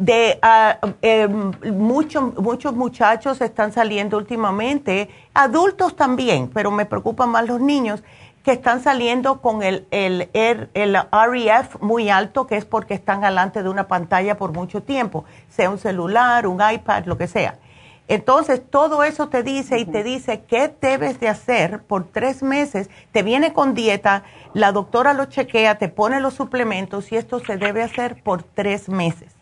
de 0.02 0.40
uh, 0.42 1.72
muchos 1.72 2.74
muchachos 2.74 3.40
están 3.40 3.72
saliendo 3.72 4.18
últimamente, 4.18 5.10
adultos 5.36 5.96
también, 5.96 6.50
pero 6.52 6.72
me 6.72 6.88
preocupan 6.88 7.30
más 7.30 7.48
los 7.48 7.62
niños 7.62 8.04
que 8.44 8.54
están 8.54 8.82
saliendo 8.82 9.42
con 9.42 9.62
el, 9.62 9.86
el, 9.92 10.28
el, 10.34 10.98
REF 11.12 11.80
muy 11.82 12.10
alto, 12.10 12.48
que 12.48 12.58
es 12.58 12.66
porque 12.66 12.96
están 12.96 13.22
delante 13.22 13.62
de 13.62 13.70
una 13.70 13.88
pantalla 13.88 14.38
por 14.38 14.52
mucho 14.54 14.82
tiempo, 14.82 15.24
sea 15.50 15.70
un 15.70 15.78
celular, 15.78 16.48
un 16.48 16.60
iPad, 16.68 17.06
lo 17.06 17.20
que 17.20 17.28
sea. 17.28 17.60
Entonces, 18.08 18.64
todo 18.68 19.04
eso 19.04 19.30
te 19.30 19.44
dice 19.44 19.78
y 19.78 19.86
te 19.86 20.04
dice 20.04 20.42
qué 20.48 20.74
debes 20.82 21.20
de 21.20 21.30
hacer 21.30 21.84
por 21.84 22.06
tres 22.06 22.42
meses. 22.42 22.90
Te 23.12 23.22
viene 23.22 23.54
con 23.54 23.76
dieta, 23.76 24.24
la 24.56 24.72
doctora 24.72 25.14
lo 25.14 25.26
chequea, 25.26 25.78
te 25.78 25.90
pone 25.90 26.20
los 26.20 26.34
suplementos 26.34 27.12
y 27.12 27.18
esto 27.18 27.40
se 27.40 27.58
debe 27.58 27.84
hacer 27.84 28.22
por 28.24 28.42
tres 28.42 28.90
meses. 28.90 29.41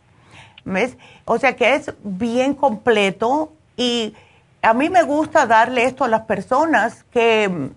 ¿Ves? 0.65 0.97
O 1.25 1.37
sea 1.37 1.55
que 1.55 1.75
es 1.75 1.93
bien 2.03 2.53
completo 2.53 3.53
y 3.77 4.13
a 4.61 4.73
mí 4.73 4.89
me 4.89 5.03
gusta 5.03 5.45
darle 5.45 5.85
esto 5.85 6.03
a 6.03 6.07
las 6.07 6.21
personas 6.21 7.05
que 7.05 7.71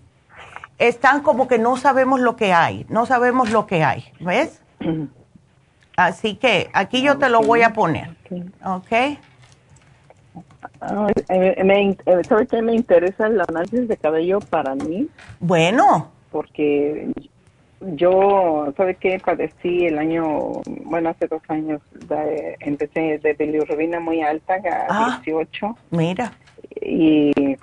están 0.79 1.23
como 1.23 1.47
que 1.47 1.59
no 1.59 1.77
sabemos 1.77 2.21
lo 2.21 2.37
que 2.37 2.53
hay, 2.53 2.87
no 2.89 3.07
sabemos 3.07 3.51
lo 3.51 3.67
que 3.67 3.85
hay, 3.85 4.05
¿ves? 4.21 4.61
Así 5.97 6.35
que 6.37 6.71
aquí 6.73 7.03
yo 7.03 7.19
te 7.19 7.29
lo 7.29 7.43
voy 7.43 7.63
a 7.63 7.73
poner, 7.73 8.17
¿ok? 8.65 9.19
Ah, 10.81 11.07
eh, 11.29 11.63
me, 11.63 11.91
eh, 11.91 12.25
¿Sabe 12.29 12.47
qué 12.49 12.61
me 12.61 12.75
interesa 12.75 13.29
el 13.29 13.41
análisis 13.41 13.87
de 13.87 13.97
cabello 13.97 14.41
para 14.41 14.75
mí? 14.75 15.09
Bueno. 15.39 16.11
Porque 16.33 17.13
yo, 17.95 18.73
¿sabe 18.77 18.95
qué? 18.97 19.21
Padecí 19.25 19.87
el 19.87 19.99
año, 19.99 20.53
bueno, 20.85 21.11
hace 21.11 21.27
dos 21.27 21.43
años, 21.49 21.81
empecé 22.61 23.19
de 23.19 23.35
bilirrubina 23.35 24.01
muy 24.01 24.23
alta, 24.23 24.55
a 24.89 25.21
18. 25.25 25.67
Ah, 25.67 25.75
mira. 25.91 26.33
Y 26.81 27.57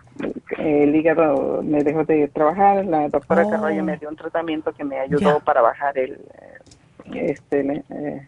el 0.57 0.95
hígado 0.95 1.61
me 1.63 1.83
dejó 1.83 2.03
de 2.05 2.27
trabajar, 2.27 2.85
la 2.85 3.07
doctora 3.09 3.45
oh. 3.45 3.49
Carvalho 3.49 3.83
me 3.83 3.97
dio 3.97 4.09
un 4.09 4.15
tratamiento 4.15 4.71
que 4.73 4.83
me 4.83 4.99
ayudó 4.99 5.39
para 5.39 5.61
bajar 5.61 5.97
el, 5.97 6.19
este, 7.13 7.83
eh, 7.89 8.27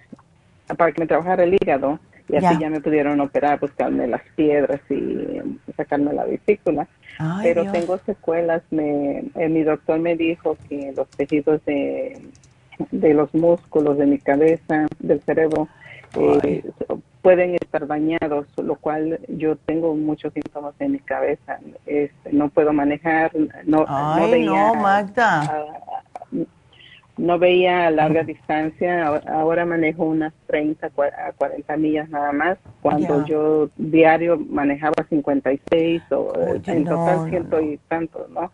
para 0.78 0.92
que 0.92 1.02
me 1.02 1.08
trabajara 1.08 1.44
el 1.44 1.54
hígado 1.54 2.00
y 2.30 2.38
así 2.38 2.58
ya, 2.60 2.70
me 2.70 2.80
pudieron 2.80 3.20
operar, 3.20 3.60
buscarme 3.60 4.08
las 4.08 4.22
piedras 4.36 4.80
y 4.90 5.42
sacarme 5.76 6.14
la 6.14 6.24
vesícula. 6.24 6.88
Pero 7.42 7.72
tengo 7.72 7.98
secuelas, 8.00 8.64
me, 8.72 9.24
eh, 9.36 9.50
mi 9.50 9.64
doctor 9.64 10.00
me 10.00 10.16
dijo 10.16 10.58
que 10.68 10.94
los 10.96 11.08
tejidos 11.10 11.64
de, 11.66 12.22
de 12.92 13.14
los 13.14 13.34
músculos 13.34 13.98
de 13.98 14.06
mi 14.06 14.20
cabeza, 14.20 14.88
del 15.00 15.22
cerebro, 15.22 15.68
eh, 16.16 16.64
pueden 17.22 17.56
estar 17.56 17.88
dañados, 17.88 18.48
lo 18.58 18.76
cual 18.76 19.20
yo 19.28 19.56
tengo 19.56 19.96
muchos 19.96 20.34
síntomas 20.34 20.74
en 20.80 20.94
mi 20.94 21.00
cabeza. 21.00 21.60
Este, 21.86 22.34
no 22.34 22.50
puedo 22.50 22.74
manejar, 22.74 23.32
no, 23.66 23.86
no, 23.86 24.30
veía, 24.30 24.74
Magda. 24.74 25.68
No 27.18 27.38
veía 27.38 27.88
a 27.88 27.92
larga 27.92 28.24
distancia, 28.24 29.08
ahora, 29.28 29.66
manejo 29.66 30.04
unas 30.04 30.34
30 30.48 30.88
a 30.88 31.32
40 31.34 31.78
millas 31.78 32.10
nada 32.10 32.32
más, 32.32 32.58
cuando 32.82 33.26
yo 33.26 33.70
diario 33.78 34.38
manejaba 34.38 35.06
56 35.10 36.02
o 36.12 36.34
en 36.66 36.86
total 36.86 37.30
ciento 37.30 37.62
y 37.62 37.78
tantos, 37.88 38.30
¿no? 38.30 38.52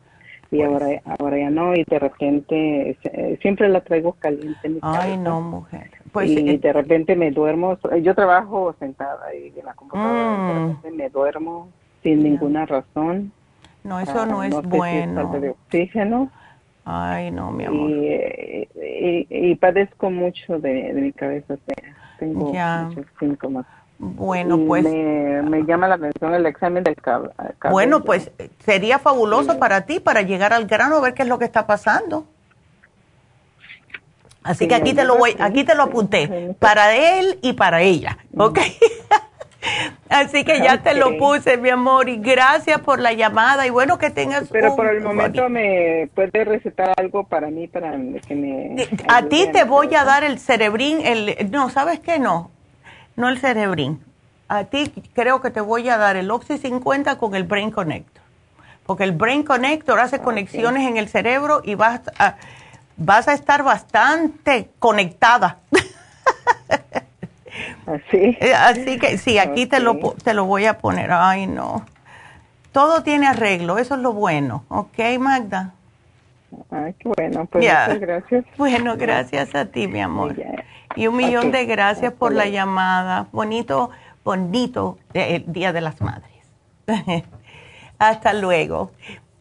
y 0.52 0.58
pues 0.58 0.70
ahora 0.70 1.02
ahora 1.20 1.38
ya 1.38 1.50
no 1.50 1.76
y 1.76 1.84
de 1.84 2.00
repente 2.00 2.98
eh, 3.04 3.38
siempre 3.42 3.68
la 3.70 3.82
traigo 3.82 4.14
caliente 4.14 4.60
en 4.64 4.76
mi 4.76 4.80
Ay, 4.82 5.18
no, 5.18 5.42
mujer. 5.42 5.92
Pues, 6.12 6.30
y 6.30 6.50
eh, 6.50 6.58
de 6.58 6.74
repente 6.74 7.16
me 7.16 7.32
duermo, 7.32 7.78
yo 8.02 8.16
trabajo 8.16 8.74
sentada 8.80 9.34
y 9.36 9.54
en 9.58 9.66
la 9.66 9.74
computadora, 9.74 10.20
de 10.20 10.38
mm. 10.38 10.68
repente 10.68 10.92
me 10.92 11.10
duermo 11.10 11.70
sin 12.02 12.24
ninguna 12.24 12.66
razón. 12.66 13.32
No, 13.84 14.00
eso 14.00 14.26
no 14.26 14.44
es 14.44 14.60
bueno. 14.64 15.32
de 15.40 15.50
oxígeno. 15.50 16.30
Ay, 16.90 17.32
no, 17.32 17.52
mi 17.52 17.66
amor. 17.66 17.90
Y, 17.90 18.08
eh, 18.08 19.28
y, 19.30 19.56
padezco 19.56 20.10
mucho 20.10 20.58
de, 20.58 20.94
mi 20.94 21.12
cabeza, 21.12 21.56
tengo 22.18 22.54
muchos 22.54 23.06
síntomas. 23.20 23.66
Bueno, 24.00 24.58
pues. 24.66 24.86
Me, 24.86 25.66
llama 25.66 25.90
la 25.90 25.96
atención 25.96 26.34
el 26.34 26.46
examen 26.46 26.86
del 26.86 26.96
cabello. 26.96 27.34
Bueno, 27.72 28.06
pues 28.06 28.32
sería 28.60 29.00
fabuloso 29.00 29.60
para 29.60 29.82
ti, 29.82 30.00
para 30.00 30.22
llegar 30.22 30.54
al 30.54 30.66
grano, 30.66 30.96
a 30.96 31.02
ver 31.02 31.14
qué 31.14 31.24
es 31.24 31.28
lo 31.28 31.38
que 31.38 31.46
está 31.46 31.68
pasando. 31.68 32.26
Así 34.44 34.70
que 34.70 34.76
aquí 34.76 34.94
te 34.94 35.04
lo 35.04 35.18
voy, 35.18 35.36
aquí 35.40 35.66
te 35.66 35.76
lo 35.76 35.84
apunté, 35.84 36.56
para 36.58 36.96
él 36.96 37.38
y 37.42 37.52
para 37.52 37.82
ella, 37.82 38.18
mm. 38.32 38.42
¿ok? 38.42 38.60
Así 40.10 40.44
que 40.44 40.60
ya 40.60 40.82
te 40.82 40.94
lo 40.94 41.18
puse, 41.18 41.58
mi 41.58 41.70
amor, 41.70 42.10
y 42.10 42.18
gracias 42.18 42.80
por 42.80 43.00
la 43.00 43.14
llamada 43.14 43.68
y 43.68 43.70
bueno 43.70 43.98
que 43.98 44.10
tengas. 44.10 44.48
Pero 44.50 44.76
por 44.76 44.88
el 44.88 45.02
momento 45.02 45.50
me 45.50 46.10
puede 46.16 46.44
recetar 46.46 46.94
algo 46.98 47.26
para 47.26 47.50
mí 47.50 47.68
para 47.68 47.92
que 48.26 48.36
me. 48.36 48.88
A 49.08 49.24
ti 49.24 49.48
te 49.52 49.64
voy 49.64 49.94
a 49.96 50.04
dar 50.04 50.24
el 50.24 50.40
cerebrín, 50.40 51.02
el 51.06 51.52
no, 51.52 51.70
sabes 51.70 52.00
qué 52.00 52.20
no, 52.20 52.52
no 53.16 53.30
el 53.30 53.40
cerebrín. 53.40 54.02
A 54.48 54.64
ti 54.64 54.92
creo 55.14 55.42
que 55.42 55.50
te 55.50 55.60
voy 55.60 55.90
a 55.90 55.98
dar 55.98 56.16
el 56.16 56.32
Oxy 56.32 56.58
50 56.58 57.18
con 57.18 57.36
el 57.36 57.44
Brain 57.44 57.72
Connector. 57.72 58.24
Porque 58.86 59.04
el 59.04 59.12
Brain 59.12 59.44
Connector 59.44 60.00
hace 60.00 60.20
conexiones 60.20 60.88
en 60.88 60.96
el 60.96 61.10
cerebro 61.10 61.62
y 61.64 61.76
vas 61.76 62.02
a, 62.18 62.38
vas 62.96 63.28
a 63.28 63.34
estar 63.34 63.62
bastante 63.62 64.70
conectada. 64.80 65.58
Así. 67.88 68.38
Eh, 68.42 68.54
así 68.54 69.00
que 69.00 69.18
sí, 69.18 69.40
aquí 69.40 69.66
te, 69.66 69.80
lo, 69.80 69.98
te 70.24 70.34
lo 70.34 70.46
voy 70.46 70.66
a 70.66 70.78
poner. 70.78 71.10
Ay, 71.12 71.48
no. 71.48 71.86
Todo 72.74 73.02
tiene 73.02 73.28
arreglo, 73.28 73.78
eso 73.78 73.96
es 73.96 74.02
lo 74.02 74.14
bueno. 74.14 74.66
¿Ok, 74.68 75.00
Magda? 75.20 75.74
Ay, 76.70 76.94
qué 77.00 77.10
bueno. 77.10 77.46
Pues 77.46 77.64
muchas 77.64 78.00
gracias. 78.00 78.46
Bueno, 78.58 78.98
gracias 78.98 79.56
a 79.56 79.66
ti, 79.66 79.88
mi 79.88 80.02
amor. 80.02 80.36
Y 80.96 81.08
un 81.08 81.16
millón 81.16 81.52
de 81.52 81.66
gracias 81.66 82.14
por 82.14 82.34
la 82.34 82.48
llamada. 82.48 83.28
Bonito, 83.32 83.90
bonito 84.24 84.98
el 85.14 85.46
Día 85.52 85.72
de 85.72 85.82
las 85.82 86.02
Madres. 86.02 86.44
Hasta 88.00 88.34
luego. 88.34 88.92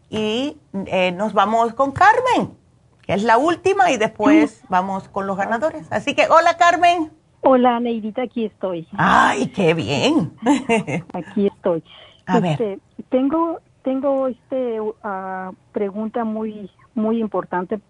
Y 0.08 0.56
eh, 0.86 1.12
nos 1.12 1.32
vamos 1.32 1.74
con 1.74 1.90
Carmen, 1.90 2.56
que 3.02 3.14
es 3.14 3.24
la 3.24 3.38
última, 3.38 3.90
y 3.90 3.96
después 3.96 4.62
vamos 4.68 5.08
con 5.08 5.26
los 5.26 5.36
ganadores. 5.36 5.86
Así 5.90 6.14
que, 6.14 6.28
hola 6.28 6.56
Carmen. 6.56 7.10
Hola 7.46 7.80
Neidita, 7.80 8.22
aquí 8.22 8.44
estoy. 8.44 8.86
Ay, 8.96 9.46
qué 9.48 9.72
bien. 9.74 10.32
aquí 11.12 11.46
estoy. 11.46 11.82
A 12.26 12.40
ver. 12.40 12.52
Este, 12.52 12.78
tengo, 13.08 13.60
tengo 13.82 14.26
este 14.26 14.80
uh, 14.80 15.54
pregunta 15.72 16.24
muy, 16.24 16.70
muy 16.94 17.20
importante 17.20 17.80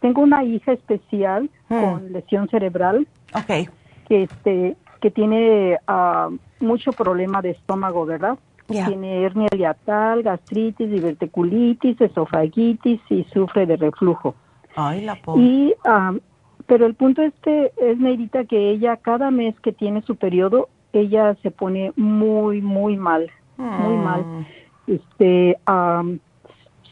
tengo 0.00 0.22
una 0.22 0.44
hija 0.44 0.72
especial 0.72 1.50
hmm. 1.68 1.80
con 1.80 2.12
lesión 2.12 2.48
cerebral. 2.48 3.06
Okay. 3.34 3.68
Que, 4.06 4.24
este, 4.24 4.76
que 5.00 5.10
tiene 5.10 5.78
uh, 5.88 6.36
mucho 6.64 6.92
problema 6.92 7.42
de 7.42 7.50
estómago, 7.50 8.06
¿verdad? 8.06 8.38
Tiene 8.66 9.24
hernia 9.24 9.48
hiatal, 9.56 10.22
gastritis, 10.22 10.90
diverticulitis, 10.90 11.98
esofagitis 12.02 13.00
y 13.08 13.24
sufre 13.32 13.64
de 13.64 13.76
reflujo. 13.76 14.34
Ay, 14.76 15.00
la 15.06 15.14
pobre. 15.16 15.42
Y, 15.42 15.74
um, 15.86 16.20
pero 16.68 16.84
el 16.84 16.94
punto 16.94 17.22
este 17.22 17.72
es, 17.78 17.98
Neidita, 17.98 18.44
que 18.44 18.70
ella 18.70 18.98
cada 18.98 19.30
mes 19.30 19.58
que 19.60 19.72
tiene 19.72 20.02
su 20.02 20.16
periodo, 20.16 20.68
ella 20.92 21.34
se 21.42 21.50
pone 21.50 21.94
muy, 21.96 22.60
muy 22.60 22.98
mal, 22.98 23.30
muy 23.56 23.96
mal. 23.96 24.22
Hmm. 24.22 24.44
Este, 24.86 25.58
um, 25.66 26.18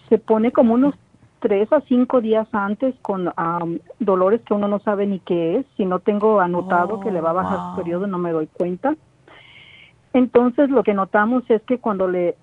se 0.08 0.16
pone 0.16 0.50
como 0.50 0.72
unos 0.72 0.94
tres 1.40 1.70
a 1.74 1.82
cinco 1.82 2.22
días 2.22 2.48
antes 2.52 2.94
con 3.02 3.30
dolores 4.00 4.40
que 4.46 4.54
uno 4.54 4.66
no 4.66 4.78
sabe 4.78 5.06
ni 5.06 5.20
qué 5.20 5.58
es. 5.58 5.66
Si 5.76 5.84
no 5.84 6.00
tengo 6.00 6.40
anotado 6.40 7.00
que 7.00 7.10
le 7.10 7.20
va 7.20 7.30
a 7.30 7.34
bajar 7.34 7.58
su 7.70 7.76
periodo, 7.76 8.06
no 8.06 8.16
me 8.16 8.32
doy 8.32 8.46
cuenta. 8.46 8.96
Entonces, 10.14 10.70
lo 10.70 10.84
que 10.84 10.94
notamos 10.94 11.44
es 11.50 11.60
que 11.62 11.78
cuando 11.78 12.08
le 12.08 12.36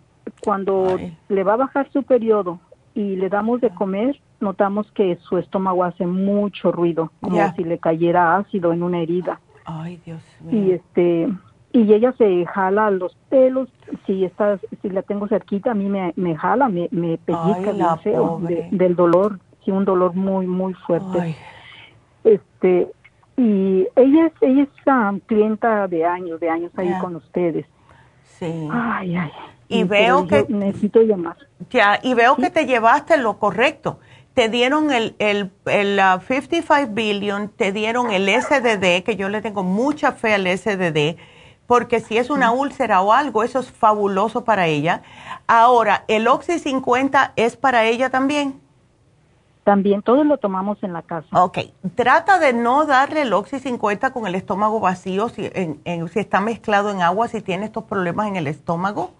cuando 0.43 0.97
le 1.29 1.43
va 1.43 1.53
a 1.53 1.57
bajar 1.57 1.91
su 1.91 2.03
periodo 2.03 2.59
y 2.93 3.15
le 3.15 3.29
damos 3.29 3.59
de 3.59 3.71
comer, 3.71 4.19
notamos 4.43 4.91
que 4.91 5.17
su 5.23 5.37
estómago 5.37 5.83
hace 5.83 6.05
mucho 6.05 6.71
ruido, 6.71 7.11
como 7.21 7.53
si 7.55 7.63
le 7.63 7.79
cayera 7.79 8.35
ácido 8.37 8.73
en 8.73 8.83
una 8.83 8.99
herida. 8.99 9.39
Ay, 9.65 9.99
Dios 10.05 10.21
mío. 10.41 10.65
Y 10.65 10.71
este 10.73 11.29
y 11.73 11.91
ella 11.91 12.13
se 12.19 12.45
jala 12.45 12.91
los 12.91 13.15
pelos, 13.29 13.67
si 14.05 14.23
está, 14.23 14.59
si 14.81 14.89
la 14.91 15.01
tengo 15.01 15.27
cerquita, 15.27 15.71
a 15.71 15.73
mí 15.73 15.89
me, 15.89 16.13
me 16.15 16.35
jala, 16.35 16.69
me, 16.69 16.87
me 16.91 17.17
pellizca 17.17 17.97
feo 17.97 18.39
del 18.69 18.95
dolor, 18.95 19.39
sí, 19.65 19.71
un 19.71 19.83
dolor 19.83 20.13
muy, 20.13 20.45
muy 20.45 20.75
fuerte. 20.75 21.35
Este, 22.23 22.91
y 23.37 23.87
ella 23.95 24.27
es, 24.27 24.33
ella 24.41 24.63
es 24.63 24.69
um, 24.85 25.19
clienta 25.21 25.87
de 25.87 26.05
años, 26.05 26.39
de 26.39 26.49
años 26.51 26.71
ahí 26.77 26.93
con 27.01 27.15
ustedes. 27.15 27.65
Sí. 28.23 28.67
Ay, 28.71 29.15
ay. 29.15 29.31
Y 29.67 29.83
veo 29.83 30.27
que... 30.27 30.45
Necesito 30.49 31.01
llamar. 31.01 31.37
Ya, 31.71 31.99
y 32.03 32.13
veo 32.13 32.35
que 32.35 32.51
te 32.51 32.67
llevaste 32.67 33.17
lo 33.17 33.39
correcto. 33.39 33.99
Te 34.33 34.49
dieron 34.49 34.91
el, 34.91 35.15
el, 35.19 35.51
el 35.65 36.01
55 36.27 36.73
uh, 36.73 36.93
billion, 36.93 37.49
te 37.49 37.71
dieron 37.71 38.11
el 38.11 38.27
SDD, 38.27 39.03
que 39.03 39.15
yo 39.15 39.29
le 39.29 39.41
tengo 39.41 39.63
mucha 39.63 40.11
fe 40.11 40.33
al 40.33 40.47
SDD, 40.47 41.17
porque 41.67 41.99
si 41.99 42.17
es 42.17 42.29
una 42.29 42.51
úlcera 42.51 43.01
o 43.01 43.13
algo, 43.13 43.43
eso 43.43 43.59
es 43.59 43.71
fabuloso 43.71 44.43
para 44.43 44.67
ella. 44.67 45.03
Ahora, 45.45 46.03
¿el 46.07 46.27
Oxy 46.27 46.57
50 46.57 47.33
es 47.35 47.57
para 47.57 47.85
ella 47.85 48.09
también? 48.09 48.59
También, 49.63 50.01
todo 50.01 50.23
lo 50.25 50.37
tomamos 50.37 50.81
en 50.83 50.91
la 50.91 51.03
casa. 51.03 51.27
Ok, 51.41 51.59
trata 51.95 52.37
de 52.37 52.51
no 52.51 52.85
darle 52.85 53.21
el 53.21 53.31
Oxy 53.31 53.59
50 53.59 54.11
con 54.11 54.27
el 54.27 54.35
estómago 54.35 54.79
vacío, 54.81 55.29
si, 55.29 55.49
si 55.49 56.19
está 56.19 56.41
mezclado 56.41 56.89
en 56.89 57.01
agua, 57.01 57.29
si 57.29 57.41
tiene 57.41 57.65
estos 57.65 57.85
problemas 57.85 58.27
en 58.27 58.35
el 58.35 58.47
estómago. 58.47 59.11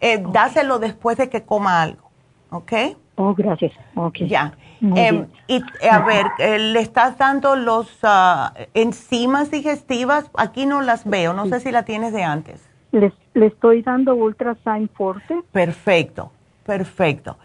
Eh, 0.00 0.24
Dáselo 0.32 0.78
después 0.78 1.18
de 1.18 1.28
que 1.28 1.44
coma 1.44 1.82
algo, 1.82 2.10
¿ok? 2.50 2.72
Oh, 3.18 3.34
gracias. 3.34 3.72
Okay. 3.96 4.28
Ya. 4.28 4.54
Em, 4.80 5.26
y 5.48 5.56
eh, 5.56 5.90
a 5.90 6.04
ver, 6.04 6.26
eh, 6.38 6.58
¿le 6.58 6.78
estás 6.78 7.18
dando 7.18 7.56
los 7.56 7.88
uh, 8.04 8.54
enzimas 8.74 9.50
digestivas? 9.50 10.30
Aquí 10.36 10.66
no 10.66 10.82
las 10.82 11.04
veo, 11.04 11.32
no 11.32 11.46
sé 11.46 11.58
si 11.58 11.72
la 11.72 11.84
tienes 11.84 12.12
de 12.12 12.22
antes. 12.22 12.64
Le, 12.92 13.12
estoy 13.34 13.82
dando 13.82 14.14
Ultrasign 14.14 14.88
Forte. 14.88 15.40
Perfecto, 15.50 16.30
perfecto. 16.64 17.36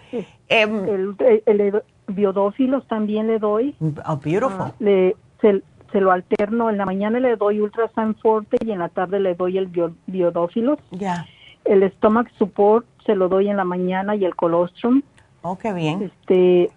Em, 0.48 0.86
el, 0.86 1.82
biodófilos 2.08 2.88
también 2.88 3.26
le 3.26 3.40
doy. 3.40 3.76
Oh, 4.06 4.18
beautiful. 4.18 4.68
Ah, 4.68 4.74
le, 4.78 5.16
se, 5.42 6.00
lo 6.00 6.12
alterno, 6.12 6.70
en 6.70 6.78
la 6.78 6.86
mañana 6.86 7.20
le 7.20 7.36
doy 7.36 7.60
Ultrasign 7.62 8.14
Forte 8.16 8.58
y 8.64 8.72
en 8.72 8.80
la 8.80 8.90
tarde 8.90 9.20
le 9.20 9.34
doy 9.34 9.58
el 9.58 9.72
biodófilos. 10.06 10.78
Ya. 10.92 11.26
El 11.66 11.90
Stomach 11.94 12.28
Support 12.38 12.86
se 13.06 13.16
lo 13.16 13.28
doy 13.28 13.50
en 13.50 13.58
la 13.58 13.64
mañana 13.64 14.16
y 14.16 14.24
el 14.24 14.36
colostrum. 14.36 15.02
Oh, 15.44 15.58
qué 15.58 15.74
bien. 15.74 16.04
Este, 16.04 16.72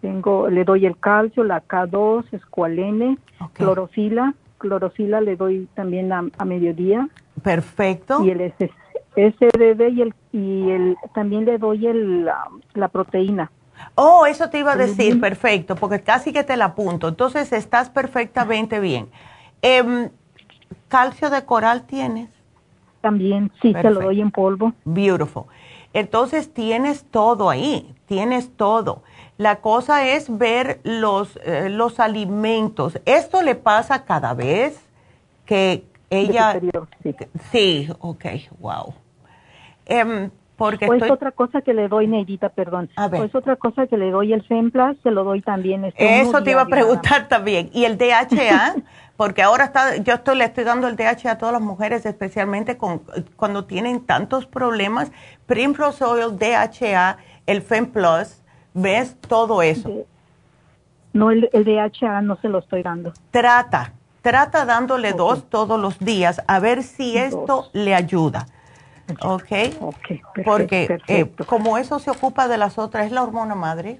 tengo, 0.00 0.48
le 0.48 0.64
doy 0.64 0.86
el 0.86 0.98
calcio, 0.98 1.44
la 1.44 1.62
K2, 1.62 2.24
escualene, 2.32 3.18
clorofila. 3.52 4.34
Clorofila 4.58 5.20
le 5.20 5.36
doy 5.36 5.68
también 5.74 6.12
a, 6.12 6.44
mediodía. 6.44 7.08
Perfecto. 7.42 8.24
Y 8.24 8.30
el 8.30 8.52
SDD 9.16 9.88
y 9.90 10.02
el, 10.02 10.14
y 10.32 10.70
el 10.70 10.96
también 11.14 11.44
le 11.44 11.58
doy 11.58 11.86
el, 11.86 12.24
la, 12.24 12.88
proteína. 12.88 13.50
Oh, 13.94 14.24
eso 14.24 14.48
te 14.48 14.58
iba 14.58 14.72
a 14.72 14.76
decir, 14.76 15.20
perfecto, 15.20 15.76
porque 15.76 16.00
casi 16.00 16.32
que 16.32 16.42
te 16.42 16.56
la 16.56 16.66
apunto. 16.66 17.08
Entonces 17.08 17.52
estás 17.52 17.90
perfectamente 17.90 18.80
bien. 18.80 19.08
Em, 19.60 20.08
¿Calcio 20.88 21.28
de 21.28 21.44
coral 21.44 21.82
tienes? 21.82 22.30
También, 23.02 23.52
sí, 23.60 23.74
se 23.74 23.90
lo 23.90 24.00
doy 24.00 24.22
en 24.22 24.30
polvo. 24.30 24.72
Beautiful. 24.84 25.44
Entonces 25.94 26.52
tienes 26.52 27.04
todo 27.04 27.48
ahí, 27.48 27.94
tienes 28.06 28.54
todo. 28.56 29.02
La 29.38 29.56
cosa 29.60 30.06
es 30.06 30.36
ver 30.36 30.80
los, 30.84 31.38
eh, 31.44 31.68
los 31.70 32.00
alimentos. 32.00 33.00
Esto 33.06 33.42
le 33.42 33.54
pasa 33.54 34.04
cada 34.04 34.34
vez 34.34 34.84
que 35.46 35.84
ella... 36.10 36.60
sí. 37.02 37.16
sí, 37.50 37.88
ok, 38.00 38.24
wow. 38.58 38.94
Em, 39.86 40.30
porque 40.56 40.86
pues 40.86 41.02
otra 41.10 41.32
cosa 41.32 41.62
que 41.62 41.74
le 41.74 41.88
doy, 41.88 42.06
Neidita, 42.06 42.48
perdón. 42.48 42.88
A 42.96 43.08
ver. 43.08 43.20
Pues 43.20 43.34
otra 43.34 43.56
cosa 43.56 43.86
que 43.86 43.96
le 43.96 44.10
doy 44.10 44.32
el 44.32 44.42
Femplas, 44.42 44.96
se 45.02 45.10
lo 45.10 45.24
doy 45.24 45.42
también. 45.42 45.84
Este 45.84 46.20
Eso 46.20 46.42
te 46.42 46.52
iba 46.52 46.62
a 46.62 46.66
preguntar 46.66 47.28
también. 47.28 47.70
¿Y 47.72 47.84
el 47.84 47.98
DHA? 47.98 48.76
porque 49.16 49.42
ahora 49.42 49.64
está, 49.64 49.96
yo 49.96 50.14
estoy, 50.14 50.36
le 50.36 50.44
estoy 50.44 50.64
dando 50.64 50.88
el 50.88 50.96
DHA 50.96 51.32
a 51.32 51.38
todas 51.38 51.52
las 51.52 51.62
mujeres, 51.62 52.04
especialmente 52.06 52.76
con, 52.76 53.02
cuando 53.36 53.64
tienen 53.64 54.04
tantos 54.04 54.46
problemas. 54.46 55.12
Primrose 55.46 56.04
Oil, 56.04 56.36
DHA, 56.38 57.18
el 57.46 57.62
Femplas, 57.62 58.42
¿ves? 58.72 59.16
Todo 59.20 59.62
eso. 59.62 59.90
No, 61.12 61.30
el, 61.30 61.48
el 61.52 61.64
DHA 61.64 62.22
no 62.22 62.36
se 62.36 62.48
lo 62.48 62.58
estoy 62.58 62.82
dando. 62.82 63.12
Trata, 63.30 63.92
trata 64.20 64.64
dándole 64.64 65.12
dos 65.12 65.48
todos 65.48 65.78
los 65.78 65.98
días 66.00 66.42
a 66.46 66.58
ver 66.58 66.82
si 66.82 67.16
esto 67.16 67.68
le 67.72 67.94
ayuda 67.94 68.46
¿Ok? 69.22 69.52
okay 69.80 70.22
Porque 70.44 70.98
eh, 71.08 71.30
como 71.46 71.78
eso 71.78 71.98
se 71.98 72.10
ocupa 72.10 72.48
de 72.48 72.58
las 72.58 72.78
otras, 72.78 73.06
es 73.06 73.12
la 73.12 73.22
hormona 73.22 73.54
madre, 73.54 73.98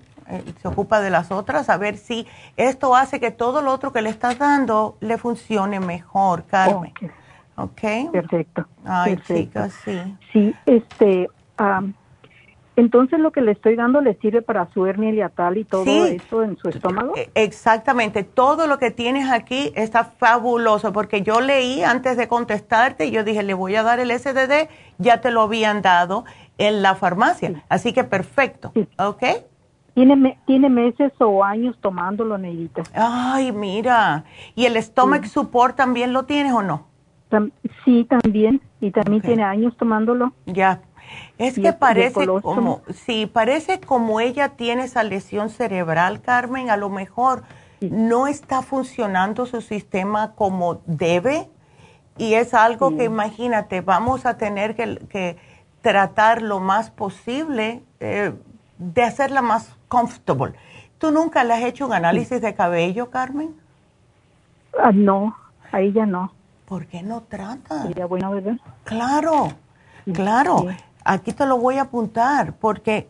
se 0.61 0.69
ocupa 0.69 1.01
de 1.01 1.11
las 1.11 1.31
otras, 1.31 1.69
a 1.69 1.77
ver 1.77 1.97
si 1.97 2.27
esto 2.57 2.95
hace 2.97 3.21
que 3.21 3.31
todo 3.31 3.63
lo 3.63 3.73
otro 3.73 3.93
que 3.93 4.03
le 4.03 4.11
estás 4.11 4.39
dando 4.39 4.97
le 5.01 5.19
funcione 5.19 5.81
mejor, 5.81 6.45
Carmen. 6.45 6.93
¿Ok? 7.57 8.11
Perfecto. 8.13 8.67
Ay, 8.85 9.17
chicas, 9.27 9.73
sí. 9.85 10.17
Sí, 10.33 10.55
este, 10.67 11.29
entonces 12.77 13.21
lo 13.21 13.31
que 13.31 13.41
le 13.41 13.53
estoy 13.53 13.77
dando 13.77 14.01
le 14.01 14.15
sirve 14.15 14.43
para 14.43 14.69
su 14.73 14.87
hernia 14.87 15.13
hiatal 15.13 15.59
y 15.59 15.65
todo 15.65 15.85
eso 16.07 16.43
en 16.43 16.57
su 16.57 16.69
estómago. 16.69 17.15
E, 17.17 17.31
exactamente, 17.35 18.25
todo 18.25 18.67
lo 18.67 18.79
que 18.79 18.91
tienes 18.91 19.31
aquí 19.31 19.73
está 19.77 20.05
fabuloso 20.05 20.93
porque 20.93 21.23
yo 21.23 21.41
leí 21.41 21.85
antes 21.85 22.17
de 22.17 22.27
contestarte 22.27 23.07
y 23.07 23.13
yo 23.13 23.23
dije, 23.23 23.45
le 23.45 23.55
voy 23.55 23.77
a 23.77 23.85
dar 23.85 24.01
el 24.01 24.11
SDD, 24.11 24.69
ya 24.99 25.21
te 25.21 25.31
lo 25.31 25.43
habían 25.43 25.83
dado 25.83 26.25
en 26.59 26.83
la 26.83 26.97
farmacia, 26.97 27.63
así 27.69 27.93
que 27.93 28.03
perfecto, 28.03 28.73
¿ok? 28.99 29.23
Tiene, 29.95 30.39
tiene 30.47 30.69
meses 30.69 31.13
o 31.21 31.45
años 31.45 31.77
tomándolo, 31.81 32.37
Neidita. 32.37 32.83
Ay, 32.95 33.53
mira, 33.53 34.25
¿y 34.57 34.67
el 34.67 34.77
stomach 34.83 35.25
support 35.27 35.77
también 35.77 36.13
lo 36.13 36.25
tienes 36.25 36.53
o 36.53 36.63
no? 36.63 36.95
sí, 37.85 38.05
también, 38.05 38.61
y 38.81 38.93
también 38.93 39.21
tiene 39.21 39.43
años 39.43 39.77
tomándolo. 39.77 40.33
Ya, 40.47 40.83
es 41.39 41.59
que 41.59 41.73
parece 41.73 42.27
como, 42.27 42.83
sí, 42.93 43.27
parece 43.27 43.81
como 43.81 44.21
ella 44.21 44.51
tiene 44.51 44.85
esa 44.85 45.03
lesión 45.03 45.51
cerebral, 45.51 46.21
Carmen, 46.21 46.71
a 46.71 46.77
lo 46.77 46.91
mejor 46.91 47.43
no 47.81 48.27
está 48.27 48.63
funcionando 48.63 49.47
su 49.47 49.61
sistema 49.61 50.33
como 50.35 50.81
debe 50.87 51.49
y 52.17 52.35
es 52.35 52.55
algo 52.55 52.97
que 52.97 53.05
imagínate, 53.05 53.81
vamos 53.81 54.27
a 54.27 54.37
tener 54.37 54.77
que, 54.77 55.37
tratar 55.83 56.41
lo 56.41 56.61
más 56.61 56.91
posible 56.91 57.83
eh, 58.01 58.33
de 58.79 59.03
hacerla 59.03 59.43
más 59.43 59.74
comfortable. 59.89 60.55
¿Tú 60.99 61.11
nunca 61.11 61.45
le 61.45 61.55
has 61.55 61.63
hecho 61.63 61.87
un 61.87 61.93
análisis 61.93 62.41
de 62.41 62.55
cabello, 62.55 63.11
Carmen? 63.11 63.55
Ah, 64.79 64.93
no, 64.93 65.37
a 65.73 65.81
ella 65.81 66.07
no. 66.07 66.33
¿Por 66.67 66.87
qué 66.87 67.03
no 67.03 67.23
trata? 67.23 67.83
Sería 67.83 68.07
bueno, 68.07 68.31
¿verdad? 68.31 68.57
Claro, 68.85 69.53
claro 70.13 70.67
aquí 71.05 71.33
te 71.33 71.47
lo 71.47 71.59
voy 71.59 71.77
a 71.77 71.83
apuntar 71.83 72.55
porque 72.55 73.07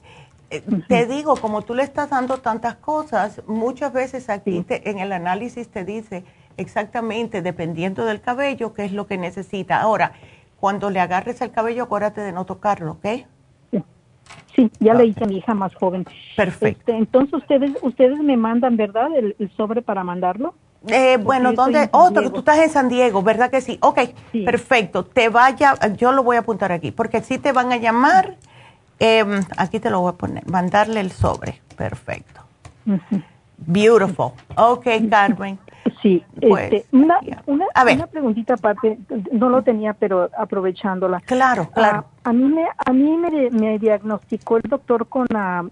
eh, 0.51 0.63
te 0.89 1.07
digo, 1.07 1.37
como 1.37 1.63
tú 1.63 1.75
le 1.75 1.85
estás 1.85 2.11
dando 2.11 2.39
tantas 2.39 2.75
cosas, 2.75 3.41
muchas 3.47 3.93
veces 3.93 4.29
aquí 4.29 4.65
en 4.69 4.99
el 4.99 5.13
análisis 5.13 5.69
te 5.69 5.85
dice 5.85 6.25
exactamente, 6.57 7.41
dependiendo 7.43 8.05
del 8.05 8.21
cabello, 8.21 8.75
qué 8.75 8.85
es 8.85 8.93
lo 8.93 9.07
que 9.07 9.17
necesita. 9.17 9.81
Ahora, 9.81 10.13
cuando 10.61 10.91
le 10.91 11.01
agarres 11.01 11.41
el 11.41 11.51
cabello, 11.51 11.85
acuérdate 11.85 12.21
de 12.21 12.33
no 12.33 12.45
tocarlo, 12.45 12.93
¿ok? 12.93 13.27
Sí, 14.55 14.71
ya 14.81 14.95
le 14.95 15.07
hice 15.07 15.25
a 15.25 15.27
mi 15.27 15.39
hija 15.39 15.55
más 15.55 15.75
joven. 15.75 16.05
Perfecto. 16.37 16.81
Este, 16.81 16.97
entonces, 16.97 17.35
ustedes 17.35 17.73
ustedes 17.83 18.19
me 18.21 18.37
mandan, 18.37 18.77
¿verdad? 18.77 19.09
el 19.17 19.51
sobre 19.57 19.83
para 19.83 20.05
mandarlo. 20.05 20.55
Eh, 20.89 21.17
bueno, 21.17 21.53
¿dónde? 21.53 21.89
Oh, 21.93 22.11
tú 22.11 22.39
estás 22.39 22.59
en 22.59 22.71
San 22.71 22.89
Diego, 22.89 23.23
¿verdad 23.23 23.51
que 23.51 23.61
sí? 23.61 23.79
Ok, 23.81 24.01
perfecto. 24.45 25.05
Te 25.05 25.29
vaya, 25.29 25.75
yo 25.97 26.13
lo 26.13 26.23
voy 26.23 26.37
a 26.37 26.41
apuntar 26.41 26.73
aquí, 26.73 26.91
porque 26.91 27.23
si 27.23 27.39
te 27.39 27.53
van 27.53 27.73
a 27.73 27.77
llamar, 27.77 28.37
em, 28.99 29.41
aquí 29.57 29.81
te 29.81 29.89
lo 29.91 30.01
voy 30.01 30.11
a 30.11 30.17
poner, 30.17 30.47
mandarle 30.47 31.01
el 31.01 31.11
sobre. 31.11 31.61
Perfecto. 31.77 32.43
Beautiful. 33.57 34.33
Ok, 34.57 34.87
Carmen. 35.09 35.59
Sí, 36.01 36.25
pues, 36.41 36.73
este, 36.73 36.87
una, 36.93 37.19
una, 37.47 37.67
una, 37.93 38.07
preguntita 38.07 38.55
aparte, 38.55 38.99
no 39.33 39.49
lo 39.49 39.63
tenía, 39.63 39.93
pero 39.95 40.31
aprovechándola. 40.37 41.21
Claro, 41.21 41.69
ah, 41.71 41.75
claro. 41.75 42.05
a 42.25 42.33
mí 42.33 42.45
me, 42.45 42.67
a 42.85 42.93
mí 42.93 43.17
me, 43.51 43.79
diagnosticó 43.79 44.57
el 44.57 44.63
doctor 44.63 45.09
con 45.09 45.27
la 45.31 45.65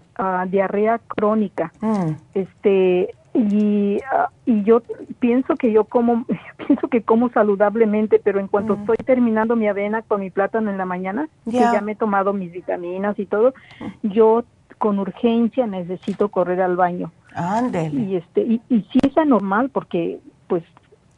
diarrea 0.47 0.99
crónica. 0.99 1.71
Mm. 1.81 2.11
Este, 2.33 3.15
y, 3.33 3.97
y 4.45 4.63
yo 4.63 4.83
pienso 5.19 5.55
que 5.55 5.71
yo 5.71 5.85
como 5.85 6.25
pienso 6.67 6.87
que 6.87 7.01
como 7.01 7.29
saludablemente 7.29 8.21
pero 8.23 8.39
en 8.39 8.47
cuanto 8.47 8.77
mm. 8.77 8.79
estoy 8.81 8.97
terminando 8.97 9.55
mi 9.55 9.67
avena 9.67 10.03
con 10.03 10.21
mi 10.21 10.29
plátano 10.29 10.69
en 10.69 10.77
la 10.77 10.85
mañana 10.85 11.27
que 11.45 11.57
ya 11.57 11.81
me 11.81 11.93
he 11.93 11.95
tomado 11.95 12.33
mis 12.33 12.51
vitaminas 12.51 13.17
y 13.17 13.25
todo 13.25 13.55
yo 14.03 14.43
con 14.77 14.99
urgencia 14.99 15.65
necesito 15.65 16.29
correr 16.29 16.61
al 16.61 16.75
baño 16.75 17.11
Ándele. 17.35 18.01
y 18.01 18.15
este 18.15 18.41
y, 18.41 18.61
y 18.69 18.81
sí 18.91 18.99
es 19.01 19.17
anormal 19.17 19.69
porque 19.69 20.19
pues 20.47 20.63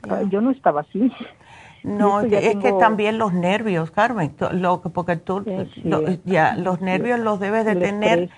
ah, 0.09 0.21
yo 0.29 0.41
no 0.41 0.51
estaba 0.51 0.81
así 0.81 1.11
no, 1.83 2.21
es 2.21 2.55
que 2.55 2.73
también 2.73 3.17
los 3.17 3.33
nervios, 3.33 3.91
Carmen, 3.91 4.35
lo, 4.53 4.81
porque 4.81 5.17
tú, 5.17 5.43
ya, 6.25 6.55
los 6.57 6.81
nervios 6.81 7.19
los 7.19 7.39
debes 7.39 7.65
de 7.65 7.75
tener 7.75 8.29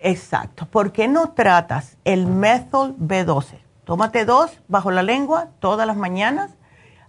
Exacto. 0.00 0.66
¿Por 0.66 0.92
qué 0.92 1.08
no 1.08 1.30
tratas 1.32 1.98
el 2.04 2.26
Methyl 2.26 2.96
B12? 2.96 3.58
Tómate 3.84 4.24
dos 4.24 4.60
bajo 4.66 4.90
la 4.90 5.02
lengua 5.02 5.48
todas 5.60 5.86
las 5.86 5.96
mañanas, 5.96 6.56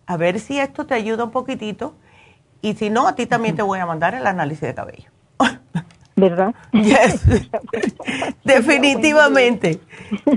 a 0.05 0.17
ver 0.17 0.39
si 0.39 0.59
esto 0.59 0.85
te 0.85 0.93
ayuda 0.93 1.23
un 1.23 1.31
poquitito. 1.31 1.95
Y 2.61 2.73
si 2.73 2.89
no, 2.89 3.07
a 3.07 3.15
ti 3.15 3.25
también 3.25 3.55
te 3.55 3.63
voy 3.63 3.79
a 3.79 3.85
mandar 3.85 4.13
el 4.13 4.27
análisis 4.27 4.61
de 4.61 4.75
cabello. 4.75 5.09
¿Verdad? 6.15 6.53
Yes. 6.71 7.25
Definitivamente. 8.43 9.79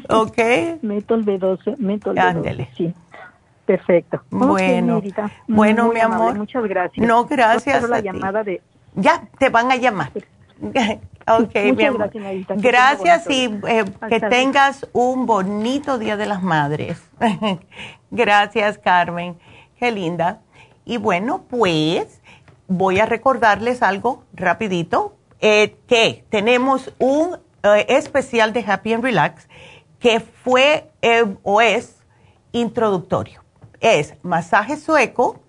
¿Ok? 0.08 0.38
Methyl 0.82 1.24
B12. 1.24 1.76
Methyl 1.78 2.14
B12. 2.14 2.68
Sí. 2.76 2.94
Perfecto. 3.66 4.22
Bueno, 4.30 5.02
bueno, 5.48 5.92
mi 5.92 6.00
amor. 6.00 6.36
Muchas 6.36 6.64
gracias. 6.64 7.06
No, 7.06 7.24
gracias. 7.24 7.88
la 7.88 8.00
llamada 8.00 8.44
de. 8.44 8.60
Ya, 8.94 9.24
te 9.38 9.48
van 9.48 9.70
a 9.70 9.76
llamar. 9.76 10.10
Ok, 11.26 11.52
Gracias, 11.54 12.60
gracias 12.60 13.30
y 13.30 13.44
eh, 13.66 13.84
que 14.10 14.20
tengas 14.20 14.86
un 14.92 15.24
bonito 15.24 15.96
Día 15.96 16.18
de 16.18 16.26
las 16.26 16.42
Madres. 16.42 17.02
gracias, 18.10 18.76
Carmen. 18.76 19.34
Qué 19.78 19.90
linda. 19.90 20.40
Y 20.84 20.98
bueno, 20.98 21.44
pues 21.48 22.20
voy 22.68 23.00
a 23.00 23.06
recordarles 23.06 23.82
algo 23.82 24.24
rapidito, 24.34 25.13
eh, 25.40 25.76
que 25.86 26.24
tenemos 26.30 26.92
un 26.98 27.38
eh, 27.62 27.86
especial 27.88 28.52
de 28.52 28.64
Happy 28.66 28.92
and 28.92 29.04
Relax 29.04 29.48
que 29.98 30.20
fue 30.20 30.90
o 31.42 31.60
es 31.62 31.96
introductorio. 32.52 33.42
Es 33.80 34.14
masaje 34.22 34.76
sueco 34.76 35.40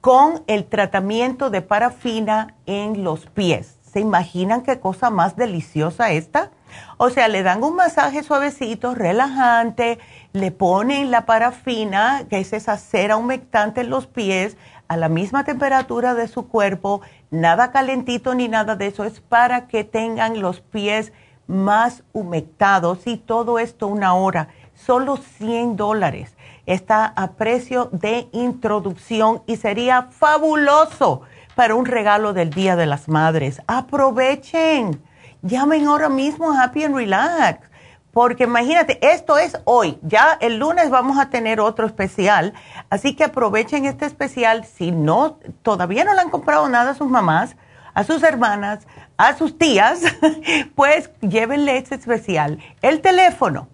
con 0.00 0.44
el 0.46 0.64
tratamiento 0.64 1.50
de 1.50 1.60
parafina 1.60 2.56
en 2.66 3.04
los 3.04 3.26
pies 3.26 3.78
¿Se 3.92 4.00
imaginan 4.00 4.62
qué 4.62 4.80
cosa 4.80 5.10
más 5.10 5.36
deliciosa 5.36 6.12
esta? 6.12 6.50
O 6.96 7.10
sea, 7.10 7.28
le 7.28 7.42
dan 7.42 7.62
un 7.62 7.76
masaje 7.76 8.22
suavecito, 8.22 8.94
relajante, 8.94 9.98
le 10.32 10.50
ponen 10.50 11.10
la 11.10 11.26
parafina, 11.26 12.24
que 12.28 12.38
es 12.38 12.52
esa 12.52 12.76
cera 12.76 13.16
humectante 13.16 13.82
en 13.82 13.90
los 13.90 14.06
pies, 14.06 14.56
a 14.88 14.96
la 14.96 15.08
misma 15.08 15.44
temperatura 15.44 16.14
de 16.14 16.28
su 16.28 16.48
cuerpo, 16.48 17.00
nada 17.30 17.70
calentito 17.70 18.34
ni 18.34 18.48
nada 18.48 18.76
de 18.76 18.88
eso, 18.88 19.04
es 19.04 19.20
para 19.20 19.66
que 19.68 19.84
tengan 19.84 20.40
los 20.40 20.60
pies 20.60 21.12
más 21.46 22.02
humectados 22.12 23.06
y 23.06 23.16
todo 23.16 23.58
esto 23.58 23.86
una 23.88 24.14
hora, 24.14 24.48
solo 24.74 25.16
100 25.16 25.76
dólares. 25.76 26.34
Está 26.66 27.06
a 27.06 27.32
precio 27.32 27.88
de 27.92 28.28
introducción 28.32 29.42
y 29.46 29.56
sería 29.56 30.08
fabuloso 30.10 31.22
para 31.54 31.74
un 31.74 31.86
regalo 31.86 32.32
del 32.32 32.50
Día 32.50 32.76
de 32.76 32.86
las 32.86 33.08
Madres. 33.08 33.60
Aprovechen. 33.66 35.02
Llamen 35.42 35.86
ahora 35.86 36.08
mismo 36.08 36.52
a 36.52 36.62
Happy 36.62 36.84
and 36.84 36.94
Relax 36.94 37.71
porque 38.12 38.44
imagínate, 38.44 38.98
esto 39.00 39.38
es 39.38 39.58
hoy, 39.64 39.98
ya 40.02 40.36
el 40.40 40.58
lunes 40.58 40.90
vamos 40.90 41.18
a 41.18 41.30
tener 41.30 41.58
otro 41.60 41.86
especial, 41.86 42.52
así 42.90 43.16
que 43.16 43.24
aprovechen 43.24 43.86
este 43.86 44.04
especial, 44.04 44.66
si 44.66 44.92
no, 44.92 45.38
todavía 45.62 46.04
no 46.04 46.12
le 46.14 46.20
han 46.20 46.30
comprado 46.30 46.68
nada 46.68 46.90
a 46.90 46.94
sus 46.94 47.08
mamás, 47.08 47.56
a 47.94 48.04
sus 48.04 48.22
hermanas, 48.22 48.86
a 49.16 49.34
sus 49.36 49.58
tías, 49.58 50.02
pues 50.74 51.10
llévenle 51.20 51.78
este 51.78 51.94
especial. 51.94 52.58
El 52.82 53.00
teléfono, 53.00 53.68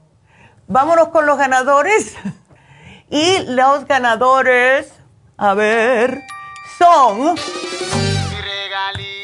Vámonos 0.66 1.08
con 1.08 1.26
los 1.26 1.36
ganadores. 1.36 2.16
y 3.10 3.44
los 3.46 3.84
ganadores, 3.84 4.90
a 5.36 5.52
ver 5.52 6.22
son 6.78 7.36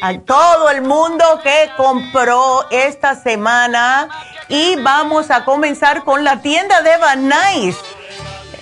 a 0.01 0.19
todo 0.21 0.71
el 0.71 0.83
mundo 0.83 1.25
que 1.43 1.71
compró 1.77 2.67
esta 2.71 3.15
semana 3.15 4.09
y 4.49 4.77
vamos 4.77 5.31
a 5.31 5.45
comenzar 5.45 6.05
con 6.05 6.25
la 6.25 6.41
tienda 6.41 6.83
de 6.83 6.97
Van 6.97 7.29
Nuys. 7.29 7.77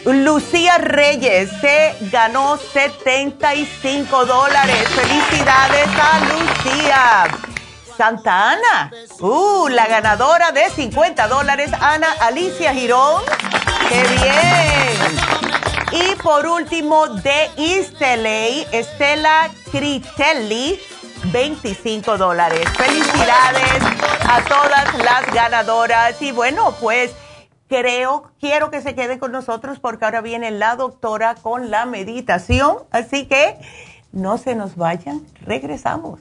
Lucía 0.04 0.78
Reyes 0.78 1.50
se 1.60 1.96
ganó 2.12 2.56
75 2.56 4.26
dólares. 4.26 4.88
Felicidades 4.88 5.88
a 6.00 6.20
Lucía. 6.20 7.24
Santa 7.96 8.52
Ana, 8.52 8.92
uh, 9.18 9.68
la 9.68 9.88
ganadora 9.88 10.52
de 10.52 10.70
50 10.70 11.26
dólares, 11.26 11.70
Ana 11.80 12.06
Alicia 12.20 12.72
Girón. 12.72 13.24
¡Qué 13.88 14.02
bien! 14.02 15.38
Y 15.90 16.14
por 16.16 16.46
último, 16.46 17.08
de 17.08 17.50
East 17.56 18.00
Estela 18.00 19.50
Critelli, 19.72 20.80
25 21.32 22.18
dólares. 22.18 22.64
Felicidades 22.76 23.82
a 24.28 24.42
todas 24.44 24.94
las 25.04 25.32
ganadoras. 25.32 26.20
Y 26.22 26.32
bueno, 26.32 26.74
pues 26.80 27.14
creo, 27.68 28.30
quiero 28.40 28.70
que 28.70 28.80
se 28.80 28.94
quede 28.94 29.18
con 29.18 29.32
nosotros 29.32 29.78
porque 29.78 30.04
ahora 30.04 30.20
viene 30.20 30.50
la 30.50 30.76
doctora 30.76 31.34
con 31.34 31.70
la 31.70 31.86
meditación. 31.86 32.78
Así 32.90 33.26
que 33.26 33.58
no 34.12 34.38
se 34.38 34.54
nos 34.54 34.76
vayan, 34.76 35.22
regresamos. 35.42 36.20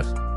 días. 0.01 0.30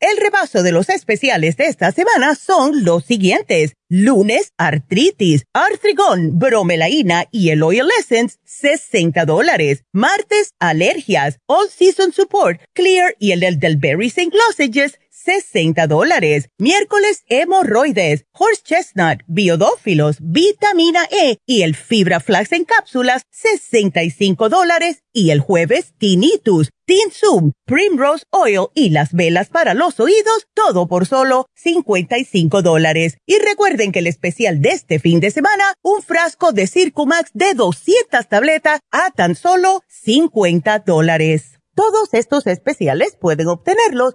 El 0.00 0.16
repaso 0.16 0.62
de 0.62 0.72
los 0.72 0.88
especiales 0.88 1.58
de 1.58 1.66
esta 1.66 1.92
semana 1.92 2.34
son 2.34 2.84
los 2.84 3.04
siguientes. 3.04 3.74
Lunes, 3.90 4.54
artritis, 4.56 5.44
artrigón, 5.52 6.38
bromelaína 6.38 7.26
y 7.30 7.50
el 7.50 7.62
oil 7.62 7.86
essence, 7.98 8.38
60 8.44 9.26
dólares. 9.26 9.84
Martes, 9.92 10.54
alergias, 10.58 11.38
all 11.44 11.68
season 11.68 12.14
support, 12.14 12.62
clear 12.72 13.14
y 13.18 13.32
el 13.32 13.40
del, 13.40 13.58
del 13.58 13.76
berry 13.76 14.06
St. 14.06 14.34
Lozenges, 14.34 14.98
60 15.10 15.86
dólares. 15.86 16.48
Miércoles, 16.58 17.24
hemorroides, 17.28 18.24
horse 18.32 18.62
chestnut, 18.64 19.20
biodófilos, 19.26 20.16
vitamina 20.20 21.04
E 21.10 21.38
y 21.46 21.62
el 21.62 21.74
fibra 21.74 22.20
flax 22.20 22.52
en 22.52 22.64
cápsulas, 22.64 23.22
65 23.30 24.48
dólares. 24.48 25.02
Y 25.12 25.30
el 25.30 25.40
jueves, 25.40 25.92
tinnitus, 25.98 26.70
tinsum, 26.84 27.52
primrose 27.66 28.24
oil 28.30 28.68
y 28.74 28.90
las 28.90 29.12
velas 29.12 29.48
para 29.48 29.74
los 29.74 29.98
oídos, 30.00 30.46
todo 30.54 30.86
por 30.86 31.06
solo 31.06 31.46
55 31.54 32.62
dólares. 32.62 33.16
Y 33.26 33.38
recuerden 33.38 33.92
que 33.92 33.98
el 33.98 34.06
especial 34.06 34.60
de 34.60 34.70
este 34.70 34.98
fin 34.98 35.20
de 35.20 35.30
semana, 35.30 35.74
un 35.82 36.02
frasco 36.02 36.52
de 36.52 36.66
Circumax 36.66 37.30
de 37.34 37.54
200 37.54 38.28
tabletas 38.28 38.80
a 38.90 39.10
tan 39.10 39.34
solo 39.34 39.82
50 39.88 40.80
dólares. 40.80 41.58
Todos 41.74 42.12
estos 42.12 42.46
especiales 42.46 43.16
pueden 43.20 43.48
obtenerlos 43.48 44.14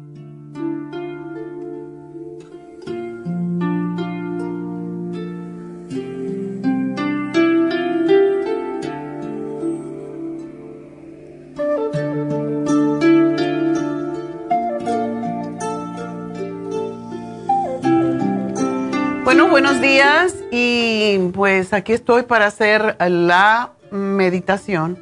Buenos 19.51 19.81
días 19.81 20.33
y 20.49 21.17
pues 21.33 21.73
aquí 21.73 21.91
estoy 21.91 22.23
para 22.23 22.45
hacer 22.45 22.95
la 22.99 23.71
meditación 23.91 24.97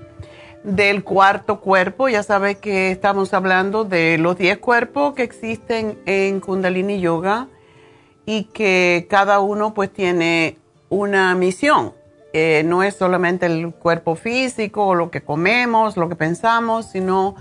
del 0.64 1.04
cuarto 1.04 1.60
cuerpo. 1.60 2.10
Ya 2.10 2.24
sabe 2.24 2.56
que 2.56 2.90
estamos 2.90 3.36
hablando 3.36 3.86
de 3.86 4.18
los 4.18 4.40
10 4.40 4.58
cuerpos 4.58 5.14
que 5.14 5.22
existen 5.22 6.00
en 6.08 6.40
Kundalini 6.40 7.00
Yoga 7.00 7.48
y 8.26 8.46
que 8.46 9.06
cada 9.08 9.40
uno 9.40 9.76
pues 9.76 9.94
tiene 9.94 10.58
una 10.90 11.36
misión. 11.36 11.94
Eh, 12.34 12.64
no 12.66 12.82
es 12.82 12.96
solamente 12.96 13.46
el 13.46 13.72
cuerpo 13.72 14.16
físico, 14.16 14.96
lo 14.96 15.12
que 15.12 15.22
comemos, 15.22 15.96
lo 15.96 16.10
que 16.10 16.16
pensamos, 16.16 16.88
sino 16.88 17.36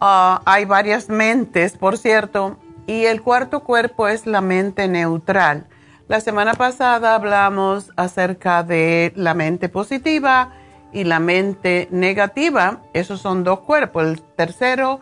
ah, 0.00 0.42
hay 0.44 0.64
varias 0.64 1.08
mentes, 1.08 1.76
por 1.76 1.96
cierto, 1.98 2.56
y 2.88 3.04
el 3.04 3.22
cuarto 3.22 3.60
cuerpo 3.60 4.08
es 4.08 4.26
la 4.26 4.40
mente 4.40 4.88
neutral. 4.88 5.68
La 6.12 6.20
semana 6.20 6.52
pasada 6.52 7.14
hablamos 7.14 7.90
acerca 7.96 8.62
de 8.62 9.14
la 9.16 9.32
mente 9.32 9.70
positiva, 9.70 10.52
y 10.92 11.04
la 11.04 11.20
mente 11.20 11.88
negativa, 11.90 12.82
esos 12.92 13.22
son 13.22 13.44
dos 13.44 13.60
cuerpos, 13.60 14.04
el 14.04 14.20
tercero 14.20 15.00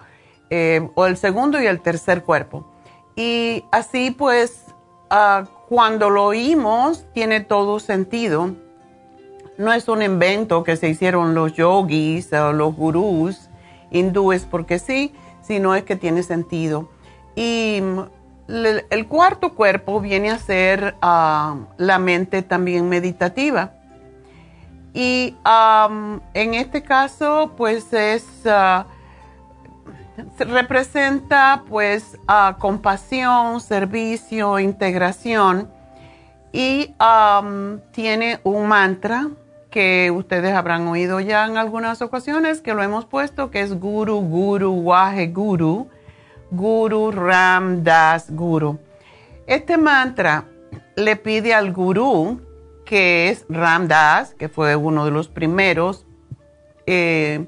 eh, 0.50 0.88
o 0.94 1.06
el 1.06 1.16
segundo 1.16 1.60
y 1.60 1.66
el 1.66 1.80
tercer 1.80 2.22
cuerpo. 2.22 2.64
Y 3.16 3.64
así 3.72 4.12
pues, 4.12 4.66
ah, 5.10 5.46
cuando 5.68 6.10
lo 6.10 6.26
oímos, 6.26 7.04
tiene 7.12 7.40
todo 7.40 7.80
sentido. 7.80 8.54
No 9.58 9.72
es 9.72 9.88
un 9.88 10.02
invento 10.02 10.62
que 10.62 10.76
se 10.76 10.88
hicieron 10.88 11.34
los 11.34 11.54
yogis 11.54 12.32
o 12.32 12.52
los 12.52 12.72
gurús 12.76 13.50
hindúes 13.90 14.46
porque 14.48 14.78
sí, 14.78 15.12
sino 15.42 15.74
es 15.74 15.82
que 15.82 15.96
tiene 15.96 16.22
sentido. 16.22 16.88
Y 17.34 17.82
el 18.90 19.06
cuarto 19.06 19.54
cuerpo 19.54 20.00
viene 20.00 20.30
a 20.30 20.38
ser 20.38 20.96
ah, 21.02 21.56
la 21.76 21.98
mente 21.98 22.42
también 22.42 22.88
meditativa. 22.88 23.72
Y 24.92 25.36
en 26.34 26.54
este 26.54 26.82
caso, 26.82 27.52
pues 27.56 27.92
es, 27.92 28.26
uh, 28.44 28.84
representa 30.38 31.62
pues 31.68 32.18
compasión, 32.58 33.60
servicio, 33.60 34.58
integración. 34.58 35.70
Y 36.52 36.94
tiene 37.92 38.40
un 38.42 38.66
mantra 38.66 39.28
que 39.70 40.10
ustedes 40.10 40.52
habrán 40.52 40.88
oído 40.88 41.20
ya 41.20 41.46
en 41.46 41.56
algunas 41.56 42.02
ocasiones, 42.02 42.60
que 42.60 42.74
lo 42.74 42.82
hemos 42.82 43.04
puesto, 43.04 43.52
que 43.52 43.60
es 43.60 43.78
Guru, 43.78 44.20
Guru, 44.20 44.72
Wahe 44.72 45.28
Guru, 45.28 45.88
Guru 46.50 47.12
Ram 47.12 47.84
Das 47.84 48.30
Guru. 48.30 48.78
Este 49.46 49.76
mantra 49.76 50.44
le 50.96 51.16
pide 51.16 51.54
al 51.54 51.72
gurú 51.72 52.40
que 52.84 53.28
es 53.28 53.46
Ram 53.48 53.86
Das, 53.86 54.34
que 54.34 54.48
fue 54.48 54.74
uno 54.74 55.04
de 55.04 55.12
los 55.12 55.28
primeros 55.28 56.06
eh, 56.86 57.46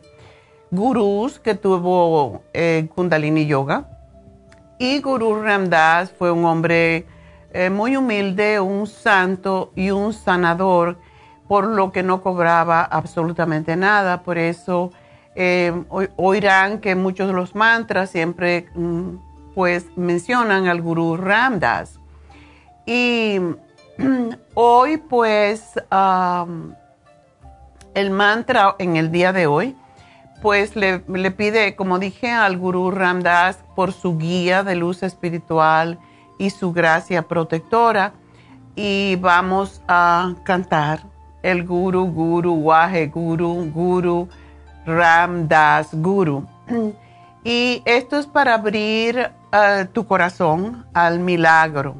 gurús 0.71 1.41
que 1.41 1.57
tuvo 1.57 2.43
eh, 2.53 2.89
Kundalini 2.95 3.47
Yoga. 3.47 3.89
Y 4.79 5.01
Guru 5.01 5.43
Ram 5.43 5.69
Das 5.69 6.13
fue 6.13 6.31
un 6.31 6.45
hombre 6.45 7.07
eh, 7.53 7.71
muy 7.71 7.97
humilde, 7.97 8.61
un 8.61 8.87
santo 8.87 9.73
y 9.75 9.91
un 9.91 10.13
sanador, 10.13 10.99
por 11.49 11.67
lo 11.67 11.91
que 11.91 12.05
no 12.05 12.23
cobraba 12.23 12.85
absolutamente 12.85 13.77
nada. 13.77 14.23
Por 14.23 14.39
eso 14.39 14.93
oirán 16.17 16.79
que 16.81 16.95
muchos 16.95 17.29
de 17.29 17.33
los 17.33 17.55
mantras 17.55 18.11
siempre 18.11 18.67
mm, 18.75 19.11
pues 19.55 19.87
mencionan 19.97 20.67
al 20.67 20.83
Guru 20.83 21.17
Ram 21.17 21.59
Das. 21.59 21.99
Y 22.87 23.39
hoy 24.55 24.97
pues 24.97 25.75
el 27.95 28.11
mantra 28.11 28.77
en 28.79 28.97
el 28.97 29.11
día 29.11 29.33
de 29.33 29.47
hoy 29.47 29.77
pues 30.43 30.75
le, 30.75 30.99
pide, 31.31 31.77
como 31.77 32.01
dije, 32.01 32.29
al 32.29 32.59
gurú 32.59 32.91
Ramdas 32.91 33.61
por 33.77 33.93
su 33.93 34.19
guía 34.19 34.65
de 34.65 34.75
luz 34.75 35.05
espiritual 35.05 36.01
y 36.37 36.51
su 36.51 36.73
gracia 36.73 37.23
protectora. 37.23 38.13
Y 38.75 39.17
vamos 39.21 39.83
a 39.87 40.35
cantar 40.43 41.05
el 41.43 41.65
guru, 41.65 42.07
guru, 42.07 42.55
waje, 42.55 43.07
guru, 43.07 43.71
guru, 43.73 44.29
Ramdas, 44.87 45.89
guru. 45.93 46.47
Y 47.45 47.83
esto 47.87 48.21
es 48.21 48.27
para 48.27 48.55
abrir 48.55 49.19
eh, 49.51 49.87
tu 49.93 50.07
corazón 50.07 50.87
al 50.95 51.19
milagro 51.19 51.97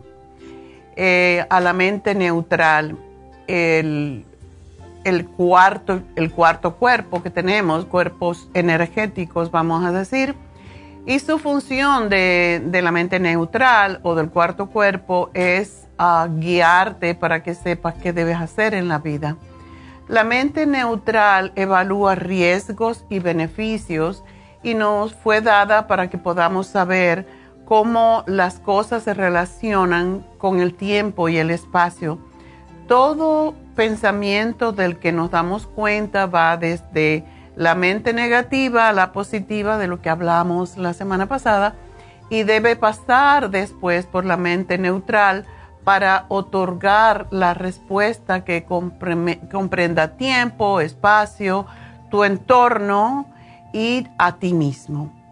eh, 0.95 1.45
a 1.51 1.61
la 1.61 1.73
mente 1.73 2.15
neutral 2.15 2.97
el, 3.47 4.25
cuarto, 5.37 6.03
el 6.17 6.31
cuarto 6.31 6.77
cuerpo 6.77 7.23
que 7.23 7.31
tenemos, 7.31 7.87
cuerpos 7.87 8.49
energéticos, 8.55 9.51
vamos 9.51 9.85
a 9.85 9.93
decir, 9.93 10.35
y 11.07 11.19
su 11.19 11.39
función 11.39 12.09
de, 12.09 12.81
la 12.83 12.93
mente 12.93 13.19
neutral 13.19 14.01
o 14.03 14.15
del 14.15 14.29
cuarto 14.29 14.67
cuerpo 14.67 15.31
es 15.35 15.89
ah, 15.99 16.29
guiarte 16.31 17.15
para 17.15 17.43
que 17.43 17.55
sepas 17.55 17.95
qué 17.95 18.13
debes 18.13 18.37
hacer 18.37 18.75
en 18.75 18.89
la 18.89 18.99
vida. 18.99 19.37
La 20.13 20.25
mente 20.25 20.67
neutral 20.67 21.53
evalúa 21.57 22.15
riesgos 22.15 23.07
y 23.09 23.19
beneficios 23.19 24.23
y 24.63 24.75
nos 24.75 25.15
fue 25.15 25.41
dada 25.41 25.87
para 25.87 26.11
que 26.11 26.19
podamos 26.19 26.67
saber 26.67 27.27
cómo 27.65 28.23
las 28.27 28.59
cosas 28.59 29.05
se 29.05 29.15
relacionan 29.15 30.23
con 30.37 30.61
el 30.61 30.75
tiempo 30.75 31.31
y 31.31 31.39
el 31.39 31.51
espacio. 31.51 32.19
Todo 32.87 33.55
pensamiento 33.75 34.73
del 34.73 34.99
que 34.99 35.13
nos 35.13 35.31
damos 35.31 35.67
cuenta 35.67 36.27
va 36.27 36.59
desde 36.59 37.25
la 37.57 37.75
mente 37.75 38.13
negativa 38.13 38.91
a 38.91 38.93
la 38.93 39.13
positiva 39.13 39.79
de 39.79 39.87
lo 39.87 40.03
que 40.03 40.11
hablamos 40.11 40.77
la 40.77 40.93
semana 40.93 41.25
pasada 41.25 41.75
y 42.29 42.43
debe 42.43 42.77
pasar 42.77 43.49
después 43.49 44.05
por 44.05 44.27
la 44.27 44.37
mente 44.37 44.77
neutral 44.77 45.47
para 45.85 46.27
otorgar 46.29 47.27
la 47.31 47.55
respuesta 47.55 48.45
que 48.45 48.65
comprenda 48.65 50.17
tiempo, 50.17 50.81
espacio, 50.81 51.67
tu 52.11 52.25
entorno 52.25 53.27
y 53.73 54.07
a 54.19 54.37
ti 54.37 54.53
mismo 54.53 55.23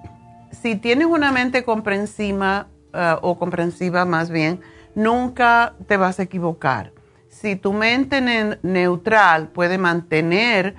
si 0.50 0.76
tienes 0.76 1.06
una 1.06 1.32
mente 1.32 1.64
comprensiva 1.64 2.66
eh, 2.92 3.16
o 3.22 3.38
comprensiva 3.38 4.04
más 4.04 4.30
bien, 4.30 4.60
nunca 4.94 5.74
te 5.86 5.96
vas 5.96 6.18
a 6.18 6.24
equivocar. 6.24 6.92
Si 7.28 7.56
tu 7.56 7.72
mente 7.72 8.20
neutral 8.62 9.48
puede 9.48 9.78
mantener 9.78 10.74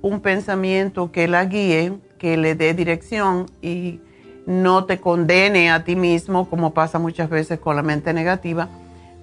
un 0.00 0.20
pensamiento 0.20 1.12
que 1.12 1.28
la 1.28 1.44
guíe, 1.44 1.94
que 2.18 2.36
le 2.36 2.54
dé 2.56 2.74
dirección 2.74 3.46
y 3.62 4.00
no 4.46 4.84
te 4.84 4.98
condene 4.98 5.70
a 5.70 5.84
ti 5.84 5.94
mismo, 5.94 6.50
como 6.50 6.74
pasa 6.74 6.98
muchas 6.98 7.30
veces 7.30 7.60
con 7.60 7.76
la 7.76 7.82
mente 7.82 8.12
negativa, 8.12 8.68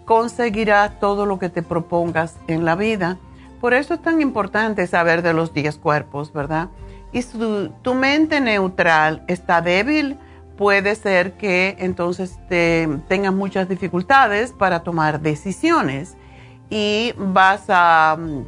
conseguirás 0.10 1.00
todo 1.00 1.28
lo 1.28 1.38
que 1.38 1.50
te 1.50 1.62
propongas 1.62 2.36
en 2.48 2.66
la 2.66 2.74
vida. 2.74 3.20
Por 3.62 3.76
eso 3.76 3.94
es 3.94 4.02
tan 4.02 4.22
importante 4.22 4.88
saber 4.88 5.22
de 5.22 5.34
los 5.34 5.54
10 5.54 5.78
cuerpos, 5.78 6.34
¿verdad? 6.34 6.70
y 7.12 7.22
tu 7.84 7.94
mente 7.94 8.42
neutral 8.42 9.24
está 9.28 9.62
débil, 9.62 10.18
puede 10.58 10.96
ser 10.96 11.34
que 11.34 11.76
entonces 11.78 12.40
te, 12.50 12.90
tengas 13.08 13.34
muchas 13.34 13.70
dificultades 13.70 14.52
para 14.52 14.80
tomar 14.80 15.22
decisiones 15.22 16.18
y 16.72 17.14
vas 17.16 17.66
a 17.70 18.18
mm, 18.20 18.46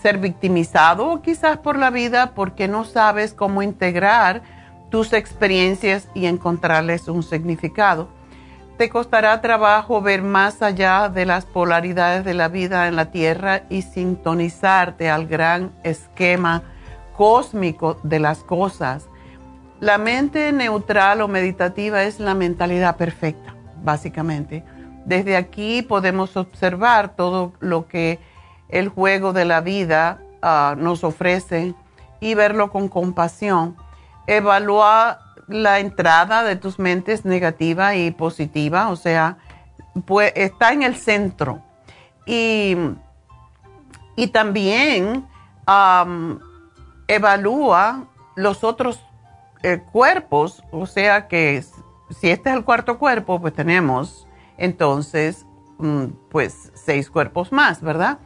ser 0.00 0.18
victimizado 0.18 1.20
quizás 1.20 1.58
por 1.58 1.76
la 1.76 1.90
vida 1.90 2.32
porque 2.36 2.68
no 2.68 2.84
sabes 2.84 3.34
cómo 3.34 3.60
integrar 3.60 4.42
tus 4.88 5.12
experiencias 5.12 6.06
y 6.14 6.26
encontrarles 6.26 7.08
un 7.08 7.24
significado. 7.24 8.14
Te 8.76 8.90
costará 8.90 9.40
trabajo 9.40 10.02
ver 10.02 10.20
más 10.20 10.60
allá 10.60 11.08
de 11.08 11.24
las 11.24 11.46
polaridades 11.46 12.26
de 12.26 12.34
la 12.34 12.48
vida 12.48 12.88
en 12.88 12.96
la 12.96 13.10
Tierra 13.10 13.62
y 13.70 13.80
sintonizarte 13.80 15.08
al 15.08 15.26
gran 15.26 15.72
esquema 15.82 16.62
cósmico 17.16 17.98
de 18.02 18.20
las 18.20 18.44
cosas. 18.44 19.08
La 19.80 19.96
mente 19.96 20.52
neutral 20.52 21.22
o 21.22 21.28
meditativa 21.28 22.02
es 22.02 22.20
la 22.20 22.34
mentalidad 22.34 22.98
perfecta, 22.98 23.54
básicamente. 23.82 24.62
Desde 25.06 25.38
aquí 25.38 25.80
podemos 25.80 26.36
observar 26.36 27.16
todo 27.16 27.54
lo 27.60 27.88
que 27.88 28.18
el 28.68 28.88
juego 28.88 29.32
de 29.32 29.46
la 29.46 29.62
vida 29.62 30.18
ah, 30.42 30.74
nos 30.76 31.02
ofrece 31.02 31.74
y 32.20 32.34
verlo 32.34 32.70
con 32.70 32.88
compasión. 32.88 33.74
Evalúa 34.26 35.25
la 35.48 35.78
entrada 35.80 36.42
de 36.42 36.56
tus 36.56 36.78
mentes 36.78 37.24
negativa 37.24 37.94
y 37.94 38.10
positiva, 38.10 38.88
o 38.88 38.96
sea, 38.96 39.38
pues 40.04 40.32
está 40.34 40.72
en 40.72 40.82
el 40.82 40.96
centro. 40.96 41.62
Y, 42.26 42.76
y 44.16 44.26
también 44.28 45.26
evalúa 47.08 48.06
los 48.34 48.64
otros 48.64 49.00
eh, 49.62 49.82
cuerpos, 49.92 50.62
o 50.70 50.86
sea 50.86 51.28
que 51.28 51.64
si 52.10 52.30
este 52.30 52.50
es 52.50 52.56
el 52.56 52.64
cuarto 52.64 52.98
cuerpo, 52.98 53.40
pues 53.40 53.54
tenemos 53.54 54.26
entonces 54.58 55.46
mm, 55.78 56.06
pues 56.30 56.72
seis 56.74 57.10
cuerpos 57.10 57.52
más, 57.52 57.80
¿verdad? 57.80 58.18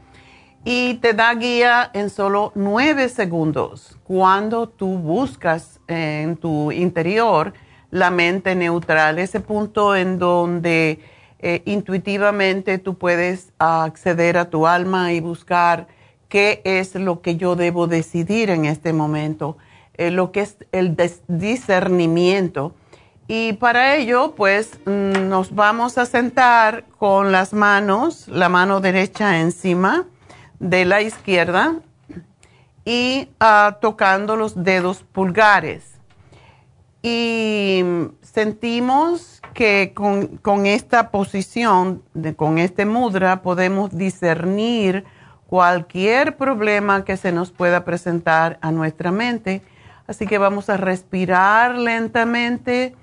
Y 0.64 0.94
te 0.94 1.14
da 1.14 1.34
guía 1.34 1.90
en 1.94 2.10
solo 2.10 2.52
nueve 2.54 3.08
segundos 3.08 3.96
cuando 4.04 4.68
tú 4.68 4.98
buscas 4.98 5.80
en 5.88 6.36
tu 6.36 6.70
interior 6.70 7.54
la 7.90 8.10
mente 8.10 8.54
neutral, 8.54 9.18
ese 9.18 9.40
punto 9.40 9.96
en 9.96 10.18
donde 10.18 11.00
eh, 11.38 11.62
intuitivamente 11.64 12.76
tú 12.76 12.98
puedes 12.98 13.52
acceder 13.58 14.36
a 14.36 14.50
tu 14.50 14.66
alma 14.66 15.14
y 15.14 15.20
buscar 15.20 15.88
qué 16.28 16.60
es 16.64 16.94
lo 16.94 17.22
que 17.22 17.36
yo 17.36 17.56
debo 17.56 17.86
decidir 17.86 18.50
en 18.50 18.66
este 18.66 18.92
momento, 18.92 19.56
eh, 19.94 20.10
lo 20.10 20.30
que 20.30 20.42
es 20.42 20.58
el 20.72 20.94
discernimiento. 21.26 22.74
Y 23.28 23.54
para 23.54 23.96
ello, 23.96 24.34
pues 24.36 24.78
mm, 24.84 25.28
nos 25.28 25.54
vamos 25.54 25.96
a 25.96 26.04
sentar 26.04 26.84
con 26.98 27.32
las 27.32 27.54
manos, 27.54 28.28
la 28.28 28.50
mano 28.50 28.80
derecha 28.80 29.40
encima 29.40 30.06
de 30.60 30.84
la 30.84 31.02
izquierda 31.02 31.74
y 32.84 33.28
uh, 33.40 33.72
tocando 33.80 34.36
los 34.36 34.62
dedos 34.62 35.02
pulgares. 35.02 35.98
Y 37.02 37.82
sentimos 38.20 39.40
que 39.54 39.92
con, 39.94 40.66
esta 40.66 41.10
posición, 41.10 42.02
con 42.36 42.58
este 42.58 42.84
mudra, 42.84 43.42
podemos 43.42 43.96
discernir 43.96 45.04
cualquier 45.46 46.36
problema 46.36 47.04
que 47.04 47.16
se 47.16 47.32
nos 47.32 47.50
pueda 47.50 47.84
presentar 47.84 48.58
a 48.60 48.70
nuestra 48.70 49.10
mente. 49.10 49.62
Así 50.06 50.26
que 50.26 50.38
vamos 50.38 50.68
a 50.68 50.76
respirar 50.76 51.76
lentamente, 51.76 52.94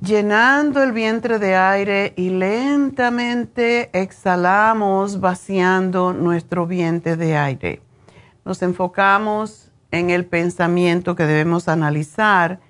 llenando 0.00 0.82
el 0.82 0.92
vientre 0.92 1.38
de 1.38 1.56
aire 1.56 2.14
y 2.16 2.30
lentamente 2.30 3.90
exhalamos 3.92 5.20
vaciando 5.20 6.12
nuestro 6.12 6.66
vientre 6.66 7.16
de 7.16 7.36
aire. 7.36 7.82
Nos 8.44 8.62
enfocamos 8.62 9.70
en 9.90 10.10
el 10.10 10.24
pensamiento 10.24 11.14
que 11.16 11.26
debemos 11.26 11.68
analizar 11.68 12.60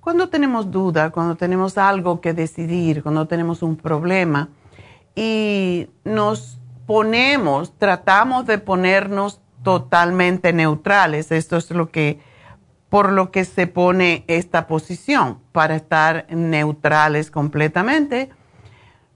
cuando 0.00 0.30
tenemos 0.30 0.70
duda, 0.70 1.10
cuando 1.10 1.36
tenemos 1.36 1.76
algo 1.76 2.20
que 2.20 2.32
decidir, 2.32 3.02
cuando 3.02 3.26
tenemos 3.26 3.62
un 3.62 3.76
problema 3.76 4.48
y 5.14 5.90
nos 6.04 6.58
ponemos, 6.86 7.76
tratamos 7.76 8.46
de 8.46 8.58
ponernos 8.58 9.42
totalmente 9.62 10.54
neutrales. 10.54 11.30
Esto 11.30 11.58
es 11.58 11.70
lo 11.70 11.90
que, 11.90 12.20
por 12.88 13.12
lo 13.12 13.30
que 13.30 13.44
se 13.44 13.66
pone 13.66 14.24
esta 14.28 14.66
posición, 14.66 15.38
para 15.52 15.76
estar 15.76 16.26
neutrales 16.30 17.30
completamente. 17.30 18.30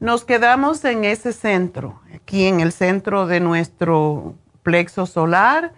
Nos 0.01 0.25
quedamos 0.25 0.85
en 0.85 1.05
ese 1.05 1.33
centro, 1.33 2.01
aquí 2.15 2.47
en 2.47 2.61
el 2.61 2.73
centro 2.73 3.27
de 3.27 3.41
nuestro 3.41 4.35
plexo 4.63 5.07
solar 5.07 5.73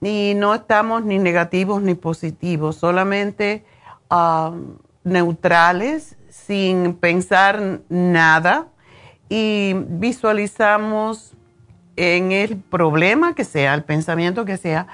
y 0.00 0.34
no 0.36 0.54
estamos 0.54 1.04
ni 1.04 1.18
negativos 1.18 1.80
ni 1.80 1.94
positivos, 1.94 2.76
solamente 2.76 3.64
ah, 4.10 4.52
neutrales, 5.04 6.16
sin 6.28 6.94
pensar 6.94 7.80
nada 7.88 8.66
y 9.28 9.74
visualizamos 9.74 11.34
en 11.96 12.32
el 12.32 12.56
problema 12.56 13.34
que 13.34 13.44
sea, 13.44 13.74
el 13.74 13.84
pensamiento 13.84 14.44
que 14.44 14.56
sea, 14.56 14.88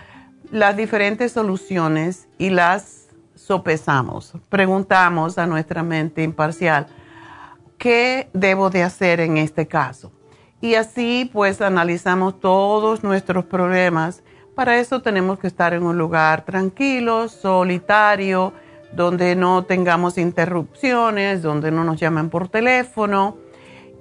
las 0.50 0.76
diferentes 0.76 1.32
soluciones 1.32 2.28
y 2.38 2.50
las 2.50 3.08
sopesamos. 3.34 4.32
Preguntamos 4.48 5.38
a 5.38 5.46
nuestra 5.46 5.82
mente 5.82 6.22
imparcial, 6.22 6.86
¿qué 7.76 8.28
debo 8.32 8.70
de 8.70 8.82
hacer 8.82 9.20
en 9.20 9.36
este 9.38 9.66
caso? 9.66 10.12
Y 10.60 10.74
así 10.74 11.30
pues 11.32 11.60
analizamos 11.60 12.40
todos 12.40 13.04
nuestros 13.04 13.44
problemas. 13.44 14.22
Para 14.54 14.78
eso 14.78 15.02
tenemos 15.02 15.38
que 15.38 15.46
estar 15.46 15.72
en 15.72 15.84
un 15.84 15.96
lugar 15.98 16.44
tranquilo, 16.44 17.28
solitario, 17.28 18.52
donde 18.92 19.36
no 19.36 19.64
tengamos 19.64 20.18
interrupciones, 20.18 21.42
donde 21.42 21.70
no 21.70 21.84
nos 21.84 22.00
llamen 22.00 22.30
por 22.30 22.48
teléfono 22.48 23.36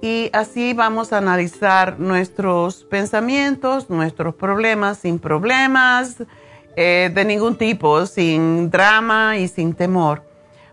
y 0.00 0.30
así 0.32 0.74
vamos 0.74 1.12
a 1.12 1.18
analizar 1.18 1.98
nuestros 1.98 2.84
pensamientos, 2.84 3.90
nuestros 3.90 4.34
problemas 4.34 4.98
sin 4.98 5.18
problemas 5.18 6.18
eh, 6.80 7.10
de 7.12 7.24
ningún 7.24 7.56
tipo, 7.56 8.06
sin 8.06 8.70
drama 8.70 9.36
y 9.36 9.48
sin 9.48 9.74
temor, 9.74 10.22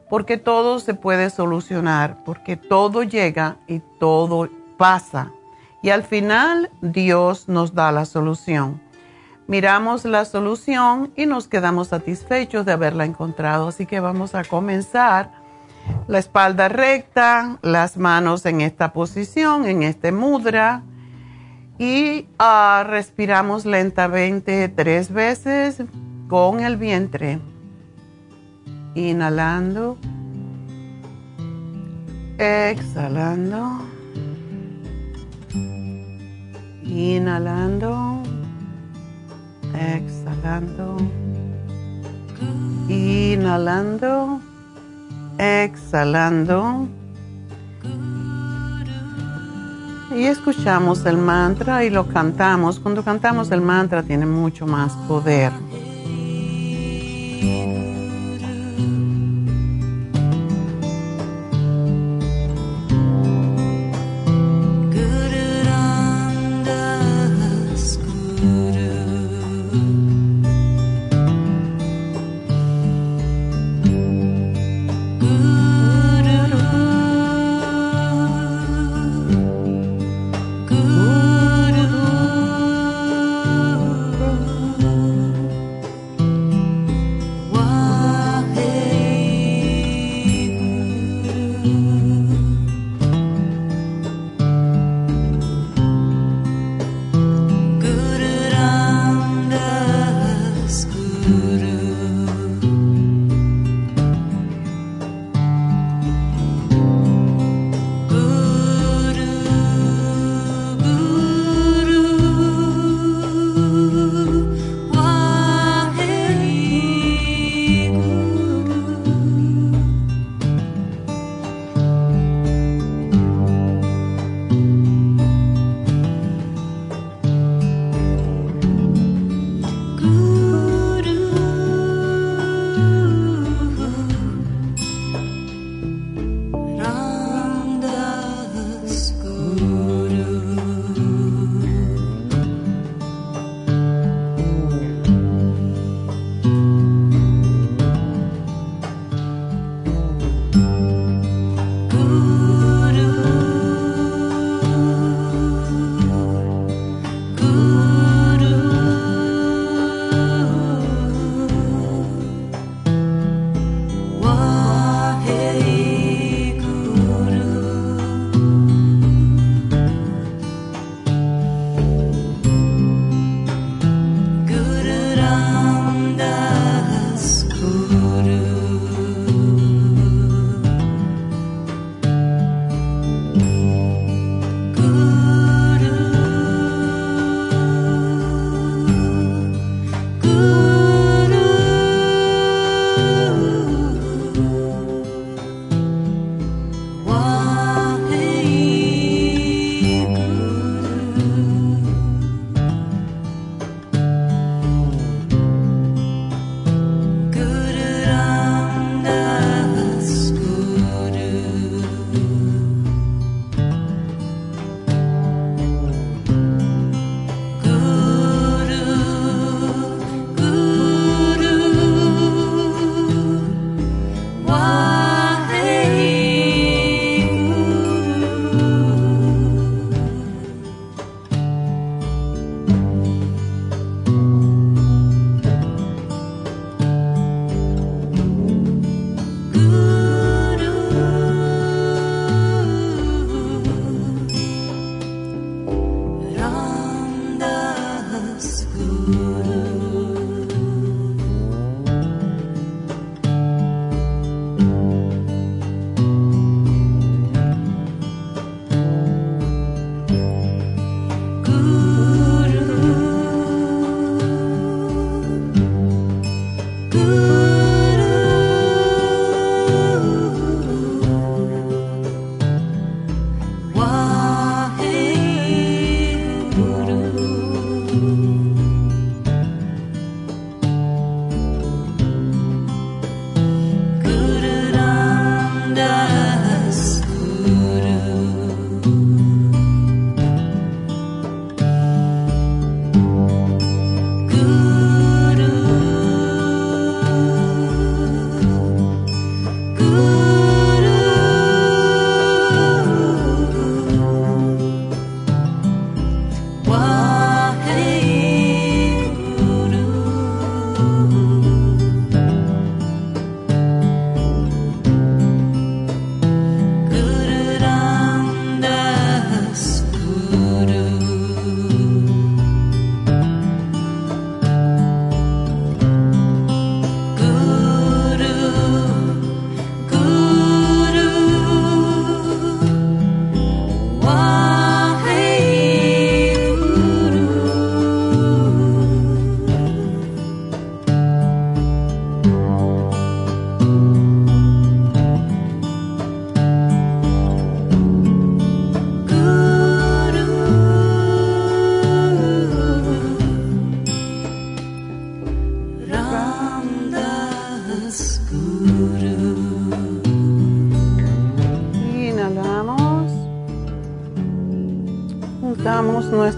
porque 0.07 0.37
todo 0.37 0.79
se 0.79 0.93
puede 0.93 1.31
solucionar, 1.31 2.23
porque 2.23 2.57
todo 2.57 3.01
llega 3.01 3.57
y 3.65 3.79
todo 3.99 4.47
pasa. 4.77 5.31
Y 5.81 5.89
al 5.89 6.03
final 6.03 6.69
Dios 6.81 7.49
nos 7.49 7.73
da 7.73 7.91
la 7.91 8.05
solución. 8.05 8.79
Miramos 9.47 10.05
la 10.05 10.25
solución 10.25 11.11
y 11.15 11.25
nos 11.25 11.47
quedamos 11.47 11.87
satisfechos 11.87 12.67
de 12.67 12.73
haberla 12.73 13.05
encontrado. 13.05 13.69
Así 13.69 13.87
que 13.87 13.99
vamos 13.99 14.35
a 14.35 14.43
comenzar 14.43 15.31
la 16.07 16.19
espalda 16.19 16.69
recta, 16.69 17.57
las 17.63 17.97
manos 17.97 18.45
en 18.45 18.61
esta 18.61 18.93
posición, 18.93 19.65
en 19.65 19.81
este 19.81 20.11
mudra. 20.11 20.83
Y 21.77 22.27
ah, 22.39 22.85
respiramos 22.87 23.65
lentamente 23.65 24.69
tres 24.69 25.11
veces 25.11 25.83
con 26.27 26.61
el 26.61 26.77
vientre. 26.77 27.39
Inhalando. 28.95 29.97
Exhalando. 32.37 33.81
Inhalando. 36.83 38.23
Exhalando. 39.73 40.97
Inhalando 42.87 44.41
exhalando. 45.37 46.87
Y 50.11 50.25
escuchamos 50.25 51.05
el 51.05 51.17
mantra 51.17 51.83
y 51.83 51.89
lo 51.89 52.07
cantamos. 52.07 52.79
Cuando 52.79 53.03
cantamos 53.03 53.51
el 53.51 53.61
mantra 53.61 54.03
tiene 54.03 54.25
mucho 54.25 54.67
más 54.67 54.93
poder. 55.07 55.51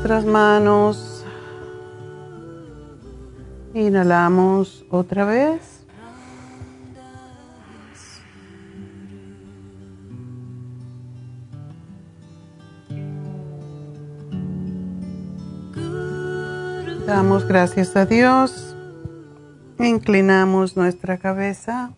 Manos. 0.07 1.25
Inhalamos 3.73 4.85
otra 4.89 5.25
vez. 5.25 5.85
Damos 17.05 17.45
gracias 17.45 17.95
a 17.97 18.05
Dios. 18.05 18.75
Inclinamos 19.79 20.77
nuestra 20.77 21.17
cabeza. 21.17 21.91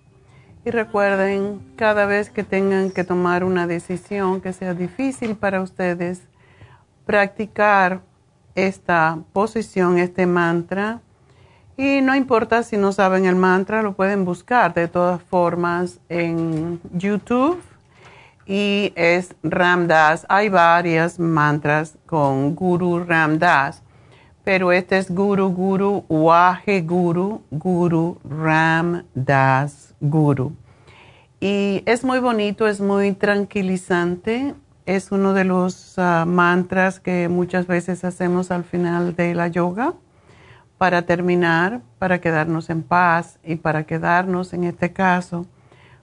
Y 0.65 0.71
recuerden, 0.71 1.61
cada 1.75 2.05
vez 2.05 2.31
que 2.31 2.43
tengan 2.43 2.89
que 2.91 3.03
tomar 3.03 3.43
una 3.43 3.67
decisión 3.67 4.41
que 4.41 4.51
sea 4.51 4.73
difícil 4.73 5.35
para 5.35 5.61
ustedes, 5.61 6.28
practicar 7.09 8.01
esta 8.53 9.17
posición, 9.33 9.97
este 9.97 10.27
mantra. 10.27 11.01
Y 11.75 12.01
no 12.01 12.13
importa 12.13 12.61
si 12.61 12.77
no 12.77 12.91
saben 12.91 13.25
el 13.25 13.35
mantra, 13.35 13.81
lo 13.81 13.93
pueden 13.93 14.25
buscar 14.25 14.75
de 14.75 14.87
todas 14.87 15.19
formas 15.23 15.99
en 16.07 16.79
YouTube. 16.93 17.59
Y 18.45 18.93
es 18.95 19.33
Ramdas. 19.41 20.27
Hay 20.29 20.49
varias 20.49 21.17
mantras 21.17 21.97
con 22.05 22.53
Guru 22.53 23.03
Ramdas. 23.03 23.81
Pero 24.43 24.71
este 24.71 24.99
es 24.99 25.09
Guru 25.09 25.49
Guru 25.49 26.05
Waje 26.09 26.81
Guru 26.81 27.41
Guru 27.49 28.19
Ramdas 28.23 29.95
Guru. 29.99 30.53
Y 31.39 31.81
es 31.87 32.03
muy 32.03 32.19
bonito, 32.19 32.67
es 32.67 32.79
muy 32.79 33.13
tranquilizante 33.13 34.53
es 34.89 35.11
uno 35.11 35.33
de 35.33 35.43
los 35.43 35.99
ah, 35.99 36.25
mantras 36.27 36.99
que 36.99 37.29
muchas 37.29 37.67
veces 37.67 38.03
hacemos 38.03 38.49
al 38.49 38.63
final 38.63 39.15
de 39.15 39.35
la 39.35 39.47
yoga 39.47 39.93
para 40.79 41.03
terminar, 41.03 41.81
para 41.99 42.19
quedarnos 42.19 42.71
en 42.71 42.81
paz 42.81 43.37
y 43.43 43.57
para 43.57 43.83
quedarnos 43.83 44.51
en 44.53 44.63
este 44.63 44.91
caso 44.91 45.45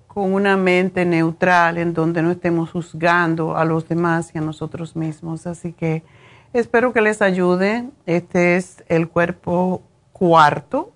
con 0.06 0.32
una 0.32 0.56
mente 0.56 1.04
neutral 1.04 1.78
en 1.78 1.94
donde 1.94 2.22
no 2.22 2.30
estemos 2.30 2.70
juzgando 2.70 3.56
a 3.56 3.64
los 3.64 3.88
demás 3.88 4.30
y 4.32 4.38
a 4.38 4.40
nosotros 4.40 4.94
mismos. 4.94 5.48
Así 5.48 5.72
que 5.72 6.04
espero 6.52 6.92
que 6.92 7.00
les 7.00 7.22
ayude. 7.22 7.90
Este 8.06 8.56
es 8.56 8.84
el 8.86 9.08
cuerpo 9.08 9.82
cuarto 10.12 10.92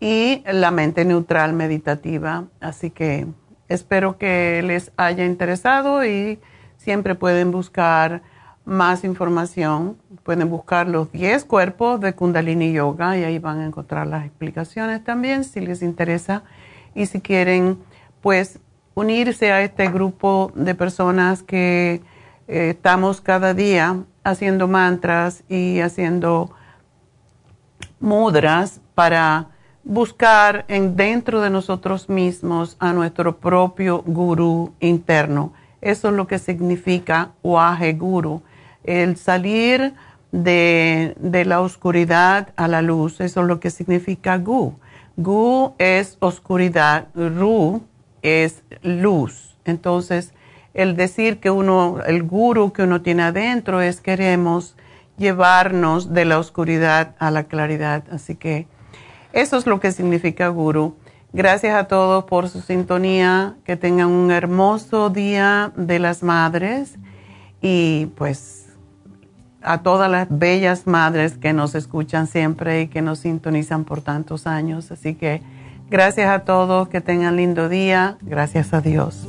y 0.00 0.42
la 0.52 0.70
mente 0.70 1.06
neutral 1.06 1.54
meditativa. 1.54 2.44
Así 2.60 2.90
que 2.90 3.26
espero 3.68 4.18
que 4.18 4.62
les 4.62 4.92
haya 4.98 5.24
interesado 5.24 6.04
y 6.04 6.38
siempre 6.86 7.16
pueden 7.16 7.50
buscar 7.50 8.22
más 8.64 9.02
información. 9.02 9.96
Pueden 10.22 10.48
buscar 10.48 10.86
los 10.86 11.10
10 11.10 11.44
cuerpos 11.44 12.00
de 12.00 12.12
Kundalini 12.12 12.72
Yoga 12.72 13.18
y 13.18 13.24
ahí 13.24 13.40
van 13.40 13.58
a 13.58 13.66
encontrar 13.66 14.06
las 14.06 14.24
explicaciones 14.24 15.02
también 15.02 15.42
si 15.42 15.58
les 15.60 15.82
interesa. 15.82 16.44
Y 16.94 17.06
si 17.06 17.20
quieren, 17.20 17.76
pues 18.20 18.60
unirse 18.94 19.50
a 19.50 19.62
este 19.62 19.88
grupo 19.88 20.52
de 20.54 20.76
personas 20.76 21.42
que 21.42 22.02
eh, 22.46 22.70
estamos 22.70 23.20
cada 23.20 23.52
día 23.52 24.04
haciendo 24.22 24.68
mantras 24.68 25.42
y 25.48 25.80
haciendo 25.80 26.52
mudras 27.98 28.80
para 28.94 29.48
buscar 29.82 30.64
en, 30.68 30.94
dentro 30.94 31.40
de 31.40 31.50
nosotros 31.50 32.08
mismos 32.08 32.76
a 32.78 32.92
nuestro 32.92 33.38
propio 33.38 34.04
gurú 34.06 34.72
interno 34.78 35.52
eso 35.90 36.08
es 36.08 36.14
lo 36.14 36.26
que 36.26 36.38
significa 36.38 37.30
Wahe 37.42 37.92
Guru, 37.92 38.42
el 38.84 39.16
salir 39.16 39.94
de, 40.32 41.44
la 41.46 41.60
oscuridad 41.60 42.48
a 42.56 42.68
la 42.68 42.82
luz. 42.82 43.20
Eso 43.20 43.42
es 43.42 43.46
lo 43.46 43.60
que 43.60 43.70
significa 43.70 44.36
Gu. 44.38 44.74
Gu 45.16 45.74
es 45.78 46.16
oscuridad, 46.20 47.06
Ru 47.14 47.82
es 48.22 48.62
luz. 48.82 49.56
Entonces, 49.64 50.34
el 50.74 50.96
decir 50.96 51.38
que 51.38 51.50
uno, 51.50 51.98
el 52.06 52.22
guru 52.24 52.72
que 52.72 52.82
uno 52.82 53.00
tiene 53.00 53.22
adentro 53.22 53.80
es 53.80 54.00
queremos 54.00 54.76
llevarnos 55.16 56.12
de 56.12 56.24
la 56.24 56.38
oscuridad 56.38 57.14
a 57.18 57.30
la 57.30 57.44
claridad. 57.44 58.04
Así 58.10 58.34
que 58.34 58.66
eso 59.32 59.56
es 59.56 59.66
lo 59.66 59.80
que 59.80 59.92
significa 59.92 60.48
guru. 60.48 60.96
Gracias 61.36 61.74
a 61.74 61.84
todos 61.84 62.24
por 62.24 62.48
su 62.48 62.62
sintonía, 62.62 63.56
que 63.62 63.76
tengan 63.76 64.08
un 64.08 64.30
hermoso 64.30 65.10
día 65.10 65.70
de 65.76 65.98
las 65.98 66.22
madres 66.22 66.94
y 67.60 68.06
pues 68.16 68.68
a 69.60 69.82
todas 69.82 70.10
las 70.10 70.28
bellas 70.30 70.86
madres 70.86 71.36
que 71.36 71.52
nos 71.52 71.74
escuchan 71.74 72.26
siempre 72.26 72.80
y 72.80 72.88
que 72.88 73.02
nos 73.02 73.18
sintonizan 73.18 73.84
por 73.84 74.00
tantos 74.00 74.46
años. 74.46 74.90
Así 74.90 75.14
que 75.14 75.42
gracias 75.90 76.30
a 76.30 76.38
todos, 76.38 76.88
que 76.88 77.02
tengan 77.02 77.36
lindo 77.36 77.68
día, 77.68 78.16
gracias 78.22 78.72
a 78.72 78.80
Dios. 78.80 79.28